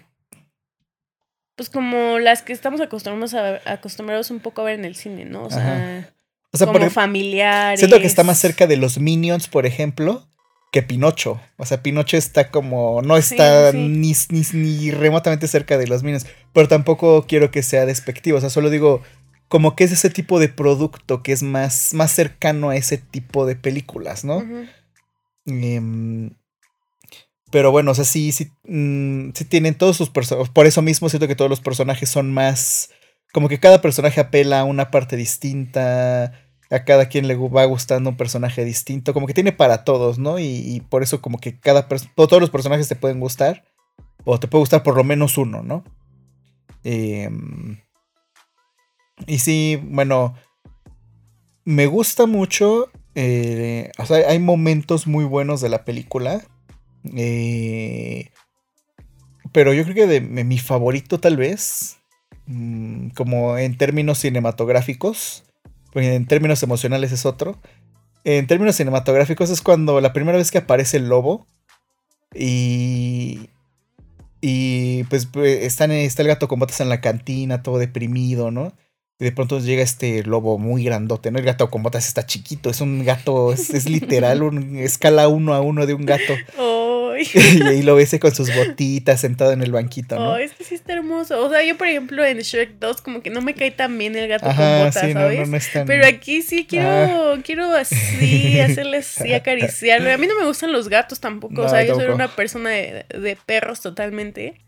pues 1.56 1.69
como 1.69 2.19
las 2.19 2.44
que 2.44 2.53
estamos 2.53 2.82
acostumbrados 2.82 3.34
a, 3.34 3.61
acostumbrados 3.72 4.32
un 4.32 4.40
poco 4.40 4.61
a 4.61 4.65
ver 4.65 4.80
en 4.80 4.86
el 4.86 4.95
cine, 4.95 5.26
¿no? 5.26 5.44
O 5.44 5.49
sea, 5.49 6.14
como 6.60 6.90
familiares. 6.90 7.80
Siento 7.80 7.99
que 7.99 8.07
está 8.07 8.23
más 8.23 8.38
cerca 8.38 8.68
de 8.68 8.77
los 8.77 8.99
Minions, 8.99 9.48
por 9.48 9.65
ejemplo, 9.65 10.27
que 10.72 10.84
Pinocho. 10.84 11.40
O 11.57 11.65
sea, 11.65 11.82
Pinocho 11.82 12.18
está 12.18 12.52
como. 12.52 13.02
No 13.02 13.15
está 13.15 13.72
Ni, 13.72 14.14
ni, 14.30 14.91
remotamente 14.91 15.48
cerca 15.48 15.77
de 15.77 15.88
los 15.88 16.03
Minions. 16.03 16.26
Pero 16.53 16.68
tampoco 16.68 17.26
quiero 17.27 17.49
que 17.49 17.64
sea 17.64 17.86
despectivo. 17.86 18.38
O 18.38 18.41
sea, 18.41 18.49
solo 18.49 18.69
digo. 18.69 19.02
Como 19.48 19.76
que 19.76 19.84
es 19.84 19.91
ese 19.91 20.10
tipo 20.10 20.40
de 20.40 20.49
producto 20.49 21.22
que 21.22 21.32
es 21.32 21.44
más, 21.44 21.94
más 21.94 22.11
cercano 22.11 22.72
a 22.72 22.76
ese 22.76 22.98
tipo 22.98 23.45
de 23.45 23.56
películas, 23.56 24.26
¿no? 24.26 24.44
Em, 25.45 26.32
pero 27.52 27.72
bueno, 27.72 27.91
o 27.91 27.94
sea, 27.94 28.06
sí, 28.06 28.32
sí, 28.32 28.52
mm, 28.68 29.30
sí 29.34 29.45
tienen 29.45 29.76
todos 29.76 29.95
sus 29.95 30.10
personajes. 30.10 30.52
Por 30.52 30.65
eso 30.65 30.82
mismo 30.82 31.10
siento 31.10 31.27
que 31.27 31.36
todos 31.36 31.49
los 31.49 31.61
personajes 31.61 32.10
son 32.10 32.34
más. 32.34 32.90
Como 33.32 33.48
que 33.48 33.60
cada 33.60 33.82
personaje 33.82 34.19
apela 34.19 34.61
a 34.61 34.64
una 34.65 34.91
parte 34.91 35.15
distinta 35.15 36.44
a 36.72 36.84
cada 36.84 37.08
quien 37.08 37.28
le 37.28 37.36
va 37.36 37.66
gustando 37.66 38.10
un 38.10 38.18
personaje 38.18 38.66
distinto, 38.66 39.14
como 39.14 39.28
que 39.28 39.34
tiene 39.34 39.52
para 39.52 39.84
todos, 39.84 40.18
¿no? 40.18 40.40
Y, 40.40 40.82
por 40.90 41.04
eso 41.04 41.22
como 41.22 41.38
que 41.38 41.60
cada 41.60 41.88
todos 41.88 42.42
los 42.42 42.50
personajes 42.50 42.88
te 42.88 42.96
pueden 42.96 43.20
gustar, 43.20 43.64
o 44.24 44.40
te 44.40 44.48
puede 44.48 44.64
gustar 44.64 44.84
por 44.84 44.96
lo 44.96 45.04
menos 45.04 45.38
uno, 45.38 45.62
¿no? 45.64 45.84
Em, 46.84 47.80
y 49.28 49.40
sí, 49.40 49.80
bueno, 49.84 50.36
me 51.64 51.88
gusta 51.88 52.26
mucho, 52.26 52.90
eh, 53.16 53.92
o 53.98 54.06
sea, 54.06 54.30
hay 54.30 54.40
momentos 54.40 55.08
muy 55.08 55.26
buenos 55.26 55.62
de 55.62 55.70
la 55.70 55.86
película, 55.86 56.44
eh, 57.16 58.30
pero 59.52 59.74
yo 59.74 59.84
creo 59.84 59.96
que 59.96 60.08
de, 60.08 60.22
mi 60.22 60.58
favorito 60.58 61.20
tal 61.20 61.38
vez, 61.38 61.98
mm, 62.48 63.10
como 63.10 63.58
en 63.58 63.78
términos 63.78 64.20
cinematográficos, 64.20 65.44
en 65.95 66.26
términos 66.27 66.61
emocionales 66.63 67.11
es 67.11 67.26
otro. 67.26 67.59
En 68.23 68.47
términos 68.47 68.76
cinematográficos 68.76 69.49
es 69.49 69.61
cuando 69.61 70.01
la 70.01 70.13
primera 70.13 70.38
vez 70.38 70.51
que 70.51 70.59
aparece 70.59 70.97
el 70.97 71.09
lobo 71.09 71.47
y... 72.34 73.49
Y 74.47 75.05
pues, 75.05 75.26
pues 75.26 75.63
está 75.63 75.85
el 75.85 76.27
gato 76.27 76.47
con 76.47 76.59
botas 76.59 76.80
en 76.80 76.89
la 76.89 77.01
cantina, 77.01 77.63
todo 77.63 77.80
deprimido, 77.80 78.51
¿no? 78.51 78.73
Y 79.17 79.26
de 79.26 79.31
pronto 79.31 79.59
llega 79.59 79.81
este 79.81 80.23
lobo 80.23 80.59
muy 80.59 80.84
grandote, 80.84 81.31
¿no? 81.31 81.39
El 81.39 81.45
gato 81.45 81.72
con 81.72 81.81
botas 81.81 82.07
está 82.07 82.26
chiquito, 82.26 82.69
es 82.69 82.81
un 82.81 83.03
gato, 83.03 83.53
es, 83.53 83.89
literal, 83.89 84.43
un 84.43 84.76
escala 84.76 85.30
uno 85.30 85.53
a 85.55 85.61
uno 85.61 85.85
de 85.85 85.93
un 85.93 86.05
gato. 86.05 86.34
y 87.34 87.64
ahí 87.64 87.82
lo 87.82 87.96
ves 87.96 88.16
con 88.20 88.34
sus 88.34 88.54
botitas 88.56 89.22
sentado 89.22 89.52
en 89.52 89.62
el 89.62 89.72
banquito, 89.72 90.16
¿no? 90.16 90.32
Oh, 90.32 90.38
es 90.38 90.54
que 90.54 90.64
sí 90.64 90.76
está 90.76 90.94
hermoso. 90.94 91.44
O 91.44 91.50
sea, 91.50 91.64
yo, 91.64 91.78
por 91.78 91.88
ejemplo, 91.88 92.24
en 92.24 92.40
Shrek 92.40 92.80
2, 92.80 93.02
como 93.02 93.22
que 93.22 93.30
no 93.30 93.42
me 93.42 93.54
cae 93.54 93.72
tan 93.72 93.98
bien 93.98 94.16
el 94.16 94.28
gato 94.28 94.46
con 94.46 94.56
botas, 94.56 95.12
¿sabes? 95.12 95.72
Pero 95.86 96.06
aquí 96.06 96.42
sí 96.42 96.66
quiero, 96.68 97.34
ah. 97.34 97.38
quiero 97.44 97.74
así, 97.74 98.60
hacerle 98.62 98.98
así, 98.98 99.34
acariciarlo. 99.34 100.12
A 100.12 100.18
mí 100.18 100.28
no 100.28 100.38
me 100.40 100.46
gustan 100.46 100.72
los 100.72 100.90
gatos 100.90 101.20
tampoco. 101.20 101.64
o 101.64 101.70
sea, 101.70 101.84
yo 101.84 101.96
soy 101.96 102.08
una 102.08 102.28
persona 102.36 102.70
de, 102.70 103.06
de 103.10 103.38
perros 103.46 103.82
totalmente. 103.82 104.65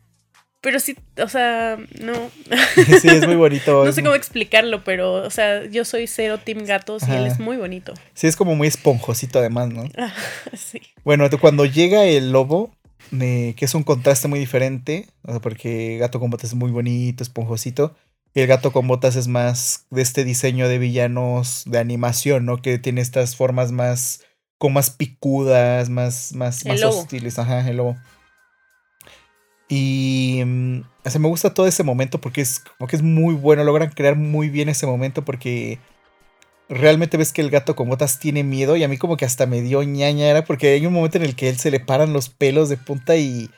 Pero 0.62 0.80
sí, 0.80 0.98
o 1.22 1.30
sea, 1.30 1.78
no. 2.02 2.14
Sí, 3.02 3.08
es 3.08 3.28
muy 3.28 3.36
bonito. 3.36 3.86
no 3.86 3.92
sé 3.92 4.02
cómo 4.02 4.16
explicarlo, 4.16 4.84
pero, 4.84 5.14
o 5.14 5.30
sea, 5.30 5.66
yo 5.66 5.86
soy 5.86 6.08
cero 6.08 6.40
Team 6.44 6.66
Gatos 6.66 7.04
y 7.08 7.12
él 7.12 7.28
es 7.28 7.40
muy 7.40 7.58
bonito. 7.58 7.94
Sí, 8.14 8.28
es 8.28 8.36
como 8.36 8.56
muy 8.56 8.68
esponjosito 8.68 9.40
además, 9.40 9.70
¿no? 9.70 9.84
sí. 10.54 10.82
Bueno, 11.04 11.30
cuando 11.40 11.66
llega 11.66 12.06
el 12.06 12.32
lobo, 12.32 12.72
que 13.12 13.56
es 13.60 13.76
un 13.76 13.84
contraste 13.84 14.28
muy 14.28 14.40
diferente, 14.40 15.08
o 15.24 15.32
sea, 15.32 15.40
porque 15.40 15.98
Gato 16.00 16.20
con 16.20 16.30
Botas 16.30 16.50
es 16.50 16.56
muy 16.56 16.72
bonito, 16.72 17.24
esponjosito. 17.24 17.96
Y 18.34 18.42
el 18.42 18.48
Gato 18.48 18.72
con 18.72 18.88
Botas 18.88 19.16
es 19.16 19.28
más 19.28 19.86
de 19.90 20.02
este 20.02 20.24
diseño 20.24 20.68
de 20.68 20.78
villanos 20.78 21.64
de 21.66 21.80
animación, 21.80 22.46
¿no? 22.46 22.62
Que 22.62 22.78
tiene 22.78 23.02
estas 23.02 23.36
formas 23.36 23.72
más, 23.72 24.26
como 24.58 24.76
más 24.76 24.90
picudas, 24.90 25.90
más, 25.90 26.34
más, 26.34 26.66
más 26.66 26.84
hostiles. 26.84 27.40
Ajá, 27.40 27.68
el 27.68 27.78
lobo. 27.78 27.98
Y 29.70 30.42
mm, 30.46 30.82
o 31.16 31.20
me 31.20 31.28
gusta 31.28 31.54
todo 31.54 31.68
ese 31.68 31.84
momento 31.84 32.20
porque 32.20 32.42
es 32.42 32.60
como 32.60 32.88
que 32.88 32.96
es 32.96 33.02
muy 33.02 33.36
bueno, 33.36 33.64
logran 33.64 33.92
crear 33.92 34.16
muy 34.16 34.50
bien 34.50 34.70
ese 34.70 34.86
momento 34.86 35.24
porque 35.26 35.80
realmente 36.70 37.18
ves 37.18 37.34
que 37.34 37.42
el 37.42 37.50
gato 37.50 37.76
con 37.76 37.90
botas 37.90 38.20
tiene 38.20 38.44
miedo 38.44 38.76
y 38.76 38.84
a 38.84 38.88
mí 38.88 38.98
como 38.98 39.18
que 39.18 39.26
hasta 39.26 39.46
me 39.46 39.62
dio 39.62 39.84
ñaña 39.84 40.44
porque 40.44 40.74
hay 40.74 40.86
un 40.86 40.94
momento 40.94 41.18
en 41.18 41.24
el 41.24 41.36
que 41.36 41.50
él 41.50 41.58
se 41.58 41.72
le 41.72 41.80
paran 41.80 42.14
los 42.14 42.30
pelos 42.30 42.68
de 42.68 42.78
punta 42.78 43.16
y, 43.16 43.50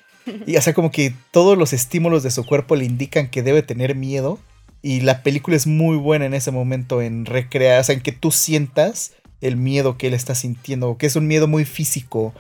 y 0.46 0.58
o 0.58 0.62
sea 0.62 0.74
como 0.74 0.92
que 0.92 1.14
todos 1.32 1.58
los 1.58 1.74
estímulos 1.74 2.22
de 2.22 2.32
su 2.32 2.46
cuerpo 2.46 2.76
le 2.76 2.86
indican 2.86 3.30
que 3.30 3.42
debe 3.42 3.64
tener 3.64 3.96
miedo 3.96 4.40
y 4.82 5.02
la 5.02 5.24
película 5.24 5.58
es 5.58 5.68
muy 5.68 5.98
buena 5.98 6.26
en 6.26 6.34
ese 6.34 6.52
momento 6.52 7.02
en 7.02 7.26
recrear, 7.26 7.82
o 7.82 7.84
sea, 7.84 7.96
en 7.96 8.02
que 8.02 8.12
tú 8.12 8.32
sientas 8.32 9.14
el 9.42 9.58
miedo 9.58 9.98
que 9.98 10.08
él 10.08 10.14
está 10.14 10.36
sintiendo, 10.36 10.98
que 10.98 11.06
es 11.06 11.16
un 11.16 11.28
miedo 11.28 11.48
muy 11.48 11.66
físico, 11.66 12.34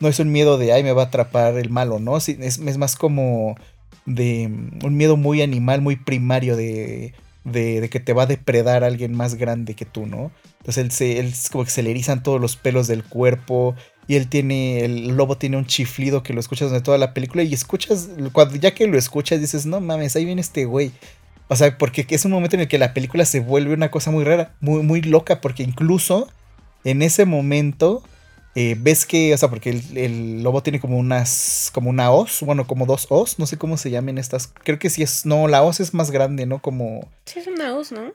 no 0.00 0.08
es 0.08 0.18
un 0.18 0.30
miedo 0.32 0.58
de, 0.58 0.72
ay, 0.72 0.82
me 0.82 0.92
va 0.92 1.02
a 1.02 1.06
atrapar 1.06 1.56
el 1.56 1.70
malo, 1.70 1.98
¿no? 1.98 2.16
Es, 2.16 2.28
es 2.28 2.78
más 2.78 2.96
como 2.96 3.56
de 4.04 4.46
un 4.46 4.96
miedo 4.96 5.16
muy 5.16 5.42
animal, 5.42 5.82
muy 5.82 5.96
primario 5.96 6.56
de, 6.56 7.12
de, 7.44 7.88
que 7.90 8.00
te 8.00 8.12
va 8.12 8.24
a 8.24 8.26
depredar 8.26 8.84
alguien 8.84 9.14
más 9.14 9.34
grande 9.34 9.74
que 9.74 9.84
tú, 9.84 10.06
¿no? 10.06 10.30
Entonces 10.58 10.84
él, 10.84 10.90
se, 10.90 11.18
él 11.20 11.26
es 11.26 11.48
como 11.50 11.64
que 11.64 11.70
se 11.70 12.16
todos 12.22 12.40
los 12.40 12.56
pelos 12.56 12.86
del 12.88 13.04
cuerpo 13.04 13.74
y 14.08 14.16
él 14.16 14.28
tiene, 14.28 14.84
el 14.84 15.16
lobo 15.16 15.36
tiene 15.36 15.56
un 15.56 15.66
chiflido 15.66 16.22
que 16.22 16.32
lo 16.32 16.40
escuchas 16.40 16.70
de 16.70 16.80
toda 16.80 16.98
la 16.98 17.14
película 17.14 17.42
y 17.42 17.52
escuchas, 17.52 18.08
cuando 18.32 18.56
ya 18.56 18.74
que 18.74 18.86
lo 18.86 18.98
escuchas 18.98 19.40
dices, 19.40 19.66
no 19.66 19.80
mames, 19.80 20.16
ahí 20.16 20.24
viene 20.24 20.40
este 20.40 20.64
güey. 20.64 20.92
O 21.48 21.54
sea, 21.54 21.78
porque 21.78 22.04
es 22.08 22.24
un 22.24 22.32
momento 22.32 22.56
en 22.56 22.62
el 22.62 22.68
que 22.68 22.78
la 22.78 22.92
película 22.92 23.24
se 23.24 23.40
vuelve 23.40 23.74
una 23.74 23.90
cosa 23.90 24.10
muy 24.10 24.24
rara, 24.24 24.54
muy, 24.60 24.82
muy 24.82 25.02
loca, 25.02 25.40
porque 25.40 25.62
incluso 25.62 26.28
en 26.82 27.02
ese 27.02 27.24
momento 27.24 28.02
eh, 28.58 28.74
ves 28.78 29.04
que, 29.04 29.34
o 29.34 29.36
sea, 29.36 29.50
porque 29.50 29.68
el, 29.68 30.42
lobo 30.42 30.62
tiene 30.62 30.80
como 30.80 30.96
unas, 30.96 31.70
como 31.74 31.90
una 31.90 32.10
hoz, 32.10 32.40
bueno, 32.40 32.66
como 32.66 32.86
dos 32.86 33.06
hoz, 33.10 33.38
no 33.38 33.44
sé 33.44 33.58
cómo 33.58 33.76
se 33.76 33.90
llamen 33.90 34.16
estas. 34.16 34.46
Creo 34.46 34.78
que 34.78 34.88
sí 34.88 35.02
es, 35.02 35.26
no, 35.26 35.46
la 35.46 35.62
hoz 35.62 35.78
es 35.78 35.92
más 35.92 36.10
grande, 36.10 36.46
¿no? 36.46 36.62
Como... 36.62 37.06
Sí, 37.26 37.38
es 37.38 37.48
una 37.48 37.76
hoz, 37.76 37.92
¿no? 37.92 38.14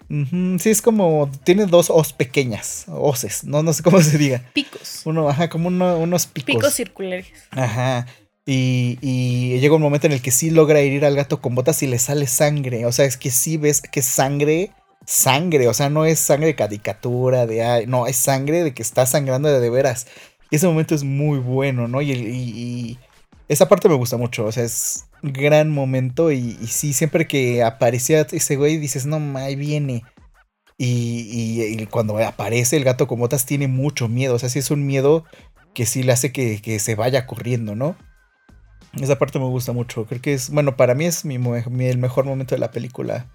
sí, 0.57 0.71
es 0.71 0.81
como, 0.81 1.29
tiene 1.43 1.67
dos 1.67 1.91
hoz 1.91 2.13
pequeñas, 2.13 2.85
hoces, 2.87 3.43
no, 3.43 3.61
no 3.61 3.71
sé 3.71 3.83
cómo 3.83 4.01
se 4.01 4.17
diga. 4.17 4.43
Picos. 4.51 5.03
Uno, 5.05 5.29
ajá, 5.29 5.47
como 5.47 5.67
unos 5.67 6.25
picos. 6.25 6.55
Picos 6.55 6.73
circulares. 6.73 7.27
Ajá. 7.51 8.07
Y, 8.43 8.97
y, 8.99 9.59
llega 9.59 9.75
un 9.75 9.81
momento 9.83 10.07
en 10.07 10.13
el 10.13 10.23
que 10.23 10.31
sí 10.31 10.49
logra 10.49 10.79
herir 10.79 11.05
al 11.05 11.15
gato 11.15 11.39
con 11.39 11.53
botas 11.53 11.83
y 11.83 11.87
le 11.87 11.99
sale 11.99 12.25
sangre. 12.25 12.87
O 12.87 12.91
sea, 12.91 13.05
es 13.05 13.15
que 13.15 13.29
sí 13.29 13.57
ves 13.57 13.79
que 13.79 14.01
sangre, 14.01 14.71
sangre. 15.05 15.67
O 15.67 15.73
sea, 15.75 15.89
no 15.89 16.05
es 16.05 16.19
sangre 16.19 16.47
de 16.47 16.55
caricatura, 16.55 17.45
de 17.45 17.63
ay, 17.63 17.85
no, 17.85 18.07
es 18.07 18.15
sangre 18.15 18.63
de 18.63 18.73
que 18.73 18.81
está 18.81 19.05
sangrando 19.05 19.49
de, 19.49 19.59
de 19.59 19.69
veras. 19.69 20.07
Ese 20.51 20.67
momento 20.67 20.93
es 20.93 21.03
muy 21.03 21.39
bueno, 21.39 21.87
¿no? 21.87 22.01
Y, 22.01 22.99
esa 23.47 23.67
parte 23.67 23.89
me 23.89 23.95
gusta 23.95 24.15
mucho, 24.15 24.45
o 24.45 24.51
sea, 24.51 24.63
es 24.63 25.07
un 25.23 25.33
gran 25.33 25.69
momento 25.69 26.31
y, 26.31 26.53
sí, 26.67 26.93
siempre 26.93 27.27
que 27.27 27.63
aparecía 27.63 28.21
ese 28.31 28.55
güey 28.55 28.77
dices, 28.77 29.05
no, 29.05 29.37
ahí 29.37 29.55
viene. 29.55 30.03
Y, 30.77 31.85
cuando 31.87 32.17
aparece 32.17 32.77
el 32.77 32.83
gato 32.83 33.07
con 33.07 33.19
botas 33.19 33.45
tiene 33.45 33.67
mucho 33.67 34.07
miedo, 34.07 34.35
o 34.35 34.39
sea, 34.39 34.49
sí 34.49 34.59
es 34.59 34.71
un 34.71 34.85
miedo 34.85 35.25
que 35.73 35.85
sí 35.85 36.03
le 36.03 36.11
hace 36.11 36.31
que, 36.31 36.79
se 36.79 36.95
vaya 36.95 37.25
corriendo, 37.25 37.75
¿no? 37.75 37.95
Esa 38.99 39.17
parte 39.17 39.39
me 39.39 39.45
gusta 39.45 39.71
mucho, 39.71 40.05
creo 40.05 40.21
que 40.21 40.33
es, 40.33 40.49
bueno, 40.49 40.75
para 40.75 40.95
mí 40.95 41.05
es 41.05 41.23
mi, 41.23 41.35
el 41.35 41.97
mejor 41.97 42.25
momento 42.25 42.55
de 42.55 42.59
la 42.59 42.71
película. 42.71 43.27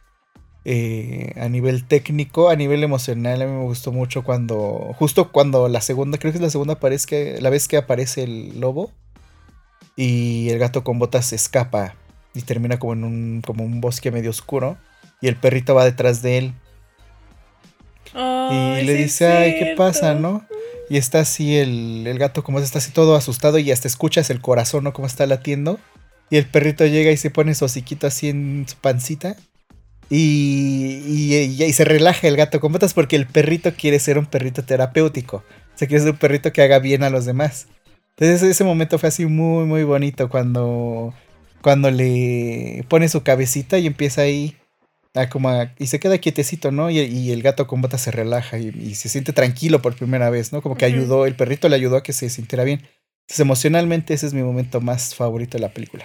Eh, 0.68 1.32
a 1.36 1.48
nivel 1.48 1.84
técnico, 1.84 2.48
a 2.48 2.56
nivel 2.56 2.82
emocional, 2.82 3.40
a 3.40 3.46
mí 3.46 3.52
me 3.52 3.62
gustó 3.62 3.92
mucho 3.92 4.24
cuando, 4.24 4.92
justo 4.98 5.30
cuando 5.30 5.68
la 5.68 5.80
segunda, 5.80 6.18
creo 6.18 6.32
que 6.32 6.38
es 6.38 6.42
la 6.42 6.50
segunda 6.50 6.74
aparece, 6.74 7.40
la 7.40 7.50
vez 7.50 7.68
que 7.68 7.76
aparece 7.76 8.24
el 8.24 8.58
lobo 8.58 8.90
y 9.94 10.48
el 10.50 10.58
gato 10.58 10.82
con 10.82 10.98
botas 10.98 11.26
se 11.26 11.36
escapa 11.36 11.94
y 12.34 12.42
termina 12.42 12.80
como 12.80 12.94
en 12.94 13.04
un, 13.04 13.42
como 13.46 13.62
un 13.62 13.80
bosque 13.80 14.10
medio 14.10 14.30
oscuro 14.30 14.76
y 15.20 15.28
el 15.28 15.36
perrito 15.36 15.76
va 15.76 15.84
detrás 15.84 16.20
de 16.20 16.38
él. 16.38 16.54
y 18.12 18.82
le 18.82 18.94
dice, 18.94 19.28
ay, 19.28 19.60
¿qué 19.60 19.74
pasa, 19.76 20.14
no? 20.14 20.44
Y 20.90 20.96
está 20.96 21.20
así 21.20 21.56
el, 21.56 22.08
el 22.08 22.18
gato 22.18 22.42
como 22.42 22.58
está 22.58 22.78
así 22.78 22.90
todo 22.90 23.14
asustado 23.14 23.60
y 23.60 23.70
hasta 23.70 23.86
escuchas 23.86 24.30
el 24.30 24.40
corazón, 24.40 24.82
¿no? 24.82 24.92
Como 24.92 25.06
está 25.06 25.26
latiendo. 25.26 25.78
Y 26.28 26.38
el 26.38 26.46
perrito 26.46 26.84
llega 26.86 27.12
y 27.12 27.16
se 27.16 27.30
pone 27.30 27.54
su 27.54 27.64
hociquito 27.64 28.08
así 28.08 28.30
en 28.30 28.66
su 28.68 28.74
pancita. 28.78 29.36
Y, 30.08 31.02
y, 31.06 31.64
y, 31.64 31.72
se 31.72 31.84
relaja 31.84 32.28
el 32.28 32.36
gato 32.36 32.60
con 32.60 32.72
botas 32.72 32.94
porque 32.94 33.16
el 33.16 33.26
perrito 33.26 33.72
quiere 33.74 33.98
ser 33.98 34.18
un 34.18 34.26
perrito 34.26 34.64
terapéutico. 34.64 35.38
O 35.38 35.78
sea, 35.78 35.88
quiere 35.88 36.04
ser 36.04 36.12
un 36.12 36.18
perrito 36.18 36.52
que 36.52 36.62
haga 36.62 36.78
bien 36.78 37.02
a 37.02 37.10
los 37.10 37.24
demás. 37.24 37.66
Entonces 38.16 38.48
ese 38.48 38.64
momento 38.64 38.98
fue 38.98 39.08
así 39.08 39.26
muy, 39.26 39.66
muy 39.66 39.82
bonito 39.82 40.30
cuando, 40.30 41.12
cuando 41.60 41.90
le 41.90 42.84
pone 42.88 43.08
su 43.08 43.22
cabecita 43.22 43.78
y 43.78 43.86
empieza 43.86 44.22
ahí 44.22 44.56
a 45.14 45.28
como 45.28 45.50
y 45.78 45.86
se 45.88 46.00
queda 46.00 46.18
quietecito, 46.18 46.70
¿no? 46.72 46.90
Y, 46.90 47.30
el 47.30 47.42
gato 47.42 47.66
con 47.66 47.82
botas 47.82 48.00
se 48.00 48.10
relaja 48.10 48.58
y, 48.58 48.94
se 48.94 49.08
siente 49.08 49.32
tranquilo 49.32 49.82
por 49.82 49.96
primera 49.96 50.30
vez, 50.30 50.52
¿no? 50.52 50.62
Como 50.62 50.76
que 50.76 50.86
ayudó, 50.86 51.26
el 51.26 51.36
perrito 51.36 51.68
le 51.68 51.76
ayudó 51.76 51.96
a 51.96 52.02
que 52.02 52.12
se 52.12 52.30
sintiera 52.30 52.64
bien. 52.64 52.80
Entonces 53.22 53.40
emocionalmente 53.40 54.14
ese 54.14 54.26
es 54.26 54.34
mi 54.34 54.42
momento 54.42 54.80
más 54.80 55.14
favorito 55.14 55.58
de 55.58 55.62
la 55.62 55.70
película. 55.70 56.04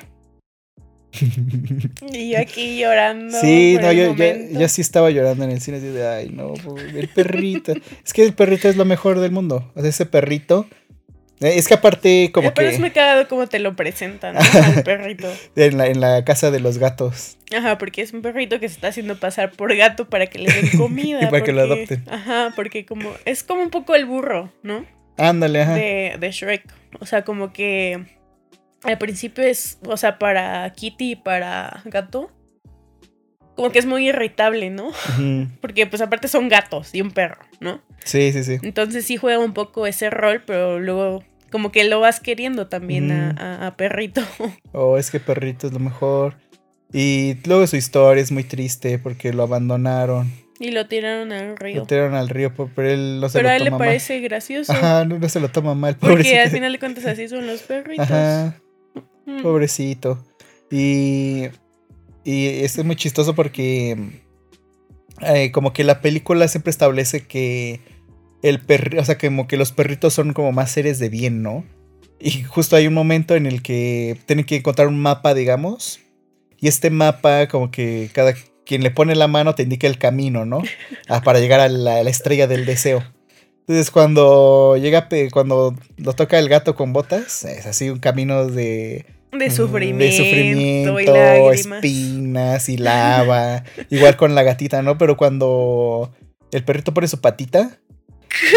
Y 2.13 2.31
yo 2.31 2.39
aquí 2.39 2.79
llorando. 2.79 3.38
Sí, 3.39 3.77
no, 3.81 3.91
yo, 3.91 4.15
ya 4.15 4.67
sí 4.69 4.81
estaba 4.81 5.09
llorando 5.09 5.43
en 5.43 5.51
el 5.51 5.61
cine. 5.61 5.79
De, 5.79 6.07
ay, 6.07 6.29
no, 6.29 6.53
el 6.95 7.07
perrito. 7.09 7.73
es 8.05 8.13
que 8.13 8.23
el 8.23 8.33
perrito 8.33 8.69
es 8.69 8.77
lo 8.77 8.85
mejor 8.85 9.19
del 9.19 9.31
mundo. 9.31 9.71
O 9.75 9.81
sea, 9.81 9.89
ese 9.89 10.05
perrito. 10.05 10.67
Eh, 11.41 11.53
es 11.57 11.67
que 11.67 11.73
aparte, 11.73 12.31
como 12.31 12.49
que. 12.49 12.55
Pero 12.55 12.69
es 12.69 12.79
muy 12.79 12.91
cagado 12.91 13.27
como 13.27 13.47
te 13.47 13.59
lo 13.59 13.75
presentan, 13.75 14.38
Al 14.38 14.83
perrito. 14.83 15.27
En 15.55 15.77
la, 15.77 15.88
en 15.88 15.99
la 15.99 16.23
casa 16.23 16.51
de 16.51 16.59
los 16.59 16.77
gatos. 16.77 17.38
Ajá, 17.55 17.77
porque 17.77 18.01
es 18.01 18.13
un 18.13 18.21
perrito 18.21 18.59
que 18.59 18.69
se 18.69 18.75
está 18.75 18.89
haciendo 18.89 19.19
pasar 19.19 19.51
por 19.51 19.75
gato 19.75 20.07
para 20.07 20.27
que 20.27 20.39
le 20.39 20.51
den 20.51 20.69
comida. 20.77 21.19
y 21.23 21.25
para 21.25 21.43
que 21.43 21.51
lo 21.51 21.61
adopten. 21.61 22.03
Ajá, 22.09 22.53
porque 22.55 22.85
como. 22.85 23.11
Es 23.25 23.43
como 23.43 23.63
un 23.63 23.69
poco 23.69 23.95
el 23.95 24.05
burro, 24.05 24.53
¿no? 24.63 24.85
Ándale, 25.17 25.61
ajá. 25.61 25.73
De, 25.73 26.15
de 26.19 26.31
Shrek. 26.31 26.63
O 26.99 27.05
sea, 27.05 27.23
como 27.23 27.51
que 27.53 28.05
al 28.83 28.97
principio 28.97 29.43
es, 29.43 29.79
o 29.85 29.97
sea, 29.97 30.17
para 30.17 30.71
Kitty 30.73 31.11
y 31.11 31.15
para 31.15 31.81
gato, 31.85 32.31
como 33.55 33.71
que 33.71 33.79
es 33.79 33.85
muy 33.85 34.09
irritable, 34.09 34.69
¿no? 34.69 34.91
Porque 35.61 35.85
pues 35.87 36.01
aparte 36.01 36.27
son 36.27 36.49
gatos 36.49 36.93
y 36.95 37.01
un 37.01 37.11
perro, 37.11 37.41
¿no? 37.59 37.81
Sí, 38.03 38.31
sí, 38.31 38.43
sí. 38.43 38.57
Entonces 38.63 39.05
sí 39.05 39.17
juega 39.17 39.39
un 39.39 39.53
poco 39.53 39.85
ese 39.87 40.09
rol, 40.09 40.41
pero 40.45 40.79
luego 40.79 41.23
como 41.51 41.71
que 41.71 41.83
lo 41.83 41.99
vas 41.99 42.19
queriendo 42.19 42.67
también 42.67 43.11
a, 43.11 43.75
perrito. 43.77 44.21
Oh, 44.71 44.97
es 44.97 45.11
que 45.11 45.19
perrito 45.19 45.67
es 45.67 45.73
lo 45.73 45.79
mejor. 45.79 46.35
Y 46.93 47.37
luego 47.45 47.67
su 47.67 47.75
historia 47.75 48.23
es 48.23 48.31
muy 48.31 48.43
triste 48.43 48.97
porque 48.99 49.33
lo 49.33 49.43
abandonaron. 49.43 50.31
Y 50.59 50.71
lo 50.71 50.87
tiraron 50.87 51.31
al 51.31 51.57
río. 51.57 51.81
Lo 51.81 51.85
tiraron 51.85 52.13
al 52.13 52.29
río, 52.29 52.53
pero 52.53 52.89
él 52.89 53.19
no 53.19 53.29
se 53.29 53.39
pero 53.39 53.49
lo 53.49 53.49
toma 53.49 53.49
mal. 53.49 53.49
Pero 53.49 53.49
a 53.49 53.55
él 53.57 53.63
le 53.63 53.71
parece 53.71 54.19
gracioso. 54.19 54.71
Ajá, 54.71 55.05
no, 55.05 55.27
se 55.27 55.39
lo 55.39 55.49
toma 55.49 55.73
mal, 55.75 55.97
Porque 55.97 56.39
al 56.39 56.51
final 56.51 56.71
de 56.71 56.79
cuentas 56.79 57.05
así 57.05 57.27
son 57.27 57.47
los 57.47 57.61
perritos. 57.63 58.09
Ajá. 58.09 58.60
Pobrecito. 59.41 60.23
Y, 60.69 61.47
y 62.23 62.63
es 62.63 62.83
muy 62.83 62.95
chistoso 62.95 63.35
porque 63.35 63.97
eh, 65.21 65.51
como 65.51 65.73
que 65.73 65.83
la 65.83 66.01
película 66.01 66.47
siempre 66.47 66.71
establece 66.71 67.27
que 67.27 67.81
el 68.41 68.61
o 68.97 69.05
sea, 69.05 69.17
como 69.17 69.47
que 69.47 69.57
los 69.57 69.71
perritos 69.71 70.13
son 70.13 70.33
como 70.33 70.51
más 70.51 70.71
seres 70.71 70.97
de 70.99 71.09
bien, 71.09 71.43
¿no? 71.43 71.63
Y 72.19 72.43
justo 72.43 72.75
hay 72.75 72.87
un 72.87 72.93
momento 72.93 73.35
en 73.35 73.45
el 73.45 73.61
que 73.61 74.17
tienen 74.25 74.45
que 74.45 74.57
encontrar 74.57 74.87
un 74.87 74.99
mapa, 74.99 75.33
digamos. 75.33 75.99
Y 76.59 76.67
este 76.67 76.89
mapa, 76.89 77.47
como 77.47 77.71
que 77.71 78.09
cada 78.13 78.33
quien 78.65 78.83
le 78.83 78.91
pone 78.91 79.15
la 79.15 79.27
mano 79.27 79.55
te 79.55 79.63
indica 79.63 79.87
el 79.87 79.97
camino, 79.97 80.45
¿no? 80.45 80.61
Ah, 81.07 81.21
para 81.21 81.39
llegar 81.39 81.59
a 81.59 81.69
la, 81.69 82.03
la, 82.03 82.09
estrella 82.09 82.47
del 82.47 82.65
deseo. 82.65 83.03
Entonces 83.61 83.91
cuando 83.91 84.77
llega, 84.77 85.07
cuando 85.31 85.75
lo 85.97 86.13
toca 86.13 86.39
el 86.39 86.49
gato 86.49 86.75
con 86.75 86.93
botas, 86.93 87.43
es 87.45 87.65
así 87.65 87.89
un 87.89 87.99
camino 87.99 88.47
de 88.47 89.05
de 89.31 89.49
sufrimiento, 89.49 90.03
de 90.03 90.11
sufrimiento 90.11 90.99
y 90.99 91.55
espinas 91.55 92.69
y 92.69 92.77
lava. 92.77 93.63
igual 93.89 94.17
con 94.17 94.35
la 94.35 94.43
gatita, 94.43 94.81
¿no? 94.81 94.97
Pero 94.97 95.17
cuando 95.17 96.11
el 96.51 96.63
perrito 96.63 96.93
pone 96.93 97.07
su 97.07 97.21
patita, 97.21 97.79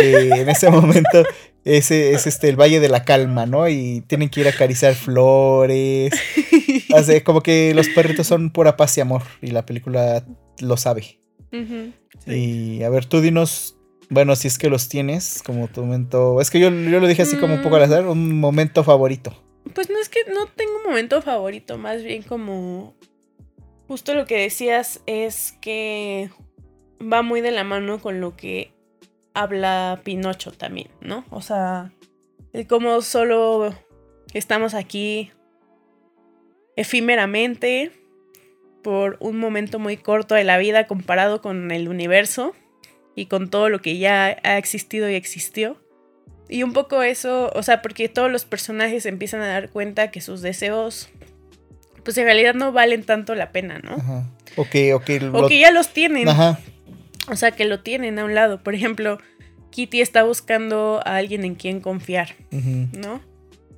eh, 0.03 0.31
en 0.33 0.49
ese 0.49 0.71
momento 0.71 1.25
ese 1.65 2.13
es 2.13 2.27
este 2.27 2.49
el 2.49 2.61
Valle 2.61 2.79
de 2.79 2.89
la 2.89 3.05
Calma, 3.05 3.47
¿no? 3.47 3.69
Y 3.69 4.03
tienen 4.07 4.29
que 4.29 4.41
ir 4.41 4.47
a 4.47 4.51
acariciar 4.51 4.95
flores. 4.95 6.13
Hace 6.95 7.23
como 7.25 7.41
que 7.41 7.73
los 7.75 7.89
perritos 7.89 8.27
son 8.27 8.51
pura 8.51 8.77
paz 8.77 8.97
y 8.99 9.01
amor. 9.01 9.23
Y 9.41 9.49
la 9.49 9.65
película 9.65 10.25
lo 10.61 10.77
sabe. 10.77 11.21
Y 12.27 12.83
a 12.83 12.91
ver, 12.91 13.07
tú 13.07 13.21
dinos. 13.21 13.77
Bueno, 14.11 14.37
si 14.37 14.49
es 14.49 14.59
que 14.59 14.69
los 14.69 14.91
tienes, 14.91 15.43
como 15.45 15.69
tu 15.69 15.81
momento. 15.81 16.41
Es 16.41 16.51
que 16.51 16.61
yo, 16.61 16.69
yo 16.69 17.01
lo 17.01 17.07
dije 17.07 17.23
así 17.23 17.37
como 17.37 17.55
un 17.55 17.63
poco 17.63 17.77
al 17.77 17.83
mm. 17.83 17.85
azar, 17.85 18.07
un 18.07 18.39
momento 18.39 18.85
favorito. 18.85 19.44
Pues 19.73 19.89
no 19.91 19.99
es 19.99 20.09
que 20.09 20.21
no 20.33 20.47
tengo 20.47 20.77
un 20.77 20.85
momento 20.85 21.23
favorito, 21.23 21.79
más 21.79 22.03
bien 22.03 22.23
como 22.23 22.95
justo 23.89 24.15
lo 24.15 24.27
que 24.27 24.39
decías 24.39 25.01
es 25.07 25.53
que 25.61 26.31
va 27.01 27.23
muy 27.23 27.41
de 27.41 27.51
la 27.51 27.65
mano 27.65 28.01
con 28.01 28.21
lo 28.21 28.37
que 28.37 28.73
habla 29.35 30.01
Pinocho 30.05 30.53
también, 30.53 30.89
¿no? 31.01 31.25
O 31.31 31.41
sea, 31.41 31.93
el 32.53 32.67
solo 33.03 33.75
estamos 34.33 34.75
aquí 34.75 35.33
efímeramente 36.77 37.93
por 38.83 39.17
un 39.21 39.39
momento 39.39 39.79
muy 39.79 39.97
corto 39.97 40.35
de 40.35 40.45
la 40.45 40.59
vida 40.59 40.87
comparado 40.87 41.41
con 41.41 41.71
el 41.71 41.89
universo 41.89 42.55
y 43.17 43.27
con 43.27 43.49
todo 43.49 43.69
lo 43.69 43.81
que 43.81 43.99
ya 43.99 44.37
ha 44.43 44.59
existido 44.59 45.09
y 45.09 45.15
existió. 45.15 45.81
Y 46.49 46.63
un 46.63 46.73
poco 46.73 47.03
eso, 47.03 47.51
o 47.55 47.63
sea, 47.63 47.81
porque 47.81 48.09
todos 48.09 48.31
los 48.31 48.45
personajes 48.45 49.07
empiezan 49.07 49.41
a 49.41 49.47
dar 49.47 49.71
cuenta 49.71 50.11
que 50.11 50.21
sus 50.21 50.43
deseos, 50.43 51.09
pues 52.05 52.19
en 52.19 52.25
realidad 52.25 52.55
no 52.55 52.73
valen 52.73 53.03
tanto 53.03 53.35
la 53.35 53.51
pena, 53.51 53.79
¿no? 53.79 53.95
Ajá. 53.95 54.31
O 54.57 54.69
que, 54.69 55.59
ya 55.59 55.71
los 55.71 55.89
tienen. 55.89 56.29
Ajá. 56.29 56.61
O 57.31 57.37
sea, 57.37 57.53
que 57.53 57.65
lo 57.65 57.81
tienen 57.81 58.19
a 58.19 58.25
un 58.25 58.35
lado. 58.35 58.63
Por 58.63 58.75
ejemplo, 58.75 59.19
Kitty 59.71 60.01
está 60.01 60.23
buscando 60.23 61.01
a 61.05 61.17
alguien 61.17 61.45
en 61.45 61.55
quien 61.55 61.81
confiar, 61.81 62.35
¿no? 62.51 63.23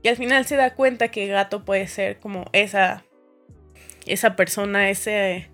Y 0.02 0.08
al 0.08 0.16
final 0.16 0.44
se 0.44 0.56
da 0.56 0.74
cuenta 0.74 1.08
que 1.08 1.26
Gato 1.28 1.64
puede 1.64 1.86
ser 1.86 2.18
como 2.18 2.46
esa, 2.52 3.04
esa 4.06 4.36
persona, 4.36 4.90
ese, 4.90 5.48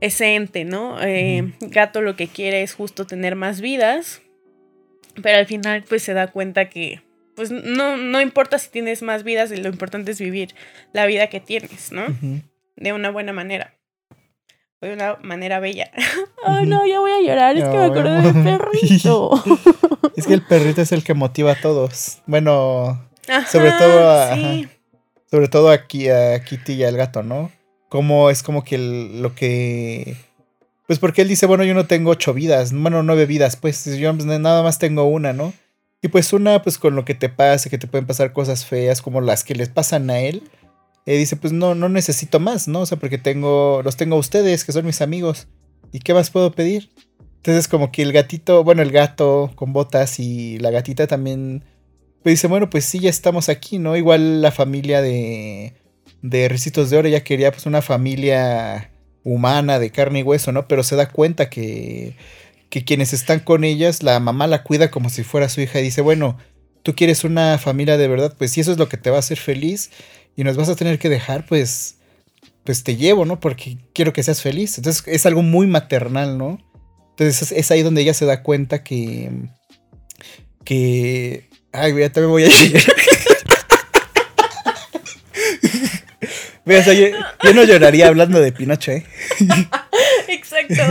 ese 0.00 0.34
ente, 0.34 0.64
¿no? 0.64 1.00
Eh, 1.02 1.52
Gato 1.60 2.02
lo 2.02 2.16
que 2.16 2.26
quiere 2.26 2.62
es 2.62 2.74
justo 2.74 3.06
tener 3.06 3.36
más 3.36 3.60
vidas 3.60 4.22
pero 5.22 5.38
al 5.38 5.46
final 5.46 5.84
pues 5.88 6.02
se 6.02 6.14
da 6.14 6.28
cuenta 6.28 6.68
que 6.68 7.02
pues 7.36 7.50
no, 7.50 7.98
no 7.98 8.20
importa 8.20 8.58
si 8.58 8.70
tienes 8.70 9.02
más 9.02 9.22
vidas, 9.22 9.50
lo 9.50 9.68
importante 9.68 10.10
es 10.10 10.18
vivir 10.18 10.54
la 10.92 11.04
vida 11.06 11.28
que 11.28 11.38
tienes, 11.38 11.92
¿no? 11.92 12.06
De 12.76 12.92
una 12.92 13.10
buena 13.10 13.32
manera. 13.32 13.74
De 14.80 14.92
una 14.92 15.16
manera 15.22 15.60
bella. 15.60 15.90
Ay, 16.44 16.66
no, 16.66 16.86
ya 16.86 16.98
voy 16.98 17.10
a 17.10 17.20
llorar, 17.20 17.56
es 17.56 17.64
que 17.64 17.76
me 17.76 17.84
acordé 17.84 18.22
del 18.22 18.42
perrito. 18.42 19.30
es 20.16 20.26
que 20.26 20.34
el 20.34 20.42
perrito 20.42 20.80
es 20.80 20.92
el 20.92 21.04
que 21.04 21.12
motiva 21.12 21.52
a 21.52 21.60
todos. 21.60 22.22
Bueno, 22.26 23.06
sobre 23.48 23.72
todo 23.72 24.10
a, 24.10 24.36
sobre 25.30 25.48
todo 25.48 25.70
aquí 25.70 26.08
a 26.08 26.42
Kitty 26.42 26.72
y 26.72 26.84
al 26.84 26.96
gato, 26.96 27.22
¿no? 27.22 27.50
Como 27.90 28.30
es 28.30 28.42
como 28.42 28.64
que 28.64 28.78
lo 28.78 29.34
que 29.34 30.16
pues 30.86 30.98
porque 30.98 31.22
él 31.22 31.28
dice, 31.28 31.46
bueno, 31.46 31.64
yo 31.64 31.74
no 31.74 31.86
tengo 31.86 32.10
ocho 32.10 32.32
vidas, 32.32 32.72
bueno, 32.72 33.02
nueve 33.02 33.26
vidas, 33.26 33.56
pues 33.56 33.84
yo 33.96 34.12
nada 34.12 34.62
más 34.62 34.78
tengo 34.78 35.04
una, 35.04 35.32
¿no? 35.32 35.52
Y 36.02 36.08
pues 36.08 36.32
una, 36.32 36.62
pues 36.62 36.78
con 36.78 36.94
lo 36.94 37.04
que 37.04 37.14
te 37.14 37.28
pase, 37.28 37.70
que 37.70 37.78
te 37.78 37.86
pueden 37.86 38.06
pasar 38.06 38.32
cosas 38.32 38.64
feas 38.64 39.02
como 39.02 39.20
las 39.20 39.42
que 39.42 39.54
les 39.54 39.68
pasan 39.68 40.08
a 40.10 40.20
él, 40.20 40.42
eh, 41.06 41.16
dice, 41.16 41.36
pues 41.36 41.52
no, 41.52 41.74
no 41.74 41.88
necesito 41.88 42.38
más, 42.40 42.68
¿no? 42.68 42.80
O 42.80 42.86
sea, 42.86 42.98
porque 42.98 43.18
tengo, 43.18 43.80
los 43.84 43.96
tengo 43.96 44.16
a 44.16 44.20
ustedes, 44.20 44.64
que 44.64 44.72
son 44.72 44.86
mis 44.86 45.00
amigos. 45.00 45.48
¿Y 45.92 46.00
qué 46.00 46.14
más 46.14 46.30
puedo 46.30 46.52
pedir? 46.52 46.90
Entonces 47.36 47.68
como 47.68 47.92
que 47.92 48.02
el 48.02 48.12
gatito, 48.12 48.64
bueno, 48.64 48.82
el 48.82 48.90
gato 48.90 49.52
con 49.54 49.72
botas 49.72 50.18
y 50.18 50.58
la 50.58 50.70
gatita 50.70 51.06
también, 51.06 51.64
pues 52.22 52.34
dice, 52.34 52.48
bueno, 52.48 52.68
pues 52.70 52.84
sí, 52.84 52.98
ya 52.98 53.10
estamos 53.10 53.48
aquí, 53.48 53.78
¿no? 53.78 53.96
Igual 53.96 54.42
la 54.42 54.50
familia 54.50 55.00
de, 55.00 55.74
de 56.22 56.48
Recitos 56.48 56.90
de 56.90 56.98
Oro 56.98 57.08
ya 57.08 57.22
quería 57.22 57.52
pues 57.52 57.66
una 57.66 57.82
familia 57.82 58.90
humana, 59.26 59.80
de 59.80 59.90
carne 59.90 60.20
y 60.20 60.22
hueso, 60.22 60.52
¿no? 60.52 60.68
Pero 60.68 60.84
se 60.84 60.94
da 60.94 61.08
cuenta 61.08 61.50
que, 61.50 62.14
que 62.70 62.84
quienes 62.84 63.12
están 63.12 63.40
con 63.40 63.64
ellas, 63.64 64.04
la 64.04 64.20
mamá 64.20 64.46
la 64.46 64.62
cuida 64.62 64.90
como 64.90 65.10
si 65.10 65.24
fuera 65.24 65.48
su 65.48 65.60
hija 65.60 65.80
y 65.80 65.82
dice, 65.82 66.00
bueno, 66.00 66.38
tú 66.84 66.94
quieres 66.94 67.24
una 67.24 67.58
familia 67.58 67.96
de 67.96 68.06
verdad, 68.06 68.34
pues 68.38 68.52
si 68.52 68.60
eso 68.60 68.70
es 68.70 68.78
lo 68.78 68.88
que 68.88 68.96
te 68.96 69.10
va 69.10 69.16
a 69.16 69.18
hacer 69.18 69.38
feliz 69.38 69.90
y 70.36 70.44
nos 70.44 70.56
vas 70.56 70.68
a 70.68 70.76
tener 70.76 71.00
que 71.00 71.08
dejar, 71.08 71.44
pues, 71.44 71.96
pues 72.62 72.84
te 72.84 72.94
llevo, 72.96 73.24
¿no? 73.24 73.40
Porque 73.40 73.78
quiero 73.92 74.12
que 74.12 74.22
seas 74.22 74.42
feliz. 74.42 74.78
Entonces 74.78 75.02
es 75.06 75.26
algo 75.26 75.42
muy 75.42 75.66
maternal, 75.66 76.38
¿no? 76.38 76.60
Entonces 77.10 77.50
es, 77.50 77.70
ahí 77.72 77.82
donde 77.82 78.02
ella 78.02 78.14
se 78.14 78.26
da 78.26 78.44
cuenta 78.44 78.84
que... 78.84 79.32
Que... 80.64 81.48
Ay, 81.72 81.94
ya 81.98 82.12
también 82.12 82.30
voy 82.30 82.44
a 82.44 82.48
yo, 86.66 87.52
no 87.54 87.64
lloraría 87.64 88.08
hablando 88.08 88.40
de 88.40 88.52
Pinocho, 88.52 88.92
¿eh? 88.92 89.04
Exacto. 90.28 90.74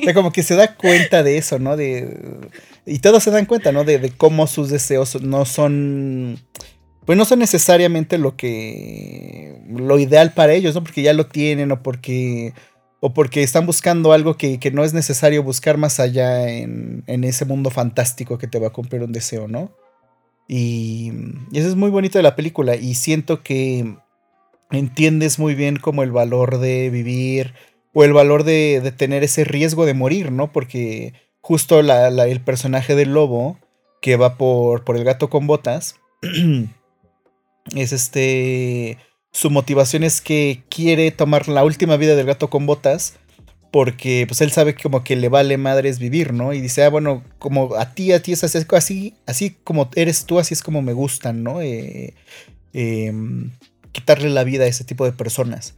O 0.00 0.04
sea, 0.04 0.14
como 0.14 0.32
que 0.32 0.42
se 0.42 0.54
da 0.54 0.74
cuenta 0.74 1.22
de 1.22 1.38
eso, 1.38 1.58
¿no? 1.58 1.76
De, 1.76 2.18
y 2.86 2.98
todos 2.98 3.22
se 3.22 3.30
dan 3.30 3.46
cuenta, 3.46 3.72
¿no? 3.72 3.84
De, 3.84 3.98
de 3.98 4.10
cómo 4.10 4.46
sus 4.46 4.70
deseos 4.70 5.20
no 5.22 5.44
son 5.44 6.40
pues 7.04 7.18
no 7.18 7.24
son 7.24 7.40
necesariamente 7.40 8.16
lo 8.16 8.36
que 8.36 9.60
lo 9.68 9.98
ideal 9.98 10.32
para 10.32 10.52
ellos, 10.52 10.74
¿no? 10.74 10.84
Porque 10.84 11.02
ya 11.02 11.12
lo 11.12 11.26
tienen 11.26 11.72
o 11.72 11.82
porque 11.82 12.54
o 13.00 13.12
porque 13.12 13.42
están 13.42 13.66
buscando 13.66 14.12
algo 14.12 14.36
que, 14.36 14.58
no 14.72 14.84
es 14.84 14.94
necesario 14.94 15.42
buscar 15.42 15.76
más 15.76 15.98
allá 15.98 16.48
en, 16.48 17.02
en, 17.08 17.24
ese 17.24 17.44
mundo 17.44 17.70
fantástico 17.70 18.38
que 18.38 18.46
te 18.46 18.60
va 18.60 18.68
a 18.68 18.72
cumplir 18.72 19.02
un 19.02 19.10
deseo, 19.10 19.48
¿no? 19.48 19.72
Y, 20.46 21.12
eso 21.52 21.68
es 21.68 21.74
muy 21.76 21.90
bonito 21.90 22.18
de 22.18 22.22
la 22.22 22.36
película 22.36 22.76
y 22.76 22.94
siento 22.94 23.42
que 23.42 23.96
entiendes 24.72 25.38
muy 25.38 25.54
bien 25.54 25.76
como 25.76 26.02
el 26.02 26.10
valor 26.10 26.58
de 26.58 26.90
vivir 26.90 27.54
o 27.94 28.04
el 28.04 28.12
valor 28.12 28.44
de, 28.44 28.80
de 28.82 28.92
tener 28.92 29.22
ese 29.22 29.44
riesgo 29.44 29.86
de 29.86 29.94
morir, 29.94 30.32
¿no? 30.32 30.52
Porque 30.52 31.14
justo 31.40 31.80
el 31.80 32.40
personaje 32.40 32.94
del 32.94 33.12
lobo 33.12 33.58
que 34.00 34.16
va 34.16 34.36
por, 34.36 34.84
por 34.84 34.96
el 34.96 35.04
gato 35.04 35.28
con 35.28 35.46
botas 35.46 35.96
es 37.74 37.92
este 37.92 38.98
su 39.32 39.50
motivación 39.50 40.04
es 40.04 40.20
que 40.20 40.62
quiere 40.68 41.10
tomar 41.10 41.48
la 41.48 41.64
última 41.64 41.96
vida 41.96 42.14
del 42.16 42.26
gato 42.26 42.50
con 42.50 42.66
botas 42.66 43.18
porque 43.70 44.26
pues 44.28 44.42
él 44.42 44.52
sabe 44.52 44.74
que 44.74 44.82
como 44.82 45.02
que 45.02 45.16
le 45.16 45.30
vale 45.30 45.56
madres 45.56 45.98
vivir, 45.98 46.34
¿no? 46.34 46.52
Y 46.52 46.60
dice, 46.60 46.84
ah, 46.84 46.90
bueno, 46.90 47.24
como 47.38 47.74
a 47.74 47.94
ti, 47.94 48.12
a 48.12 48.20
ti 48.20 48.32
es 48.32 48.44
así, 48.44 48.58
así, 48.70 49.14
así 49.24 49.56
como 49.64 49.88
eres 49.94 50.26
tú, 50.26 50.38
así 50.38 50.52
es 50.52 50.62
como 50.62 50.82
me 50.82 50.92
gustan, 50.92 51.42
¿no? 51.42 51.62
Eh, 51.62 52.12
em, 52.74 53.50
quitarle 53.92 54.30
la 54.30 54.44
vida 54.44 54.64
a 54.64 54.68
ese 54.68 54.84
tipo 54.84 55.04
de 55.04 55.12
personas. 55.12 55.74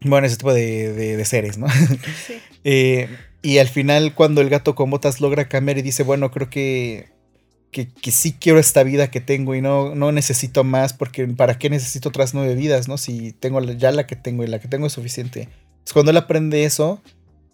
Bueno, 0.00 0.26
ese 0.26 0.36
tipo 0.36 0.52
de, 0.52 0.92
de, 0.92 1.24
seres, 1.24 1.58
¿no? 1.58 1.68
Sí. 2.26 2.38
Eh, 2.68 3.08
y 3.42 3.58
al 3.58 3.68
final, 3.68 4.12
cuando 4.16 4.40
el 4.40 4.48
gato 4.48 4.74
con 4.74 4.90
botas 4.90 5.20
logra 5.20 5.46
cambiar 5.46 5.78
y 5.78 5.82
dice, 5.82 6.02
bueno, 6.02 6.32
creo 6.32 6.50
que 6.50 7.16
que, 7.84 8.10
sí 8.10 8.32
quiero 8.32 8.58
esta 8.58 8.82
vida 8.82 9.10
que 9.10 9.20
tengo 9.20 9.54
y 9.54 9.60
no, 9.60 9.94
no 9.94 10.12
necesito 10.12 10.64
más 10.64 10.92
porque 10.92 11.26
¿para 11.26 11.58
qué 11.58 11.68
necesito 11.68 12.08
otras 12.08 12.32
nueve 12.32 12.54
vidas, 12.54 12.88
no? 12.88 12.96
Si 12.96 13.32
tengo 13.32 13.60
ya 13.60 13.92
la 13.92 14.06
que 14.06 14.16
tengo 14.16 14.44
y 14.44 14.46
la 14.46 14.58
que 14.58 14.68
tengo 14.68 14.86
es 14.86 14.92
suficiente. 14.92 15.48
Cuando 15.92 16.10
él 16.10 16.16
aprende 16.16 16.64
eso, 16.64 17.02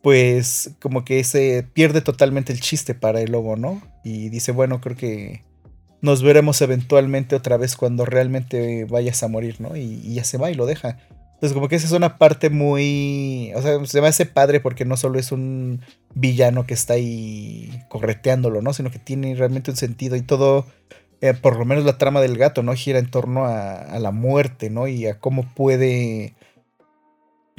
pues 0.00 0.70
como 0.80 1.04
que 1.04 1.22
se 1.24 1.64
pierde 1.72 2.00
totalmente 2.02 2.52
el 2.52 2.60
chiste 2.60 2.94
para 2.94 3.20
el 3.20 3.32
lobo, 3.32 3.56
¿no? 3.56 3.82
Y 4.04 4.28
dice, 4.28 4.52
bueno, 4.52 4.80
creo 4.80 4.96
que 4.96 5.44
nos 6.02 6.22
veremos 6.22 6.60
eventualmente 6.60 7.34
otra 7.34 7.56
vez 7.56 7.76
cuando 7.76 8.04
realmente 8.04 8.84
vayas 8.84 9.22
a 9.22 9.28
morir, 9.28 9.60
¿no? 9.60 9.76
y 9.76 10.14
ya 10.14 10.24
se 10.24 10.36
va 10.36 10.50
y 10.50 10.54
lo 10.54 10.66
deja. 10.66 10.98
Entonces, 11.42 11.56
como 11.56 11.66
que 11.68 11.74
esa 11.74 11.86
es 11.88 11.92
una 11.92 12.18
parte 12.18 12.50
muy. 12.50 13.50
O 13.56 13.62
sea, 13.62 13.84
se 13.84 14.00
me 14.00 14.06
hace 14.06 14.26
padre 14.26 14.60
porque 14.60 14.84
no 14.84 14.96
solo 14.96 15.18
es 15.18 15.32
un 15.32 15.80
villano 16.14 16.68
que 16.68 16.74
está 16.74 16.94
ahí 16.94 17.82
correteándolo, 17.88 18.62
¿no? 18.62 18.72
Sino 18.72 18.92
que 18.92 19.00
tiene 19.00 19.34
realmente 19.34 19.72
un 19.72 19.76
sentido 19.76 20.14
y 20.14 20.22
todo. 20.22 20.66
Eh, 21.20 21.34
por 21.34 21.58
lo 21.58 21.64
menos 21.64 21.84
la 21.84 21.98
trama 21.98 22.20
del 22.20 22.38
gato, 22.38 22.62
¿no? 22.62 22.74
Gira 22.74 23.00
en 23.00 23.10
torno 23.10 23.46
a, 23.46 23.98
la 23.98 24.12
muerte, 24.12 24.70
¿no? 24.70 24.86
Y 24.86 25.08
a 25.08 25.18
cómo 25.18 25.52
puede. 25.52 26.36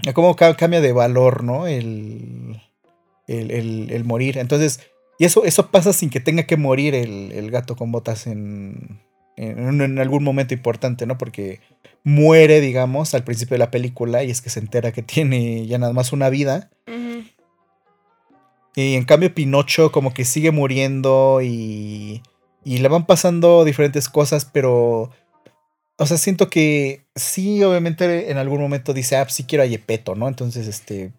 A 0.07 0.13
cómo 0.13 0.37
cambia 0.37 0.79
de 0.79 0.93
valor, 0.93 1.43
¿no? 1.43 1.67
El. 1.67 2.61
El, 3.27 4.03
morir. 4.05 4.37
Entonces. 4.37 4.79
Y 5.23 5.25
eso, 5.25 5.45
eso 5.45 5.71
pasa 5.71 5.93
sin 5.93 6.09
que 6.09 6.19
tenga 6.19 6.43
que 6.43 6.57
morir 6.57 6.93
el, 6.93 7.49
gato 7.49 7.77
con 7.77 7.93
botas 7.93 8.27
en, 8.27 8.99
en, 9.37 9.79
en, 9.79 9.97
algún 9.97 10.21
momento 10.21 10.53
importante, 10.53 11.05
¿no? 11.05 11.17
Porque 11.17 11.61
muere, 12.03 12.59
digamos, 12.59 13.13
al 13.13 13.23
principio 13.23 13.53
de 13.53 13.59
la 13.59 13.71
película 13.71 14.25
y 14.25 14.31
es 14.31 14.41
que 14.41 14.49
se 14.49 14.59
entera 14.59 14.91
que 14.91 15.01
tiene 15.01 15.65
ya 15.65 15.77
nada 15.77 15.93
más 15.93 16.11
una 16.11 16.27
vida. 16.27 16.71
Y 18.75 18.95
en 18.95 19.05
cambio 19.05 19.33
Pinocho 19.33 19.93
como 19.93 20.13
que 20.13 20.25
sigue 20.25 20.51
muriendo 20.51 21.39
y, 21.41 22.21
y 22.65 22.79
le 22.79 22.89
van 22.89 23.05
pasando 23.05 23.63
diferentes 23.63 24.09
cosas, 24.09 24.43
pero... 24.43 25.09
O 25.95 26.05
sea, 26.05 26.17
siento 26.17 26.49
que 26.49 27.05
sí, 27.15 27.63
obviamente 27.63 28.29
en 28.29 28.37
algún 28.37 28.59
momento 28.59 28.93
dice, 28.93 29.15
ah, 29.15 29.23
pues 29.23 29.35
sí 29.35 29.45
quiero 29.45 29.63
a 29.63 29.67
Yepeto, 29.67 30.15
¿no? 30.15 30.27
Entonces, 30.27 30.67
este, 30.67 31.13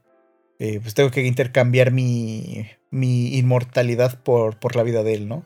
eh, 0.65 0.81
pues 0.81 0.95
tengo 0.95 1.11
que 1.11 1.25
intercambiar 1.25 1.91
mi, 1.91 2.67
mi 2.91 3.37
inmortalidad 3.37 4.23
por, 4.23 4.59
por 4.59 4.77
la 4.77 4.83
vida 4.83 5.03
de 5.03 5.15
él, 5.15 5.29
¿no? 5.29 5.45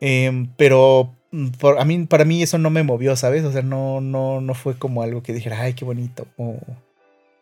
Em, 0.00 0.48
pero 0.56 1.14
Mm, 1.32 1.48
a 1.78 1.84
mí, 1.84 2.06
para 2.06 2.24
mí 2.24 2.42
eso 2.42 2.58
no 2.58 2.70
me 2.70 2.82
movió, 2.82 3.14
¿sabes? 3.16 3.44
O 3.44 3.52
sea, 3.52 3.62
no, 3.62 4.00
no, 4.00 4.40
no 4.40 4.54
fue 4.54 4.76
como 4.76 5.02
algo 5.02 5.22
que 5.22 5.32
dijera, 5.32 5.60
ay, 5.60 5.74
qué 5.74 5.84
bonito. 5.84 6.26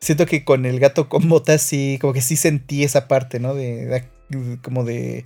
Siento 0.01 0.27
que 0.27 0.45
con 0.45 0.67
el 0.67 0.79
gato 0.79 1.09
con 1.09 1.29
botas 1.29 1.63
sí, 1.63 1.99
como 2.01 2.13
que 2.13 2.21
sí 2.21 2.37
sentí 2.37 2.85
esa 2.85 3.09
parte, 3.09 3.41
¿no? 3.41 3.55
De, 3.55 4.05
como 4.63 4.85
de, 4.85 5.25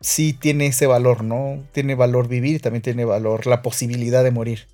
sí 0.00 0.32
tiene 0.32 0.66
ese 0.66 0.86
valor, 0.86 1.24
¿no? 1.24 1.64
Tiene 1.72 1.94
valor 1.94 2.28
vivir 2.28 2.56
y 2.56 2.60
también 2.60 2.82
tiene 2.82 3.04
valor 3.04 3.46
la 3.46 3.62
posibilidad 3.62 4.22
de 4.24 4.30
morir. 4.30 4.68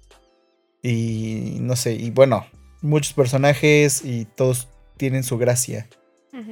Y 0.83 1.59
no 1.61 1.77
sé, 1.77 1.95
y 1.95 2.11
bueno, 2.11 2.45
muchos 2.83 3.13
personajes 3.15 4.05
y 4.05 4.27
todos 4.27 4.69
tienen 4.97 5.23
su 5.25 5.39
gracia. 5.39 5.89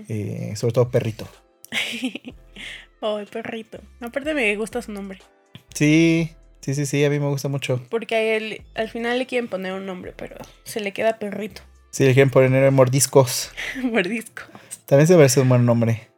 Eh, 0.08 0.52
sobre 0.56 0.72
todo 0.72 0.90
Perrito. 0.90 1.28
oh, 3.00 3.20
Perrito. 3.30 3.80
Aparte 4.00 4.34
me 4.34 4.54
gusta 4.56 4.82
su 4.82 4.92
nombre. 4.92 5.20
Sí, 5.74 6.34
Sí, 6.60 6.74
sí, 6.74 6.84
sí, 6.84 7.04
a 7.04 7.10
mí 7.10 7.18
me 7.18 7.28
gusta 7.28 7.48
mucho. 7.48 7.80
Porque 7.88 8.14
a 8.14 8.22
él, 8.36 8.62
al 8.74 8.90
final 8.90 9.18
le 9.18 9.26
quieren 9.26 9.48
poner 9.48 9.72
un 9.72 9.86
nombre, 9.86 10.12
pero 10.14 10.36
se 10.64 10.80
le 10.80 10.92
queda 10.92 11.18
perrito. 11.18 11.62
Sí, 11.90 12.04
le 12.04 12.12
quieren 12.12 12.30
poner 12.30 12.70
mordiscos. 12.70 13.50
mordiscos. 13.82 14.46
También 14.86 15.06
se 15.06 15.16
parece 15.16 15.40
un 15.40 15.48
buen 15.48 15.64
nombre. 15.64 16.08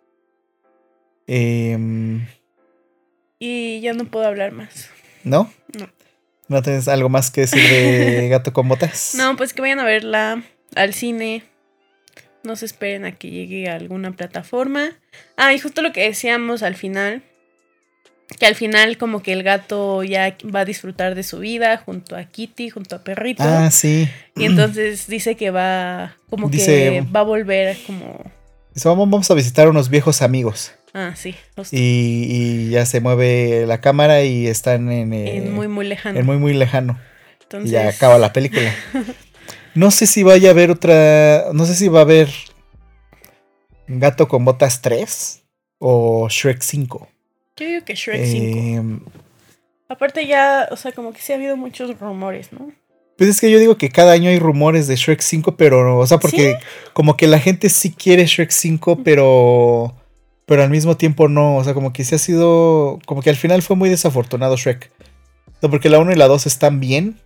Em, 1.28 2.26
y 3.38 3.80
ya 3.80 3.92
no 3.92 4.04
puedo 4.06 4.26
hablar 4.26 4.50
más. 4.52 4.90
¿No? 5.22 5.52
No. 5.78 5.88
¿No 6.48 6.62
tienes 6.62 6.88
algo 6.88 7.08
más 7.08 7.30
que 7.30 7.42
decir 7.42 7.62
de 7.62 8.28
Gato 8.30 8.52
con 8.52 8.68
Botas? 8.68 9.14
No, 9.16 9.36
pues 9.36 9.54
que 9.54 9.62
vayan 9.62 9.78
a 9.78 9.84
verla 9.84 10.42
al 10.74 10.92
cine. 10.92 11.44
No 12.44 12.56
se 12.56 12.66
esperen 12.66 13.04
a 13.04 13.12
que 13.12 13.30
llegue 13.30 13.68
a 13.68 13.76
alguna 13.76 14.12
plataforma. 14.12 14.90
Ah, 15.36 15.54
y 15.54 15.58
justo 15.58 15.82
lo 15.82 15.92
que 15.92 16.02
decíamos 16.02 16.62
al 16.62 16.76
final 16.76 17.22
que 18.38 18.46
al 18.46 18.54
final 18.54 18.96
como 18.98 19.22
que 19.22 19.32
el 19.32 19.42
gato 19.42 20.02
ya 20.02 20.36
va 20.54 20.60
a 20.60 20.64
disfrutar 20.64 21.14
de 21.14 21.22
su 21.22 21.38
vida 21.38 21.76
junto 21.76 22.16
a 22.16 22.24
Kitty, 22.24 22.70
junto 22.70 22.96
a 22.96 23.04
Perrito. 23.04 23.42
Ah, 23.42 23.70
sí. 23.70 24.08
Y 24.36 24.44
entonces 24.44 25.06
dice 25.06 25.36
que 25.36 25.50
va, 25.50 26.16
como 26.30 26.50
que 26.50 27.04
va 27.14 27.20
a 27.20 27.24
volver 27.24 27.76
como... 27.86 28.24
Dice, 28.74 28.88
vamos 28.88 29.30
a 29.30 29.34
visitar 29.34 29.68
unos 29.68 29.90
viejos 29.90 30.22
amigos. 30.22 30.72
Ah, 30.94 31.14
sí. 31.14 31.34
Y, 31.72 32.70
ya 32.70 32.86
se 32.86 33.00
mueve 33.00 33.66
la 33.66 33.80
cámara 33.80 34.24
y 34.24 34.46
están 34.46 34.90
en... 34.90 35.12
en 35.12 35.54
muy, 35.54 35.68
muy 35.68 35.86
lejano. 35.86 36.18
En 36.18 36.26
muy, 36.26 36.38
muy 36.38 36.54
lejano. 36.54 36.98
Entonces... 37.42 37.70
Y 37.70 37.74
ya 37.74 37.88
acaba 37.88 38.18
la 38.18 38.32
película. 38.32 38.74
no 39.74 39.90
sé 39.90 40.06
si 40.06 40.22
vaya 40.22 40.48
a 40.48 40.52
haber 40.52 40.70
otra... 40.70 41.52
No 41.52 41.64
sé 41.66 41.74
si 41.74 41.88
va 41.88 42.00
a 42.00 42.02
haber 42.02 42.28
Gato 43.86 44.28
con 44.28 44.44
Botas 44.44 44.82
3 44.82 45.42
o 45.78 46.28
Shrek 46.28 46.60
5. 46.62 47.08
Yo 47.56 47.66
digo 47.66 47.84
que 47.84 47.94
Shrek 47.94 48.24
5. 48.24 48.58
Em, 48.58 49.00
Aparte 49.92 50.26
ya, 50.26 50.68
o 50.70 50.76
sea, 50.76 50.92
como 50.92 51.12
que 51.12 51.20
sí 51.20 51.32
ha 51.32 51.36
habido 51.36 51.56
muchos 51.56 51.98
rumores, 52.00 52.50
¿no? 52.52 52.72
Pues 53.18 53.28
es 53.28 53.40
que 53.40 53.50
yo 53.50 53.58
digo 53.58 53.76
que 53.76 53.90
cada 53.90 54.12
año 54.12 54.30
hay 54.30 54.38
rumores 54.38 54.86
de 54.86 54.96
Shrek 54.96 55.20
5, 55.20 55.56
pero, 55.56 55.98
o 55.98 56.06
sea, 56.06 56.18
porque 56.18 56.56
como 56.94 57.16
que 57.16 57.26
la 57.26 57.38
gente 57.38 57.68
sí 57.68 57.92
quiere 57.92 58.24
Shrek 58.24 58.50
5, 58.50 59.00
pero, 59.04 59.94
pero 60.46 60.62
al 60.62 60.70
mismo 60.70 60.96
tiempo 60.96 61.28
no, 61.28 61.56
o 61.56 61.64
sea, 61.64 61.74
como 61.74 61.92
que 61.92 62.04
sí 62.04 62.14
ha 62.14 62.18
sido, 62.18 63.00
como 63.04 63.20
que 63.20 63.28
al 63.28 63.36
final 63.36 63.60
fue 63.60 63.76
muy 63.76 63.90
desafortunado 63.90 64.56
Shrek. 64.56 64.90
O 65.60 65.68
porque 65.68 65.90
la 65.90 65.98
1 65.98 66.12
y 66.12 66.16
la 66.16 66.26
2 66.26 66.46
están 66.46 66.80
bien, 66.80 67.20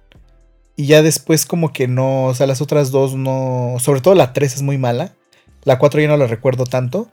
y 0.77 0.86
ya 0.86 1.03
después 1.03 1.47
como 1.47 1.73
que 1.73 1.89
no, 1.89 2.27
o 2.27 2.35
sea, 2.35 2.47
las 2.47 2.61
otras 2.61 2.90
dos 2.90 3.15
no, 3.15 3.77
sobre 3.81 4.01
todo 4.01 4.15
la 4.15 4.32
3 4.32 4.57
es 4.57 4.62
muy 4.62 4.78
mala, 4.78 5.15
la 5.65 5.78
4 5.78 6.01
yo 6.03 6.09
no 6.09 6.16
la 6.16 6.27
recuerdo 6.27 6.65
tanto, 6.65 7.09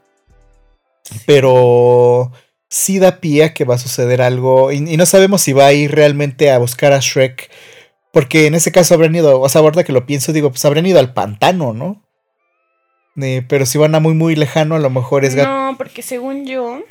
pero 1.25 2.31
sí 2.69 2.99
da 2.99 3.19
pie 3.19 3.43
a 3.43 3.53
que 3.53 3.65
va 3.65 3.75
a 3.75 3.79
suceder 3.79 4.21
algo 4.21 4.71
y, 4.71 4.79
no 4.81 5.05
sabemos 5.05 5.41
si 5.41 5.53
va 5.53 5.67
a 5.67 5.73
ir 5.73 5.91
realmente 5.91 6.51
a 6.51 6.57
buscar 6.57 6.91
a 6.93 6.99
Shrek. 6.99 7.49
Porque 8.11 8.45
en 8.45 8.53
ese 8.53 8.71
caso 8.71 8.93
habrán 8.93 9.15
ido, 9.15 9.41
o 9.41 9.49
sea, 9.49 9.61
ahorita 9.61 9.83
que 9.83 9.91
lo 9.91 10.05
pienso, 10.05 10.33
digo, 10.33 10.51
pues 10.51 10.63
habrán 10.65 10.85
ido 10.85 10.99
al 10.99 11.15
pantano, 11.15 11.73
¿no? 11.73 12.03
Eh, 13.19 13.43
pero 13.49 13.65
si 13.65 13.79
van 13.79 13.95
a 13.95 13.99
muy, 13.99 14.13
muy 14.13 14.35
lejano, 14.35 14.75
a 14.75 14.79
lo 14.79 14.91
mejor 14.91 15.25
es... 15.25 15.35
No, 15.35 15.73
porque 15.79 16.03
según 16.03 16.45
yo, 16.45 16.83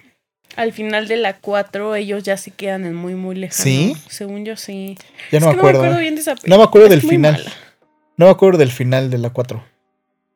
al 0.56 0.72
final 0.72 1.08
de 1.08 1.16
la 1.16 1.38
4, 1.38 1.94
ellos 1.94 2.22
ya 2.22 2.36
se 2.36 2.50
quedan 2.50 2.84
en 2.84 2.94
muy, 2.94 3.14
muy 3.14 3.34
lejano. 3.34 3.62
¿Sí? 3.64 3.96
Según 4.08 4.44
yo, 4.44 4.56
sí. 4.56 4.96
Ya 5.30 5.40
no, 5.40 5.46
me, 5.46 5.52
acuerdo. 5.52 5.78
no 5.78 5.82
me 5.82 5.88
acuerdo. 5.88 6.00
bien 6.00 6.14
de 6.14 6.20
esa 6.20 6.34
No 6.46 6.58
me 6.58 6.64
acuerdo 6.64 6.88
del 6.88 7.02
final. 7.02 7.44
No 8.16 8.26
me 8.26 8.32
acuerdo 8.32 8.58
del 8.58 8.70
final 8.70 9.10
de 9.10 9.18
la 9.18 9.30
4. 9.30 9.64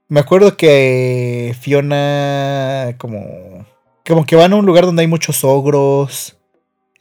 Me 0.09 0.21
acuerdo 0.21 0.57
que 0.57 1.55
Fiona 1.61 2.95
como 2.99 3.67
como 4.07 4.25
que 4.25 4.37
van 4.37 4.53
a 4.53 4.57
un 4.57 4.67
lugar 4.67 4.87
donde 4.87 5.03
hay 5.03 5.09
muchos 5.09 5.43
ogros. 5.45 6.37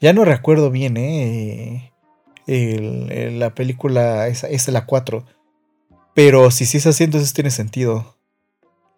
Ya 0.01 0.11
no 0.11 0.25
recuerdo 0.25 0.71
bien, 0.71 0.97
¿eh? 0.97 1.91
la 2.47 3.51
película 3.55 4.27
es, 4.27 4.43
es 4.43 4.67
la 4.67 4.85
4. 4.85 5.25
Pero 6.13 6.49
si 6.51 6.65
sí 6.65 6.77
es 6.77 6.87
así, 6.87 7.03
entonces 7.03 7.33
tiene 7.33 7.51
sentido. 7.51 8.17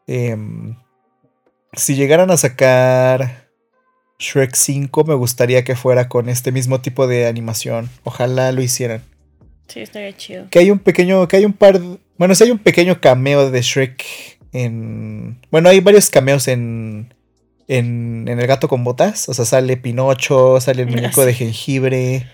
Em, 0.06 0.77
si 1.73 1.95
llegaran 1.95 2.31
a 2.31 2.38
sacar 2.38 3.47
Shrek 4.19 4.56
5, 4.56 5.03
me 5.03 5.14
gustaría 5.14 5.64
que 5.64 5.76
fuera 5.76 6.10
con 6.10 6.30
este 6.30 6.52
mismo 6.52 6.81
tipo 6.81 7.07
de 7.07 7.27
animación. 7.27 7.89
Ojalá 8.03 8.52
lo 8.52 8.61
hicieran. 8.61 9.03
Sí, 9.68 9.81
estaría 9.81 10.15
chido. 10.15 10.48
Que 10.49 10.60
hay 10.60 10.72
un 10.72 10.80
pequeño, 10.80 11.27
que 11.27 11.38
hay 11.38 11.45
un 11.45 11.53
par, 11.53 11.80
bueno, 12.18 12.34
si 12.34 12.44
hay 12.44 12.52
un 12.52 12.60
pequeño 12.60 12.99
cameo 12.99 13.52
de 13.52 13.61
Shrek 13.61 14.03
en, 14.53 15.39
bueno, 15.52 15.69
hay 15.69 15.81
varios 15.81 16.10
cameos 16.10 16.48
en, 16.48 17.14
en, 17.68 18.26
en 18.27 18.39
el 18.39 18.48
gato 18.48 18.68
con 18.68 18.84
botas. 18.84 19.30
O 19.30 19.34
sea, 19.34 19.45
sale 19.45 19.77
Pinocho, 19.77 20.60
sale 20.61 20.84
el 20.84 20.89
muñeco 20.89 21.26
de 21.26 21.34
jengibre. 21.34 22.27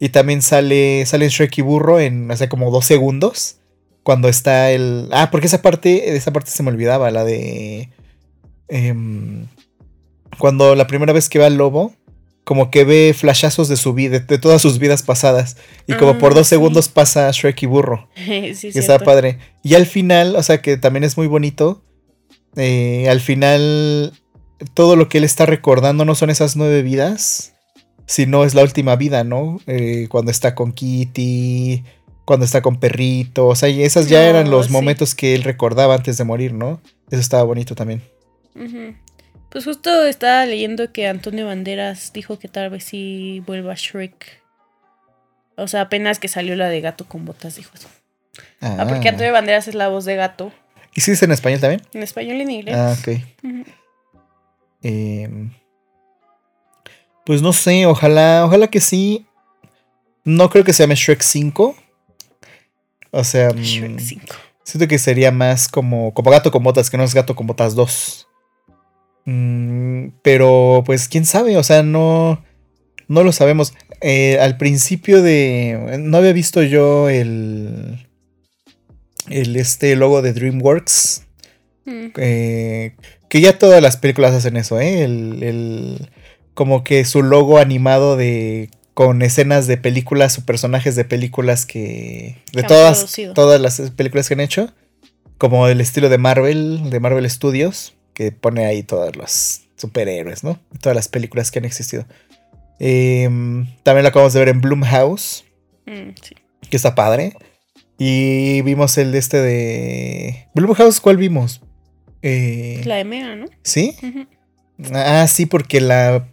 Y 0.00 0.10
también 0.10 0.42
sale, 0.42 1.04
sale 1.06 1.28
Shrek 1.28 1.58
y 1.58 1.62
Burro 1.62 2.00
en, 2.00 2.30
hace 2.30 2.48
como 2.48 2.70
dos 2.70 2.84
segundos. 2.84 3.58
Cuando 4.02 4.28
está 4.28 4.70
el... 4.70 5.08
Ah, 5.12 5.30
porque 5.30 5.46
esa 5.46 5.60
parte, 5.60 6.16
esa 6.16 6.32
parte 6.32 6.50
se 6.50 6.62
me 6.62 6.70
olvidaba, 6.70 7.10
la 7.10 7.24
de... 7.24 7.90
Em, 8.68 9.46
cuando 10.38 10.74
la 10.74 10.86
primera 10.86 11.12
vez 11.12 11.28
que 11.28 11.38
va 11.38 11.46
al 11.46 11.56
lobo, 11.56 11.94
como 12.44 12.70
que 12.70 12.84
ve 12.84 13.14
flashazos 13.16 13.68
de 13.68 13.76
su 13.76 13.92
vida, 13.92 14.18
de 14.20 14.38
todas 14.38 14.62
sus 14.62 14.78
vidas 14.78 15.02
pasadas. 15.02 15.56
Y 15.86 15.92
como 15.94 16.18
por 16.18 16.32
Ah, 16.32 16.36
dos 16.36 16.46
sí. 16.46 16.50
segundos 16.50 16.88
pasa 16.88 17.30
Shrek 17.30 17.62
y 17.62 17.66
Burro. 17.66 18.08
sí, 18.16 18.24
Que 18.24 18.54
cierto. 18.54 18.78
está 18.80 18.98
padre. 19.00 19.38
Y 19.62 19.74
al 19.74 19.86
final, 19.86 20.34
o 20.36 20.42
sea 20.42 20.62
que 20.62 20.76
también 20.78 21.04
es 21.04 21.16
muy 21.16 21.26
bonito. 21.26 21.82
eh, 22.56 23.06
al 23.10 23.20
final, 23.20 24.12
todo 24.74 24.96
lo 24.96 25.08
que 25.08 25.18
él 25.18 25.24
está 25.24 25.46
recordando 25.46 26.04
no 26.04 26.14
son 26.14 26.30
esas 26.30 26.56
nueve 26.56 26.82
vidas, 26.82 27.52
sino 28.06 28.44
es 28.44 28.54
la 28.54 28.62
última 28.62 28.96
vida, 28.96 29.22
¿no? 29.22 29.60
Eh, 29.66 30.06
cuando 30.08 30.30
está 30.30 30.54
con 30.54 30.72
Kitty, 30.72 31.84
cuando 32.24 32.46
está 32.46 32.62
con 32.62 32.80
Perrito. 32.80 33.46
O 33.46 33.54
sea, 33.54 33.68
y 33.68 33.82
esas 33.82 34.08
ya 34.08 34.22
No, 34.22 34.28
eran 34.28 34.50
los 34.50 34.66
sí. 34.66 34.72
momentos 34.72 35.14
que 35.14 35.34
él 35.34 35.42
recordaba 35.44 35.94
antes 35.94 36.16
de 36.16 36.24
morir, 36.24 36.54
¿no? 36.54 36.80
Eso 37.10 37.20
estaba 37.20 37.42
bonito 37.44 37.74
también. 37.74 38.02
Ujú. 38.56 38.94
Pues 39.50 39.64
justo 39.64 40.04
estaba 40.04 40.44
leyendo 40.44 40.92
que 40.92 41.08
Antonio 41.08 41.46
Banderas 41.46 42.12
dijo 42.12 42.38
que 42.38 42.48
tal 42.48 42.70
vez 42.70 42.84
sí 42.84 43.42
vuelva 43.46 43.74
Shrek. 43.74 44.42
O 45.56 45.66
sea, 45.66 45.82
apenas 45.82 46.18
que 46.18 46.28
salió 46.28 46.54
la 46.54 46.68
de 46.68 46.80
gato 46.80 47.06
con 47.06 47.24
botas, 47.24 47.56
dijo 47.56 47.70
eso. 47.74 47.88
Ah, 48.60 48.86
porque 48.88 49.08
Antonio 49.08 49.32
Banderas 49.32 49.66
es 49.66 49.74
la 49.74 49.88
voz 49.88 50.04
de 50.04 50.16
gato. 50.16 50.52
¿Y 50.94 51.00
si 51.00 51.12
es 51.12 51.22
en 51.22 51.32
español 51.32 51.60
también? 51.60 51.82
En 51.92 52.02
español 52.02 52.36
y 52.36 52.42
en 52.42 52.50
inglés. 52.50 52.76
Ah, 52.76 52.96
ok. 52.98 53.22
Em, 54.82 55.50
pues 57.24 57.42
no 57.42 57.52
sé, 57.52 57.86
ojalá, 57.86 58.44
ojalá 58.44 58.68
que 58.68 58.80
sí. 58.80 59.26
No 60.24 60.50
creo 60.50 60.64
que 60.64 60.72
se 60.72 60.82
llame 60.82 60.94
Shrek 60.94 61.22
5. 61.22 61.76
O 63.10 63.24
sea, 63.24 63.50
mm, 63.50 63.58
Shrek 63.58 63.98
5. 63.98 64.36
siento 64.62 64.86
que 64.86 64.98
sería 64.98 65.32
más 65.32 65.68
como, 65.68 66.12
como 66.14 66.30
gato 66.30 66.50
con 66.50 66.62
botas, 66.62 66.90
que 66.90 66.98
no 66.98 67.04
es 67.04 67.14
gato 67.14 67.34
con 67.34 67.46
botas 67.46 67.74
2. 67.74 68.27
Mm, 69.30 70.12
pero 70.22 70.82
pues 70.86 71.06
quién 71.06 71.26
sabe, 71.26 71.58
o 71.58 71.62
sea, 71.62 71.82
no, 71.82 72.42
no 73.08 73.22
lo 73.22 73.32
sabemos. 73.32 73.74
Eh, 74.00 74.38
al 74.40 74.56
principio 74.56 75.22
de... 75.22 75.96
No 76.00 76.16
había 76.16 76.32
visto 76.32 76.62
yo 76.62 77.08
el... 77.10 78.06
El 79.28 79.56
este 79.56 79.94
logo 79.96 80.22
de 80.22 80.32
DreamWorks. 80.32 81.24
Mm. 81.84 82.06
Eh, 82.16 82.94
que 83.28 83.40
ya 83.42 83.58
todas 83.58 83.82
las 83.82 83.98
películas 83.98 84.32
hacen 84.34 84.56
eso, 84.56 84.80
¿eh? 84.80 85.02
El, 85.02 85.42
el- 85.42 86.10
como 86.54 86.82
que 86.82 87.04
su 87.04 87.22
logo 87.22 87.58
animado 87.58 88.16
de 88.16 88.70
con 88.94 89.20
escenas 89.22 89.66
de 89.68 89.76
películas 89.76 90.38
o 90.38 90.44
personajes 90.46 90.96
de 90.96 91.04
películas 91.04 91.66
que 91.66 92.38
de 92.52 92.62
Que 92.62 92.66
todas 92.66 92.98
producido. 92.98 93.34
todas 93.34 93.60
las 93.60 93.80
películas 93.92 94.26
que 94.26 94.34
han 94.34 94.40
hecho, 94.40 94.72
como 95.36 95.68
el 95.68 95.80
estilo 95.80 96.08
de 96.08 96.18
Marvel, 96.18 96.90
de 96.90 96.98
Marvel 96.98 97.30
Studios, 97.30 97.94
que 98.18 98.32
pone 98.32 98.66
ahí 98.66 98.82
todos 98.82 99.14
los 99.14 99.60
superhéroes, 99.76 100.42
¿no? 100.42 100.58
Todas 100.80 100.96
las 100.96 101.06
películas 101.06 101.52
que 101.52 101.60
han 101.60 101.64
existido. 101.64 102.04
Em, 102.80 103.66
también 103.84 104.02
lo 104.02 104.08
acabamos 104.08 104.32
de 104.32 104.40
ver 104.40 104.48
en 104.48 104.60
Bloomhouse, 104.60 105.44
Mm, 105.86 106.10
sí. 106.20 106.34
que 106.68 106.76
está 106.76 106.96
padre. 106.96 107.34
Y 107.96 108.60
vimos 108.62 108.98
el 108.98 109.12
de 109.12 109.18
este 109.18 109.40
de 109.40 110.48
Bloomhouse, 110.54 111.00
¿cuál 111.00 111.16
vimos? 111.16 111.60
Eh, 112.22 112.82
La 112.86 112.96
de 112.96 113.04
Mega, 113.04 113.36
¿no? 113.36 113.46
¿Sí? 113.62 113.94
Ah, 114.92 115.26
sí, 115.28 115.46
porque 115.46 115.80
la, 115.80 116.28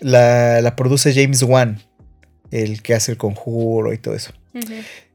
la, 0.00 0.62
la 0.62 0.76
produce 0.76 1.12
James 1.14 1.42
Wan, 1.42 1.82
el 2.50 2.80
que 2.82 2.94
hace 2.94 3.12
el 3.12 3.18
conjuro 3.18 3.92
y 3.92 3.98
todo 3.98 4.14
eso. 4.14 4.32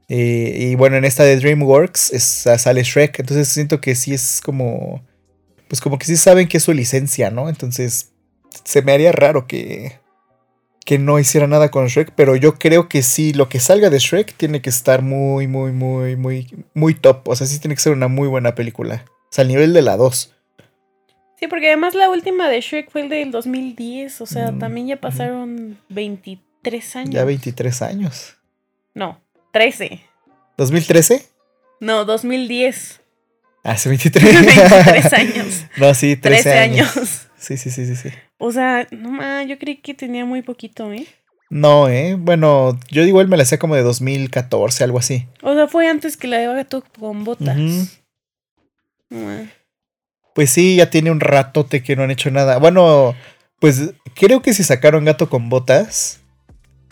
Eh, 0.10 0.58
y 0.72 0.76
bueno, 0.76 0.96
en 0.98 1.06
esta 1.06 1.24
de 1.24 1.38
DreamWorks 1.38 2.14
es- 2.14 2.46
sale 2.62 2.84
Shrek, 2.84 3.20
entonces 3.20 3.48
siento 3.48 3.82
que 3.82 3.96
sí 3.96 4.14
es 4.14 4.42
como, 4.44 5.04
pues 5.68 5.82
como 5.82 5.98
que 5.98 6.06
sí 6.06 6.18
saben 6.18 6.48
que 6.48 6.58
es 6.58 6.64
su 6.64 6.74
licencia, 6.74 7.32
¿no? 7.32 7.50
Entonces 7.50 8.12
se 8.64 8.82
me 8.82 8.92
haría 8.92 9.12
raro 9.12 9.48
que, 9.48 10.00
que 10.86 11.00
no 11.00 11.20
hiciera 11.20 11.48
nada 11.48 11.72
con 11.72 11.88
Shrek, 11.88 12.14
pero 12.16 12.36
yo 12.36 12.56
creo 12.56 12.88
que 12.90 13.02
sí, 13.02 13.34
lo 13.34 13.50
que 13.50 13.60
salga 13.60 13.90
de 13.90 14.00
Shrek 14.00 14.34
tiene 14.36 14.62
que 14.62 14.70
estar 14.70 15.02
muy, 15.02 15.48
muy, 15.48 15.72
muy, 15.72 16.16
muy, 16.16 16.66
muy 16.74 16.94
top. 16.94 17.28
O 17.30 17.36
sea, 17.36 17.48
sí 17.48 17.60
tiene 17.60 17.76
que 17.76 17.82
ser 17.82 17.94
una 17.94 18.08
muy 18.08 18.28
buena 18.28 18.56
película. 18.56 19.06
O 19.08 19.28
sea, 19.30 19.44
al 19.44 19.48
nivel 19.48 19.74
de 19.74 19.82
la 19.82 19.98
2. 19.98 20.36
Sí, 21.40 21.48
porque 21.48 21.68
además 21.68 21.96
la 21.96 22.10
última 22.10 22.48
de 22.50 22.62
Shrek 22.62 22.90
fue 22.92 23.02
el 23.02 23.10
del 23.10 23.32
2010. 23.32 24.22
O 24.22 24.26
sea, 24.26 24.52
Mm, 24.52 24.60
también 24.60 24.88
ya 24.88 25.02
pasaron 25.02 25.78
23 25.90 26.96
años. 26.96 27.14
Ya 27.14 27.26
23 27.26 27.82
años. 27.82 28.38
No, 28.94 29.20
13. 29.52 30.02
¿2013? 30.58 31.26
No, 31.80 32.06
2010. 32.06 33.02
Hace 33.64 33.90
23. 33.90 34.24
23 34.34 35.14
años. 35.14 35.66
No, 35.78 35.94
sí, 35.94 36.16
13, 36.16 36.44
13 36.44 36.60
años. 36.60 36.98
años. 36.98 37.28
Sí, 37.38 37.58
sí, 37.58 37.72
sí, 37.72 37.86
sí, 37.86 37.96
sí. 37.96 38.10
O 38.38 38.52
sea, 38.52 38.88
no 38.92 39.12
ma, 39.12 39.44
yo 39.44 39.58
creí 39.58 39.78
que 39.78 39.94
tenía 39.94 40.26
muy 40.26 40.42
poquito, 40.42 40.92
¿eh? 40.92 41.08
No, 41.50 41.88
eh. 41.88 42.16
Bueno, 42.18 42.80
yo 42.90 43.04
igual 43.04 43.28
me 43.28 43.38
la 43.38 43.44
hacía 43.44 43.60
como 43.60 43.76
de 43.76 43.84
2014, 43.84 44.84
algo 44.84 44.98
así. 45.00 45.28
O 45.42 45.54
sea, 45.54 45.68
fue 45.68 45.88
antes 45.88 46.18
que 46.18 46.28
la 46.28 46.38
de 46.38 46.48
gato 46.48 46.84
con 47.00 47.24
botas. 47.24 48.02
Pues 50.34 50.50
sí, 50.50 50.78
ya 50.78 50.90
tiene 50.90 51.12
un 51.12 51.20
ratote 51.20 51.84
que 51.84 51.96
no 51.96 52.04
han 52.04 52.12
hecho 52.12 52.32
nada. 52.32 52.58
Bueno, 52.58 53.16
pues 53.60 53.92
creo 54.16 54.42
que 54.42 54.54
si 54.54 54.64
sacaron 54.64 55.06
gato 55.06 55.30
con 55.30 55.50
botas. 55.50 56.22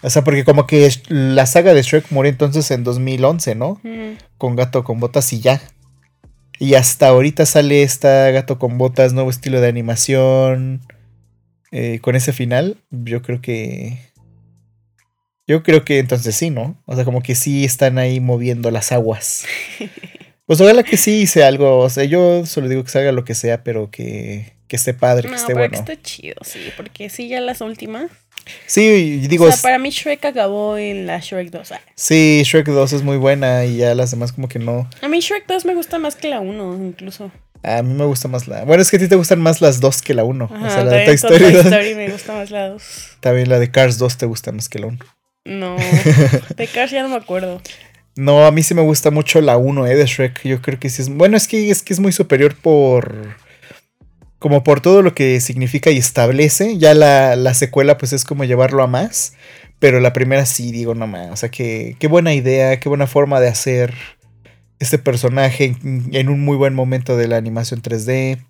O 0.04 0.10
sea, 0.10 0.24
porque 0.24 0.44
como 0.46 0.68
que 0.68 0.90
la 1.08 1.46
saga 1.46 1.74
de 1.74 1.82
Shrek 1.82 2.12
murió 2.12 2.30
entonces 2.32 2.70
en 2.72 2.84
2011, 2.84 3.56
¿no? 3.56 3.70
Ujú. 3.84 4.18
Con 4.38 4.56
gato 4.56 4.84
con 4.84 5.00
botas 5.00 5.32
y 5.34 5.40
ya. 5.42 5.62
Y 6.62 6.76
hasta 6.76 7.08
ahorita 7.08 7.48
sale 7.48 7.82
esta 7.82 8.30
gato 8.30 8.60
con 8.60 8.78
botas, 8.78 9.14
nuevo 9.14 9.32
estilo 9.32 9.62
de 9.62 9.68
animación. 9.68 10.82
eh, 11.72 11.98
con 12.02 12.16
ese 12.16 12.34
final, 12.34 12.78
yo 12.92 13.24
creo 13.24 13.42
que. 13.42 13.98
Yo 15.48 15.64
creo 15.64 15.84
que 15.84 15.98
entonces 15.98 16.36
sí, 16.36 16.52
¿no? 16.52 16.80
O 16.86 16.94
sea, 16.94 17.04
como 17.04 17.24
que 17.24 17.34
sí 17.34 17.66
están 17.66 17.98
ahí 17.98 18.20
moviendo 18.20 18.70
las 18.70 18.92
aguas. 18.92 19.46
Pues 20.48 20.60
ojalá 20.60 20.84
que 20.84 20.98
sí 20.98 21.22
hice 21.22 21.46
algo. 21.46 21.80
O 21.80 21.90
sea, 21.90 22.04
yo 22.04 22.46
solo 22.46 22.68
digo 22.68 22.84
que 22.84 22.90
salga 22.90 23.14
lo 23.14 23.24
que 23.24 23.36
sea, 23.36 23.64
pero 23.64 23.90
que, 23.90 24.52
que 24.68 24.76
esté 24.76 24.94
padre, 24.94 25.30
que 25.30 25.36
esté 25.36 25.54
bueno. 25.54 25.70
que 25.70 25.78
está 25.78 26.02
chido, 26.02 26.36
sí, 26.42 26.60
porque 26.76 27.10
sí, 27.10 27.30
ya 27.30 27.40
las 27.40 27.62
últimas. 27.62 28.12
Sí, 28.66 29.28
digo, 29.28 29.46
o 29.46 29.52
sea, 29.52 29.62
para 29.62 29.80
mí 29.80 29.90
Shrek 29.90 30.24
acabó 30.26 30.78
en 30.78 31.08
la 31.08 31.20
Shrek 31.20 31.50
2. 31.50 31.72
Ah, 31.72 31.82
sí, 31.96 32.42
Shrek 32.44 32.68
2 32.68 32.94
es 32.94 33.04
muy 33.04 33.18
buena 33.18 33.66
y 33.66 33.78
ya 33.78 33.96
las 33.96 34.12
demás 34.12 34.32
como 34.32 34.48
que 34.48 34.60
no. 34.60 34.90
A 35.02 35.08
mí 35.08 35.20
Shrek 35.20 35.48
2 35.48 35.66
me 35.66 35.76
gusta 35.76 36.00
más 36.00 36.16
que 36.16 36.30
la 36.30 36.40
1, 36.40 36.76
incluso. 36.86 37.32
A 37.64 37.84
mí 37.84 37.94
me 37.94 38.06
gusta 38.06 38.28
más 38.28 38.48
la... 38.48 38.64
Bueno, 38.64 38.82
es 38.82 38.90
que 38.90 38.98
a 38.98 39.00
ti 39.00 39.08
te 39.08 39.16
gustan 39.16 39.40
más 39.40 39.62
las 39.62 39.80
dos 39.80 40.02
que 40.02 40.14
la 40.14 40.24
1. 40.24 40.50
Ajá, 40.52 40.68
o 40.68 40.70
sea, 40.70 40.84
la 40.84 40.92
de 40.94 41.06
Toy 41.06 41.16
Story. 41.16 41.38
Toy 41.38 41.54
2. 41.54 41.66
Story 41.66 41.96
me 41.96 42.10
gusta 42.10 42.34
más 42.34 42.50
la 42.50 42.70
2. 42.70 42.84
También 43.20 43.50
la 43.50 43.60
de 43.60 43.70
Cars 43.70 43.98
2 44.00 44.18
te 44.18 44.26
gusta 44.26 44.52
más 44.52 44.68
que 44.68 44.80
la 44.80 44.88
1. 44.88 44.98
No, 45.46 45.76
de 46.56 46.68
Cars 46.68 46.92
ya 46.92 47.04
no 47.04 47.10
me 47.10 47.16
acuerdo. 47.16 47.62
No, 48.16 48.46
a 48.46 48.52
mí 48.52 48.64
sí 48.64 48.74
me 48.74 48.82
gusta 48.82 49.12
mucho 49.12 49.42
la 49.42 49.58
1, 49.58 49.88
eh, 49.88 49.96
de 49.96 50.06
Shrek. 50.06 50.44
Yo 50.44 50.62
creo 50.62 50.80
que 50.80 50.90
sí 50.90 51.04
es... 51.04 51.10
Bueno, 51.10 51.38
es 51.38 51.48
que 51.48 51.70
es, 51.70 51.84
que 51.84 51.94
es 51.94 52.00
muy 52.00 52.12
superior 52.12 52.56
por... 52.56 53.36
Como 54.42 54.64
por 54.64 54.82
todo 54.82 55.04
lo 55.04 55.14
que 55.14 55.40
significa 55.40 55.92
y 55.92 55.98
establece. 55.98 56.80
Ya 56.80 56.96
la, 56.96 57.36
la 57.36 57.54
secuela 57.54 57.98
pues 57.98 58.12
es 58.12 58.26
como 58.26 58.44
llevarlo 58.44 58.82
a 58.82 58.88
más. 58.88 59.36
Pero 59.78 60.00
la 60.00 60.14
primera 60.14 60.46
sí, 60.46 60.72
digo, 60.72 60.96
no 60.96 61.06
más. 61.06 61.30
O 61.32 61.36
sea, 61.38 61.50
que, 61.50 61.96
qué 62.00 62.08
buena 62.08 62.34
idea, 62.34 62.80
qué 62.80 62.90
buena 62.90 63.08
forma 63.08 63.40
de 63.40 63.48
hacer 63.48 63.94
este 64.80 64.98
personaje 64.98 65.76
en, 65.84 66.10
en 66.12 66.30
un 66.30 66.42
muy 66.42 66.58
buen 66.58 66.74
momento 66.74 67.16
de 67.16 67.28
la 67.28 67.38
animación 67.38 67.84
3D. 67.84 68.44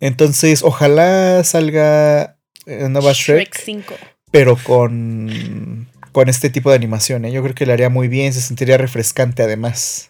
Entonces, 0.00 0.62
ojalá 0.62 1.42
salga 1.42 2.36
eh, 2.66 2.88
nueva 2.88 3.12
Shrek, 3.12 3.54
Shrek 3.54 3.60
5. 3.64 3.94
pero 4.30 4.56
con, 4.62 5.88
con 6.12 6.28
este 6.28 6.50
tipo 6.50 6.70
de 6.70 6.76
animación. 6.76 7.24
¿eh? 7.24 7.32
Yo 7.32 7.42
creo 7.42 7.54
que 7.54 7.66
le 7.66 7.72
haría 7.72 7.88
muy 7.88 8.08
bien, 8.08 8.32
se 8.32 8.40
sentiría 8.40 8.78
refrescante 8.78 9.42
además. 9.42 10.08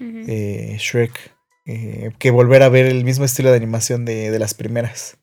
Eh, 0.00 0.76
Shrek, 0.78 1.32
eh, 1.68 2.10
que 2.18 2.30
volver 2.32 2.62
a 2.64 2.68
ver 2.70 2.86
el 2.86 3.04
mismo 3.04 3.24
estilo 3.24 3.50
de 3.50 3.56
animación 3.56 4.04
de, 4.04 4.30
de 4.32 4.38
las 4.40 4.54
primeras. 4.54 5.18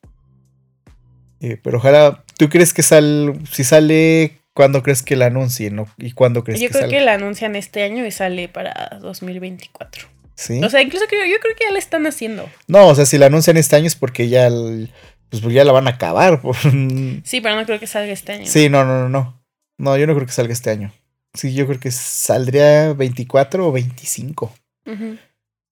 Eh, 1.40 1.58
pero 1.62 1.78
ojalá, 1.78 2.24
¿tú 2.38 2.48
crees 2.48 2.72
que 2.72 2.82
sal, 2.82 3.38
si 3.52 3.62
sale, 3.64 4.38
cuándo 4.54 4.82
crees 4.82 5.02
que 5.02 5.16
la 5.16 5.26
anuncien? 5.26 5.76
¿no? 5.76 5.86
¿Y 5.98 6.12
cuándo 6.12 6.44
crees 6.44 6.60
Yo 6.60 6.68
que 6.68 6.72
creo 6.72 6.82
salga? 6.84 6.98
que 6.98 7.04
la 7.04 7.14
anuncian 7.14 7.56
este 7.56 7.82
año 7.82 8.06
y 8.06 8.10
sale 8.10 8.48
para 8.48 8.98
2024. 9.02 10.06
Sí. 10.34 10.62
O 10.62 10.68
sea, 10.70 10.82
incluso 10.82 11.06
creo, 11.08 11.24
yo 11.26 11.38
creo 11.40 11.54
que 11.56 11.64
ya 11.64 11.72
la 11.72 11.78
están 11.78 12.06
haciendo. 12.06 12.48
No, 12.68 12.88
o 12.88 12.94
sea, 12.94 13.06
si 13.06 13.18
la 13.18 13.26
anuncian 13.26 13.56
este 13.56 13.76
año 13.76 13.86
es 13.86 13.96
porque 13.96 14.28
ya, 14.28 14.46
el- 14.46 14.90
pues 15.30 15.42
ya 15.52 15.64
la 15.64 15.72
van 15.72 15.88
a 15.88 15.92
acabar. 15.92 16.40
Sí, 17.24 17.40
pero 17.40 17.56
no 17.56 17.64
creo 17.66 17.80
que 17.80 17.86
salga 17.86 18.12
este 18.12 18.32
año. 18.32 18.46
Sí, 18.46 18.68
no, 18.68 18.84
no, 18.84 19.00
no, 19.02 19.08
no. 19.08 19.42
No, 19.78 19.96
yo 19.98 20.06
no 20.06 20.14
creo 20.14 20.26
que 20.26 20.32
salga 20.32 20.52
este 20.52 20.70
año. 20.70 20.92
Sí, 21.34 21.52
yo 21.54 21.66
creo 21.66 21.78
que 21.80 21.90
saldría 21.90 22.94
24 22.94 23.68
o 23.68 23.72
25. 23.72 24.54
Ujú. 24.86 25.16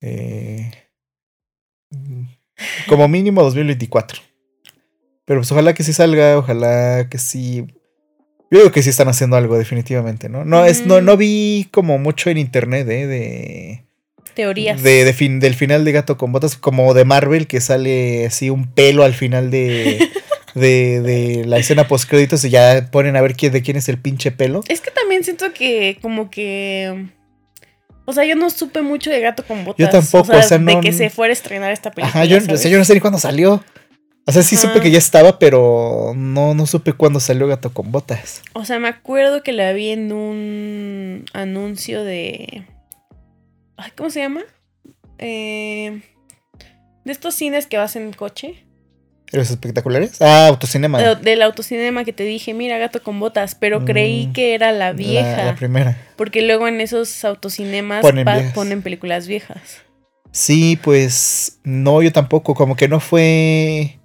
Eh, 0.07 0.71
como 2.87 3.09
mínimo 3.09 3.43
2024. 3.43 4.21
Pero 5.25 5.41
pues 5.41 5.51
ojalá 5.51 5.73
que 5.73 5.83
sí 5.83 5.95
salga, 5.95 6.37
ojalá 6.37 7.09
que 7.09 7.19
sí. 7.19 7.67
Yo 8.51 8.59
digo 8.59 8.71
que 8.71 8.83
sí 8.83 8.91
están 8.91 9.09
haciendo 9.09 9.37
algo, 9.37 9.57
definitivamente, 9.57 10.29
¿no? 10.29 10.45
No, 10.45 10.67
es, 10.67 10.87
no, 10.87 11.01
no 11.01 11.17
vi 11.17 11.69
como 11.71 11.99
mucho 11.99 12.29
en 12.29 12.37
internet, 12.37 12.87
¿eh? 12.89 13.07
De. 13.07 13.85
Teorías. 14.35 14.83
De, 14.83 15.05
de 15.05 15.13
fin, 15.15 15.41
del 15.41 15.55
final 15.55 15.85
de 15.85 15.93
Gato 15.93 16.19
con 16.19 16.33
Botas, 16.33 16.57
como 16.57 16.93
de 16.93 17.07
Marvel, 17.07 17.47
que 17.47 17.61
sale 17.63 18.27
así 18.27 18.51
un 18.51 18.67
pelo 18.67 19.05
al 19.05 19.15
final 19.15 19.51
de, 19.51 20.11
de, 20.55 21.01
de 21.01 21.45
la 21.47 21.59
escena 21.59 21.89
post 21.89 22.11
créditos 22.11 22.45
y 22.45 22.51
ya 22.51 22.91
ponen 22.91 23.17
a 23.17 23.23
ver 23.23 23.37
quién, 23.37 23.53
de 23.53 23.63
quién 23.63 23.79
es 23.79 23.89
el 23.89 23.99
pinche 23.99 24.33
pelo. 24.33 24.63
Es 24.69 24.81
que 24.81 24.91
también 24.91 25.25
siento 25.25 25.53
que 25.55 25.99
como 26.03 26.31
que... 26.31 27.07
O 28.07 28.13
sea, 28.13 28.25
yo 28.25 28.37
no 28.37 28.51
supe 28.51 28.83
mucho 28.83 29.11
de 29.11 29.21
Gato 29.21 29.45
con 29.47 29.65
Botas. 29.65 29.91
tampoco, 29.91 30.37
o 30.37 30.43
sea, 30.43 30.59
De 30.59 30.75
no- 30.75 30.81
que 30.81 30.93
se 30.93 31.09
fuera 31.11 31.31
a 31.31 31.33
estrenar 31.33 31.73
esta 31.73 31.91
película. 31.91 32.23
Ajá, 32.23 32.25
yo, 32.27 32.37
o 32.37 32.57
sea, 32.57 32.71
yo 32.71 32.79
no 32.79 32.85
sé 32.85 32.95
ni 32.95 33.01
cuándo 33.01 33.19
salió. 33.19 33.65
O 34.27 34.33
sea, 34.33 34.43
sí 34.43 34.57
supe 34.57 34.81
que 34.81 34.91
ya 34.91 34.97
estaba, 34.99 35.39
pero 35.39 36.13
no, 36.17 36.55
no 36.55 36.67
supe 36.67 36.95
cuándo 36.95 37.21
salió 37.21 37.47
Gato 37.47 37.73
con 37.75 37.93
Botas. 37.93 38.41
O 38.55 38.65
sea, 38.65 38.79
me 38.79 38.89
acuerdo 38.89 39.43
que 39.43 39.53
la 39.53 39.73
vi 39.75 39.91
en 39.91 40.13
un 40.13 41.25
anuncio 41.35 42.05
de... 42.05 42.67
Ay, 43.77 43.91
¿Cómo 43.97 44.09
se 44.09 44.21
llama? 44.21 44.41
Eh, 45.19 46.01
de 47.05 47.13
estos 47.13 47.35
cines 47.35 47.67
que 47.67 47.77
vas 47.77 47.97
en 47.97 48.13
coche. 48.15 48.64
¿Los 49.33 49.51
espectaculares? 49.51 50.21
Ah, 50.23 50.47
autocinema. 50.49 51.03
De- 51.03 51.17
Del 51.17 51.43
autocinema 51.43 52.05
que 52.05 52.13
te 52.13 52.23
dije, 52.23 52.55
mira, 52.55 52.79
gato 52.79 53.03
con 53.03 53.19
botas, 53.19 53.55
pero 53.57 53.85
creí 53.85 54.29
Mm, 54.29 54.33
que 54.33 54.55
era 54.55 54.71
la 54.71 54.93
vieja. 54.93 55.37
La, 55.39 55.45
la 55.47 55.55
primera. 55.57 55.97
porque 56.17 56.43
luego 56.43 56.69
en 56.69 56.81
esos 56.81 57.25
autocinemas 57.25 58.03
Ponen 58.03 58.25
pa- 58.25 58.53
ponen 58.55 58.83
películas 58.83 59.27
viejas. 59.27 59.83
Sí, 60.31 60.79
pues 60.83 61.59
no, 61.65 62.03
yo 62.03 62.13
tampoco. 62.13 62.55
Como 62.55 62.77
que 62.77 62.87
no 62.89 63.01
fue. 63.01 63.99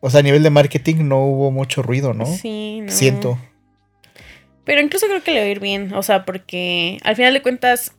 O 0.00 0.08
sea, 0.10 0.20
a 0.20 0.22
nivel 0.22 0.42
de 0.42 0.50
marketing 0.50 0.96
no 1.08 1.24
hubo 1.26 1.50
mucho 1.50 1.82
ruido, 1.82 2.14
¿no? 2.14 2.24
Sí, 2.26 2.80
no. 2.82 2.90
Siento. 2.90 3.38
Pero 4.64 4.80
incluso 4.80 5.06
creo 5.06 5.22
que 5.22 5.32
le 5.32 5.40
va 5.40 5.46
a 5.46 5.48
ir 5.50 5.60
bien. 5.60 5.92
O 5.94 6.02
sea, 6.02 6.24
porque 6.24 6.98
al 7.04 7.16
final 7.16 7.34
de 7.34 7.42
cuentas 7.42 7.92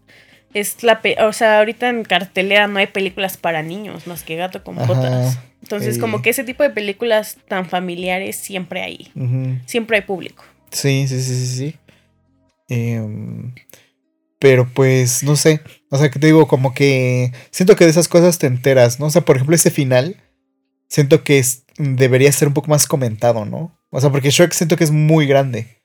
es 0.53 0.83
la... 0.83 1.01
pe- 1.01 1.17
O 1.23 1.33
sea, 1.33 1.59
ahorita 1.59 1.89
en 1.89 2.03
cartelera 2.03 2.67
no 2.67 2.79
hay 2.79 2.87
películas 2.87 3.37
para 3.37 3.61
niños 3.63 4.07
más 4.07 4.23
que 4.23 4.35
gato 4.35 4.63
con 4.63 4.77
Ajá, 4.79 4.87
botas. 4.87 5.39
Entonces, 5.61 5.97
como 5.99 6.21
que 6.21 6.31
ese 6.31 6.43
tipo 6.43 6.63
de 6.63 6.69
películas 6.71 7.37
tan 7.47 7.67
familiares 7.69 8.35
siempre 8.35 8.81
hay. 8.81 9.11
Siempre 9.65 9.97
hay 9.97 10.03
público. 10.03 10.43
Sí, 10.71 11.05
sí, 11.07 11.21
sí, 11.21 11.35
sí, 11.35 11.47
sí. 11.57 11.75
Em, 12.69 13.53
pero 14.39 14.67
pues, 14.73 15.23
no 15.23 15.35
sé. 15.35 15.61
O 15.89 15.97
sea, 15.97 16.09
que 16.09 16.19
te 16.19 16.27
digo, 16.27 16.47
como 16.47 16.73
que 16.73 17.31
siento 17.51 17.75
que 17.75 17.83
de 17.85 17.91
esas 17.91 18.07
cosas 18.07 18.37
te 18.39 18.47
enteras, 18.47 18.99
¿no? 18.99 19.07
O 19.07 19.09
sea, 19.09 19.21
por 19.23 19.35
ejemplo, 19.35 19.55
ese 19.55 19.69
final, 19.71 20.17
siento 20.87 21.23
que 21.23 21.37
es- 21.39 21.63
debería 21.77 22.31
ser 22.31 22.47
un 22.47 22.53
poco 22.53 22.69
más 22.69 22.87
comentado, 22.87 23.45
¿no? 23.45 23.77
O 23.91 23.99
sea, 24.01 24.09
porque 24.09 24.29
Shrek 24.31 24.53
siento 24.53 24.77
que 24.77 24.83
es 24.83 24.91
muy 24.91 25.27
grande. 25.27 25.77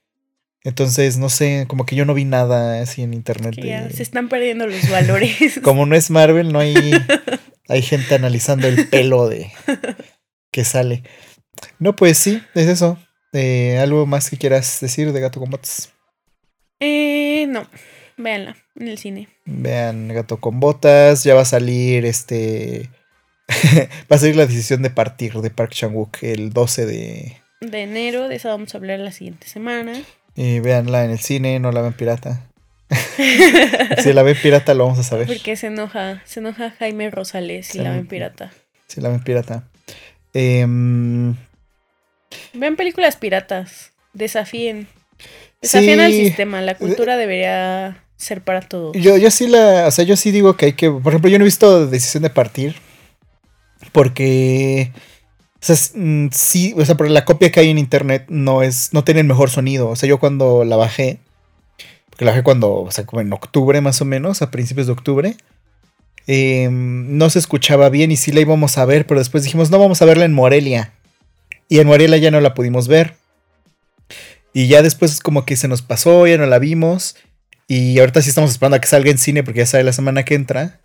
Entonces, 0.63 1.17
no 1.17 1.29
sé, 1.29 1.65
como 1.67 1.85
que 1.85 1.95
yo 1.95 2.03
no 2.05 2.13
vi 2.13 2.25
nada 2.25 2.81
así 2.81 3.01
en 3.03 3.13
internet. 3.13 3.53
Que 3.55 3.61
de- 3.61 3.67
ya 3.67 3.89
se 3.89 4.01
están 4.03 4.27
perdiendo 4.27 4.65
los 4.67 4.89
valores. 4.89 5.59
Como 5.63 5.85
no 5.85 5.95
es 5.95 6.09
Marvel, 6.09 6.51
no 6.51 6.59
hay, 6.59 6.73
hay 7.67 7.81
gente 7.81 8.15
analizando 8.15 8.67
el 8.67 8.87
pelo 8.87 9.27
de 9.27 9.51
que 10.51 10.63
sale. 10.63 11.03
No, 11.79 11.95
pues 11.95 12.17
sí, 12.17 12.41
es 12.53 12.67
eso. 12.67 12.97
Eh, 13.33 13.77
¿Algo 13.79 14.05
más 14.05 14.29
que 14.29 14.37
quieras 14.37 14.79
decir 14.81 15.11
de 15.11 15.19
Gato 15.19 15.39
con 15.39 15.49
Botas? 15.49 15.93
eh, 16.79 17.45
no. 17.47 17.67
Véanla 18.17 18.57
en 18.75 18.87
el 18.87 18.97
cine. 18.97 19.29
Vean 19.45 20.07
Gato 20.07 20.37
con 20.39 20.59
Botas, 20.59 21.23
ya 21.23 21.35
va 21.35 21.41
a 21.41 21.45
salir 21.45 22.05
este... 22.05 22.89
va 24.11 24.15
a 24.15 24.17
salir 24.17 24.35
la 24.35 24.45
decisión 24.45 24.81
de 24.81 24.89
partir 24.89 25.33
de 25.35 25.49
Park 25.51 25.71
Chan-wook 25.73 26.23
el 26.23 26.51
12 26.51 26.85
de... 26.85 27.37
De 27.61 27.83
enero, 27.83 28.27
de 28.27 28.35
esa 28.35 28.49
vamos 28.49 28.73
a 28.73 28.77
hablar 28.77 28.99
la 28.99 29.11
siguiente 29.11 29.47
semana. 29.47 29.93
Y 30.35 30.59
véanla 30.59 31.05
en 31.05 31.11
el 31.11 31.19
cine, 31.19 31.59
no 31.59 31.71
la 31.71 31.81
ven 31.81 31.93
pirata. 31.93 32.49
si 34.03 34.13
la 34.13 34.23
ven 34.23 34.37
pirata 34.41 34.73
lo 34.73 34.85
vamos 34.85 34.99
a 34.99 35.03
saber. 35.03 35.27
Porque 35.27 35.55
se 35.55 35.67
enoja, 35.67 36.21
se 36.25 36.39
enoja 36.39 36.71
Jaime 36.71 37.09
Rosales 37.11 37.69
y 37.69 37.77
Se 37.77 37.83
la 37.83 37.91
ven 37.91 38.07
pirata. 38.07 38.51
Si 38.87 39.01
la 39.01 39.09
ven 39.09 39.23
pirata. 39.23 39.67
Em, 40.33 41.35
Vean 42.53 42.75
películas 42.75 43.17
piratas. 43.17 43.91
Desafíen. 44.13 44.87
Desafíen 45.61 45.99
al 45.99 46.11
sistema. 46.11 46.61
La 46.61 46.75
cultura 46.75 47.17
debería 47.17 48.03
ser 48.15 48.41
para 48.41 48.61
todos. 48.61 48.95
Yo, 48.95 49.17
yo 49.17 49.31
sí 49.31 49.47
la, 49.47 49.87
o 49.87 49.91
sea, 49.91 50.05
yo 50.05 50.15
sí 50.15 50.31
digo 50.31 50.55
que 50.55 50.67
hay 50.67 50.73
que, 50.73 50.89
por 50.89 51.11
ejemplo, 51.11 51.29
yo 51.29 51.37
no 51.37 51.43
he 51.43 51.45
visto 51.45 51.87
Decisión 51.87 52.23
de 52.23 52.29
Partir 52.29 52.75
porque, 53.91 54.91
o 55.55 55.65
sea, 55.65 55.75
mm, 55.93 56.29
sí, 56.31 56.73
o 56.77 56.83
sea, 56.85 56.95
pero 56.97 57.09
la 57.09 57.25
copia 57.25 57.51
que 57.51 57.59
hay 57.59 57.69
en 57.69 57.77
internet 57.77 58.25
no 58.27 58.63
es, 58.63 58.93
no 58.93 59.03
tiene 59.03 59.21
el 59.21 59.27
mejor 59.27 59.49
sonido, 59.49 59.89
o 59.89 59.95
sea, 59.95 60.09
yo 60.09 60.19
cuando 60.19 60.63
la 60.63 60.75
bajé, 60.75 61.19
porque 62.17 62.25
la 62.25 62.31
bajé 62.31 62.41
cuando, 62.41 62.73
o 62.73 62.89
sea, 62.89 63.05
como 63.05 63.21
en 63.21 63.31
octubre 63.31 63.79
más 63.79 64.01
o 64.01 64.05
menos, 64.05 64.41
a 64.41 64.49
principios 64.49 64.87
de 64.87 64.93
octubre, 64.93 65.37
eh, 66.25 66.67
no 66.71 67.29
se 67.29 67.37
escuchaba 67.37 67.89
bien 67.89 68.09
y 68.09 68.17
sí 68.17 68.31
la 68.31 68.41
íbamos 68.41 68.79
a 68.79 68.85
ver, 68.85 69.05
pero 69.05 69.19
después 69.19 69.43
dijimos, 69.43 69.69
no, 69.69 69.77
vamos 69.77 70.01
a 70.01 70.05
verla 70.05 70.25
en 70.25 70.33
Morelia, 70.33 70.93
y 71.69 71.77
en 71.77 71.85
Morelia 71.85 72.17
ya 72.17 72.31
no 72.31 72.41
la 72.41 72.55
pudimos 72.55 72.87
ver. 72.87 73.15
Y 74.51 74.67
ya 74.67 74.81
después 74.81 75.19
como 75.19 75.45
que 75.45 75.55
se 75.55 75.67
nos 75.67 75.83
pasó, 75.83 76.25
ya 76.25 76.39
no 76.39 76.47
la 76.47 76.57
vimos. 76.57 77.17
Y 77.67 77.99
ahorita 77.99 78.23
sí 78.23 78.29
estamos 78.29 78.49
esperando 78.49 78.77
a 78.77 78.81
que 78.81 78.87
salga 78.87 79.11
en 79.11 79.19
cine 79.19 79.43
porque 79.43 79.59
ya 79.59 79.65
sale 79.67 79.83
la 79.83 79.93
semana 79.93 80.23
que 80.23 80.33
entra. 80.33 80.79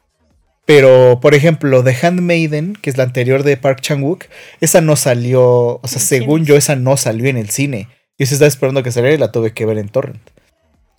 Pero, 0.67 1.21
por 1.23 1.35
ejemplo, 1.35 1.83
The 1.83 1.97
Handmaiden, 2.03 2.75
que 2.75 2.91
es 2.91 2.99
la 2.99 3.05
anterior 3.05 3.43
de 3.43 3.57
Park 3.57 3.81
Chan-wook, 3.81 4.25
esa 4.61 4.83
no 4.83 4.97
salió, 4.97 5.81
o 5.81 5.83
sea, 5.85 6.01
según 6.01 6.45
yo, 6.45 6.57
esa 6.57 6.77
no 6.77 6.97
salió 6.97 7.31
en 7.31 7.37
el 7.39 7.51
cine. 7.51 7.89
Yo 8.19 8.27
sí 8.27 8.35
estaba 8.35 8.49
esperando 8.49 8.83
que 8.83 8.93
saliera 8.93 9.15
y 9.15 9.19
la 9.19 9.33
tuve 9.33 9.53
que 9.53 9.65
ver 9.65 9.79
en 9.79 9.89
Torrent. 9.89 10.32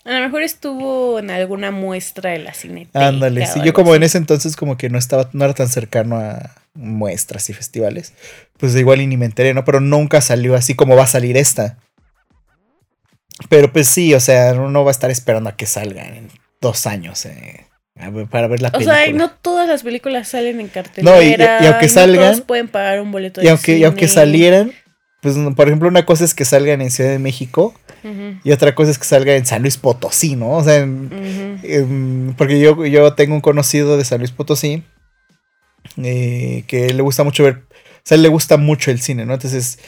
A 0.05 0.11
lo 0.11 0.19
mejor 0.19 0.41
estuvo 0.43 1.17
en 1.19 1.31
alguna 1.31 1.71
muestra 1.71 2.31
de 2.31 2.39
la 2.39 2.53
cineteca. 2.53 3.07
Ándale, 3.07 3.43
o 3.43 3.47
sí, 3.47 3.61
yo 3.63 3.73
como 3.73 3.95
en 3.95 4.03
ese 4.03 4.17
entonces 4.17 4.55
como 4.57 4.77
que 4.77 4.89
no 4.89 4.97
estaba, 4.97 5.29
no 5.33 5.45
era 5.45 5.53
tan 5.53 5.69
cercano 5.69 6.17
a 6.17 6.51
muestras 6.73 7.49
y 7.49 7.53
festivales, 7.53 8.13
pues 8.57 8.75
igual 8.75 8.99
y 9.01 9.07
ni 9.07 9.15
me 9.15 9.25
enteré, 9.25 9.53
¿no? 9.53 9.63
Pero 9.63 9.79
nunca 9.79 10.19
salió 10.21 10.55
así 10.55 10.75
como 10.75 10.95
va 10.97 11.03
a 11.03 11.07
salir 11.07 11.37
esta. 11.37 11.77
Pero 13.49 13.71
pues 13.71 13.87
sí, 13.87 14.13
o 14.13 14.19
sea, 14.19 14.53
uno 14.53 14.83
va 14.83 14.91
a 14.91 14.93
estar 14.93 15.09
esperando 15.11 15.49
a 15.49 15.55
que 15.55 15.65
salgan 15.65 16.13
en 16.15 16.27
dos 16.61 16.85
años 16.85 17.25
eh, 17.25 17.65
para 18.29 18.47
ver 18.47 18.61
la 18.61 18.69
O 18.69 18.71
película. 18.73 18.95
sea, 18.95 19.07
y 19.07 19.13
no 19.13 19.31
todas 19.31 19.67
las 19.67 19.83
películas 19.83 20.27
salen 20.29 20.59
en 20.59 20.67
cartelera. 20.67 21.15
No, 21.15 21.21
y- 21.21 21.29
y 21.63 21.67
aunque 21.67 21.87
salgan- 21.89 22.31
todos 22.31 22.41
pueden 22.41 22.67
pagar 22.67 23.01
un 23.01 23.11
boleto 23.11 23.41
de 23.41 23.47
y 23.47 23.49
aunque, 23.49 23.77
y 23.77 23.83
aunque 23.83 24.07
cine. 24.07 24.21
salieran, 24.21 24.71
pues 25.21 25.35
no, 25.35 25.53
por 25.55 25.67
ejemplo, 25.67 25.87
una 25.87 26.05
cosa 26.05 26.25
es 26.25 26.33
que 26.35 26.45
salgan 26.45 26.81
en 26.81 26.91
Ciudad 26.91 27.09
de 27.11 27.19
México 27.19 27.73
Y 28.43 28.51
otra 28.51 28.75
cosa 28.75 28.91
es 28.91 28.99
que 28.99 29.05
salgan 29.05 29.37
en 29.37 29.45
San 29.45 29.61
Luis 29.61 29.77
Potosí, 29.77 30.35
¿no? 30.35 30.51
O 30.51 30.63
sea, 30.63 30.77
en-. 30.77 31.59
Em, 31.63 32.33
porque 32.35 32.59
yo, 32.59 32.85
yo 32.85 33.13
tengo 33.13 33.35
un 33.35 33.41
conocido 33.41 33.97
de 33.97 34.05
San 34.05 34.19
Luis 34.19 34.31
Potosí 34.31 34.83
eh, 35.97 36.63
que 36.67 36.93
le 36.93 37.01
gusta 37.01 37.23
mucho 37.23 37.43
ver, 37.43 37.63
o 37.71 38.01
sea, 38.03 38.17
le 38.17 38.29
gusta 38.29 38.57
mucho 38.57 38.91
el 38.91 38.99
cine, 38.99 39.25
¿no? 39.25 39.33
Entonces, 39.33 39.79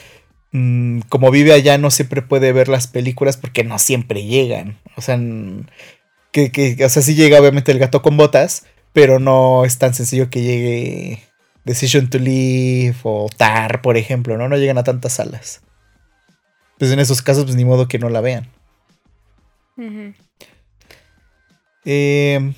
mm, 0.52 1.02
como 1.10 1.32
vive 1.32 1.54
allá, 1.54 1.78
no 1.78 1.92
siempre 1.92 2.22
puede 2.22 2.54
ver 2.54 2.68
las 2.68 2.88
películas 2.88 3.38
porque 3.38 3.64
no 3.64 3.80
siempre 3.80 4.24
llegan. 4.24 4.78
O 4.96 5.02
sea, 5.02 5.20
que, 6.32 6.52
que, 6.52 6.84
o 6.84 6.90
sea, 6.90 7.02
sí 7.02 7.16
llega 7.16 7.40
obviamente 7.40 7.72
el 7.72 7.80
gato 7.80 8.02
con 8.02 8.18
botas, 8.18 8.66
pero 8.94 9.20
no 9.20 9.66
es 9.66 9.78
tan 9.78 9.94
sencillo 9.94 10.30
que 10.30 10.42
llegue 10.42 11.24
Decision 11.66 12.10
to 12.10 12.20
Live 12.20 12.98
o 13.04 13.30
Tar, 13.36 13.82
por 13.82 13.98
ejemplo, 13.98 14.38
¿no? 14.38 14.48
No 14.48 14.58
llegan 14.58 14.78
a 14.78 14.84
tantas 14.84 15.14
salas. 15.14 15.62
Pues 16.78 16.92
en 16.92 17.00
esos 17.00 17.22
casos, 17.22 17.46
pues 17.46 17.56
ni 17.56 17.66
modo 17.66 17.88
que 17.88 18.00
no 18.00 18.10
la 18.10 18.22
vean. 18.22 18.48
Eh, 21.86 22.54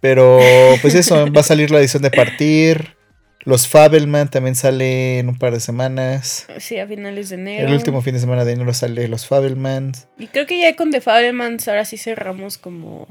pero 0.00 0.40
pues 0.82 0.94
eso, 0.94 1.26
va 1.32 1.40
a 1.40 1.44
salir 1.44 1.70
la 1.70 1.78
edición 1.78 2.02
de 2.02 2.10
partir. 2.10 2.96
Los 3.40 3.68
Fabelman 3.68 4.28
también 4.28 4.56
sale 4.56 5.20
en 5.20 5.28
un 5.28 5.38
par 5.38 5.52
de 5.52 5.60
semanas. 5.60 6.48
Sí, 6.58 6.78
a 6.78 6.86
finales 6.88 7.28
de 7.28 7.36
enero. 7.36 7.68
El 7.68 7.74
último 7.74 8.02
fin 8.02 8.14
de 8.14 8.20
semana 8.20 8.44
de 8.44 8.52
enero 8.52 8.74
sale 8.74 9.06
Los 9.06 9.26
Fabelman. 9.28 9.92
Y 10.18 10.26
creo 10.26 10.46
que 10.46 10.60
ya 10.60 10.74
con 10.74 10.90
The 10.90 11.00
Fablemans 11.00 11.68
ahora 11.68 11.84
sí 11.84 11.96
cerramos 11.96 12.58
como 12.58 13.06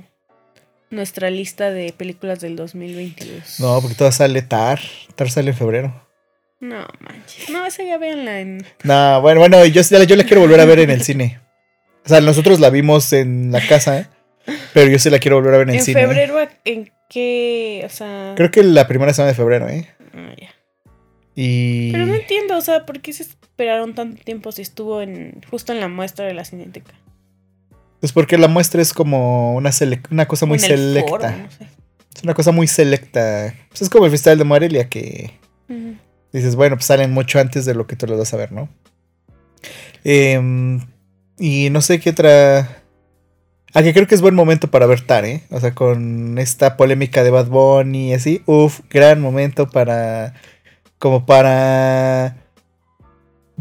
nuestra 0.89 1.29
lista 1.29 1.71
de 1.71 1.93
películas 1.93 2.41
del 2.41 2.57
2022. 2.57 3.61
No, 3.61 3.79
porque 3.81 3.95
toda 3.95 4.11
sale 4.11 4.41
Tar. 4.41 4.81
Tar 5.15 5.29
sale 5.29 5.51
en 5.51 5.57
febrero. 5.57 6.04
No, 6.59 6.85
manches. 6.99 7.49
No, 7.49 7.65
esa 7.65 7.83
ya 7.83 7.97
véanla 7.97 8.39
en... 8.39 8.65
No, 8.83 9.21
bueno, 9.21 9.39
bueno, 9.41 9.65
yo, 9.65 9.81
yo 9.81 10.15
la 10.15 10.23
quiero 10.23 10.41
volver 10.41 10.59
a 10.59 10.65
ver 10.65 10.79
en 10.79 10.89
el 10.89 11.01
cine. 11.03 11.39
O 12.05 12.09
sea, 12.09 12.21
nosotros 12.21 12.59
la 12.59 12.69
vimos 12.69 13.11
en 13.13 13.51
la 13.51 13.65
casa, 13.67 13.99
¿eh? 13.99 14.07
Pero 14.73 14.89
yo 14.91 14.99
sí 14.99 15.09
la 15.09 15.19
quiero 15.19 15.37
volver 15.37 15.55
a 15.55 15.57
ver 15.57 15.67
en 15.69 15.73
el 15.73 15.79
¿En 15.79 15.85
cine. 15.85 16.01
¿eh? 16.01 16.07
febrero 16.07 16.37
en 16.65 16.91
qué? 17.09 17.81
O 17.85 17.89
sea. 17.89 18.33
Creo 18.35 18.51
que 18.51 18.63
la 18.63 18.87
primera 18.87 19.13
semana 19.13 19.29
de 19.31 19.35
febrero, 19.35 19.67
¿eh? 19.69 19.87
Ah, 20.13 20.33
ya. 20.39 20.49
Y. 21.35 21.91
Pero 21.91 22.05
no 22.05 22.13
entiendo, 22.13 22.55
o 22.57 22.61
sea, 22.61 22.85
¿por 22.85 23.01
qué 23.01 23.11
se 23.11 23.23
esperaron 23.23 23.95
tanto 23.95 24.23
tiempo 24.23 24.51
si 24.51 24.61
estuvo 24.61 25.01
en 25.01 25.41
justo 25.49 25.73
en 25.73 25.79
la 25.81 25.87
muestra 25.87 26.25
de 26.25 26.33
la 26.35 26.45
Cineteca? 26.45 26.93
Pues 27.99 28.11
porque 28.11 28.37
la 28.37 28.47
muestra 28.47 28.81
es 28.81 28.93
como 28.93 29.55
una, 29.55 29.71
sele- 29.71 30.01
una 30.11 30.27
cosa 30.27 30.45
muy 30.45 30.59
En 30.59 30.63
el 30.65 30.69
selecta. 30.69 31.09
foro, 31.09 31.29
no 31.31 31.51
sé. 31.51 31.67
Es 32.15 32.23
una 32.23 32.33
cosa 32.35 32.51
muy 32.51 32.67
selecta. 32.67 33.53
Pues 33.69 33.81
es 33.81 33.89
como 33.89 34.05
el 34.05 34.11
Festival 34.11 34.37
de 34.37 34.43
Morelia 34.43 34.87
que 34.89 35.31
Ujú. 35.67 35.95
Dices, 36.37 36.55
bueno, 36.55 36.75
pues 36.75 36.85
salen 36.85 37.11
mucho 37.11 37.39
antes 37.39 37.65
de 37.65 37.73
lo 37.75 37.87
que 37.87 37.95
tú 37.95 38.07
lo 38.07 38.17
vas 38.17 38.33
a 38.33 38.37
ver, 38.37 38.51
¿no? 38.51 38.69
Em, 40.03 40.81
y 41.39 41.69
no 41.71 41.81
sé 41.81 41.99
qué 41.99 42.11
otra. 42.11 42.83
Ah, 43.73 43.83
que 43.83 43.93
creo 43.93 44.07
que 44.07 44.15
es 44.15 44.21
buen 44.21 44.35
momento 44.35 44.69
para 44.71 44.85
ver 44.85 45.01
Tar, 45.01 45.25
¿eh? 45.25 45.43
O 45.49 45.59
sea, 45.59 45.73
con 45.75 46.37
esta 46.37 46.77
polémica 46.77 47.23
de 47.23 47.31
Bad 47.31 47.47
Bunny 47.47 48.11
y 48.11 48.13
así. 48.13 48.41
Uf, 48.45 48.81
gran 48.89 49.19
momento 49.21 49.67
para. 49.69 50.33
Como 50.99 51.25
para. 51.25 52.37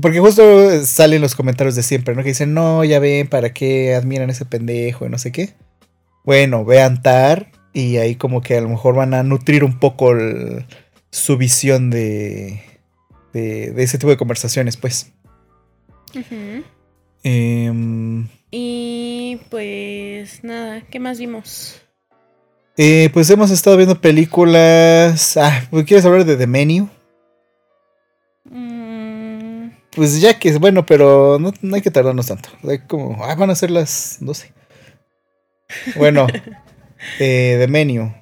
Porque 0.00 0.20
justo 0.20 0.84
salen 0.84 1.20
los 1.22 1.34
comentarios 1.36 1.76
de 1.76 1.82
siempre, 1.82 2.14
¿no? 2.14 2.22
Que 2.22 2.30
dicen, 2.30 2.52
no, 2.54 2.84
ya 2.84 2.98
ven, 2.98 3.28
¿para 3.28 3.52
qué 3.52 3.94
admiran 3.94 4.30
ese 4.30 4.44
pendejo 4.44 5.06
y 5.06 5.08
no 5.08 5.18
sé 5.18 5.30
qué? 5.32 5.54
Bueno, 6.24 6.64
vean 6.64 7.02
Tar 7.02 7.50
y 7.72 7.96
ahí 7.98 8.16
como 8.16 8.40
que 8.40 8.56
a 8.56 8.60
lo 8.60 8.68
mejor 8.68 8.94
van 8.96 9.14
a 9.14 9.22
nutrir 9.22 9.62
un 9.64 9.78
poco 9.78 10.12
el- 10.12 10.66
su 11.14 11.36
visión 11.36 11.90
de, 11.90 12.60
de, 13.32 13.70
de 13.70 13.82
ese 13.82 13.98
tipo 13.98 14.10
de 14.10 14.16
conversaciones, 14.16 14.76
pues. 14.76 15.12
Em, 17.22 18.28
Y 18.50 19.40
pues 19.50 20.42
nada, 20.44 20.82
¿qué 20.90 20.98
más 21.00 21.18
vimos? 21.18 21.80
eh, 22.76 23.08
pues 23.12 23.30
hemos 23.30 23.50
estado 23.52 23.76
viendo 23.76 24.00
películas. 24.00 25.36
Ah, 25.36 25.62
pues, 25.70 25.84
¿quieres 25.86 26.04
hablar 26.04 26.24
de 26.24 26.36
The 26.36 26.46
Menu? 26.48 26.88
Mm, 28.44 29.68
Pues 29.94 30.20
ya 30.20 30.38
que 30.38 30.48
es 30.48 30.58
bueno, 30.58 30.84
pero 30.84 31.38
no, 31.38 31.52
no 31.62 31.76
hay 31.76 31.82
que 31.82 31.90
tardarnos 31.92 32.26
tanto. 32.26 32.48
Como, 32.88 33.24
ah, 33.24 33.34
van 33.36 33.50
a 33.50 33.54
ser 33.54 33.70
las 33.70 34.16
12. 34.20 34.52
Bueno, 35.96 36.26
eh, 37.20 37.56
The 37.60 37.68
Menu. 37.68 38.12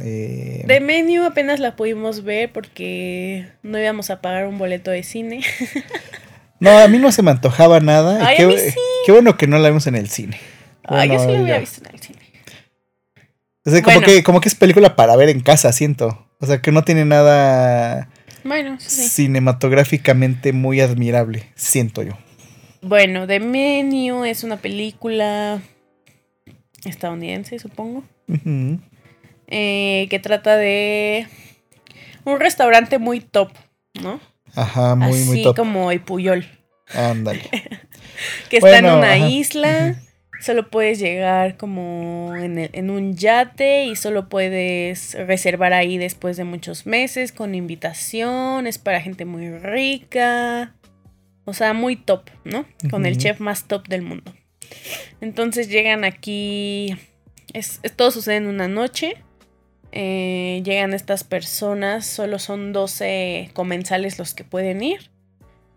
Eh, 0.00 0.64
The 0.66 0.80
Menu 0.80 1.24
apenas 1.24 1.58
la 1.60 1.74
pudimos 1.76 2.22
ver 2.22 2.52
porque 2.52 3.46
no 3.62 3.78
íbamos 3.78 4.10
a 4.10 4.20
pagar 4.20 4.46
un 4.46 4.58
boleto 4.58 4.90
de 4.90 5.02
cine. 5.02 5.40
No, 6.58 6.70
a 6.78 6.88
mí 6.88 6.96
no 6.98 7.12
se 7.12 7.20
me 7.22 7.30
antojaba 7.30 7.80
nada. 7.80 8.26
a 8.30 8.34
qué, 8.34 8.46
mí 8.46 8.54
sí. 8.56 8.74
qué 9.04 9.12
bueno 9.12 9.36
que 9.36 9.46
no 9.46 9.58
la 9.58 9.68
vimos 9.68 9.86
en 9.88 9.94
el 9.94 10.08
cine. 10.08 10.38
Ay, 10.84 11.10
yo 11.10 11.18
sí 11.18 11.26
lo 11.26 11.42
hubiera 11.42 11.58
visto 11.58 11.86
en 11.86 11.94
el 11.94 12.00
cine. 12.00 12.18
O 13.66 13.70
sea, 13.70 13.82
como, 13.82 13.96
Bueno. 13.96 14.06
que, 14.06 14.22
como 14.22 14.40
que 14.40 14.48
es 14.48 14.54
película 14.54 14.96
para 14.96 15.16
ver 15.16 15.28
en 15.28 15.40
casa, 15.40 15.70
siento. 15.72 16.26
O 16.40 16.46
sea, 16.46 16.62
que 16.62 16.72
no 16.72 16.82
tiene 16.82 17.04
nada 17.04 18.08
Bueno, 18.42 18.76
sí. 18.80 19.06
cinematográficamente 19.06 20.54
muy 20.54 20.80
admirable, 20.80 21.44
siento 21.56 22.02
yo. 22.02 22.16
Bueno, 22.80 23.26
The 23.26 23.38
Menu 23.40 24.24
es 24.24 24.42
una 24.42 24.56
película 24.56 25.60
estadounidense, 26.86 27.58
supongo. 27.58 28.02
Eh, 29.48 30.06
que 30.10 30.18
trata 30.18 30.56
de 30.56 31.26
un 32.24 32.40
restaurante 32.40 32.98
muy 32.98 33.20
top, 33.20 33.50
¿no? 34.02 34.20
Ajá, 34.54 34.94
muy, 34.94 35.10
Así 35.18 35.24
muy 35.26 35.42
top. 35.42 35.56
como 35.56 35.90
el 35.92 36.00
Puyol, 36.00 36.46
Ándale. 36.94 37.42
que 38.50 38.56
está 38.58 38.78
en 38.78 38.84
Bueno, 38.84 38.98
una 38.98 39.12
ajá. 39.14 39.28
isla. 39.28 39.96
Solo 40.40 40.68
puedes 40.68 40.98
llegar 40.98 41.56
como 41.56 42.34
en, 42.36 42.58
el- 42.58 42.70
en 42.74 42.90
un 42.90 43.16
yate 43.16 43.84
y 43.86 43.96
solo 43.96 44.28
puedes 44.28 45.14
reservar 45.14 45.72
ahí 45.72 45.96
después 45.96 46.36
de 46.36 46.44
muchos 46.44 46.84
meses 46.84 47.32
con 47.32 47.54
invitación. 47.54 48.66
Es 48.66 48.76
para 48.76 49.00
gente 49.00 49.24
muy 49.24 49.48
rica. 49.50 50.74
O 51.46 51.54
sea, 51.54 51.72
muy 51.72 51.96
top, 51.96 52.28
¿no? 52.44 52.66
Con 52.90 53.06
el 53.06 53.16
chef 53.16 53.40
más 53.40 53.64
top 53.66 53.88
del 53.88 54.02
mundo. 54.02 54.34
Entonces 55.22 55.68
llegan 55.70 56.04
aquí. 56.04 56.94
Es, 57.54 57.80
es- 57.82 57.96
todo 57.96 58.10
sucede 58.10 58.36
en 58.36 58.46
una 58.46 58.68
noche. 58.68 59.14
Eh, 59.98 60.60
llegan 60.62 60.92
estas 60.92 61.24
personas. 61.24 62.04
Solo 62.06 62.38
son 62.38 62.74
12 62.74 63.50
comensales 63.54 64.18
los 64.18 64.34
que 64.34 64.44
pueden 64.44 64.82
ir. 64.82 65.10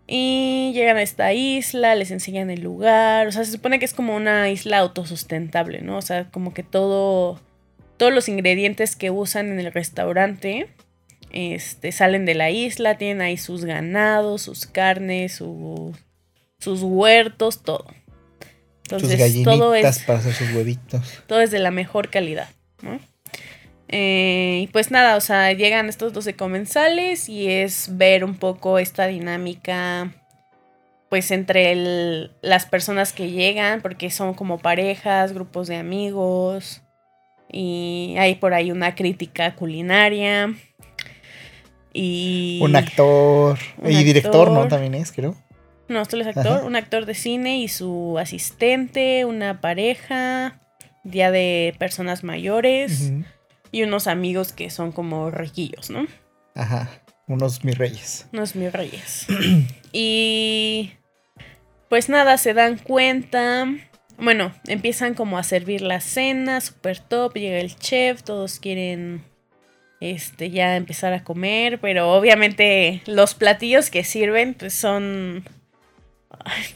Y 0.06 0.72
llegan 0.74 0.96
a 0.98 1.02
esta 1.02 1.32
isla, 1.32 1.94
les 1.94 2.10
enseñan 2.10 2.50
el 2.50 2.60
lugar. 2.60 3.28
O 3.28 3.32
sea, 3.32 3.44
se 3.44 3.52
supone 3.52 3.78
que 3.78 3.84
es 3.86 3.94
como 3.94 4.14
una 4.14 4.50
isla 4.50 4.78
autosustentable, 4.78 5.80
¿no? 5.80 5.96
O 5.96 6.02
sea, 6.02 6.28
como 6.30 6.52
que 6.52 6.62
todo. 6.62 7.40
Todos 7.96 8.12
los 8.12 8.28
ingredientes 8.28 8.94
que 8.96 9.10
usan 9.10 9.50
en 9.52 9.60
el 9.60 9.72
restaurante. 9.72 10.68
Este, 11.32 11.92
salen 11.92 12.26
de 12.26 12.34
la 12.34 12.50
isla, 12.50 12.98
tienen 12.98 13.20
ahí 13.22 13.36
sus 13.38 13.64
ganados, 13.64 14.42
sus 14.42 14.66
carnes, 14.66 15.34
su- 15.36 15.96
sus 16.58 16.82
huertos, 16.82 17.62
todo. 17.62 17.84
Sus 18.88 18.94
Entonces, 18.94 19.18
gallinitas 19.20 19.54
todo 19.54 19.74
es, 19.76 19.98
para 20.00 20.18
hacer 20.18 20.32
sus 20.34 20.50
huevitos. 20.52 21.22
todo 21.28 21.40
es 21.40 21.52
de 21.52 21.60
la 21.60 21.70
mejor 21.70 22.10
calidad, 22.10 22.48
¿no? 22.82 22.98
Eh, 23.92 24.60
y 24.62 24.66
pues 24.68 24.90
nada, 24.92 25.16
o 25.16 25.20
sea, 25.20 25.52
llegan 25.52 25.88
estos 25.88 26.12
12 26.12 26.34
comensales 26.36 27.28
y 27.28 27.48
es 27.50 27.96
ver 27.98 28.24
un 28.24 28.36
poco 28.36 28.78
esta 28.78 29.06
dinámica, 29.08 30.12
pues 31.08 31.32
entre 31.32 31.72
el- 31.72 32.30
las 32.40 32.66
personas 32.66 33.12
que 33.12 33.30
llegan, 33.30 33.80
porque 33.82 34.10
son 34.10 34.34
como 34.34 34.58
parejas, 34.58 35.32
grupos 35.32 35.66
de 35.66 35.76
amigos, 35.76 36.82
y 37.52 38.14
hay 38.18 38.36
por 38.36 38.54
ahí 38.54 38.70
una 38.70 38.94
crítica 38.94 39.56
culinaria. 39.56 40.54
Y 41.92 42.60
Un 42.62 42.76
actor. 42.76 43.58
Un 43.78 43.90
y 43.90 44.04
director, 44.04 44.50
¿no? 44.52 44.68
También 44.68 44.94
es, 44.94 45.10
creo. 45.10 45.34
no, 45.88 46.04
solo 46.04 46.22
es 46.22 46.28
actor, 46.28 46.58
Ajá. 46.58 46.64
un 46.64 46.76
actor 46.76 47.04
de 47.06 47.14
cine 47.14 47.58
y 47.58 47.66
su 47.66 48.16
asistente, 48.20 49.24
una 49.24 49.60
pareja, 49.60 50.60
ya 51.02 51.32
de 51.32 51.74
personas 51.80 52.22
mayores 52.22 53.10
Ujú. 53.10 53.24
Y 53.72 53.82
unos 53.82 54.06
amigos 54.06 54.52
que 54.52 54.70
son 54.70 54.92
como 54.92 55.30
riquillos, 55.30 55.90
¿no? 55.90 56.06
Ajá. 56.54 56.90
Unos 57.26 57.64
mis 57.64 57.78
reyes. 57.78 58.26
Unos 58.32 58.56
mis 58.56 58.72
reyes. 58.72 59.26
y 59.92 60.92
pues 61.88 62.08
nada, 62.08 62.38
se 62.38 62.54
dan 62.54 62.78
cuenta. 62.78 63.66
Bueno, 64.18 64.52
empiezan 64.66 65.14
como 65.14 65.38
a 65.38 65.42
servir 65.42 65.80
la 65.82 66.00
cena, 66.00 66.60
super 66.60 66.98
top, 66.98 67.34
llega 67.34 67.58
el 67.58 67.76
chef, 67.76 68.22
todos 68.22 68.58
quieren 68.58 69.24
este 70.00 70.50
ya 70.50 70.76
empezar 70.76 71.12
a 71.12 71.24
comer, 71.24 71.78
pero 71.80 72.12
obviamente 72.12 73.02
los 73.06 73.34
platillos 73.34 73.90
que 73.90 74.02
sirven 74.02 74.54
pues 74.54 74.74
son 74.74 75.44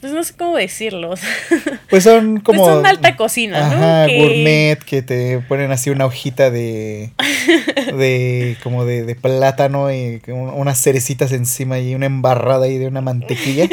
pues 0.01 0.13
no 0.13 0.23
sé 0.23 0.33
cómo 0.35 0.55
decirlos. 0.57 1.21
Pues 1.89 2.03
son 2.03 2.41
Pues 2.41 2.57
como. 2.57 2.65
son 2.65 2.85
alta 2.85 3.15
cocina, 3.15 3.69
¿no? 3.69 4.07
Que- 4.07 4.17
gourmet, 4.19 4.79
que 4.83 5.01
te 5.01 5.39
ponen 5.39 5.71
así 5.71 5.89
una 5.89 6.05
hojita 6.05 6.49
de. 6.49 7.11
de 7.97 8.57
como 8.63 8.85
de, 8.85 9.03
de 9.03 9.15
plátano 9.15 9.91
y 9.93 10.21
un- 10.27 10.49
unas 10.49 10.77
cerecitas 10.81 11.31
encima 11.31 11.79
y 11.79 11.95
una 11.95 12.05
embarrada 12.07 12.65
ahí 12.65 12.77
de 12.77 12.87
una 12.87 13.01
mantequilla. 13.01 13.67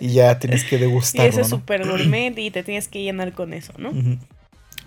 y 0.00 0.08
ya 0.12 0.38
tienes 0.38 0.64
que 0.64 0.76
Y 0.76 0.78
degustarlo. 0.80 1.28
eso 1.30 1.40
es 1.40 1.50
¿no? 1.50 1.58
súper 1.58 1.86
gourmet 1.86 2.36
y 2.38 2.50
te 2.50 2.62
tienes 2.62 2.88
que 2.88 3.02
llenar 3.02 3.32
con 3.32 3.52
eso, 3.52 3.72
¿no? 3.76 3.92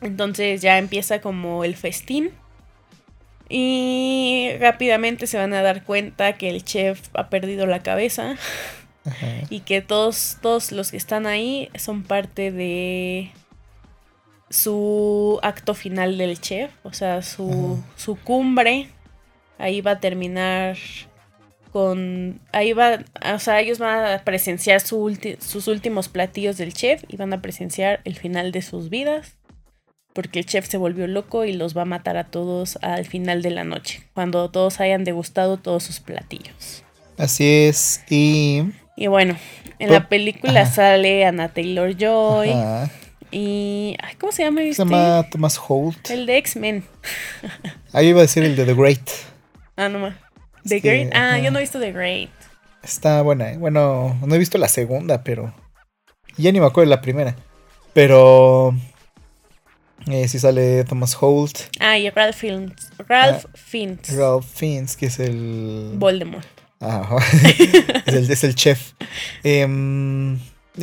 Entonces 0.02 0.61
ya 0.61 0.77
empieza 0.77 1.22
como 1.22 1.64
el 1.64 1.76
festín. 1.76 2.31
Y 3.47 4.49
rápidamente 4.60 5.27
se 5.27 5.38
van 5.38 5.53
a 5.53 5.61
dar 5.61 5.84
cuenta 5.84 6.34
que 6.34 6.49
el 6.49 6.64
chef 6.64 6.99
ha 7.14 7.30
perdido 7.30 7.68
la 7.68 7.80
cabeza 7.84 8.35
Ajá. 9.06 9.27
y 9.49 9.60
que 9.61 9.82
todos, 9.82 10.38
todos 10.41 10.72
los 10.72 10.91
que 10.91 10.98
están 10.98 11.27
ahí 11.27 11.69
son 11.77 12.03
parte 12.03 12.52
de 12.52 13.32
su 14.49 15.40
acto 15.44 15.73
final 15.73 16.18
del 16.18 16.40
chef, 16.40 16.72
o 16.84 16.94
sea, 16.94 17.22
su, 17.22 17.77
Ajá. 17.80 17.94
su 17.98 18.15
cumbre. 18.15 18.90
Ahí 19.57 19.82
va 19.82 19.91
a 19.91 19.99
terminar 19.99 20.77
con... 21.72 22.41
Ahí 22.52 22.73
va, 22.73 22.99
o 23.34 23.40
sea, 23.40 23.60
ellos 23.61 23.80
van 23.80 24.06
a 24.14 24.23
presenciar 24.23 24.82
su 24.82 24.98
ulti- 25.02 25.40
sus 25.40 25.68
últimos 25.68 26.10
platillos 26.10 26.57
del 26.57 26.73
chef 26.73 27.03
y 27.07 27.15
van 27.18 27.32
a 27.34 27.41
presenciar 27.41 28.02
el 28.03 28.15
final 28.18 28.52
de 28.52 28.61
sus 28.61 28.90
vidas. 28.90 29.38
Porque 30.14 30.40
el 30.40 30.45
chef 30.45 30.65
se 30.68 30.77
volvió 30.77 31.07
loco 31.07 31.44
y 31.44 31.52
los 31.53 31.76
va 31.76 31.82
a 31.82 31.86
matar 31.86 32.15
a 32.15 32.23
todos 32.26 32.77
al 32.82 33.06
final 33.06 33.41
de 33.41 33.49
la 33.52 33.65
noche, 33.65 34.02
cuando 34.14 34.49
todos 34.49 34.80
hayan 34.80 35.03
degustado 35.03 35.57
todos 35.57 35.84
sus 35.84 35.99
platillos. 35.99 36.84
Así 37.18 37.45
es. 37.68 38.02
Y. 38.10 38.64
Y 38.95 39.07
bueno, 39.07 39.38
en 39.80 39.91
la 39.91 40.07
película 40.07 40.61
ajá. 40.61 40.72
sale 40.72 41.26
Anna 41.26 41.49
Taylor 41.49 41.95
Joy 41.95 42.51
ajá. 42.51 42.89
y. 43.31 43.95
ay, 44.01 44.15
¿Cómo 44.15 44.31
se 44.31 44.43
llama 44.43 44.61
Se 44.61 44.69
este? 44.69 44.84
llama 44.84 45.27
Thomas 45.30 45.59
Holt. 45.67 46.09
El 46.09 46.26
de 46.26 46.38
X-Men. 46.38 46.84
Ahí 47.91 48.07
iba 48.07 48.19
a 48.19 48.22
decir 48.23 48.43
el 48.43 48.55
de 48.55 48.65
The 48.65 48.73
Great. 48.73 49.01
Ah, 49.77 49.89
no 49.89 49.99
más. 49.99 50.15
The 50.65 50.80
Great. 50.80 51.11
Ah, 51.13 51.31
ajá. 51.34 51.39
yo 51.39 51.51
no 51.51 51.57
he 51.59 51.61
visto 51.63 51.81
The 51.81 51.91
Great. 51.91 52.30
Está 52.81 53.22
buena, 53.23 53.51
¿eh? 53.51 53.57
Bueno, 53.57 54.17
no 54.26 54.35
he 54.35 54.38
visto 54.38 54.57
la 54.57 54.69
segunda, 54.69 55.22
pero. 55.22 55.53
Ya 56.38 56.49
ni 56.53 56.61
me 56.61 56.65
acuerdo 56.65 56.89
de 56.89 56.95
la 56.95 57.01
primera. 57.01 57.35
Pero. 57.93 58.73
Eh, 60.07 60.27
sí 60.30 60.39
sale 60.39 60.85
Thomas 60.85 61.17
Holt. 61.19 61.57
Ah, 61.81 61.97
y 61.97 62.09
Ralph 62.09 62.38
Fiennes. 62.38 62.91
Ralph 63.05 63.45
Fiennes. 63.55 64.15
Ralph 64.15 64.45
Fiennes, 64.45 64.95
que 64.95 65.07
es 65.07 65.19
el... 65.19 65.91
Voldemort. 65.95 66.45
Es, 68.06 68.14
el, 68.14 68.31
es 68.31 68.43
el 68.43 68.56
chef. 68.56 68.93
Eh, 69.43 69.68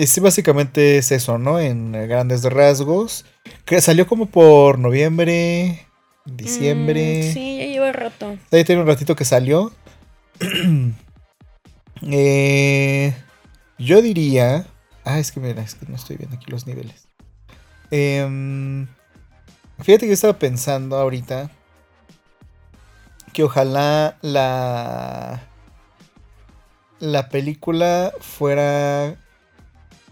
sí, 0.07 0.21
básicamente 0.21 0.99
es 0.99 1.13
eso, 1.13 1.39
¿no? 1.39 1.61
En 1.61 1.93
grandes 1.93 2.43
rasgos. 2.45 3.25
Que 3.65 3.81
salió 3.81 4.07
como 4.07 4.27
por 4.27 4.79
noviembre, 4.79 5.87
diciembre. 6.25 7.29
Mm, 7.31 7.33
sí, 7.33 7.59
ya 7.59 7.67
lleva 7.67 7.93
rato. 7.93 8.37
Ahí 8.51 8.65
tiene 8.65 8.83
un 8.83 8.89
ratito 8.89 9.15
que 9.15 9.25
salió. 9.25 9.73
eh, 12.03 13.15
yo 13.79 14.03
diría. 14.03 14.67
Ah, 15.05 15.19
es 15.19 15.33
que 15.33 15.41
mira, 15.41 15.63
es 15.63 15.75
que 15.75 15.87
no 15.87 15.97
estoy 15.97 16.17
viendo 16.17 16.37
aquí 16.37 16.51
los 16.51 16.67
niveles. 16.67 17.09
Eh, 17.91 18.87
fíjate 19.81 20.01
que 20.01 20.09
yo 20.09 20.15
estaba 20.15 20.39
pensando 20.39 20.97
ahorita 20.97 21.51
que 23.33 23.43
ojalá 23.43 24.19
la 24.23 25.43
la 27.03 27.29
película 27.29 28.15
fuera 28.21 29.17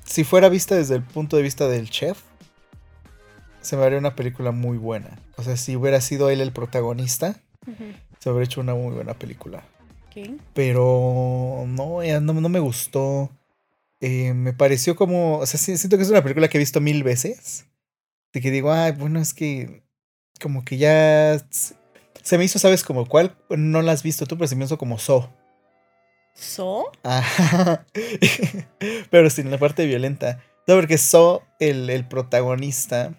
si 0.04 0.24
fuera 0.24 0.48
vista 0.48 0.74
desde 0.74 0.96
el 0.96 1.04
punto 1.04 1.36
de 1.36 1.44
vista 1.44 1.68
del 1.68 1.88
chef 1.88 2.20
se 3.60 3.76
me 3.76 3.84
haría 3.84 3.98
una 3.98 4.16
película 4.16 4.50
muy 4.50 4.76
buena. 4.76 5.20
O 5.36 5.44
sea, 5.44 5.56
si 5.56 5.76
hubiera 5.76 6.00
sido 6.00 6.30
él 6.30 6.40
el 6.40 6.50
protagonista, 6.50 7.40
se 8.18 8.28
habría 8.28 8.44
hecho 8.44 8.60
una 8.60 8.74
muy 8.74 8.92
buena 8.92 9.14
película. 9.14 9.62
Pero 10.52 11.64
no, 11.68 12.02
no, 12.02 12.32
no, 12.32 12.48
me 12.48 12.58
gustó. 12.58 13.30
Eh, 14.00 14.34
me 14.34 14.52
pareció 14.52 14.96
como. 14.96 15.38
O 15.38 15.46
sea, 15.46 15.60
siento 15.60 15.96
que 15.96 16.02
es 16.02 16.10
una 16.10 16.22
película 16.22 16.48
que 16.48 16.58
he 16.58 16.58
visto 16.58 16.80
mil 16.80 17.04
veces. 17.04 17.66
De 18.32 18.40
que 18.40 18.50
digo, 18.50 18.72
ay, 18.72 18.92
bueno, 18.92 19.20
es 19.20 19.32
que. 19.32 19.84
Como 20.42 20.64
que 20.64 20.76
ya. 20.76 21.40
Se 22.22 22.36
me 22.36 22.44
hizo, 22.44 22.58
¿sabes? 22.58 22.82
Como 22.82 23.06
cuál 23.06 23.36
no 23.50 23.82
la 23.82 23.92
has 23.92 24.02
visto 24.02 24.26
tú, 24.26 24.36
pero 24.36 24.48
se 24.48 24.56
me 24.56 24.64
hizo 24.64 24.78
como 24.78 24.98
So. 24.98 25.30
¿So? 26.34 26.90
pero 29.10 29.30
sin 29.30 29.50
la 29.50 29.58
parte 29.58 29.86
violenta. 29.86 30.42
No, 30.66 30.76
porque 30.76 30.98
So, 30.98 31.42
el, 31.58 31.90
el 31.90 32.06
protagonista, 32.06 33.12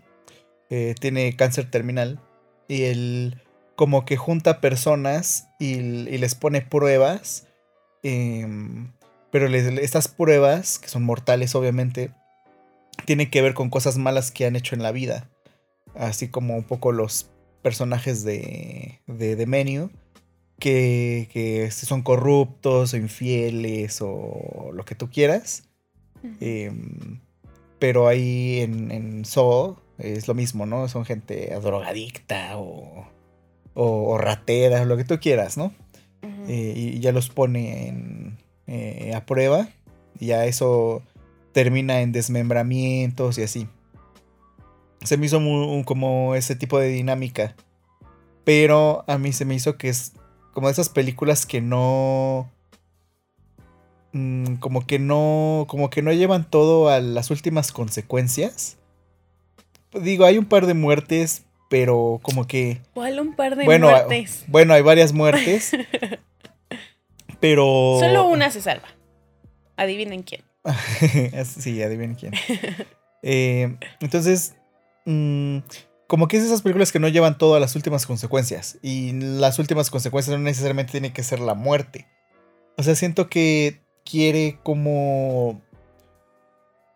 eh, 0.71 0.95
tiene 0.99 1.35
cáncer 1.35 1.69
terminal. 1.69 2.19
Y 2.67 2.83
él 2.83 3.41
como 3.75 4.05
que 4.05 4.15
junta 4.15 4.61
personas 4.61 5.49
y, 5.59 5.75
les 5.75 6.33
pone 6.33 6.61
pruebas. 6.61 7.47
Em, 8.03 8.91
pero 9.31 9.47
estas 9.47 10.07
pruebas, 10.07 10.79
que 10.79 10.87
son 10.87 11.03
mortales 11.03 11.53
obviamente, 11.55 12.11
tienen 13.05 13.29
que 13.29 13.41
ver 13.41 13.53
con 13.53 13.69
cosas 13.69 13.97
malas 13.97 14.31
que 14.31 14.45
han 14.45 14.55
hecho 14.55 14.75
en 14.75 14.81
la 14.81 14.91
vida. 14.91 15.29
Así 15.93 16.29
como 16.29 16.55
un 16.55 16.63
poco 16.63 16.93
los 16.93 17.29
personajes 17.61 18.23
de, 18.23 19.01
de, 19.07 19.35
de 19.35 19.45
Menu, 19.45 19.91
que, 20.61 21.27
que, 21.33 21.71
son 21.71 22.03
corruptos 22.03 22.93
o 22.93 22.97
infieles 22.97 23.99
o 24.01 24.69
lo 24.71 24.85
que 24.85 24.95
tú 24.95 25.09
quieras. 25.09 25.63
Em, 26.39 27.19
pero 27.79 28.07
ahí 28.07 28.59
en, 28.59 28.91
en 28.91 29.23
es 29.97 30.27
lo 30.27 30.33
mismo, 30.35 30.65
¿no? 30.67 30.87
Son 30.87 31.03
gente 31.03 31.51
drogadicta 31.61 32.57
o, 32.57 33.07
o, 33.73 34.17
ratera, 34.19 34.85
lo 34.85 34.97
que 34.97 35.03
tú 35.03 35.19
quieras, 35.19 35.57
¿no? 35.57 35.73
Eh, 36.47 36.73
y 36.75 36.99
ya 36.99 37.11
los 37.11 37.29
pone 37.29 38.37
eh, 38.67 39.13
a 39.15 39.25
prueba. 39.25 39.67
Y 40.19 40.27
ya 40.27 40.45
eso 40.45 41.01
termina 41.53 42.01
en 42.01 42.11
desmembramientos 42.11 43.39
y 43.39 43.43
así. 43.43 43.67
Se 45.03 45.17
me 45.17 45.25
hizo 45.25 45.39
muy, 45.39 45.83
como 45.85 46.35
ese 46.35 46.55
tipo 46.55 46.79
de 46.79 46.89
dinámica. 46.89 47.55
Pero 48.43 49.03
a 49.07 49.17
mí 49.17 49.33
se 49.33 49.45
me 49.45 49.55
hizo 49.55 49.77
que 49.77 49.89
es 49.89 50.13
como 50.53 50.67
de 50.67 50.73
esas 50.73 50.89
películas 50.89 51.45
que 51.45 51.61
no... 51.61 52.49
Mm, 54.13 54.55
como 54.55 54.85
que 54.85 54.99
no... 54.99 55.65
Como 55.67 55.89
que 55.89 56.01
no 56.01 56.11
llevan 56.11 56.49
todo 56.49 56.89
a 56.89 56.99
las 56.99 57.31
últimas 57.31 57.71
consecuencias 57.71 58.77
digo, 59.99 60.25
hay 60.25 60.37
un 60.37 60.45
par 60.45 60.65
de 60.65 60.73
muertes, 60.73 61.45
pero 61.69 62.19
como 62.21 62.47
que... 62.47 62.81
¿Cuál 62.93 63.19
un 63.19 63.35
par 63.35 63.55
de 63.55 63.65
muertes? 63.65 64.45
Bueno, 64.47 64.73
hay 64.73 64.81
varias 64.81 65.13
muertes. 65.13 65.71
pero... 67.39 67.97
Solo 67.99 68.27
una 68.27 68.49
se 68.51 68.61
salva. 68.61 68.87
Adivinen 69.75 70.23
quién. 70.23 70.41
sí, 71.45 71.81
adivinen 71.81 72.15
quién. 72.15 72.33
Eh, 73.23 73.77
entonces, 73.99 74.55
mm, 75.05 75.59
como 76.11 76.27
que 76.27 76.35
es 76.35 76.43
esas 76.43 76.61
películas 76.61 76.91
que 76.91 76.99
no 76.99 77.07
llevan 77.07 77.37
todo 77.37 77.55
a 77.55 77.61
las 77.61 77.77
últimas 77.77 78.05
consecuencias. 78.05 78.77
Y 78.81 79.13
las 79.13 79.59
últimas 79.59 79.89
consecuencias 79.89 80.37
no 80.37 80.43
necesariamente 80.43 80.91
tiene 80.91 81.13
que 81.13 81.23
ser 81.23 81.39
la 81.39 81.53
muerte. 81.53 82.05
O 82.77 82.83
sea, 82.83 82.95
siento 82.95 83.29
que 83.29 83.79
quiere 84.03 84.59
como... 84.61 85.61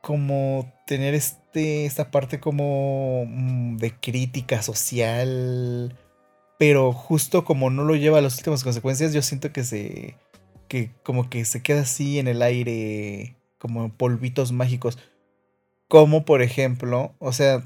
Como 0.01 0.69
tener 0.85 1.13
este 1.13 1.85
esta 1.85 2.11
parte 2.11 2.41
como 2.41 3.23
mm, 3.25 3.77
de 3.77 3.97
crítica 3.97 4.61
social, 4.61 5.97
pero 6.59 6.91
justo 6.91 7.45
como 7.45 7.69
no 7.69 7.85
lo 7.85 7.95
lleva 7.95 8.17
a 8.17 8.21
las 8.21 8.35
últimas 8.35 8.65
consecuencias, 8.65 9.13
yo 9.13 9.21
siento 9.21 9.53
que 9.53 9.63
se, 9.63 10.17
que 10.67 10.91
como 11.03 11.29
que 11.29 11.45
se 11.45 11.63
queda 11.63 11.83
así 11.83 12.19
en 12.19 12.27
el 12.27 12.41
aire, 12.41 13.37
como 13.59 13.93
polvitos 13.93 14.51
mágicos, 14.51 14.97
como 15.87 16.25
por 16.25 16.41
ejemplo, 16.41 17.15
o 17.19 17.31
sea, 17.31 17.63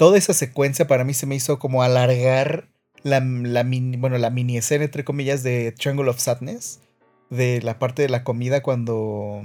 toda 0.00 0.16
esa 0.16 0.32
secuencia 0.32 0.86
para 0.86 1.04
mí 1.04 1.12
se 1.12 1.26
me 1.26 1.34
hizo 1.34 1.58
como 1.58 1.82
alargar 1.82 2.68
la, 3.02 3.20
mini, 3.20 3.98
bueno, 3.98 4.16
la 4.16 4.32
escena 4.56 4.84
entre 4.84 5.04
comillas 5.04 5.42
de 5.42 5.72
Triangle 5.72 6.08
of 6.08 6.18
Sadness, 6.18 6.80
de 7.28 7.60
la 7.60 7.78
parte 7.78 8.00
de 8.00 8.08
la 8.08 8.24
comida 8.24 8.62
cuando 8.62 9.42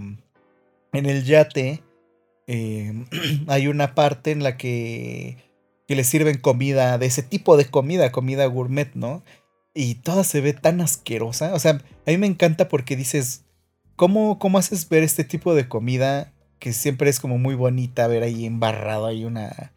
en 0.94 1.06
el 1.06 1.26
yate 1.26 1.84
Em, 2.48 3.06
hay 3.48 3.68
una 3.68 3.96
parte 3.96 4.32
en 4.32 4.44
la 4.44 4.58
que, 4.58 5.38
que 5.88 5.96
le 5.96 6.04
sirven 6.04 6.38
comida, 6.38 6.98
de 6.98 7.06
ese 7.06 7.24
tipo 7.24 7.58
de 7.58 7.66
comida, 7.66 8.12
comida 8.12 8.46
gourmet, 8.46 8.94
¿no? 8.94 9.24
Y 9.74 9.96
toda 9.96 10.24
se 10.24 10.42
ve 10.42 10.54
tan 10.54 10.82
asquerosa. 10.82 11.54
O 11.54 11.60
sea, 11.60 11.82
a 12.06 12.12
mí 12.12 12.18
me 12.18 12.28
encanta 12.28 12.68
porque 12.68 12.96
dices, 12.96 13.44
¿cómo, 13.96 14.40
cómo 14.40 14.58
haces 14.58 14.88
ver 14.90 15.04
este 15.04 15.24
tipo 15.24 15.54
de 15.54 15.68
comida 15.68 16.34
que 16.60 16.72
siempre 16.72 17.10
es 17.10 17.20
como 17.20 17.38
muy 17.38 17.56
bonita, 17.56 18.08
ver 18.08 18.24
ahí 18.24 18.46
embarrado, 18.46 19.08
hay 19.08 19.26
una, 19.26 19.74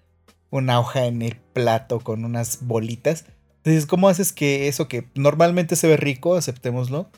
una 0.50 0.80
hoja 0.80 1.06
en 1.06 1.22
el 1.22 1.36
plato 1.36 2.00
con 2.00 2.24
unas 2.24 2.60
bolitas? 2.62 3.24
Entonces, 3.58 3.86
¿cómo 3.86 4.08
haces 4.08 4.32
que 4.32 4.68
eso 4.68 4.88
que 4.88 5.08
normalmente 5.14 5.76
se 5.76 5.88
ve 5.88 5.96
rico, 5.96 6.36
aceptémoslo? 6.36 7.10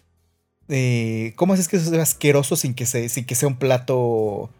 Eh, 0.68 1.32
¿Cómo 1.36 1.54
haces 1.54 1.68
que 1.68 1.76
eso 1.76 1.90
sea 1.90 2.02
asqueroso 2.02 2.56
sin 2.56 2.74
que, 2.74 2.86
se, 2.86 3.08
sea 3.08 3.48
un 3.48 3.58
plato 3.58 4.50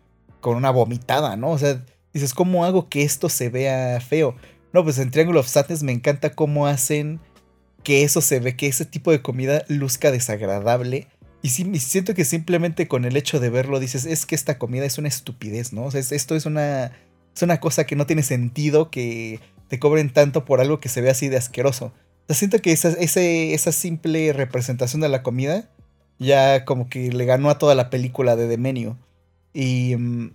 con 0.41 0.57
una 0.57 0.71
vomitada, 0.71 1.37
¿no? 1.37 1.51
O 1.51 1.59
sea, 1.59 1.85
dices, 2.13 2.35
¿cómo 2.35 2.65
hago 2.65 2.89
que 2.89 3.03
esto 3.03 3.29
se 3.29 3.49
vea 3.49 4.01
feo? 4.01 4.35
No, 4.73 4.85
pues 4.85 4.99
en 4.99 5.11
Triangle 5.11 5.39
of 5.39 5.49
Sadness 5.49 5.83
me 5.83 5.93
encanta 5.93 6.31
cómo 6.31 6.67
hacen 6.67 7.21
que 7.83 8.03
eso 8.03 8.21
se 8.21 8.41
ve, 8.41 8.57
que 8.57 8.67
ese 8.67 8.85
tipo 8.85 9.11
de 9.11 9.23
comida 9.23 9.65
luzca 9.69 10.11
desagradable. 10.11 11.09
Y 11.43 11.51
sí, 11.51 11.65
siento 11.79 12.15
que 12.15 12.25
simplemente 12.25 12.87
con 12.87 13.05
el 13.05 13.17
hecho 13.17 13.41
de 13.41 13.51
verlo 13.51 13.81
dices, 13.81 14.05
es 14.05 14.27
que 14.27 14.35
esta 14.35 14.59
comida 14.59 14.85
es 14.85 14.99
una 14.99 15.09
estupidez, 15.09 15.73
¿no? 15.73 15.85
O 15.85 15.91
sea, 15.91 16.01
esto 16.01 16.37
es 16.37 16.45
una, 16.45 16.93
es 17.35 17.43
una 17.43 17.61
cosa 17.61 17.85
que 17.85 17.97
no 17.97 18.07
tiene 18.07 18.23
sentido 18.23 18.90
que 18.90 19.40
te 19.69 19.78
cobren 19.78 20.12
tanto 20.12 20.44
por 20.44 20.61
algo 20.61 20.81
que 20.81 20.89
se 20.89 21.01
ve 21.01 21.11
así 21.11 21.28
de 21.28 21.36
asqueroso. 21.36 21.86
O 21.86 22.24
sea, 22.27 22.36
siento 22.36 22.61
que 22.61 22.73
esa, 22.73 22.90
esa 22.90 23.73
simple 23.73 24.32
representación 24.32 25.01
de 25.01 25.09
la 25.09 25.23
comida 25.23 25.69
ya 26.20 26.65
como 26.65 26.89
que 26.89 27.11
le 27.11 27.24
ganó 27.24 27.51
a 27.51 27.59
toda 27.59 27.74
la 27.74 27.90
película 27.90 28.36
de 28.36 28.47
The 28.47 28.59
Menu. 28.59 28.97
Y 29.52 29.97
mm, 29.97 30.32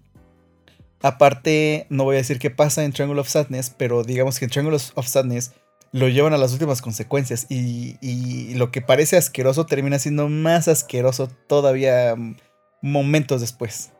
aparte, 1.01 1.85
no 1.89 2.03
voy 2.03 2.15
a 2.15 2.17
decir 2.17 2.39
qué 2.39 2.49
pasa 2.49 2.83
en 2.83 2.91
Triangle 2.91 3.21
of 3.21 3.29
Sadness, 3.29 3.69
pero 3.69 4.03
digamos 4.03 4.39
que 4.39 4.45
en 4.45 4.51
Triangle 4.51 4.75
of 4.75 5.07
Sadness 5.07 5.53
lo 5.91 6.09
llevan 6.09 6.33
a 6.33 6.37
las 6.37 6.51
últimas 6.51 6.81
consecuencias 6.81 7.45
y, 7.49 8.53
lo 8.55 8.71
que 8.71 8.81
parece 8.81 9.15
asqueroso 9.15 9.65
termina 9.65 9.99
siendo 9.99 10.27
más 10.27 10.67
asqueroso 10.67 11.29
todavía 11.47 12.15
mm, 12.15 12.35
momentos 12.81 13.39
después. 13.39 13.91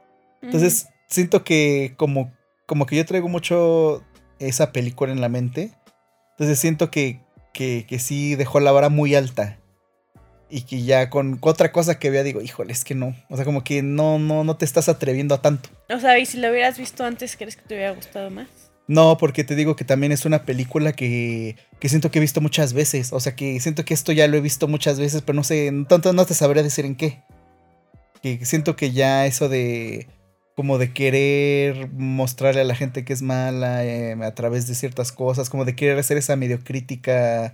Entonces, 0.41 0.87
siento 1.07 1.43
que 1.43 1.93
como, 1.97 2.33
como 2.65 2.85
que 2.85 2.95
yo 2.95 3.05
traigo 3.05 3.29
mucho 3.29 4.03
esa 4.39 4.71
película 4.71 5.11
en 5.11 5.21
la 5.21 5.29
mente. 5.29 5.71
Entonces 6.31 6.59
siento 6.59 6.91
que, 6.91 7.21
que, 7.53 7.85
que 7.87 7.99
sí 7.99 8.35
dejó 8.35 8.59
la 8.59 8.71
vara 8.71 8.89
muy 8.89 9.15
alta 9.15 9.59
y 10.49 10.61
que 10.61 10.83
ya 10.83 11.09
con 11.09 11.37
otra 11.41 11.71
cosa 11.71 11.99
que 11.99 12.09
vea 12.09 12.23
digo, 12.23 12.41
híjole, 12.41 12.71
es 12.71 12.83
que 12.83 12.95
no. 12.95 13.15
O 13.29 13.35
sea, 13.35 13.45
como 13.45 13.63
que 13.63 13.81
no, 13.81 14.19
no, 14.19 14.43
no 14.43 14.57
te 14.57 14.65
estás 14.65 14.89
atreviendo 14.89 15.35
a 15.35 15.41
tanto. 15.41 15.69
O 15.89 15.99
sea, 15.99 16.17
y 16.19 16.25
si 16.25 16.37
lo 16.37 16.49
hubieras 16.49 16.77
visto 16.77 17.03
antes, 17.03 17.35
¿crees 17.35 17.55
que 17.55 17.63
te 17.63 17.75
hubiera 17.75 17.91
gustado 17.91 18.29
más? 18.29 18.47
No, 18.87 19.17
porque 19.17 19.43
te 19.43 19.55
digo 19.55 19.75
que 19.75 19.83
también 19.83 20.11
es 20.11 20.25
una 20.25 20.43
película 20.43 20.93
que, 20.93 21.55
que 21.79 21.89
siento 21.89 22.11
que 22.11 22.19
he 22.19 22.21
visto 22.21 22.41
muchas 22.41 22.73
veces. 22.73 23.11
O 23.13 23.19
sea, 23.19 23.35
que 23.35 23.59
siento 23.59 23.83
que 23.83 23.95
esto 23.95 24.11
ya 24.11 24.27
lo 24.27 24.37
he 24.37 24.41
visto 24.41 24.67
muchas 24.67 24.99
veces, 24.99 25.23
pero 25.23 25.35
no 25.35 25.43
sé, 25.43 25.71
tanto 25.89 26.13
no 26.13 26.25
te 26.25 26.35
sabría 26.35 26.61
decir 26.61 26.85
en 26.85 26.95
qué. 26.95 27.23
Que 28.21 28.45
siento 28.45 28.75
que 28.75 28.91
ya 28.91 29.25
eso 29.25 29.49
de, 29.49 30.07
como 30.55 30.77
de 30.77 30.93
querer 30.93 31.89
mostrarle 31.91 32.61
a 32.61 32.65
la 32.65 32.75
gente 32.75 33.03
que 33.05 33.13
es 33.13 33.21
mala 33.21 33.85
eh, 33.85 34.13
a 34.23 34.35
través 34.35 34.67
de 34.67 34.75
ciertas 34.75 35.11
cosas, 35.11 35.49
como 35.49 35.65
de 35.65 35.75
querer 35.75 35.99
hacer 35.99 36.17
esa 36.17 36.35
medio 36.37 36.63
crítica 36.63 37.53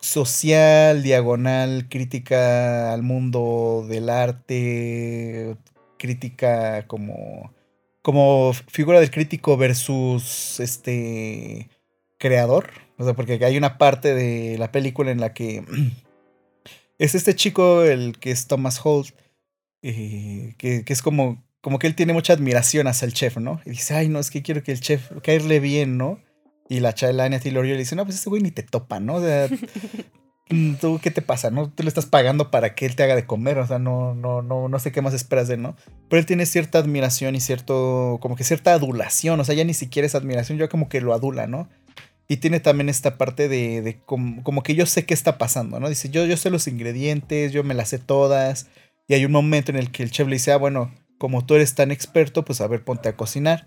social, 0.00 1.02
diagonal, 1.02 1.88
crítica 1.88 2.92
al 2.92 3.02
mundo 3.02 3.86
del 3.88 4.10
arte, 4.10 5.56
crítica 5.98 6.86
como 6.86 7.52
como 8.02 8.52
figura 8.68 9.00
del 9.00 9.10
crítico 9.10 9.56
versus 9.56 10.60
este 10.60 11.68
creador, 12.18 12.70
o 12.98 13.04
sea, 13.04 13.14
porque 13.14 13.44
hay 13.44 13.56
una 13.56 13.78
parte 13.78 14.14
de 14.14 14.58
la 14.58 14.70
película 14.70 15.10
en 15.10 15.20
la 15.20 15.34
que 15.34 15.64
es 16.98 17.14
este 17.14 17.34
chico 17.34 17.82
el 17.84 18.18
que 18.18 18.30
es 18.30 18.46
Thomas 18.46 18.80
Holt 18.84 19.14
eh, 19.82 20.54
que, 20.58 20.84
que 20.84 20.92
es 20.92 21.02
como 21.02 21.45
como 21.66 21.80
que 21.80 21.88
él 21.88 21.96
tiene 21.96 22.12
mucha 22.12 22.32
admiración 22.32 22.86
hacia 22.86 23.06
el 23.06 23.12
chef, 23.12 23.38
¿no? 23.38 23.60
Y 23.66 23.70
dice, 23.70 23.92
ay, 23.92 24.08
no, 24.08 24.20
es 24.20 24.30
que 24.30 24.40
quiero 24.40 24.62
que 24.62 24.70
el 24.70 24.78
chef 24.78 25.10
caerle 25.20 25.58
bien, 25.58 25.98
¿no? 25.98 26.20
Y 26.68 26.78
la 26.78 26.94
Chalania 26.94 27.40
Taylor 27.40 27.66
le 27.66 27.76
dice, 27.76 27.96
no, 27.96 28.04
pues 28.04 28.18
ese 28.18 28.30
güey 28.30 28.40
ni 28.40 28.52
te 28.52 28.62
topa, 28.62 29.00
¿no? 29.00 29.14
O 29.14 29.20
sea, 29.20 29.48
mm, 30.48 30.74
¿tú 30.74 31.00
qué 31.02 31.10
te 31.10 31.22
pasa, 31.22 31.50
no? 31.50 31.68
Tú 31.68 31.82
le 31.82 31.88
estás 31.88 32.06
pagando 32.06 32.52
para 32.52 32.76
que 32.76 32.86
él 32.86 32.94
te 32.94 33.02
haga 33.02 33.16
de 33.16 33.26
comer, 33.26 33.58
o 33.58 33.66
sea, 33.66 33.80
no, 33.80 34.14
no, 34.14 34.42
no, 34.42 34.68
no 34.68 34.78
sé 34.78 34.92
qué 34.92 35.02
más 35.02 35.12
esperas 35.12 35.48
de 35.48 35.54
él, 35.54 35.62
¿no? 35.62 35.74
Pero 36.08 36.20
él 36.20 36.26
tiene 36.26 36.46
cierta 36.46 36.78
admiración 36.78 37.34
y 37.34 37.40
cierto, 37.40 38.18
como 38.22 38.36
que 38.36 38.44
cierta 38.44 38.72
adulación, 38.72 39.40
o 39.40 39.44
sea, 39.44 39.56
ya 39.56 39.64
ni 39.64 39.74
siquiera 39.74 40.06
es 40.06 40.14
admiración, 40.14 40.58
yo 40.58 40.68
como 40.68 40.88
que 40.88 41.00
lo 41.00 41.14
adula, 41.14 41.48
¿no? 41.48 41.68
Y 42.28 42.36
tiene 42.36 42.60
también 42.60 42.88
esta 42.88 43.18
parte 43.18 43.48
de, 43.48 43.82
de 43.82 43.98
como, 43.98 44.44
como, 44.44 44.62
que 44.62 44.76
yo 44.76 44.86
sé 44.86 45.04
qué 45.04 45.14
está 45.14 45.36
pasando, 45.36 45.80
¿no? 45.80 45.88
Dice, 45.88 46.10
yo, 46.10 46.26
yo 46.26 46.36
sé 46.36 46.48
los 46.48 46.68
ingredientes, 46.68 47.50
yo 47.50 47.64
me 47.64 47.74
las 47.74 47.88
sé 47.88 47.98
todas. 47.98 48.68
Y 49.08 49.14
hay 49.14 49.24
un 49.24 49.32
momento 49.32 49.72
en 49.72 49.78
el 49.78 49.90
que 49.90 50.04
el 50.04 50.12
chef 50.12 50.28
le 50.28 50.36
dice, 50.36 50.52
ah, 50.52 50.58
bueno, 50.58 50.92
como 51.18 51.44
tú 51.44 51.54
eres 51.54 51.74
tan 51.74 51.90
experto, 51.90 52.44
pues 52.44 52.60
a 52.60 52.66
ver, 52.66 52.84
ponte 52.84 53.08
a 53.08 53.16
cocinar. 53.16 53.66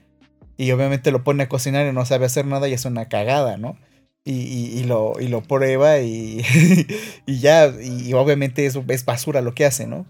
Y 0.57 0.71
obviamente 0.71 1.11
lo 1.11 1.23
pone 1.23 1.43
a 1.43 1.49
cocinar 1.49 1.87
y 1.87 1.93
no 1.93 2.05
sabe 2.05 2.25
hacer 2.25 2.45
nada 2.45 2.67
y 2.67 2.73
es 2.73 2.85
una 2.85 3.07
cagada, 3.07 3.57
¿no? 3.57 3.77
Y, 4.25 4.83
lo, 4.83 5.13
y 5.19 5.27
lo 5.27 5.41
prueba 5.41 5.99
y, 6.01 6.45
y 7.25 7.39
ya, 7.39 7.73
y 7.81 8.13
obviamente 8.13 8.67
es, 8.67 8.77
es 8.87 9.05
basura 9.05 9.41
lo 9.41 9.55
que 9.55 9.65
hace, 9.65 9.87
¿no? 9.87 10.05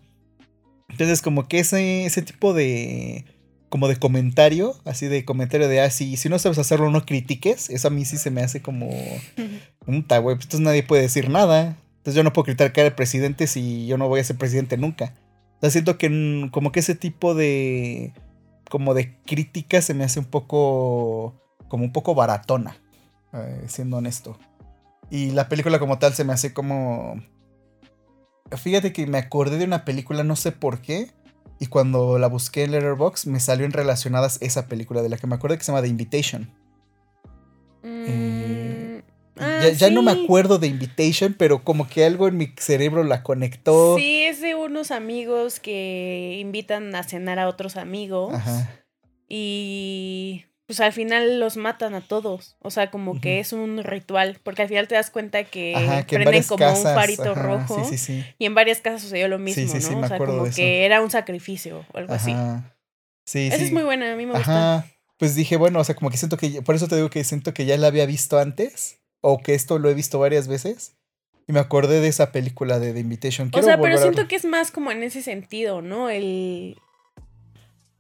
Entonces 0.90 1.22
como 1.22 1.48
que 1.48 1.60
ese, 1.60 2.06
ese 2.06 2.22
tipo 2.22 2.53
de 2.53 3.24
como 3.70 3.88
de 3.88 3.95
comentario, 3.95 4.76
así 4.84 5.07
de 5.07 5.24
comentario 5.24 5.68
de, 5.68 5.80
ah, 5.82 5.90
si, 5.91 6.18
si 6.18 6.28
no 6.28 6.40
sabes 6.40 6.57
hacerlo, 6.57 6.90
no 6.90 7.06
critiques. 7.06 7.70
Eso 7.70 7.88
a 7.88 7.91
mí 7.91 8.03
sí 8.03 8.18
se 8.18 8.32
me 8.32 8.41
hace 8.41 8.61
como, 8.61 8.90
un 9.86 10.06
güey, 10.07 10.36
pues 10.36 10.45
entonces 10.45 10.60
nadie 10.61 10.84
puede 10.84 11.03
decir 11.03 11.30
nada. 11.30 11.78
Entonces 11.98 12.16
yo 12.16 12.24
no 12.24 12.34
puedo 12.34 12.45
criticar 12.45 12.86
al 12.86 12.95
presidente 12.95 13.48
si 13.48 13.86
yo 13.86 13.98
no 13.98 14.07
voy 14.07 14.20
a 14.20 14.24
ser 14.24 14.38
presidente 14.38 14.78
nunca. 14.78 15.14
O 15.60 15.61
sea, 15.61 15.72
siento 15.72 15.98
que 15.98 16.49
como 16.52 16.72
que 16.72 16.80
ese 16.80 16.95
tipo 16.95 17.36
de. 17.36 18.14
como 18.69 18.94
de 18.94 19.18
crítica 19.26 19.81
se 19.81 19.94
me 19.94 20.06
hace 20.06 20.19
un 20.19 20.26
poco. 20.26 21.36
como 21.68 21.84
un 21.84 21.91
poco 21.91 22.15
baratona. 22.15 22.77
Eh, 23.34 23.65
siendo 23.68 23.98
honesto. 23.98 24.40
Y 25.10 25.31
la 25.31 25.49
película 25.49 25.77
como 25.77 25.99
tal 25.99 26.14
se 26.14 26.23
me 26.23 26.31
hace 26.31 26.53
como. 26.53 27.22
Fíjate 28.56 28.94
que 28.94 29.06
me 29.06 29.18
acordé 29.18 29.57
de 29.57 29.65
una 29.65 29.84
película, 29.84 30.23
no 30.23 30.38
sé 30.38 30.53
por 30.53 30.81
qué. 30.81 31.11
Y 31.60 31.65
cuando 31.65 32.18
la 32.19 32.27
busqué 32.27 32.64
en 32.64 32.72
Letterboxd 32.72 33.27
me 33.27 33.41
salió 33.41 33.65
en 33.65 33.73
relacionadas 33.73 34.38
esa 34.41 34.68
película 34.68 35.02
de 35.02 35.10
la 35.10 35.18
que 35.18 35.27
me 35.27 35.36
acuerdo 35.36 35.57
que 35.57 35.64
se 35.65 35.73
llama 35.73 35.81
The 35.81 35.90
Invitation. 35.90 36.49
Eh, 37.84 38.80
Ah, 39.40 39.69
ya, 39.69 39.90
no 39.90 40.02
me 40.02 40.11
acuerdo 40.11 40.60
de 40.60 40.68
Invitation, 40.68 41.34
pero 41.38 41.64
como 41.64 41.88
que 41.88 42.03
algo 42.03 42.27
en 42.27 42.38
mi 42.38 42.52
cerebro 42.57 43.03
la 43.06 43.23
conectó. 43.23 43.95
Sí, 43.98 44.30
de 44.41 44.48
unos 44.65 44.91
amigos 44.91 45.60
que 45.60 46.38
invitan 46.40 46.94
a 46.95 47.03
cenar 47.03 47.40
a 47.40 47.48
otros 47.48 47.77
amigos. 47.77 48.34
Ajá. 48.34 48.69
Y 49.27 50.45
pues 50.69 50.80
al 50.81 50.94
final 50.94 51.40
los 51.40 51.57
matan 51.57 51.95
a 51.95 52.02
todos. 52.02 52.56
O 52.60 52.69
sea, 52.69 52.91
como 52.91 53.19
que 53.19 53.40
es 53.40 53.53
un 53.53 53.84
ritual. 53.84 54.40
Porque 54.44 54.61
al 54.61 54.68
final 54.68 54.88
te 54.88 54.94
das 54.94 55.10
cuenta 55.10 55.44
que, 55.44 55.73
prenden 56.07 56.44
como 56.44 56.69
un 56.69 56.84
farito 56.84 57.34
rojo. 57.34 57.84
Sí, 57.90 57.98
sí, 57.98 58.23
y 58.38 58.45
en 58.45 58.53
varias 58.53 58.80
casas 58.80 59.02
sucedió 59.02 59.27
lo 59.27 59.40
mismo, 59.40 59.64
¿no? 59.64 59.99
o 60.02 60.07
sea, 60.07 60.18
como 60.18 60.44
que 60.52 60.86
era 60.86 61.02
un 61.02 61.10
sacrificio 61.10 61.86
o 61.91 61.98
algo 61.98 62.14
así. 62.14 62.36
Sí, 63.26 63.48
Esa 63.48 63.64
es 63.64 63.72
muy 63.72 63.84
buena, 63.84 64.14
a 64.14 64.15
mí 64.15 64.27
me 64.27 64.34
gusta. 64.34 64.86
Pues 65.18 65.36
dije, 65.36 65.57
bueno, 65.57 65.80
o 65.80 65.84
sea, 65.84 65.95
como 65.95 66.11
que 66.11 66.18
siento 66.18 66.38
que, 66.38 66.61
por 66.61 66.76
eso 66.76 66.88
te 66.88 66.95
digo 66.95 67.10
que 67.10 67.23
siento 67.23 67.53
que 67.53 67.65
ya 67.65 67.76
la 67.76 67.88
había 67.88 68.06
visto 68.06 68.40
antes 68.40 68.99
o 69.22 69.40
que 69.40 69.53
esto 69.56 69.80
lo 69.80 69.90
he 69.90 69.95
visto 69.95 70.19
varias 70.19 70.48
veces. 70.48 70.98
Y 71.49 71.51
me 71.51 71.59
acordé 71.59 71.99
de 71.99 72.07
esa 72.07 72.31
película 72.31 72.77
de 72.77 72.93
The 72.93 72.99
Invitation. 72.99 73.49
o 73.51 73.63
sea, 73.63 73.81
pero 73.81 73.97
siento 73.97 74.27
que 74.27 74.35
es 74.35 74.45
más 74.45 74.69
como 74.69 74.91
en 74.91 75.01
ese 75.01 75.23
sentido, 75.23 75.81
¿no? 75.81 76.11
El. 76.11 76.77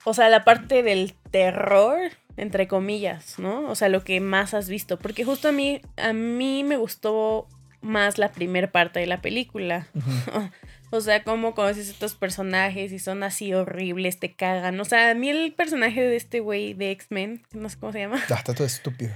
O 0.03 0.13
sea, 0.13 0.29
la 0.29 0.43
parte 0.43 0.83
del 0.83 1.15
terror, 1.31 1.97
entre 2.37 2.67
comillas, 2.67 3.39
¿no? 3.39 3.67
O 3.67 3.73
sea, 3.73 3.89
lo 3.89 4.03
que 4.03 4.19
más 4.21 4.53
has 4.53 4.69
visto. 4.69 4.99
Porque 4.99 5.25
justo 5.25 5.47
a 5.47 5.51
mí, 5.51 5.81
a 5.97 6.13
mí 6.13 6.63
me 6.63 6.77
gustó 6.77 7.47
más 7.81 8.19
la 8.19 8.31
primera 8.31 8.71
parte 8.71 8.99
de 8.99 9.07
la 9.07 9.19
película. 9.19 9.87
o 10.91 11.01
sea, 11.01 11.23
cómo 11.23 11.55
conoces 11.55 11.89
estos 11.89 12.13
personajes 12.13 12.91
y 12.91 12.99
son 12.99 13.23
así 13.23 13.51
horribles, 13.55 14.19
te 14.19 14.31
cagan. 14.31 14.79
O 14.79 14.85
sea, 14.85 15.09
a 15.09 15.15
mí 15.15 15.27
el 15.27 15.53
personaje 15.53 16.01
de 16.01 16.17
este 16.17 16.39
güey 16.39 16.75
de 16.75 16.91
X-Men, 16.91 17.41
no 17.53 17.67
sé 17.67 17.79
cómo 17.79 17.93
se 17.93 17.99
llama. 18.01 18.23
Ah, 18.29 18.35
está 18.35 18.53
todo 18.53 18.67
estúpido. 18.67 19.11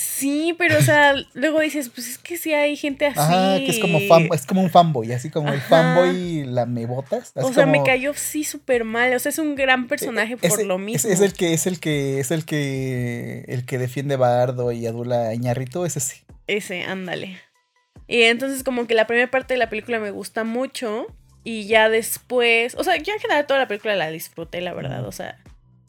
Sí, 0.00 0.54
pero 0.56 0.78
o 0.78 0.80
sea, 0.80 1.12
luego 1.34 1.58
dices, 1.58 1.88
pues 1.88 2.08
es 2.08 2.18
que 2.18 2.36
sí 2.36 2.54
hay 2.54 2.76
gente 2.76 3.06
así. 3.06 3.18
Ajá, 3.18 3.58
que 3.58 3.66
es 3.66 3.80
como, 3.80 3.98
fan, 4.06 4.28
es 4.32 4.46
como 4.46 4.62
un 4.62 4.70
fanboy, 4.70 5.10
así 5.10 5.28
como 5.28 5.52
el 5.52 5.60
fanboy 5.60 6.44
la 6.44 6.66
me 6.66 6.86
botas. 6.86 7.32
O 7.34 7.52
sea, 7.52 7.66
me 7.66 7.82
cayó 7.82 8.14
sí 8.14 8.44
súper 8.44 8.84
mal. 8.84 9.12
O 9.12 9.18
sea, 9.18 9.30
es 9.30 9.40
un 9.40 9.56
gran 9.56 9.86
e, 9.86 9.88
personaje 9.88 10.36
por 10.36 10.64
lo 10.64 10.78
mismo. 10.78 11.10
Es, 11.10 11.20
el 11.20 11.32
que, 11.32 11.52
es 11.52 11.66
el 11.66 11.80
que, 11.80 12.20
es 12.20 12.30
el 12.30 12.44
que, 12.44 13.44
el 13.48 13.66
que 13.66 13.78
defiende 13.78 14.14
Bardo 14.14 14.70
y 14.70 14.86
adula 14.86 15.30
a 15.30 15.34
Iñarrito, 15.34 15.84
ese 15.84 15.98
sí. 15.98 16.22
Ese, 16.46 16.84
ándale. 16.84 17.40
Y 18.06 18.22
entonces 18.22 18.62
como 18.62 18.86
que 18.86 18.94
la 18.94 19.08
primera 19.08 19.28
parte 19.28 19.54
de 19.54 19.58
la 19.58 19.68
película 19.68 19.98
me 19.98 20.12
gusta 20.12 20.44
mucho. 20.44 21.08
Y 21.42 21.66
ya 21.66 21.88
después, 21.88 22.76
o 22.76 22.84
sea, 22.84 22.98
yo 22.98 23.12
en 23.12 23.18
general 23.18 23.48
toda 23.48 23.58
la 23.58 23.66
película 23.66 23.96
la 23.96 24.10
disfruté, 24.10 24.60
la 24.60 24.74
verdad. 24.74 25.04
O 25.08 25.12
sea, 25.12 25.42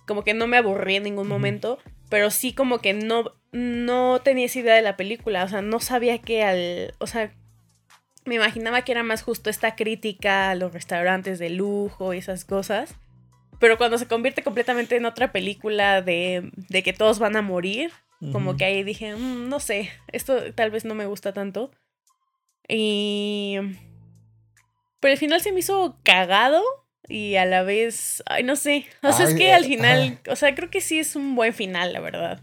como 0.08 0.24
que 0.24 0.34
no 0.34 0.48
me 0.48 0.58
aburrí 0.58 0.96
en 0.96 1.04
ningún 1.04 1.28
momento 1.28 1.78
pero 2.10 2.32
sí 2.32 2.54
como 2.54 2.80
que 2.80 2.94
no, 2.94 3.34
no 3.52 4.20
tenía 4.22 4.46
esa 4.46 4.60
idea 4.60 4.76
de 4.76 4.82
la 4.82 4.98
película, 4.98 5.44
o 5.44 5.48
sea, 5.48 5.62
no 5.62 5.80
sabía 5.80 6.20
que 6.20 6.44
al, 6.44 6.94
o 7.00 7.08
sea, 7.08 7.32
me 8.26 8.36
imaginaba 8.36 8.84
que 8.84 8.92
era 8.92 9.04
más 9.04 9.24
justo 9.24 9.50
esta 9.50 9.76
crítica 9.76 10.52
a 10.52 10.56
los 10.56 10.74
restaurantes 10.74 11.40
de 11.40 11.50
lujo 11.50 12.14
y 12.14 12.18
esas 12.18 12.46
cosas, 12.46 12.96
pero 13.60 13.78
cuando 13.78 13.98
se 13.98 14.08
convierte 14.08 14.44
completamente 14.44 14.96
en 14.96 15.06
otra 15.06 15.32
película 15.32 16.02
de, 16.02 16.50
de 16.56 16.84
que 16.84 16.94
todos 16.94 17.20
van 17.20 17.36
a 17.36 17.42
morir, 17.42 17.92
como 18.34 18.58
que 18.58 18.66
ahí 18.66 18.84
dije, 18.84 19.16
mm, 19.16 19.48
no 19.48 19.62
sé, 19.62 19.92
esto 20.08 20.54
tal 20.54 20.72
vez 20.72 20.84
no 20.84 20.94
me 20.94 21.06
gusta 21.06 21.32
tanto. 21.32 21.72
Y... 22.68 23.58
Pero 25.00 25.14
al 25.14 25.18
final 25.18 25.40
se 25.40 25.54
me 25.54 25.60
hizo 25.60 25.98
cagado 26.04 26.62
y 27.10 27.36
a 27.36 27.46
la 27.46 27.64
vez, 27.64 28.24
ay, 28.28 28.44
no 28.44 28.56
sé, 28.56 28.86
o 29.02 29.12
sea, 29.12 29.28
es 29.28 29.34
que 29.34 29.52
al 29.52 29.66
final, 29.66 30.20
o 30.30 30.36
sea, 30.36 30.56
creo 30.56 30.70
que 30.70 30.80
sí 30.80 31.00
es 31.00 31.16
un 31.16 31.36
buen 31.36 31.54
final, 31.54 31.92
la 31.92 32.00
verdad. 32.00 32.40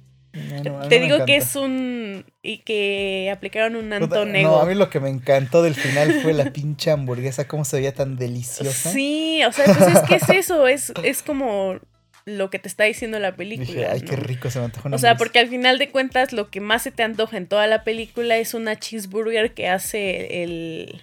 Te 0.88 1.00
digo 1.00 1.24
que 1.24 1.36
es 1.36 1.56
un. 1.56 2.24
Y 2.42 2.58
que 2.58 3.30
aplicaron 3.32 3.76
un 3.76 3.92
Antonego. 3.92 4.50
No, 4.50 4.60
a 4.60 4.66
mí 4.66 4.74
lo 4.74 4.90
que 4.90 5.00
me 5.00 5.08
encantó 5.08 5.62
del 5.62 5.74
final 5.74 6.20
fue 6.22 6.32
la 6.34 6.52
pinche 6.52 6.90
hamburguesa, 6.90 7.48
cómo 7.48 7.64
se 7.64 7.76
veía 7.76 7.94
tan 7.94 8.16
deliciosa. 8.16 8.90
Sí, 8.90 9.40
o 9.46 9.52
sea, 9.52 9.64
pues 9.64 9.96
es 9.96 10.00
que 10.02 10.16
es 10.16 10.28
eso, 10.28 10.66
es, 10.68 10.92
es 11.02 11.22
como 11.22 11.80
lo 12.26 12.50
que 12.50 12.58
te 12.58 12.68
está 12.68 12.84
diciendo 12.84 13.18
la 13.18 13.36
película. 13.36 13.66
Dije, 13.66 13.86
ay, 13.86 14.00
qué 14.02 14.16
rico 14.16 14.50
se 14.50 14.58
me 14.58 14.66
antoja 14.66 14.90
O 14.92 14.98
sea, 14.98 15.16
porque 15.16 15.38
al 15.38 15.48
final 15.48 15.78
de 15.78 15.90
cuentas, 15.90 16.32
lo 16.32 16.50
que 16.50 16.60
más 16.60 16.82
se 16.82 16.90
te 16.90 17.02
antoja 17.02 17.36
en 17.36 17.46
toda 17.46 17.66
la 17.66 17.84
película 17.84 18.36
es 18.36 18.52
una 18.52 18.78
cheeseburger 18.78 19.54
que 19.54 19.68
hace 19.68 20.42
el. 20.42 21.02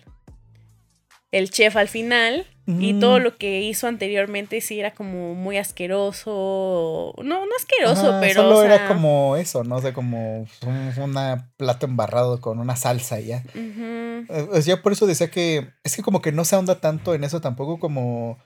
El 1.34 1.50
chef 1.50 1.76
al 1.76 1.90
final. 1.90 2.48
Y 2.66 2.98
todo 2.98 3.20
lo 3.20 3.36
que 3.36 3.60
hizo 3.60 3.88
anteriormente 3.88 4.62
sí 4.62 4.80
era 4.80 4.94
como 4.94 5.36
muy 5.36 5.58
asqueroso. 5.58 7.14
No, 7.18 7.46
no 7.46 7.52
asqueroso, 7.58 8.20
pero. 8.22 8.44
Solo 8.44 8.64
era 8.64 8.88
como 8.88 9.36
eso, 9.36 9.66
¿no? 9.66 9.76
O 9.76 9.82
sea, 9.82 9.94
como 9.94 10.48
un 10.62 11.44
plato 11.58 11.86
embarrado 11.86 12.40
con 12.40 12.60
una 12.60 12.78
salsa 12.78 13.20
y 13.20 13.26
ya. 13.26 13.44
Uh 13.54 14.60
Ya 14.62 14.82
por 14.82 14.94
eso 14.94 15.06
decía 15.08 15.30
que. 15.30 15.72
Es 15.84 15.98
que 15.98 16.04
como 16.04 16.22
que 16.22 16.32
no 16.32 16.46
se 16.46 16.56
ahonda 16.56 16.80
tanto 16.80 17.14
en 17.14 17.26
eso 17.26 17.42
tampoco 17.42 17.80
como. 17.80 18.38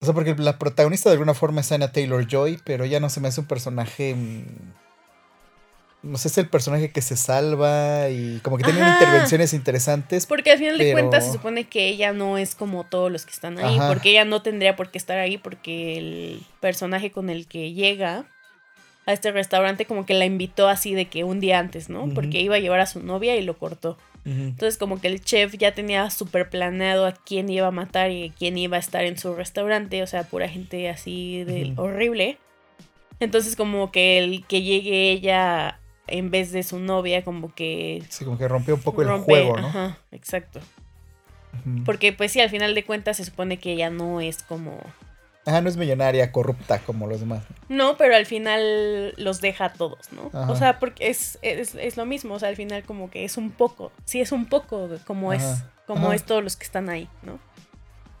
O 0.00 0.06
sea, 0.06 0.14
porque 0.14 0.34
la 0.36 0.58
protagonista 0.58 1.10
de 1.10 1.14
alguna 1.14 1.34
forma 1.34 1.60
es 1.60 1.70
Anna 1.70 1.92
Taylor 1.92 2.26
Joy, 2.26 2.60
pero 2.64 2.86
ya 2.86 2.98
no 2.98 3.10
se 3.10 3.20
me 3.20 3.28
hace 3.28 3.42
un 3.42 3.46
personaje 3.46 4.14
mm, 4.14 4.72
no 6.02 6.16
sé, 6.16 6.28
es 6.28 6.38
el 6.38 6.48
personaje 6.48 6.90
que 6.90 7.02
se 7.02 7.16
salva 7.16 8.08
y 8.08 8.40
como 8.42 8.56
que 8.56 8.64
tiene 8.64 8.80
intervenciones 8.80 9.52
interesantes. 9.52 10.26
Porque 10.26 10.52
al 10.52 10.58
final 10.58 10.78
de 10.78 10.92
cuentas 10.92 11.26
se 11.26 11.32
supone 11.32 11.64
que 11.64 11.88
ella 11.88 12.12
no 12.12 12.38
es 12.38 12.54
como 12.54 12.84
todos 12.84 13.12
los 13.12 13.26
que 13.26 13.32
están 13.32 13.58
ahí, 13.58 13.78
porque 13.88 14.10
ella 14.10 14.24
no 14.24 14.42
tendría 14.42 14.76
por 14.76 14.90
qué 14.90 14.98
estar 14.98 15.18
ahí 15.18 15.36
porque 15.36 15.98
el 15.98 16.42
personaje 16.60 17.10
con 17.10 17.28
el 17.28 17.46
que 17.46 17.72
llega 17.72 18.24
a 19.06 19.12
este 19.12 19.32
restaurante 19.32 19.86
como 19.86 20.06
que 20.06 20.14
la 20.14 20.24
invitó 20.24 20.68
así 20.68 20.94
de 20.94 21.06
que 21.06 21.24
un 21.24 21.40
día 21.40 21.58
antes, 21.58 21.88
¿no? 21.88 22.08
Porque 22.14 22.40
iba 22.40 22.56
a 22.56 22.60
llevar 22.60 22.80
a 22.80 22.86
su 22.86 23.02
novia 23.02 23.36
y 23.36 23.42
lo 23.42 23.58
cortó. 23.58 23.98
Entonces 24.24 24.78
como 24.78 25.00
que 25.00 25.08
el 25.08 25.22
chef 25.22 25.54
ya 25.56 25.72
tenía 25.72 26.08
súper 26.10 26.50
planeado 26.50 27.06
a 27.06 27.12
quién 27.12 27.48
iba 27.48 27.66
a 27.66 27.72
matar 27.72 28.10
y 28.10 28.32
quién 28.38 28.58
iba 28.58 28.76
a 28.76 28.80
estar 28.80 29.04
en 29.04 29.18
su 29.18 29.34
restaurante, 29.34 30.02
o 30.02 30.06
sea, 30.06 30.24
pura 30.24 30.48
gente 30.48 30.88
así 30.88 31.42
de 31.44 31.72
horrible. 31.76 32.38
Entonces 33.18 33.56
como 33.56 33.90
que 33.90 34.18
el 34.18 34.44
que 34.46 34.62
llegue 34.62 35.10
ella 35.10 35.79
en 36.10 36.30
vez 36.30 36.52
de 36.52 36.62
su 36.62 36.78
novia, 36.78 37.24
como 37.24 37.54
que... 37.54 38.02
Sí, 38.08 38.24
como 38.24 38.38
que 38.38 38.48
rompió 38.48 38.74
un 38.74 38.80
poco 38.80 39.02
el 39.02 39.08
juego, 39.20 39.56
¿no? 39.56 39.68
Ajá, 39.68 39.98
exacto. 40.12 40.60
Porque 41.84 42.12
pues 42.12 42.32
sí, 42.32 42.40
al 42.40 42.50
final 42.50 42.74
de 42.74 42.84
cuentas 42.84 43.16
se 43.16 43.24
supone 43.24 43.58
que 43.58 43.72
ella 43.72 43.90
no 43.90 44.20
es 44.20 44.42
como... 44.42 44.78
Ajá, 45.46 45.60
no 45.62 45.68
es 45.68 45.76
millonaria, 45.76 46.32
corrupta 46.32 46.78
como 46.80 47.06
los 47.06 47.20
demás. 47.20 47.44
No, 47.68 47.96
pero 47.96 48.14
al 48.14 48.26
final 48.26 49.14
los 49.16 49.40
deja 49.40 49.66
a 49.66 49.72
todos, 49.72 50.12
¿no? 50.12 50.30
O 50.48 50.54
sea, 50.54 50.78
porque 50.78 51.08
es, 51.08 51.38
es, 51.42 51.96
lo 51.96 52.06
mismo, 52.06 52.34
o 52.34 52.38
sea, 52.38 52.50
al 52.50 52.56
final 52.56 52.84
como 52.84 53.10
que 53.10 53.24
es 53.24 53.36
un 53.36 53.50
poco, 53.50 53.90
sí 54.04 54.20
es 54.20 54.32
un 54.32 54.46
poco 54.46 54.88
como 55.06 55.32
es, 55.32 55.64
como 55.86 56.12
es 56.12 56.24
todos 56.24 56.44
los 56.44 56.56
que 56.56 56.64
están 56.64 56.88
ahí, 56.88 57.08
¿no? 57.22 57.38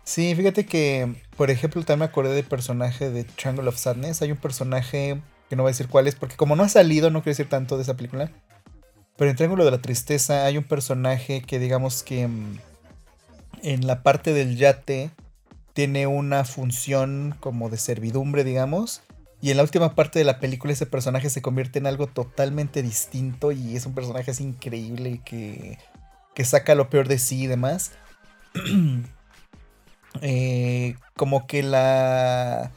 Sí, 0.02 0.34
fíjate 0.34 0.66
que, 0.66 1.14
por 1.36 1.50
ejemplo, 1.50 1.82
también 1.82 2.00
me 2.00 2.04
acordé 2.06 2.34
del 2.34 2.44
personaje 2.44 3.10
de 3.10 3.22
Triangle 3.22 3.68
of 3.68 3.76
Sadness. 3.76 4.22
Hay 4.22 4.32
un 4.32 4.38
personaje 4.38 5.20
que 5.50 5.56
no 5.56 5.64
voy 5.64 5.70
a 5.70 5.72
decir 5.72 5.88
cuál 5.88 6.06
es, 6.06 6.14
porque 6.14 6.36
como 6.36 6.54
no 6.54 6.62
ha 6.62 6.68
salido, 6.68 7.10
no 7.10 7.22
quiero 7.22 7.32
decir 7.32 7.48
tanto 7.48 7.76
de 7.76 7.82
esa 7.82 7.96
película. 7.96 8.30
Pero 9.16 9.30
en 9.30 9.36
Triángulo 9.36 9.64
de 9.64 9.72
la 9.72 9.82
Tristeza 9.82 10.46
hay 10.46 10.56
un 10.56 10.62
personaje 10.62 11.42
que 11.42 11.58
digamos 11.58 12.04
que 12.04 12.28
mm, 12.28 12.58
en 13.64 13.86
la 13.86 14.04
parte 14.04 14.32
del 14.32 14.56
yate 14.56 15.10
tiene 15.72 16.06
una 16.06 16.44
función 16.44 17.34
como 17.40 17.68
de 17.68 17.78
servidumbre, 17.78 18.44
digamos. 18.44 19.02
Y 19.42 19.50
en 19.50 19.56
la 19.56 19.64
última 19.64 19.96
parte 19.96 20.20
de 20.20 20.24
la 20.24 20.38
película 20.38 20.72
ese 20.72 20.86
personaje 20.86 21.30
se 21.30 21.42
convierte 21.42 21.80
en 21.80 21.88
algo 21.88 22.06
totalmente 22.06 22.80
distinto 22.82 23.50
y 23.50 23.74
es 23.74 23.86
un 23.86 23.94
personaje 23.94 24.30
así 24.30 24.44
increíble 24.44 25.20
que, 25.24 25.78
que 26.32 26.44
saca 26.44 26.76
lo 26.76 26.88
peor 26.90 27.08
de 27.08 27.18
sí 27.18 27.42
y 27.42 27.46
demás. 27.48 27.92
Eh, 30.22 30.96
como 31.14 31.46
que 31.46 31.62
la 31.62 32.72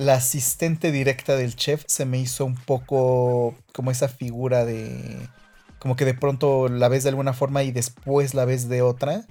la 0.00 0.14
asistente 0.14 0.92
directa 0.92 1.36
del 1.36 1.56
chef 1.56 1.84
se 1.86 2.06
me 2.06 2.18
hizo 2.18 2.46
un 2.46 2.54
poco 2.54 3.54
como 3.74 3.90
esa 3.90 4.08
figura 4.08 4.64
de... 4.64 5.28
Como 5.78 5.94
que 5.94 6.06
de 6.06 6.14
pronto 6.14 6.68
la 6.68 6.88
ves 6.88 7.02
de 7.02 7.10
alguna 7.10 7.34
forma 7.34 7.62
y 7.64 7.70
después 7.70 8.32
la 8.32 8.46
ves 8.46 8.70
de 8.70 8.80
otra. 8.80 9.26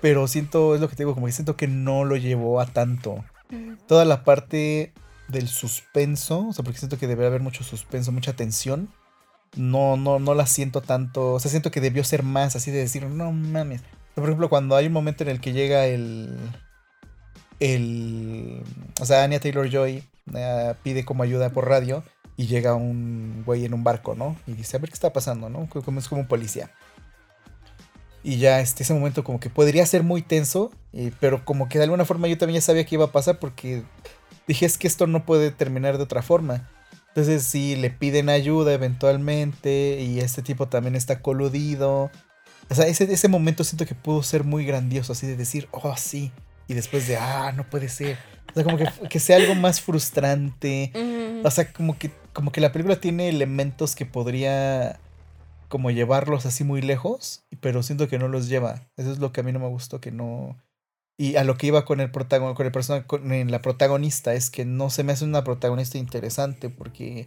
Pero 0.00 0.28
siento, 0.28 0.76
es 0.76 0.80
lo 0.80 0.88
que 0.88 0.94
te 0.94 1.02
digo, 1.02 1.14
como 1.14 1.26
que 1.26 1.32
siento 1.32 1.56
que 1.56 1.66
no 1.66 2.04
lo 2.04 2.16
llevó 2.16 2.60
a 2.60 2.66
tanto. 2.66 3.24
Toda 3.88 4.04
la 4.04 4.22
parte 4.22 4.92
del 5.26 5.48
suspenso, 5.48 6.46
o 6.46 6.52
sea, 6.52 6.62
porque 6.64 6.78
siento 6.78 6.96
que 6.96 7.08
debe 7.08 7.26
haber 7.26 7.40
mucho 7.40 7.64
suspenso, 7.64 8.12
mucha 8.12 8.34
tensión. 8.34 8.90
No, 9.56 9.96
no, 9.96 10.20
no 10.20 10.34
la 10.34 10.46
siento 10.46 10.80
tanto. 10.80 11.34
O 11.34 11.40
sea, 11.40 11.50
siento 11.50 11.72
que 11.72 11.80
debió 11.80 12.04
ser 12.04 12.22
más 12.22 12.54
así 12.54 12.70
de 12.70 12.78
decir, 12.78 13.04
no 13.04 13.32
mames. 13.32 13.82
Por 14.14 14.24
ejemplo, 14.24 14.48
cuando 14.48 14.76
hay 14.76 14.86
un 14.86 14.92
momento 14.92 15.24
en 15.24 15.30
el 15.30 15.40
que 15.40 15.52
llega 15.52 15.86
el 15.86 16.38
el. 17.60 18.62
O 19.00 19.06
sea, 19.06 19.22
Anya 19.24 19.40
Taylor 19.40 19.68
Joy 19.68 20.02
eh, 20.34 20.74
pide 20.82 21.04
como 21.04 21.22
ayuda 21.22 21.50
por 21.50 21.68
radio 21.68 22.02
y 22.36 22.46
llega 22.46 22.74
un 22.74 23.42
güey 23.44 23.64
en 23.64 23.74
un 23.74 23.84
barco, 23.84 24.14
¿no? 24.14 24.36
Y 24.46 24.52
dice, 24.52 24.76
a 24.76 24.80
ver 24.80 24.90
qué 24.90 24.94
está 24.94 25.12
pasando, 25.12 25.48
¿no? 25.48 25.68
Como 25.68 25.98
es 25.98 26.08
como 26.08 26.20
un 26.20 26.28
policía. 26.28 26.70
Y 28.22 28.38
ya 28.38 28.60
este, 28.60 28.82
ese 28.82 28.94
momento 28.94 29.24
como 29.24 29.40
que 29.40 29.50
podría 29.50 29.86
ser 29.86 30.02
muy 30.02 30.22
tenso, 30.22 30.70
pero 31.20 31.44
como 31.44 31.68
que 31.68 31.78
de 31.78 31.84
alguna 31.84 32.04
forma 32.04 32.28
yo 32.28 32.38
también 32.38 32.60
ya 32.60 32.66
sabía 32.66 32.84
que 32.84 32.96
iba 32.96 33.06
a 33.06 33.12
pasar 33.12 33.38
porque 33.38 33.82
dije 34.46 34.66
es 34.66 34.76
que 34.76 34.86
esto 34.86 35.06
no 35.06 35.24
puede 35.24 35.50
terminar 35.50 35.96
de 35.96 36.04
otra 36.04 36.22
forma. 36.22 36.68
Entonces 37.08 37.44
si 37.44 37.76
le 37.76 37.90
piden 37.90 38.28
ayuda 38.28 38.72
eventualmente 38.72 40.00
y 40.00 40.20
este 40.20 40.42
tipo 40.42 40.68
también 40.68 40.94
está 40.94 41.22
coludido. 41.22 42.10
O 42.70 42.74
sea, 42.74 42.86
ese, 42.86 43.10
ese 43.12 43.28
momento 43.28 43.64
siento 43.64 43.86
que 43.86 43.94
pudo 43.94 44.22
ser 44.22 44.44
muy 44.44 44.66
grandioso, 44.66 45.12
así 45.12 45.26
de 45.26 45.36
decir, 45.36 45.68
oh 45.70 45.96
sí, 45.96 46.30
y 46.68 46.74
después 46.74 47.08
de, 47.08 47.16
ah, 47.16 47.52
no 47.56 47.68
puede 47.68 47.88
ser. 47.88 48.18
O 48.50 48.54
sea, 48.54 48.62
como 48.62 48.76
que, 48.76 48.86
que 49.08 49.18
sea 49.18 49.36
algo 49.36 49.54
más 49.54 49.80
frustrante. 49.80 50.92
O 51.42 51.50
sea, 51.50 51.72
como 51.72 51.98
que, 51.98 52.10
como 52.32 52.52
que 52.52 52.60
la 52.60 52.72
película 52.72 53.00
tiene 53.00 53.28
elementos 53.28 53.96
que 53.96 54.06
podría 54.06 55.00
como 55.68 55.90
llevarlos 55.90 56.46
así 56.46 56.64
muy 56.64 56.80
lejos, 56.80 57.44
pero 57.60 57.82
siento 57.82 58.08
que 58.08 58.18
no 58.18 58.28
los 58.28 58.48
lleva. 58.48 58.88
Eso 58.96 59.12
es 59.12 59.18
lo 59.18 59.32
que 59.32 59.40
a 59.40 59.44
mí 59.44 59.52
no 59.52 59.58
me 59.58 59.68
gustó, 59.68 60.00
que 60.00 60.10
no... 60.10 60.56
Y 61.18 61.36
a 61.36 61.44
lo 61.44 61.56
que 61.56 61.66
iba 61.66 61.84
con 61.84 62.00
el 62.00 62.10
protagonista, 62.10 62.56
con 62.56 62.66
el 62.66 62.72
persona, 62.72 63.06
con 63.06 63.50
la 63.50 63.62
protagonista, 63.62 64.34
es 64.34 64.50
que 64.50 64.64
no 64.64 64.88
se 64.88 65.02
me 65.02 65.12
hace 65.12 65.24
una 65.24 65.42
protagonista 65.42 65.98
interesante 65.98 66.70
porque, 66.70 67.26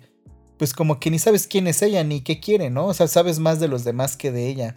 pues 0.57 0.73
como 0.73 0.99
que 0.99 1.11
ni 1.11 1.19
sabes 1.19 1.45
quién 1.45 1.68
es 1.68 1.81
ella 1.81 2.03
ni 2.03 2.22
qué 2.22 2.39
quiere, 2.39 2.69
¿no? 2.69 2.85
O 2.85 2.93
sea, 2.93 3.07
sabes 3.07 3.39
más 3.39 3.59
de 3.59 3.68
los 3.68 3.84
demás 3.84 4.15
que 4.15 4.31
de 4.31 4.47
ella. 4.47 4.76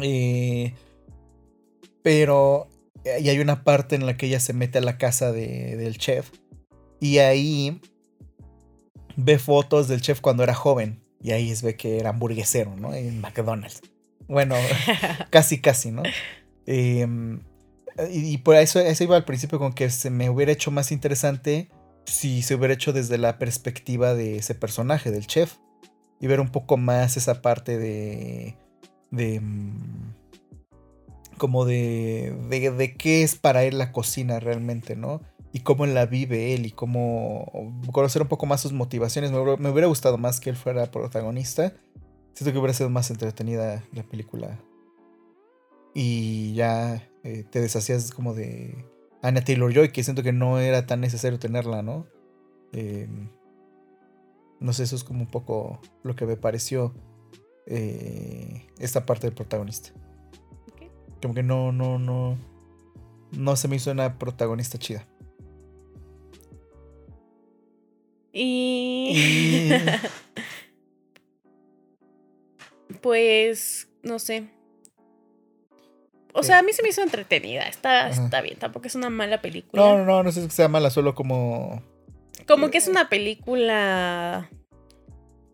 Eh, 0.00 0.74
pero 2.02 2.68
y 3.20 3.28
hay 3.28 3.38
una 3.40 3.64
parte 3.64 3.96
en 3.96 4.06
la 4.06 4.16
que 4.16 4.26
ella 4.26 4.40
se 4.40 4.52
mete 4.52 4.78
a 4.78 4.82
la 4.82 4.98
casa 4.98 5.32
del 5.32 5.98
chef. 5.98 6.30
Y 7.00 7.18
ahí 7.18 7.80
ve 9.16 9.38
fotos 9.38 9.88
del 9.88 10.00
chef 10.00 10.20
cuando 10.20 10.42
era 10.42 10.54
joven. 10.54 11.02
Y 11.20 11.32
ahí 11.32 11.50
es 11.50 11.62
ve 11.62 11.76
que 11.76 11.98
era 11.98 12.10
hamburguesero, 12.10 12.76
¿no? 12.76 12.94
En 12.94 13.20
McDonald's. 13.20 13.82
Bueno, 14.28 14.54
casi, 15.30 15.60
casi, 15.60 15.90
¿no? 15.90 16.02
Em, 16.66 17.40
y, 18.10 18.38
por 18.38 18.56
eso, 18.56 18.78
eso 18.78 19.04
iba 19.04 19.16
al 19.16 19.24
principio 19.24 19.58
con 19.58 19.72
que 19.72 19.90
se 19.90 20.10
me 20.10 20.30
hubiera 20.30 20.52
hecho 20.52 20.70
más 20.70 20.92
interesante 20.92 21.68
si 22.04 22.42
se 22.42 22.54
hubiera 22.54 22.74
hecho 22.74 22.92
desde 22.92 23.18
la 23.18 23.38
perspectiva 23.38 24.14
de 24.14 24.36
ese 24.36 24.54
personaje, 24.54 25.10
del 25.10 25.26
chef. 25.26 25.56
Y 26.20 26.26
ver 26.26 26.40
un 26.40 26.50
poco 26.50 26.76
más 26.76 27.16
esa 27.16 27.42
parte 27.42 27.78
de. 27.78 28.56
de 29.10 29.40
mm, 29.40 30.14
como 31.38 31.64
de, 31.64 32.36
de, 32.48 32.96
qué 32.96 33.22
es 33.22 33.36
para 33.36 33.64
él 33.64 33.78
la 33.78 33.92
cocina 33.92 34.40
realmente, 34.40 34.96
¿no? 34.96 35.22
Y 35.52 35.60
cómo 35.60 35.86
la 35.86 36.06
vive 36.06 36.54
él 36.54 36.66
y 36.66 36.70
cómo 36.70 37.72
conocer 37.92 38.22
un 38.22 38.28
poco 38.28 38.46
más 38.46 38.60
sus 38.60 38.72
motivaciones. 38.72 39.30
Me, 39.30 39.70
hubiera 39.70 39.86
gustado 39.86 40.18
más 40.18 40.40
que 40.40 40.50
él 40.50 40.56
fuera 40.56 40.90
protagonista. 40.90 41.72
Siento 42.34 42.52
que 42.52 42.58
hubiera 42.58 42.74
sido 42.74 42.90
más 42.90 43.10
entretenida 43.10 43.82
la 43.92 44.02
película. 44.02 44.60
Y 45.94 46.52
ya 46.54 47.08
eh, 47.24 47.44
te 47.50 47.60
deshacías 47.60 48.10
como 48.10 48.34
de 48.34 48.84
Anna 49.22 49.42
Taylor 49.42 49.72
Joy, 49.72 49.90
que 49.90 50.04
siento 50.04 50.22
que 50.22 50.32
no 50.32 50.58
era 50.58 50.86
tan 50.86 51.00
necesario 51.00 51.38
tenerla, 51.38 51.82
¿no? 51.82 52.06
Em, 52.72 53.30
no 54.60 54.72
sé, 54.72 54.82
eso 54.82 54.96
es 54.96 55.04
como 55.04 55.20
un 55.20 55.30
poco 55.30 55.80
lo 56.02 56.14
que 56.14 56.26
me 56.26 56.36
pareció 56.36 56.94
eh, 57.66 58.66
esta 58.78 59.06
parte 59.06 59.26
del 59.26 59.34
protagonista. 59.34 59.90
Como 61.20 61.34
que 61.34 61.42
no, 61.42 61.72
no, 61.72 61.98
no. 61.98 62.38
No 63.32 63.56
se 63.56 63.68
me 63.68 63.76
hizo 63.76 63.90
una 63.90 64.18
protagonista 64.18 64.78
chida. 64.78 65.06
Y. 68.32 69.70
pues. 73.02 73.88
No 74.02 74.18
sé. 74.18 74.48
O 76.34 76.42
sea, 76.42 76.60
a 76.60 76.62
mí 76.62 76.72
se 76.72 76.82
me 76.82 76.90
hizo 76.90 77.02
entretenida. 77.02 77.62
Está, 77.62 78.08
está 78.08 78.40
bien. 78.40 78.58
Tampoco 78.58 78.86
es 78.86 78.94
una 78.94 79.10
mala 79.10 79.40
película. 79.40 79.82
No, 79.82 79.98
no, 79.98 80.04
no, 80.04 80.22
no 80.22 80.32
sé 80.32 80.42
si 80.42 80.50
sea 80.50 80.68
mala, 80.68 80.90
solo 80.90 81.14
como. 81.14 81.82
Como 82.46 82.70
que 82.70 82.78
es 82.78 82.86
una 82.86 83.08
película 83.08 84.48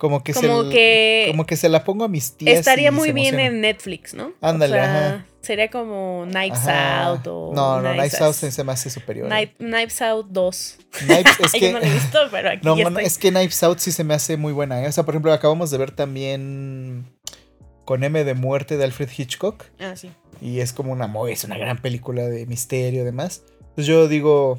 como 0.05 0.23
que, 0.23 0.35
se, 0.35 0.47
que 0.71 1.29
como 1.31 1.47
que 1.47 1.57
se 1.57 1.67
la 1.71 1.83
pongo 1.83 2.05
a 2.05 2.09
mis 2.09 2.37
tías. 2.37 2.59
Estaría 2.59 2.93
muy 2.93 3.13
bien 3.13 3.41
en 3.41 3.63
Netflix, 3.63 4.13
¿no? 4.13 4.35
Ándale, 4.43 4.79
ajá. 4.79 5.25
Sería 5.41 5.71
como 5.71 6.27
Knives 6.29 6.69
Out 6.69 7.27
o. 7.27 7.53
No, 7.55 7.81
no, 7.81 7.93
Knives 7.93 8.21
Out 8.21 8.35
se, 8.35 8.65
me 8.65 8.73
hace 8.73 8.91
superior. 8.91 9.31
Knives 9.57 10.03
Out 10.03 10.27
2. 10.29 10.79
Knives, 11.07 11.25
es 11.43 11.53
que, 11.53 11.61
Yo 11.61 11.73
no 11.73 11.79
lo 11.79 11.87
he 11.87 11.91
visto, 11.91 12.19
pero 12.31 12.51
aquí 12.51 12.61
no, 12.65 12.77
estoy. 12.77 13.03
es 13.03 13.17
que 13.17 13.31
Knives 13.31 13.63
Out 13.63 13.79
sí 13.79 13.93
se 13.93 14.05
me 14.05 14.13
hace 14.13 14.37
muy 14.37 14.53
buena. 14.53 14.83
¿eh? 14.83 14.89
O 14.89 14.93
sea, 14.93 15.05
por 15.05 15.15
ejemplo, 15.15 15.33
acabamos 15.33 15.71
de 15.71 15.79
ver 15.79 15.91
también 15.91 17.07
con 17.87 18.05
M 18.05 18.25
de 18.25 18.35
muerte 18.35 18.77
de 18.77 18.85
Alfred 18.85 19.09
Hitchcock. 19.17 19.65
Ah, 19.81 19.97
sí. 19.97 20.11
Y 20.43 20.61
es 20.61 20.75
como 20.75 20.93
una 20.93 21.11
es 21.31 21.45
una 21.45 21.57
gran 21.57 21.79
película 21.79 22.25
de 22.25 22.45
misterio 22.45 23.01
y 23.01 23.05
demás. 23.07 23.43
Entonces 23.59 23.87
yo 23.87 24.07
digo, 24.07 24.59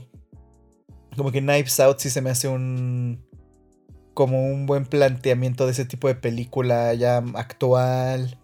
como 1.15 1.31
que 1.31 1.41
Knives 1.41 1.80
Out 1.81 1.99
sí 1.99 2.09
se 2.09 2.23
me 2.23 2.31
hace 2.31 2.47
un 2.47 3.23
como 4.15 4.47
un 4.47 4.65
buen 4.65 4.85
planteamiento 4.85 5.65
de 5.65 5.73
ese 5.73 5.85
tipo 5.85 6.07
de 6.07 6.15
película 6.15 6.93
ya 6.95 7.17
actual. 7.35 8.39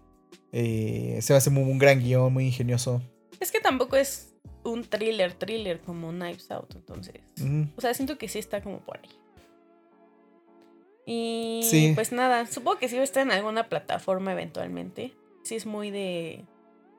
Eh, 0.52 1.18
se 1.22 1.34
me 1.34 1.38
hace 1.38 1.50
muy, 1.50 1.64
un 1.64 1.80
gran 1.80 2.00
guion, 2.02 2.32
muy 2.32 2.46
ingenioso. 2.46 3.02
Es 3.40 3.52
que 3.52 3.62
tampoco 3.62 3.96
es 3.96 4.36
un 4.64 4.84
thriller, 4.84 5.34
thriller 5.34 5.80
como 5.80 6.12
Knives 6.12 6.52
Out, 6.52 6.76
entonces. 6.76 7.22
O 7.78 7.82
sea, 7.82 7.94
siento 7.94 8.18
que 8.18 8.28
sí 8.28 8.38
está 8.38 8.62
como 8.62 8.80
por 8.82 9.00
ahí. 9.00 9.10
Y 11.06 11.94
pues 11.96 12.12
nada, 12.12 12.46
supongo 12.46 12.78
que 12.78 12.90
sí 12.90 12.96
va 12.96 13.02
a 13.02 13.06
estar 13.06 13.24
en 13.24 13.32
alguna 13.32 13.70
plataforma 13.70 14.34
eventualmente. 14.34 15.14
Sí 15.44 15.56
es 15.56 15.66
muy 15.66 15.90
de, 15.90 16.46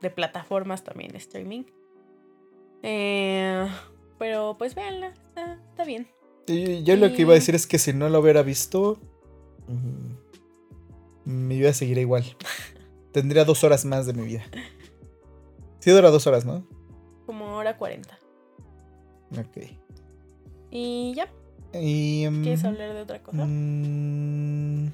de 0.00 0.10
plataformas 0.10 0.82
también, 0.82 1.14
streaming. 1.14 1.64
Eh, 2.82 3.68
pero 4.18 4.56
pues 4.58 4.74
véanla, 4.74 5.08
está, 5.08 5.60
está 5.70 5.84
bien 5.84 6.08
yo 6.46 6.96
lo 6.96 7.12
que 7.12 7.22
iba 7.22 7.32
a 7.32 7.34
decir 7.34 7.54
es 7.54 7.66
que 7.66 7.78
si 7.78 7.92
no 7.92 8.08
lo 8.08 8.20
hubiera 8.20 8.42
visto, 8.42 8.98
mm, 9.68 10.12
mi 11.24 11.58
vida 11.58 11.72
seguiría 11.72 12.02
igual. 12.02 12.24
tendría 13.12 13.44
dos 13.44 13.62
horas 13.64 13.84
más 13.84 14.06
de 14.06 14.14
mi 14.14 14.22
vida. 14.26 14.42
Sí 15.78 15.90
dura 15.90 16.10
dos 16.10 16.26
horas, 16.26 16.44
¿no? 16.44 16.66
Como 17.26 17.56
hora 17.56 17.76
40. 17.76 18.18
Ok. 19.38 19.68
Y 20.70 21.12
ya. 21.14 21.28
Y, 21.74 22.26
mm, 22.28 22.42
¿Quieres 22.42 22.64
hablar 22.64 22.94
de 22.94 23.00
otra 23.02 23.22
cosa? 23.22 23.44
mm, 23.46 24.92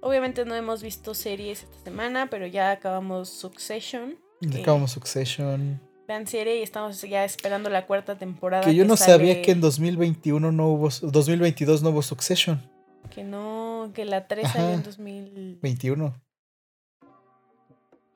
Obviamente 0.00 0.44
no 0.44 0.54
hemos 0.54 0.82
visto 0.82 1.12
series 1.14 1.64
esta 1.64 1.78
semana, 1.80 2.28
pero 2.30 2.46
ya 2.46 2.70
acabamos 2.70 3.28
Succession. 3.28 4.16
ya 4.40 4.60
acabamos 4.60 4.92
Succession. 4.92 5.80
Vean 6.08 6.26
serie 6.26 6.58
y 6.58 6.62
estamos 6.62 7.00
ya 7.02 7.22
esperando 7.24 7.68
la 7.70 7.86
cuarta 7.86 8.16
temporada. 8.16 8.64
Que 8.64 8.74
yo 8.74 8.84
no 8.86 8.96
sale- 8.96 9.12
sabía 9.12 9.42
que 9.42 9.52
en 9.52 9.60
2021 9.60 10.50
no 10.52 10.68
hubo, 10.68 10.88
2022 11.02 11.82
no 11.82 11.90
hubo 11.90 12.00
Succession. 12.02 12.62
Que 13.10 13.22
no, 13.24 13.90
que 13.94 14.04
la 14.06 14.26
3 14.26 14.46
Ajá. 14.46 14.54
salió 14.58 14.74
en 14.74 14.82
2000, 14.82 15.58
21. 15.62 16.14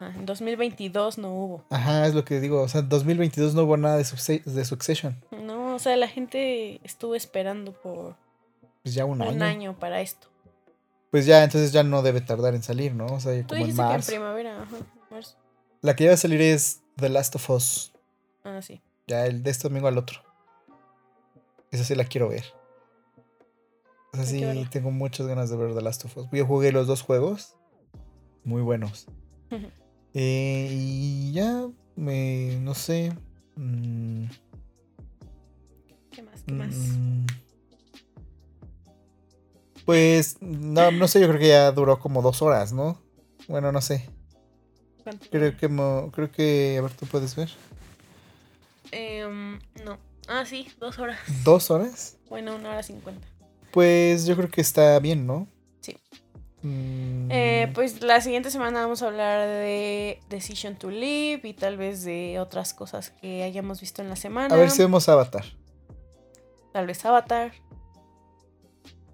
ah, 0.00 0.12
en 0.16 0.26
2022 0.26 1.18
no 1.18 1.32
hubo. 1.34 1.64
Ajá, 1.70 2.06
es 2.06 2.14
lo 2.14 2.24
que 2.24 2.40
digo. 2.40 2.62
O 2.62 2.68
sea, 2.68 2.80
en 2.80 2.88
2022 2.88 3.54
no 3.54 3.62
hubo 3.64 3.76
nada 3.76 3.98
de, 3.98 4.42
de 4.44 4.64
Succession. 4.64 5.22
No, 5.30 5.74
o 5.74 5.78
sea, 5.78 5.96
la 5.96 6.08
gente 6.08 6.80
estuvo 6.84 7.14
esperando 7.14 7.72
por 7.72 8.16
Pues 8.82 8.94
ya 8.94 9.04
un 9.04 9.20
un 9.22 9.28
año. 9.28 9.44
año 9.44 9.78
para 9.78 10.00
esto. 10.00 10.28
Pues 11.10 11.26
ya, 11.26 11.44
entonces 11.44 11.72
ya 11.72 11.82
no 11.82 12.00
debe 12.02 12.22
tardar 12.22 12.54
en 12.54 12.62
salir, 12.62 12.94
¿no? 12.94 13.04
O 13.06 13.20
sea, 13.20 13.38
Tú 13.42 13.48
como 13.48 13.60
en 13.60 13.66
dijiste 13.66 13.76
que 13.82 13.86
en 13.86 13.92
marzo. 13.92 14.10
primavera, 14.12 14.62
ajá, 14.62 14.76
marzo. 15.10 15.36
La 15.82 15.94
que 15.94 16.04
ya 16.04 16.10
va 16.10 16.14
a 16.14 16.16
salir 16.16 16.40
es 16.40 16.80
The 16.96 17.08
Last 17.08 17.34
of 17.36 17.50
Us. 17.50 17.92
Ah, 18.44 18.60
sí. 18.62 18.82
Ya 19.06 19.26
el 19.26 19.42
de 19.42 19.50
este 19.50 19.68
domingo 19.68 19.88
al 19.88 19.98
otro. 19.98 20.20
Esa 21.70 21.84
sí 21.84 21.94
la 21.94 22.04
quiero 22.04 22.28
ver. 22.28 22.44
O 24.12 24.16
sea, 24.16 24.26
sí, 24.26 24.66
tengo 24.70 24.90
muchas 24.90 25.26
ganas 25.26 25.48
de 25.48 25.56
ver 25.56 25.74
The 25.74 25.80
Last 25.80 26.04
of 26.04 26.16
Us. 26.16 26.26
Yo 26.32 26.46
jugué 26.46 26.70
los 26.70 26.86
dos 26.86 27.02
juegos. 27.02 27.56
Muy 28.44 28.62
buenos. 28.62 29.06
Eh, 30.14 30.68
y 30.70 31.32
ya, 31.32 31.66
me, 31.96 32.58
no 32.60 32.74
sé. 32.74 33.14
mm, 33.56 34.24
¿Qué 36.10 36.22
más? 36.22 36.42
¿Qué 36.42 36.52
más? 36.52 36.74
mm, 36.74 37.24
pues, 39.86 40.36
no, 40.42 40.90
no 40.90 41.08
sé, 41.08 41.18
yo 41.20 41.28
creo 41.28 41.40
que 41.40 41.48
ya 41.48 41.72
duró 41.72 41.98
como 41.98 42.20
dos 42.20 42.42
horas, 42.42 42.74
¿no? 42.74 43.00
Bueno, 43.48 43.72
no 43.72 43.80
sé. 43.80 44.10
¿Cuánto? 45.02 45.26
Creo 45.30 45.56
que, 45.56 45.68
mo- 45.68 46.10
creo 46.12 46.30
que, 46.30 46.76
a 46.78 46.82
ver, 46.82 46.92
tú 46.92 47.06
puedes 47.06 47.34
ver. 47.36 47.50
Em, 48.90 49.58
no. 49.84 49.98
Ah, 50.28 50.44
sí, 50.46 50.68
dos 50.78 50.98
horas. 50.98 51.18
¿Dos 51.44 51.70
horas? 51.70 52.16
Bueno, 52.28 52.54
una 52.56 52.70
hora 52.70 52.82
cincuenta. 52.82 53.26
Pues 53.72 54.26
yo 54.26 54.36
creo 54.36 54.48
que 54.50 54.60
está 54.60 54.98
bien, 54.98 55.26
¿no? 55.26 55.46
Sí. 55.80 55.96
Mm, 56.62 57.28
Eh, 57.30 57.70
pues 57.74 58.02
la 58.02 58.20
siguiente 58.20 58.50
semana 58.50 58.82
vamos 58.82 59.02
a 59.02 59.06
hablar 59.08 59.48
de 59.48 60.20
Decision 60.28 60.76
to 60.76 60.90
Live 60.90 61.40
y 61.44 61.54
tal 61.54 61.76
vez 61.76 62.04
de 62.04 62.38
otras 62.38 62.74
cosas 62.74 63.10
que 63.10 63.42
hayamos 63.42 63.80
visto 63.80 64.02
en 64.02 64.08
la 64.10 64.16
semana. 64.16 64.54
a 64.54 64.58
ver 64.58 64.70
si 64.70 64.82
vemos 64.82 65.08
Avatar. 65.08 65.44
Tal 66.72 66.86
vez 66.86 67.04
Avatar. 67.04 67.52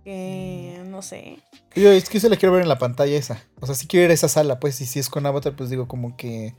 Que 0.08 0.82
no 0.86 1.02
sé. 1.02 1.38
Yo 1.74 1.92
es 1.92 2.08
que 2.08 2.14
yo 2.14 2.20
se 2.20 2.30
la 2.30 2.36
quiero 2.36 2.54
ver 2.54 2.62
en 2.62 2.68
la 2.70 2.78
pantalla 2.78 3.14
esa. 3.14 3.44
O 3.60 3.66
sea, 3.66 3.74
si 3.74 3.86
quiero 3.86 4.06
ir 4.06 4.10
a 4.10 4.14
esa 4.14 4.26
sala, 4.26 4.58
pues, 4.58 4.80
y 4.80 4.86
si 4.86 4.98
es 4.98 5.10
con 5.10 5.26
Avatar, 5.26 5.54
pues 5.54 5.68
digo 5.68 5.86
como 5.86 6.16
que... 6.16 6.54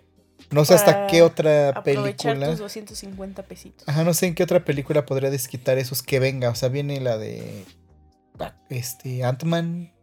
No 0.52 0.66
sé 0.66 0.76
hasta 0.76 1.08
qué 1.08 1.24
otra 1.24 1.70
Aprovechar 1.70 2.34
película... 2.34 2.52
tus 2.52 2.60
250 2.60 3.42
pesitos. 3.42 3.90
Ajá, 3.90 4.04
no 4.04 4.14
sé 4.14 4.28
en 4.28 4.36
qué 4.36 4.44
otra 4.44 4.64
película 4.64 5.08
podría 5.08 5.32
desquitar 5.32 5.80
esos 5.80 6.04
que 6.04 6.20
venga. 6.20 6.52
O 6.52 6.56
sea, 6.56 6.70
viene 6.70 7.02
la 7.02 7.18
de... 7.18 7.66
Este, 8.70 9.24
Ant-Man. 9.24 9.94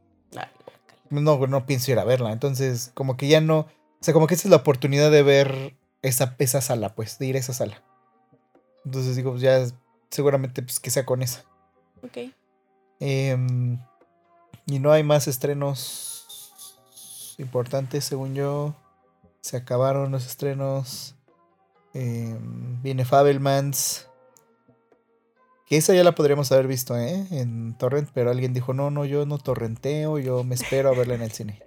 No, 1.08 1.46
no 1.46 1.66
pienso 1.66 1.92
ir 1.92 2.00
a 2.00 2.04
verla. 2.04 2.32
Entonces, 2.32 2.90
como 2.94 3.16
que 3.16 3.28
ya 3.28 3.40
no... 3.40 3.60
O 3.60 3.68
sea, 4.00 4.12
como 4.12 4.26
que 4.26 4.34
esta 4.34 4.48
es 4.48 4.50
la 4.50 4.56
oportunidad 4.56 5.12
de 5.12 5.22
ver 5.22 5.76
esa, 6.02 6.34
esa 6.40 6.60
sala, 6.60 6.96
pues, 6.96 7.20
de 7.20 7.26
ir 7.26 7.36
a 7.36 7.38
esa 7.38 7.52
sala. 7.52 7.84
Entonces 8.84 9.14
digo, 9.14 9.30
pues 9.30 9.42
ya 9.42 9.64
seguramente 10.10 10.64
pues, 10.64 10.80
que 10.80 10.90
sea 10.90 11.06
con 11.06 11.22
esa. 11.22 11.44
Ok. 12.02 12.32
Em, 13.00 13.78
y 14.66 14.78
no 14.78 14.92
hay 14.92 15.02
más 15.02 15.28
estrenos 15.28 16.54
importantes, 17.38 18.04
según 18.04 18.34
yo. 18.34 18.74
Se 19.40 19.56
acabaron 19.56 20.10
los 20.10 20.26
estrenos. 20.26 21.14
Em, 21.94 22.82
viene 22.82 23.04
Fabelmans. 23.04 24.08
Que 25.66 25.76
esa 25.78 25.94
ya 25.94 26.04
la 26.04 26.14
podríamos 26.14 26.52
haber 26.52 26.68
visto, 26.68 26.96
¿eh? 26.96 27.26
En 27.30 27.76
Torrent, 27.76 28.10
pero 28.14 28.30
alguien 28.30 28.52
dijo, 28.52 28.72
no, 28.72 28.90
no, 28.90 29.04
yo 29.04 29.26
no 29.26 29.38
torrenteo, 29.38 30.18
yo 30.18 30.44
me 30.44 30.54
espero 30.54 30.90
a 30.90 30.92
verla 30.92 31.14
en 31.16 31.22
el 31.22 31.32
cine. 31.32 31.60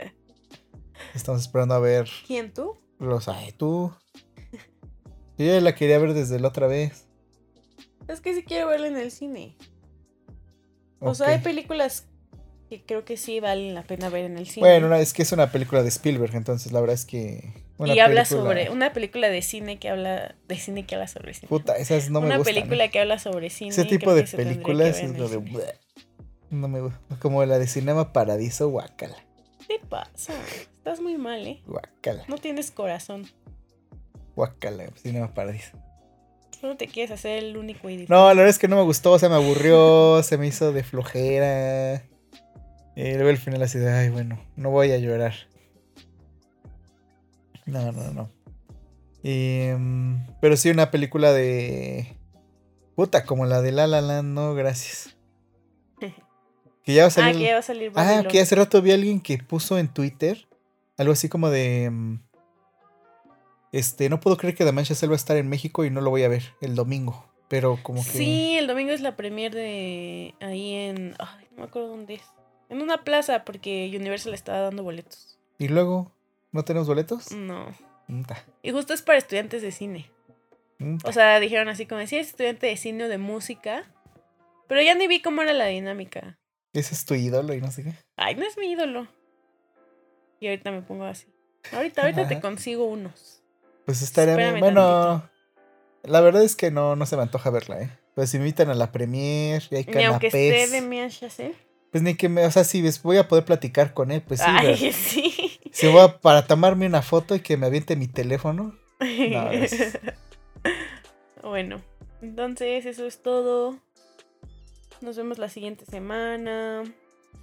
Estamos 1.14 1.41
esperando 1.41 1.76
a 1.76 1.80
ver 1.80 2.10
¿Quién 2.26 2.53
tú? 2.53 2.77
los... 2.99 3.27
Ay, 3.27 3.51
tú. 3.51 3.91
Yo 5.38 5.45
ya 5.45 5.60
la 5.61 5.76
quería 5.76 5.99
ver 5.99 6.14
desde 6.14 6.39
la 6.39 6.49
otra 6.49 6.68
vez. 6.68 7.07
Es 8.07 8.22
que 8.22 8.34
sí 8.34 8.43
quiero 8.43 8.68
verla 8.68 8.88
en 8.88 8.97
el 8.97 9.11
cine. 9.11 9.57
O 10.99 11.15
sea, 11.15 11.30
hay 11.30 11.39
películas 11.39 12.05
que 12.69 12.84
creo 12.84 13.03
que 13.03 13.17
sí 13.17 13.39
valen 13.39 13.73
la 13.73 13.84
pena 13.84 14.09
ver 14.09 14.26
en 14.26 14.38
el 14.38 14.47
cine. 14.47 14.67
Bueno, 14.67 14.89
no, 14.89 14.95
es 14.95 15.13
que 15.13 15.23
es 15.23 15.31
una 15.31 15.51
película 15.51 15.81
de 15.81 15.89
Spielberg, 15.89 16.35
entonces 16.35 16.71
la 16.71 16.80
verdad 16.81 16.93
es 16.93 17.05
que. 17.05 17.53
una 17.77 17.93
y 17.93 17.99
habla 17.99 18.26
sobre 18.26 18.69
una 18.69 18.93
película 18.93 19.30
de 19.30 19.41
cine 19.41 19.80
que 19.80 19.89
habla 19.89 20.35
de 20.47 20.55
cine 20.57 20.85
que 20.85 20.95
habla 20.95 21.07
sobre 21.07 21.34
cine. 21.34 21.49
Puta, 21.49 21.77
esas 21.77 22.09
no 22.09 22.21
me 22.21 22.27
una 22.27 22.38
gustan. 22.38 22.53
película 22.53 22.85
¿eh? 22.85 22.89
que 22.91 22.99
habla 22.99 23.17
sobre 23.17 23.49
cine. 23.49 23.71
Ese 23.71 23.85
tipo 23.85 24.13
de 24.13 24.23
películas 24.23 24.99
es 24.99 25.17
lo 25.17 25.27
de. 25.27 25.38
bleh. 25.38 25.80
No 26.51 26.67
me 26.67 26.81
gusta. 26.81 26.99
Como 27.19 27.43
la 27.45 27.59
de 27.59 27.67
Cinema 27.67 28.13
Paradiso, 28.13 28.69
guacala. 28.69 29.17
¿Qué 29.67 29.80
pasa? 29.88 30.34
Estás 30.77 30.99
muy 30.99 31.17
mal, 31.17 31.45
¿eh? 31.45 31.61
Guacala. 31.65 32.23
No 32.27 32.38
tienes 32.38 32.71
corazón. 32.71 33.27
Guacala, 34.35 34.85
Cinema 34.95 35.34
Paradiso. 35.34 35.77
Solo 36.60 36.76
te 36.76 36.88
quieres 36.88 37.11
hacer 37.11 37.44
el 37.44 37.56
único 37.57 37.90
y 37.90 38.06
No, 38.10 38.27
la 38.27 38.34
verdad 38.34 38.49
es 38.49 38.60
que 38.60 38.68
no 38.68 38.76
me 38.76 38.84
gustó, 38.84 39.18
se 39.18 39.30
me 39.30 39.36
aburrió, 39.36 40.22
se 40.23 40.38
me 40.38 40.48
hizo 40.48 40.72
de 40.73 40.84
flojera. 40.84 42.03
Y 42.95 43.14
luego 43.14 43.30
al 43.30 43.38
final 43.38 43.61
así 43.61 43.80
de, 43.80 43.90
ay, 43.91 44.10
bueno, 44.10 44.40
no 44.57 44.69
voy 44.69 44.91
a 44.91 44.98
llorar. 44.98 45.34
No, 47.65 47.91
no, 47.91 48.11
no. 48.11 48.31
Y, 49.23 49.68
mm, 49.77 50.38
pero 50.41 50.57
sí 50.57 50.69
una 50.69 50.91
película 50.91 51.31
de... 51.31 52.18
Puta, 52.95 53.23
como 53.26 53.45
la 53.45 53.61
de 53.61 53.72
La 53.72 53.88
La 53.88 54.02
Land, 54.02 54.34
no, 54.34 54.53
gracias. 54.53 55.15
Que 56.84 56.94
ya 56.94 57.03
va 57.03 57.06
a 57.06 57.07
Ah, 57.07 57.11
salir... 57.11 57.38
que 57.38 57.44
ya 57.45 57.53
va 57.53 57.60
a 57.60 57.61
salir 57.61 57.91
Ah, 57.95 58.23
que 58.27 58.41
hace 58.41 58.56
rato 58.56 58.81
vi 58.81 58.91
a 58.91 58.95
alguien 58.95 59.22
que 59.22 59.38
puso 59.38 59.77
en 59.77 59.88
Twitter 59.94 60.48
algo 60.98 61.14
así 61.14 61.30
como 61.30 61.49
de... 61.49 62.19
Este, 63.71 64.09
no 64.09 64.19
puedo 64.19 64.37
creer 64.37 64.55
que 64.55 64.65
The 64.65 64.71
Manchester 64.71 65.09
va 65.09 65.13
a 65.13 65.17
estar 65.17 65.37
en 65.37 65.47
México 65.47 65.85
y 65.85 65.89
no 65.89 66.01
lo 66.01 66.09
voy 66.09 66.23
a 66.23 66.27
ver 66.27 66.53
el 66.61 66.75
domingo. 66.75 67.25
Pero 67.47 67.79
como 67.81 68.03
que... 68.03 68.09
Sí, 68.09 68.57
el 68.57 68.67
domingo 68.67 68.91
es 68.91 69.01
la 69.01 69.15
premier 69.15 69.53
de 69.53 70.35
ahí 70.39 70.73
en... 70.73 71.15
Ay, 71.19 71.47
no 71.51 71.57
me 71.57 71.63
acuerdo 71.63 71.89
dónde 71.89 72.15
es. 72.15 72.23
En 72.69 72.81
una 72.81 73.03
plaza, 73.03 73.43
porque 73.43 73.91
Universal 73.95 74.33
estaba 74.33 74.59
dando 74.59 74.83
boletos. 74.83 75.39
¿Y 75.57 75.67
luego? 75.67 76.11
¿No 76.51 76.63
tenemos 76.63 76.87
boletos? 76.87 77.31
No. 77.31 77.67
Y 78.61 78.71
justo 78.71 78.93
es 78.93 79.01
para 79.01 79.17
estudiantes 79.17 79.61
de 79.61 79.71
cine. 79.71 80.09
O 81.03 81.11
sea, 81.11 81.39
dijeron 81.39 81.67
así 81.67 81.85
como, 81.85 82.05
si 82.07 82.15
eres 82.15 82.29
estudiante 82.29 82.67
de 82.67 82.77
cine 82.77 83.05
o 83.05 83.09
de 83.09 83.17
música. 83.17 83.91
Pero 84.67 84.81
ya 84.81 84.95
ni 84.95 85.07
vi 85.07 85.21
cómo 85.21 85.41
era 85.41 85.53
la 85.53 85.65
dinámica. 85.65 86.37
Ese 86.73 86.93
es 86.93 87.05
tu 87.05 87.15
ídolo 87.15 87.53
y 87.53 87.61
no 87.61 87.71
sé 87.71 87.83
qué. 87.83 87.93
Ay, 88.15 88.35
no 88.35 88.45
es 88.45 88.57
mi 88.57 88.71
ídolo. 88.71 89.07
Y 90.39 90.47
ahorita 90.47 90.71
me 90.71 90.81
pongo 90.81 91.03
así. 91.03 91.27
Ahorita, 91.73 92.03
ahorita 92.03 92.27
te 92.27 92.39
consigo 92.39 92.85
unos. 92.85 93.39
Pues 93.90 94.03
estaría 94.03 94.36
bien. 94.36 94.60
Bueno, 94.60 95.28
la 96.03 96.22
verdad 96.22 96.44
es 96.44 96.56
que 96.56 96.70
no, 96.70 96.95
no 96.95 97.07
se 97.07 97.16
me 97.16 97.24
antoja 97.24 97.49
verla, 97.49 97.82
¿eh? 97.82 97.90
Pues 98.14 98.30
si 98.30 98.38
me 98.38 98.44
invitan 98.44 98.70
a 98.70 98.76
la 98.76 98.91
premier 98.91 99.64
y 99.72 99.78
hay 99.78 99.84
Ni 99.84 100.03
aunque 100.03 100.28
esté 100.28 100.52
canapés. 100.52 101.38
de. 101.38 101.56
Pues 101.91 102.03
ni 102.03 102.14
que 102.14 102.30
me, 102.30 102.45
o 102.45 102.52
sea, 102.52 102.64
si 102.64 102.88
voy 103.02 103.18
a 103.18 103.28
poder 103.28 103.45
platicar 103.45 103.95
con 103.95 104.11
él, 104.11 104.22
pues 104.22 104.41
sí. 104.41 104.45
pero 104.45 104.70
Ay, 104.70 104.94
sí. 104.94 105.60
Si 105.72 105.88
voy 105.88 106.02
a, 106.02 106.20
para 106.20 106.45
tomarme 106.45 106.86
una 106.86 107.02
foto 107.02 107.34
y 107.34 107.40
que 107.40 107.57
me 107.57 107.66
aviente 107.66 107.95
mi 107.95 108.07
teléfono. 108.07 108.78
No, 108.99 109.49
bueno, 111.49 111.82
entonces 112.22 112.86
eso 112.86 113.07
es 113.07 113.24
todo. 113.24 113.80
Nos 115.02 115.18
vemos 115.18 115.40
la 115.40 115.49
siguiente 115.49 115.86
semana. 115.86 116.84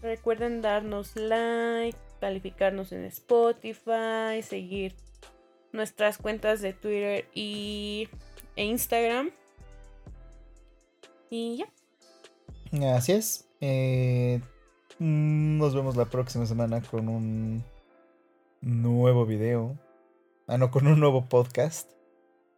Recuerden 0.01 0.63
darnos 0.63 1.17
like, 1.17 1.99
calificarnos 2.21 2.93
en 2.93 3.05
Spotify, 3.05 4.45
seguir 4.45 4.95
nuestras 5.77 6.19
cuentas 6.19 6.61
de 6.61 6.73
Twitter 6.73 7.29
y, 7.35 8.09
e 8.57 8.65
Instagram. 8.65 9.31
Y 11.31 11.59
ya. 11.59 12.97
Así 12.97 13.13
es. 13.13 13.49
Eh, 13.61 14.41
mm, 14.99 15.59
nos 15.59 15.75
vemos 15.75 15.97
la 15.97 16.07
próxima 16.07 16.47
semana 16.47 16.83
con 16.83 17.09
un 17.09 17.65
nuevo 18.61 19.27
video. 19.27 19.79
Ah, 20.47 20.59
no, 20.59 20.71
con 20.71 20.87
un 20.87 20.99
nuevo 21.01 21.29
podcast. 21.29 21.91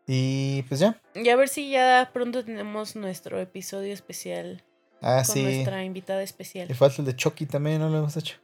Y 0.06 0.62
pues 0.62 0.80
ya. 0.80 1.00
Y 1.14 1.28
a 1.28 1.36
ver 1.36 1.48
si 1.48 1.70
ya 1.70 2.10
pronto 2.12 2.44
tenemos 2.44 2.96
nuestro 2.96 3.38
episodio 3.40 3.92
especial 3.92 4.62
Ah, 5.00 5.22
con 5.24 5.34
sí. 5.34 5.42
nuestra 5.42 5.84
invitada 5.84 6.22
especial. 6.22 6.66
Le 6.68 6.74
falta 6.74 6.96
el 7.02 7.06
de 7.06 7.16
Chucky 7.16 7.46
también, 7.46 7.80
no 7.80 7.88
lo 7.88 7.98
hemos 7.98 8.16
hecho. 8.16 8.36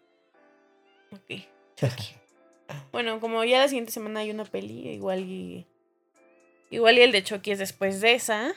Ok. 1.13 1.43
Bueno, 2.93 3.21
como 3.21 3.45
ya 3.45 3.59
la 3.59 3.69
siguiente 3.69 3.93
semana 3.93 4.21
hay 4.21 4.31
una 4.31 4.45
peli, 4.45 4.89
igual 4.89 5.21
y. 5.21 5.67
Igual 6.71 6.99
y 6.99 7.03
el 7.03 7.13
de 7.13 7.23
Chucky 7.23 7.53
es 7.53 7.59
después 7.59 8.01
de 8.01 8.15
esa. 8.15 8.53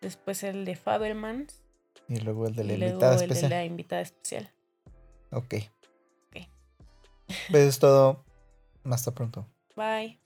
Después 0.00 0.42
el 0.42 0.64
de 0.64 0.76
Faberman. 0.76 1.46
Y 2.08 2.16
luego 2.16 2.46
el 2.46 2.54
de 2.54 2.64
la 2.64 2.72
y 2.72 2.76
luego 2.76 2.92
invitada 2.92 3.14
el 3.14 3.22
especial. 3.22 3.50
de 3.50 3.56
la 3.56 3.64
invitada 3.64 4.02
especial. 4.02 4.50
Ok. 5.30 5.54
Ok. 6.28 6.48
Pues 7.50 7.62
es 7.64 7.78
todo. 7.78 8.24
Hasta 8.84 9.12
pronto. 9.12 9.46
Bye. 9.76 10.21